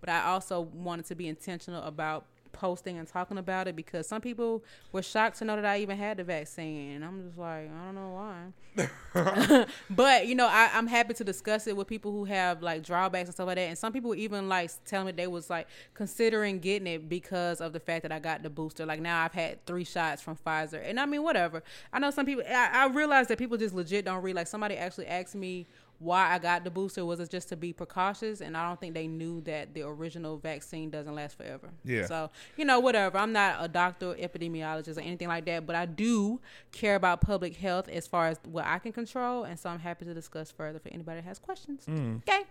But 0.00 0.08
I 0.08 0.24
also 0.24 0.60
wanted 0.60 1.06
to 1.06 1.14
be 1.14 1.28
intentional 1.28 1.82
about 1.82 2.26
posting 2.54 2.98
and 2.98 3.06
talking 3.06 3.36
about 3.36 3.68
it 3.68 3.76
because 3.76 4.06
some 4.06 4.22
people 4.22 4.64
were 4.92 5.02
shocked 5.02 5.38
to 5.38 5.44
know 5.44 5.56
that 5.56 5.64
I 5.64 5.80
even 5.80 5.98
had 5.98 6.16
the 6.16 6.24
vaccine. 6.24 6.92
And 6.92 7.04
I'm 7.04 7.26
just 7.26 7.36
like, 7.36 7.70
I 7.70 7.84
don't 7.84 7.94
know 7.94 8.10
why. 8.14 9.66
but 9.90 10.26
you 10.26 10.34
know, 10.34 10.46
I, 10.46 10.70
I'm 10.72 10.86
happy 10.86 11.14
to 11.14 11.24
discuss 11.24 11.66
it 11.66 11.76
with 11.76 11.86
people 11.86 12.10
who 12.10 12.24
have 12.24 12.62
like 12.62 12.82
drawbacks 12.82 13.28
and 13.28 13.34
stuff 13.34 13.46
like 13.46 13.56
that. 13.56 13.68
And 13.68 13.78
some 13.78 13.92
people 13.92 14.14
even 14.14 14.48
like 14.48 14.70
telling 14.84 15.06
me 15.06 15.12
they 15.12 15.26
was 15.26 15.50
like 15.50 15.68
considering 15.92 16.58
getting 16.58 16.86
it 16.86 17.08
because 17.08 17.60
of 17.60 17.72
the 17.72 17.80
fact 17.80 18.02
that 18.02 18.12
I 18.12 18.18
got 18.18 18.42
the 18.42 18.50
booster. 18.50 18.86
Like 18.86 19.00
now 19.00 19.22
I've 19.22 19.32
had 19.32 19.64
three 19.66 19.84
shots 19.84 20.22
from 20.22 20.36
Pfizer, 20.36 20.80
and 20.84 20.98
I 20.98 21.06
mean 21.06 21.22
whatever. 21.22 21.62
I 21.92 21.98
know 21.98 22.10
some 22.10 22.26
people. 22.26 22.44
I, 22.48 22.70
I 22.72 22.86
realize 22.86 23.28
that 23.28 23.38
people 23.38 23.56
just 23.56 23.74
legit 23.74 24.04
don't 24.04 24.22
read. 24.22 24.36
Like 24.36 24.46
somebody 24.46 24.76
actually 24.76 25.06
asked 25.06 25.34
me 25.34 25.66
why 25.98 26.32
I 26.34 26.38
got 26.38 26.64
the 26.64 26.70
booster 26.70 27.04
was 27.04 27.20
it 27.20 27.30
just 27.30 27.48
to 27.50 27.56
be 27.56 27.72
precautious, 27.72 28.40
and 28.40 28.56
I 28.56 28.66
don't 28.68 28.78
think 28.80 28.94
they 28.94 29.06
knew 29.06 29.40
that 29.42 29.74
the 29.74 29.82
original 29.82 30.36
vaccine 30.36 30.90
doesn't 30.90 31.14
last 31.14 31.36
forever. 31.38 31.70
Yeah. 31.84 32.06
So 32.06 32.30
you 32.56 32.64
know, 32.64 32.80
whatever. 32.80 33.16
I'm 33.18 33.32
not 33.32 33.56
a 33.60 33.68
doctor, 33.68 34.14
epidemiologist, 34.14 34.96
or 34.98 35.00
anything 35.00 35.28
like 35.28 35.44
that, 35.46 35.66
but 35.66 35.76
I 35.76 35.86
do 35.86 36.40
care 36.72 36.96
about 36.96 37.20
public 37.20 37.56
health 37.56 37.88
as 37.88 38.06
far 38.06 38.26
as 38.28 38.38
what 38.44 38.64
I 38.66 38.78
can 38.78 38.92
control, 38.92 39.44
and 39.44 39.58
so 39.58 39.70
I'm 39.70 39.78
happy 39.78 40.04
to 40.04 40.12
discuss 40.14 40.50
further 40.50 40.78
for 40.78 40.88
anybody 40.88 41.20
that 41.20 41.26
has 41.26 41.38
questions. 41.38 41.84
Okay. 41.88 42.42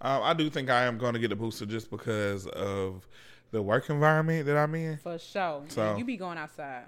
um, 0.00 0.22
I 0.22 0.32
do 0.34 0.48
think 0.50 0.70
I 0.70 0.84
am 0.84 0.98
going 0.98 1.14
to 1.14 1.20
get 1.20 1.30
a 1.32 1.36
booster 1.36 1.66
just 1.66 1.90
because 1.90 2.46
of 2.48 3.06
the 3.52 3.62
work 3.62 3.88
environment 3.90 4.46
that 4.46 4.56
I'm 4.56 4.74
in. 4.74 4.96
For 4.98 5.18
sure. 5.18 5.62
So- 5.68 5.96
you 5.96 6.04
be 6.04 6.16
going 6.16 6.38
outside. 6.38 6.84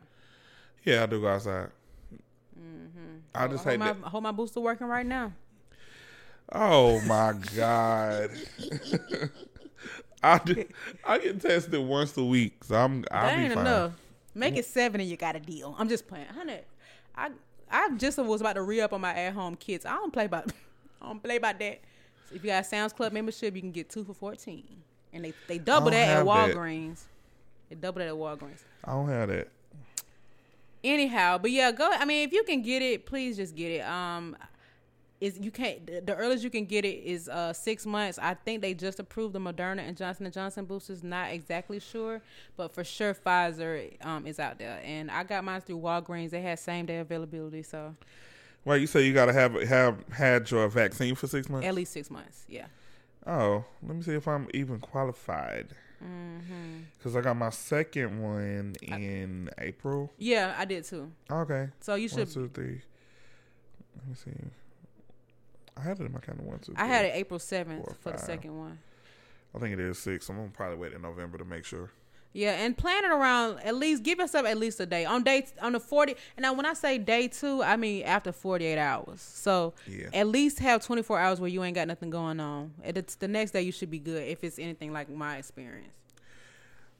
Yeah, 0.85 1.03
I 1.03 1.07
do 1.07 1.21
go 1.21 1.29
outside. 1.29 1.69
mhm 2.59 3.21
I 3.35 3.47
just 3.47 3.63
hold 3.65 3.73
hate 3.73 3.79
my, 3.79 4.09
hold 4.09 4.23
my 4.23 4.33
booster 4.33 4.61
working 4.61 4.87
right 4.87 5.07
now. 5.07 5.33
Oh 6.53 7.01
my 7.03 7.35
god. 7.57 8.31
I 10.23 10.39
do, 10.39 10.65
I 11.05 11.19
get 11.19 11.41
tested 11.41 11.81
once 11.81 12.17
a 12.17 12.25
week, 12.25 12.65
so 12.65 12.75
I'm 12.77 13.05
I'll 13.11 13.27
that 13.27 13.37
be 13.37 13.43
ain't 13.45 13.55
fine. 13.55 13.67
enough. 13.67 13.93
Make 14.35 14.57
it 14.57 14.65
seven 14.65 15.01
and 15.01 15.09
you 15.09 15.17
got 15.17 15.37
a 15.37 15.41
deal. 15.41 15.75
I'm 15.79 15.89
just 15.89 16.09
playing. 16.09 16.27
Honey, 16.27 16.61
I 17.17 17.31
I 17.71 17.91
just 17.97 18.19
was 18.19 18.41
about 18.41 18.55
to 18.55 18.63
re 18.63 18.81
up 18.81 18.93
on 18.93 19.01
my 19.01 19.15
at 19.15 19.33
home 19.35 19.55
kids. 19.57 19.87
I 19.87 19.95
don't 19.95 20.13
play 20.13 20.25
about 20.25 20.51
I 21.03 21.07
don't 21.07 21.23
play 21.23 21.37
about 21.37 21.59
that. 21.61 21.81
So 22.29 22.35
if 22.35 22.43
you 22.43 22.51
got 22.51 22.63
a 22.63 22.65
Sam's 22.65 22.93
Club 22.93 23.13
membership, 23.13 23.55
you 23.55 23.61
can 23.61 23.71
get 23.73 23.89
two 23.91 24.05
for 24.05 24.15
fourteen. 24.15 24.65
And 25.13 25.25
they, 25.25 25.33
they 25.47 25.59
double 25.59 25.91
that 25.91 26.09
at 26.09 26.17
have 26.17 26.27
that. 26.27 26.55
Walgreens. 26.55 27.05
They 27.69 27.77
double 27.77 28.01
that 28.01 28.09
at 28.09 28.15
Walgreens. 28.15 28.63
I 28.85 28.93
don't 28.93 29.09
have 29.09 29.29
that. 29.29 29.49
Anyhow, 30.85 31.39
but 31.39 31.51
yeah, 31.51 31.73
go. 31.73 31.91
I 31.91 32.05
mean, 32.05 32.27
if 32.27 32.33
you 32.33 32.45
can 32.45 32.63
get 32.63 32.83
it, 32.83 33.07
please 33.07 33.37
just 33.37 33.55
get 33.57 33.71
it. 33.71 33.81
Um, 33.81 34.37
is 35.21 35.39
you 35.39 35.51
can't. 35.51 35.87
The 35.87 36.01
the 36.01 36.15
earliest 36.15 36.45
you 36.45 36.51
can 36.51 36.65
get 36.65 36.85
it 36.85 37.03
is 37.05 37.29
uh 37.29 37.53
six 37.53 37.85
months. 37.87 38.19
I 38.21 38.35
think 38.35 38.63
they 38.63 38.75
just 38.75 39.01
approved 39.01 39.35
the 39.35 39.41
Moderna 39.41 39.81
and 39.81 39.97
Johnson 39.97 40.27
and 40.27 40.33
Johnson 40.33 40.65
boosters. 40.65 41.03
Not 41.03 41.31
exactly 41.33 41.81
sure, 41.81 42.21
but 42.57 42.73
for 42.73 42.85
sure 42.85 43.15
Pfizer 43.15 43.93
um 44.05 44.27
is 44.27 44.39
out 44.39 44.59
there. 44.59 44.81
And 44.85 45.11
I 45.11 45.25
got 45.25 45.45
mine 45.45 45.61
through 45.61 45.79
Walgreens. 45.79 46.31
They 46.31 46.43
had 46.43 46.59
same 46.59 46.87
day 46.87 46.99
availability, 46.99 47.63
so 47.63 47.95
Well, 48.65 48.77
you 48.77 48.87
say 48.87 49.07
you 49.07 49.13
gotta 49.15 49.33
have 49.33 49.55
have 49.63 49.97
had 50.13 50.51
your 50.51 50.69
vaccine 50.69 51.15
for 51.15 51.27
six 51.27 51.49
months. 51.49 51.67
at 51.67 51.75
least 51.75 51.93
six 51.93 52.11
months. 52.11 52.45
Yeah. 52.49 52.67
Oh, 53.27 53.65
let 53.83 53.97
me 53.97 54.03
see 54.03 54.13
if 54.15 54.27
I'm 54.29 54.49
even 54.55 54.79
qualified. 54.79 55.69
Mm-hmm. 56.03 56.79
Because 56.97 57.17
I 57.17 57.21
got 57.21 57.37
my 57.37 57.51
second 57.51 58.23
one 58.23 58.77
in 58.83 59.51
April. 59.59 60.13
Yeah, 60.17 60.55
I 60.57 60.65
did 60.65 60.85
too. 60.85 61.11
Okay. 61.29 61.69
So 61.81 61.97
you 61.97 62.09
should. 62.09 62.31
two, 62.31 62.49
three. 62.55 62.81
Let 63.97 64.09
me 64.09 64.15
see. 64.15 64.31
I 65.79 65.83
had 65.83 66.01
it 66.01 66.05
in 66.05 66.13
my 66.13 66.19
kind 66.21 66.39
of 66.41 66.45
one, 66.47 66.59
two, 66.59 66.75
I 66.77 66.87
had 66.87 67.05
it 67.05 67.13
April 67.15 67.39
seventh 67.39 67.97
for 68.01 68.13
the 68.13 68.19
second 68.19 68.59
one. 68.59 68.79
I 69.55 69.59
think 69.59 69.73
it 69.73 69.81
is 69.81 69.99
six. 69.99 70.29
I'm 70.29 70.37
gonna 70.37 70.49
probably 70.49 70.77
wait 70.77 70.93
in 70.93 71.03
November 71.03 71.39
to 71.39 71.45
make 71.45 71.65
sure. 71.65 71.91
Yeah, 72.35 72.53
and 72.53 72.77
plan 72.77 73.05
it 73.05 73.11
around 73.11 73.61
at 73.61 73.75
least 73.75 74.03
give 74.03 74.19
yourself 74.19 74.45
at 74.47 74.59
least 74.59 74.79
a 74.81 74.87
day 74.87 75.05
on 75.07 75.23
day 75.23 75.47
on 75.63 75.73
the 75.73 75.81
forty. 75.81 76.15
And 76.37 76.43
now 76.43 76.53
when 76.53 76.67
I 76.67 76.75
say 76.75 76.99
day 76.99 77.29
two, 77.29 77.63
I 77.63 77.77
mean 77.77 78.03
after 78.05 78.33
forty 78.33 78.67
eight 78.67 78.79
hours. 78.79 79.21
So 79.23 79.73
Yeah. 79.87 80.09
at 80.13 80.27
least 80.27 80.59
have 80.59 80.85
twenty 80.85 81.03
four 81.03 81.19
hours 81.19 81.41
where 81.41 81.49
you 81.49 81.65
ain't 81.65 81.75
got 81.75 81.89
nothing 81.89 82.11
going 82.11 82.39
on. 82.39 82.75
And 82.83 82.99
it's 82.99 83.15
the 83.15 83.29
next 83.29 83.53
day 83.53 83.63
you 83.63 83.73
should 83.73 83.91
be 83.91 83.99
good 83.99 84.23
if 84.29 84.45
it's 84.45 84.59
anything 84.59 84.93
like 84.93 85.09
my 85.09 85.39
experience. 85.39 85.89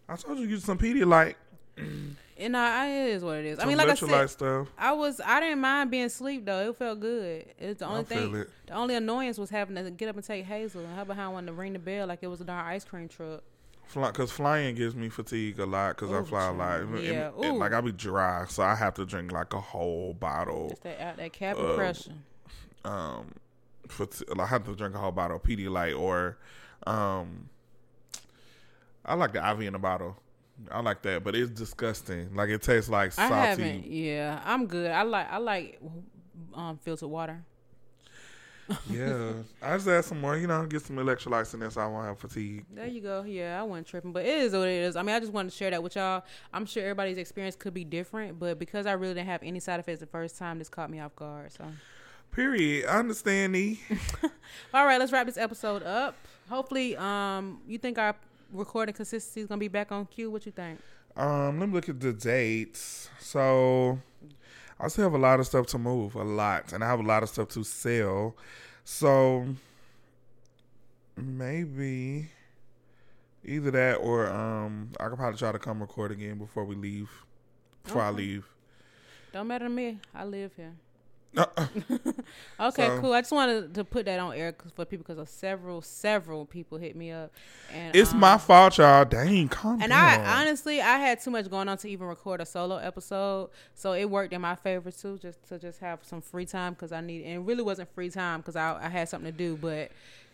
I 0.09 0.17
told 0.17 0.39
you 0.39 0.47
to 0.47 0.51
get 0.53 0.63
some 0.63 0.79
Pedialyte. 0.79 1.35
And 2.41 2.55
uh, 2.55 2.85
it 2.87 3.09
is 3.17 3.25
what 3.25 3.39
it 3.39 3.47
is. 3.47 3.59
I 3.59 3.65
mean, 3.65 3.77
like 3.77 3.89
I 3.89 3.95
said, 3.95 4.31
stuff. 4.31 4.69
I 4.79 4.93
was 4.93 5.21
I 5.21 5.41
didn't 5.41 5.59
mind 5.61 5.91
being 5.91 6.05
asleep 6.05 6.45
though. 6.47 6.71
It 6.71 6.77
felt 6.77 7.01
good. 7.01 7.47
It's 7.59 7.81
the 7.81 7.87
only 7.87 8.01
I 8.01 8.05
thing. 8.05 8.33
The 8.67 8.75
only 8.75 8.95
annoyance 8.95 9.39
was 9.39 9.51
having 9.51 9.75
to 9.75 9.91
get 9.91 10.09
up 10.09 10.15
and 10.15 10.25
take 10.25 10.45
Hazel 10.45 10.85
and 10.85 10.95
her 10.97 11.05
behind 11.05 11.33
wanting 11.33 11.49
to 11.49 11.53
ring 11.53 11.73
the 11.73 11.81
bell 11.81 12.07
like 12.07 12.21
it 12.23 12.29
was 12.29 12.41
a 12.41 12.45
darn 12.45 12.65
ice 12.65 12.85
cream 12.85 13.09
truck. 13.09 13.43
Fly, 13.87 14.13
Cause 14.13 14.31
flying 14.31 14.77
gives 14.77 14.95
me 14.95 15.09
fatigue 15.09 15.59
a 15.59 15.67
lot 15.67 15.97
because 15.97 16.13
I 16.13 16.23
fly 16.23 16.47
a 16.47 16.53
lot. 16.53 16.59
child. 16.79 16.89
And- 16.91 17.03
Yeah, 17.03 17.31
and- 17.43 17.59
like 17.59 17.73
I 17.73 17.81
be 17.81 17.91
dry, 17.91 18.45
so 18.49 18.63
I 18.63 18.77
have 18.77 18.95
to 18.95 19.05
drink 19.05 19.33
like 19.33 19.53
a 19.53 19.61
whole 19.61 20.15
bottle. 20.15 20.69
Just 20.69 20.83
that 20.85 21.01
out 21.01 21.17
that 21.17 21.33
cabin 21.33 21.65
Uh, 21.67 21.75
pressure. 21.75 22.13
Um, 22.85 23.33
for 23.89 24.07
I 24.39 24.47
have 24.47 24.65
to 24.67 24.77
drink 24.77 24.95
a 24.95 24.99
whole 24.99 25.11
bottle 25.11 25.39
of 25.39 25.43
Pedialyte 25.43 25.99
or, 25.99 26.37
um, 26.87 27.49
I 29.05 29.15
like 29.15 29.33
the 29.33 29.41
IV 29.51 29.63
in 29.63 29.75
a 29.75 29.79
bottle. 29.79 30.19
I 30.71 30.81
like 30.81 31.03
that, 31.03 31.25
but 31.25 31.35
it's 31.35 31.51
disgusting. 31.51 32.35
Like 32.35 32.51
it 32.51 32.63
tastes 32.63 32.91
like 32.91 33.13
salty. 33.13 33.35
I 33.35 33.47
haven't. 33.47 33.87
Yeah, 33.87 34.41
I'm 34.45 34.67
good. 34.67 34.91
I 34.91 35.03
like 35.03 35.31
I 35.31 35.39
like 35.39 35.81
um 36.55 36.79
filtered 36.79 37.09
water. 37.09 37.45
yeah, 38.91 39.33
I 39.63 39.77
just 39.77 39.89
add 39.89 40.05
some 40.05 40.21
more. 40.21 40.37
You 40.37 40.47
know, 40.47 40.67
get 40.67 40.83
some 40.83 40.97
electrolytes 40.97 41.55
in 41.55 41.61
there 41.61 41.71
so 41.71 41.81
I 41.81 41.87
won't 41.87 42.07
have 42.07 42.19
fatigue. 42.19 42.67
There 42.71 42.87
you 42.87 43.01
go. 43.01 43.23
Yeah, 43.23 43.59
I 43.59 43.63
wasn't 43.63 43.87
tripping, 43.87 44.13
but 44.13 44.27
it 44.27 44.39
is 44.39 44.53
what 44.53 44.69
it 44.69 44.73
is. 44.73 44.97
I 44.97 45.03
mean, 45.03 45.15
I 45.15 45.21
just 45.21 45.33
wanted 45.33 45.51
to 45.51 45.57
share 45.57 45.71
that 45.71 45.83
with 45.83 45.97
y'all. 45.97 46.23
I'm 46.53 46.67
sure 46.67 46.83
everybody's 46.83 47.17
experience 47.17 47.57
could 47.57 47.73
be 47.73 47.85
different, 47.85 48.39
but 48.39 48.59
because 48.59 48.87
I 48.87 48.93
really 48.93 49.15
didn't 49.15 49.29
have 49.29 49.43
any 49.43 49.61
side 49.61 49.81
effects 49.81 50.01
the 50.01 50.07
first 50.07 50.37
time, 50.37 50.59
this 50.59 50.69
caught 50.69 50.91
me 50.91 51.01
off 51.01 51.17
guard. 51.17 51.53
So, 51.53 51.65
Period. 52.31 52.87
I 52.87 52.99
understand 52.99 53.57
E. 53.57 53.81
all 54.75 54.85
right, 54.85 54.99
let's 54.99 55.13
wrap 55.13 55.27
this 55.27 55.39
episode 55.39 55.83
up. 55.83 56.15
Hopefully, 56.49 56.97
um, 56.97 57.61
you 57.67 57.79
think 57.79 57.99
our 57.99 58.15
recording 58.53 58.95
consistency 58.95 59.41
is 59.41 59.47
gonna 59.47 59.59
be 59.59 59.69
back 59.69 59.93
on 59.93 60.07
cue? 60.07 60.31
What 60.31 60.47
you 60.47 60.53
think? 60.53 60.81
Um, 61.17 61.59
let 61.59 61.69
me 61.69 61.75
look 61.75 61.89
at 61.89 62.01
the 62.01 62.13
dates. 62.13 63.11
So 63.19 63.99
I 64.79 64.89
still 64.89 65.05
have 65.05 65.15
a 65.15 65.19
lot 65.19 65.41
of 65.41 65.47
stuff 65.47 65.67
to 65.69 65.79
move, 65.79 66.15
a 66.15 66.23
lot, 66.23 66.73
and 66.73 66.85
I 66.85 66.89
have 66.89 67.01
a 67.01 67.03
lot 67.03 67.23
of 67.23 67.29
stuff 67.29 67.49
to 67.51 67.65
sell. 67.65 68.37
So 68.85 69.47
maybe 71.17 72.31
either 73.45 73.71
that 73.71 73.97
or 73.97 74.29
um, 74.29 74.91
I 75.01 75.09
could 75.09 75.19
probably 75.19 75.39
try 75.39 75.53
to 75.53 75.59
come 75.59 75.81
record 75.81 76.13
again 76.13 76.39
before 76.39 76.65
we 76.65 76.75
leave. 76.75 77.11
Before 77.85 78.03
I 78.03 78.11
leave. 78.11 78.47
Don't 79.33 79.47
matter 79.47 79.65
to 79.65 79.71
me. 79.71 79.99
I 80.15 80.25
live 80.25 80.53
here. 80.57 80.75
Uh, 81.39 81.67
Okay, 82.61 82.87
So- 82.87 83.01
cool. 83.01 83.13
I 83.13 83.21
just 83.21 83.33
wanted 83.33 83.75
to 83.75 83.85
put 83.85 84.07
that 84.07 84.19
on 84.19 84.35
air 84.35 84.55
for 84.75 84.85
people 84.85 85.05
because 85.07 85.29
several, 85.31 85.81
several 85.81 86.45
people 86.45 86.77
hit 86.79 86.97
me 86.97 87.13
up. 87.13 87.33
And 87.73 87.95
it's 87.95 88.13
um, 88.13 88.21
my 88.21 88.37
fault, 88.39 88.79
y'all. 88.79 89.05
Dang, 89.05 89.49
calm 89.49 89.81
And 89.81 89.91
down. 89.91 90.21
I 90.21 90.41
honestly, 90.41 90.81
I 90.81 90.99
had 90.99 91.21
too 91.21 91.31
much 91.31 91.49
going 91.49 91.69
on 91.69 91.79
to 91.79 91.89
even 91.89 92.07
record 92.09 92.41
a 92.41 92.47
solo 92.47 92.77
episode, 92.77 93.51
so 93.75 93.93
it 93.93 94.07
worked 94.07 94.33
in 94.33 94.41
my 94.41 94.57
favor 94.57 94.91
too, 94.91 95.19
just 95.19 95.47
to 95.49 95.59
just 95.59 95.79
have 95.81 96.01
some 96.03 96.21
free 96.21 96.47
time 96.47 96.73
because 96.73 96.93
I 96.93 97.01
need. 97.01 97.23
And 97.25 97.35
it 97.35 97.41
really 97.47 97.63
wasn't 97.63 97.93
free 97.95 98.11
time 98.11 98.41
because 98.41 98.57
I, 98.57 98.79
I 98.85 98.89
had 98.89 99.09
something 99.09 99.31
to 99.31 99.37
do, 99.37 99.57
but 99.57 99.91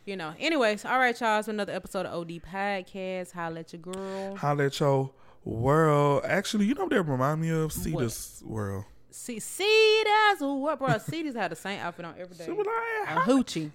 you 0.07 0.17
know. 0.17 0.35
Anyways, 0.39 0.85
all 0.85 0.99
right, 0.99 1.19
y'all. 1.21 1.39
It's 1.39 1.49
another 1.49 1.73
episode 1.73 2.07
of 2.07 2.15
OD 2.21 2.41
Podcast. 2.51 3.33
Holla 3.33 3.61
at 3.61 3.73
your 3.73 3.81
girl. 3.83 4.37
Holla 4.37 4.67
at 4.67 4.81
your 4.81 5.11
world. 5.45 6.23
Actually, 6.25 6.67
you 6.67 6.75
know 6.75 6.83
what 6.85 6.91
that 6.91 7.03
remind 7.03 7.41
me 7.41 7.51
of? 7.51 7.73
See 7.73 7.93
this 7.95 8.43
world. 8.47 8.85
See, 9.17 9.39
see, 9.39 10.03
that's 10.05 10.41
what, 10.41 10.79
bro. 10.79 10.99
See, 10.99 11.23
these 11.23 11.35
had 11.37 11.53
the 11.53 11.57
same 11.57 11.79
outfit 11.81 12.05
on 12.05 12.15
every 12.19 12.37
day. 12.37 12.47
She 12.47 12.51
was 12.51 12.67
like, 12.67 13.17
A 13.17 13.21
hoochie. 13.21 13.71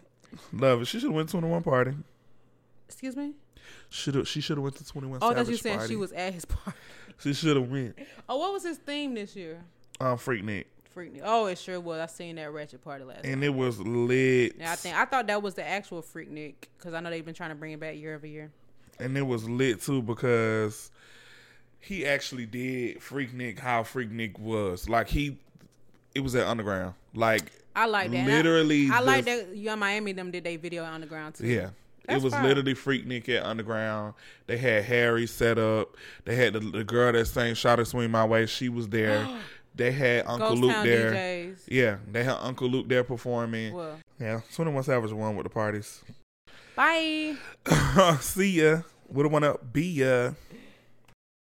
Love 0.52 0.82
it. 0.82 0.86
She 0.86 0.99
should 0.99 1.07
have 1.07 1.16
went 1.16 1.30
to 1.30 1.38
21 1.38 1.64
party. 1.64 1.94
Excuse 2.88 3.16
me. 3.16 3.32
Should 3.90 4.16
have. 4.16 4.28
She 4.28 4.41
should 4.41 4.57
have 4.57 4.64
went 4.64 4.76
to 4.76 4.86
21 4.86 5.20
Oh, 5.22 5.30
Savage 5.30 5.38
that's 5.38 5.49
you 5.49 5.56
saying 5.57 5.78
party. 5.78 5.94
she 5.94 5.95
was 5.95 6.11
at 6.11 6.34
his 6.34 6.45
party. 6.45 6.78
She 7.22 7.34
should 7.34 7.57
have 7.57 7.70
went. 7.70 7.98
Oh, 8.30 8.38
what 8.38 8.53
was 8.53 8.64
his 8.64 8.78
theme 8.78 9.14
this 9.14 9.36
year? 9.36 9.60
Um, 9.99 10.18
Freaknik, 10.18 10.66
Freaknik. 10.95 11.22
Oh, 11.26 11.48
it 11.48 11.57
sure 11.57 11.78
was. 11.80 11.99
I 11.99 12.06
seen 12.06 12.38
that 12.38 12.49
ratchet 12.53 12.82
party 12.82 13.03
last. 13.03 13.26
and 13.26 13.44
it 13.44 13.53
was 13.53 13.78
lit. 13.82 14.56
Yeah, 14.57 14.72
I 14.72 14.76
think 14.76 14.95
I 14.95 15.03
thought 15.03 15.28
that 15.28 15.41
was 15.41 15.53
the 15.53 15.68
actual 15.68 16.02
Freaknik 16.02 16.56
because 16.78 16.94
I 16.94 17.02
know 17.02 17.10
they've 17.10 17.26
been 17.26 17.34
trying 17.34 17.49
to 17.49 17.56
bring 17.56 17.74
it 17.74 17.80
back 17.82 17.98
year 17.98 18.16
over 18.16 18.26
year. 18.26 18.52
and 18.99 19.18
it 19.18 19.22
was 19.24 19.49
lit 19.49 19.82
too 19.82 20.02
because 20.02 20.91
he 21.80 22.06
actually 22.06 22.46
did 22.46 23.00
Freaknik 23.00 23.60
how 23.60 23.84
Freaknik 23.84 24.38
was. 24.40 24.90
Like 24.90 25.08
he, 25.10 25.38
it 26.14 26.22
was 26.22 26.36
at 26.36 26.46
Underground. 26.48 26.94
Like 27.14 27.52
I 27.76 27.86
like 27.86 28.12
that. 28.12 28.18
And 28.18 28.32
I- 28.32 28.36
Literally 28.36 28.90
I, 28.92 29.00
like 29.00 29.26
that. 29.26 29.56
Young 29.56 29.80
Miami 29.80 30.12
them 30.12 30.32
did 30.32 30.44
they 30.44 30.56
video 30.58 30.84
on 30.84 31.02
the 31.02 31.08
ground 31.08 31.36
too. 31.36 31.48
yeah. 31.48 31.70
That's 32.06 32.22
it 32.22 32.24
was 32.24 32.34
fire. 32.34 32.48
literally 32.48 32.74
Freaknik 32.74 33.30
at 33.30 33.44
Underground. 33.44 34.16
They 34.48 34.58
had 34.58 34.84
Harry 34.86 35.28
set 35.28 35.60
up. 35.60 35.96
They 36.26 36.36
had 36.36 36.54
the, 36.54 36.60
the 36.60 36.84
girl 36.84 37.12
that 37.12 37.26
sang 37.28 37.54
"Shot 37.54 37.76
to 37.76 37.86
Swing 37.86 38.10
My 38.10 38.26
Way." 38.26 38.48
She 38.48 38.68
was 38.68 38.88
there. 38.90 39.28
they 39.76 39.92
had 39.92 40.26
Uncle 40.26 40.50
Ghost 40.50 40.62
Luke 40.62 40.72
Town 40.72 40.86
there. 40.88 41.12
DJs. 41.12 41.58
Yeah, 41.68 41.98
they 42.12 42.24
had 42.24 42.38
Uncle 42.40 42.68
Luke 42.68 42.90
there 42.90 43.04
performing. 43.04 43.74
Well, 43.76 44.00
Yeah, 44.20 44.42
Twenty 44.56 44.72
One 44.72 44.82
Savage 44.82 45.12
won 45.12 45.36
with 45.36 45.44
the 45.44 45.52
parties. 45.52 46.02
bye. 46.76 47.36
See 48.22 48.62
ya. 48.62 48.82
Would 49.10 49.26
have 49.28 49.32
want 49.32 49.46
to 49.46 49.60
be 49.72 49.84
ya. 49.84 50.32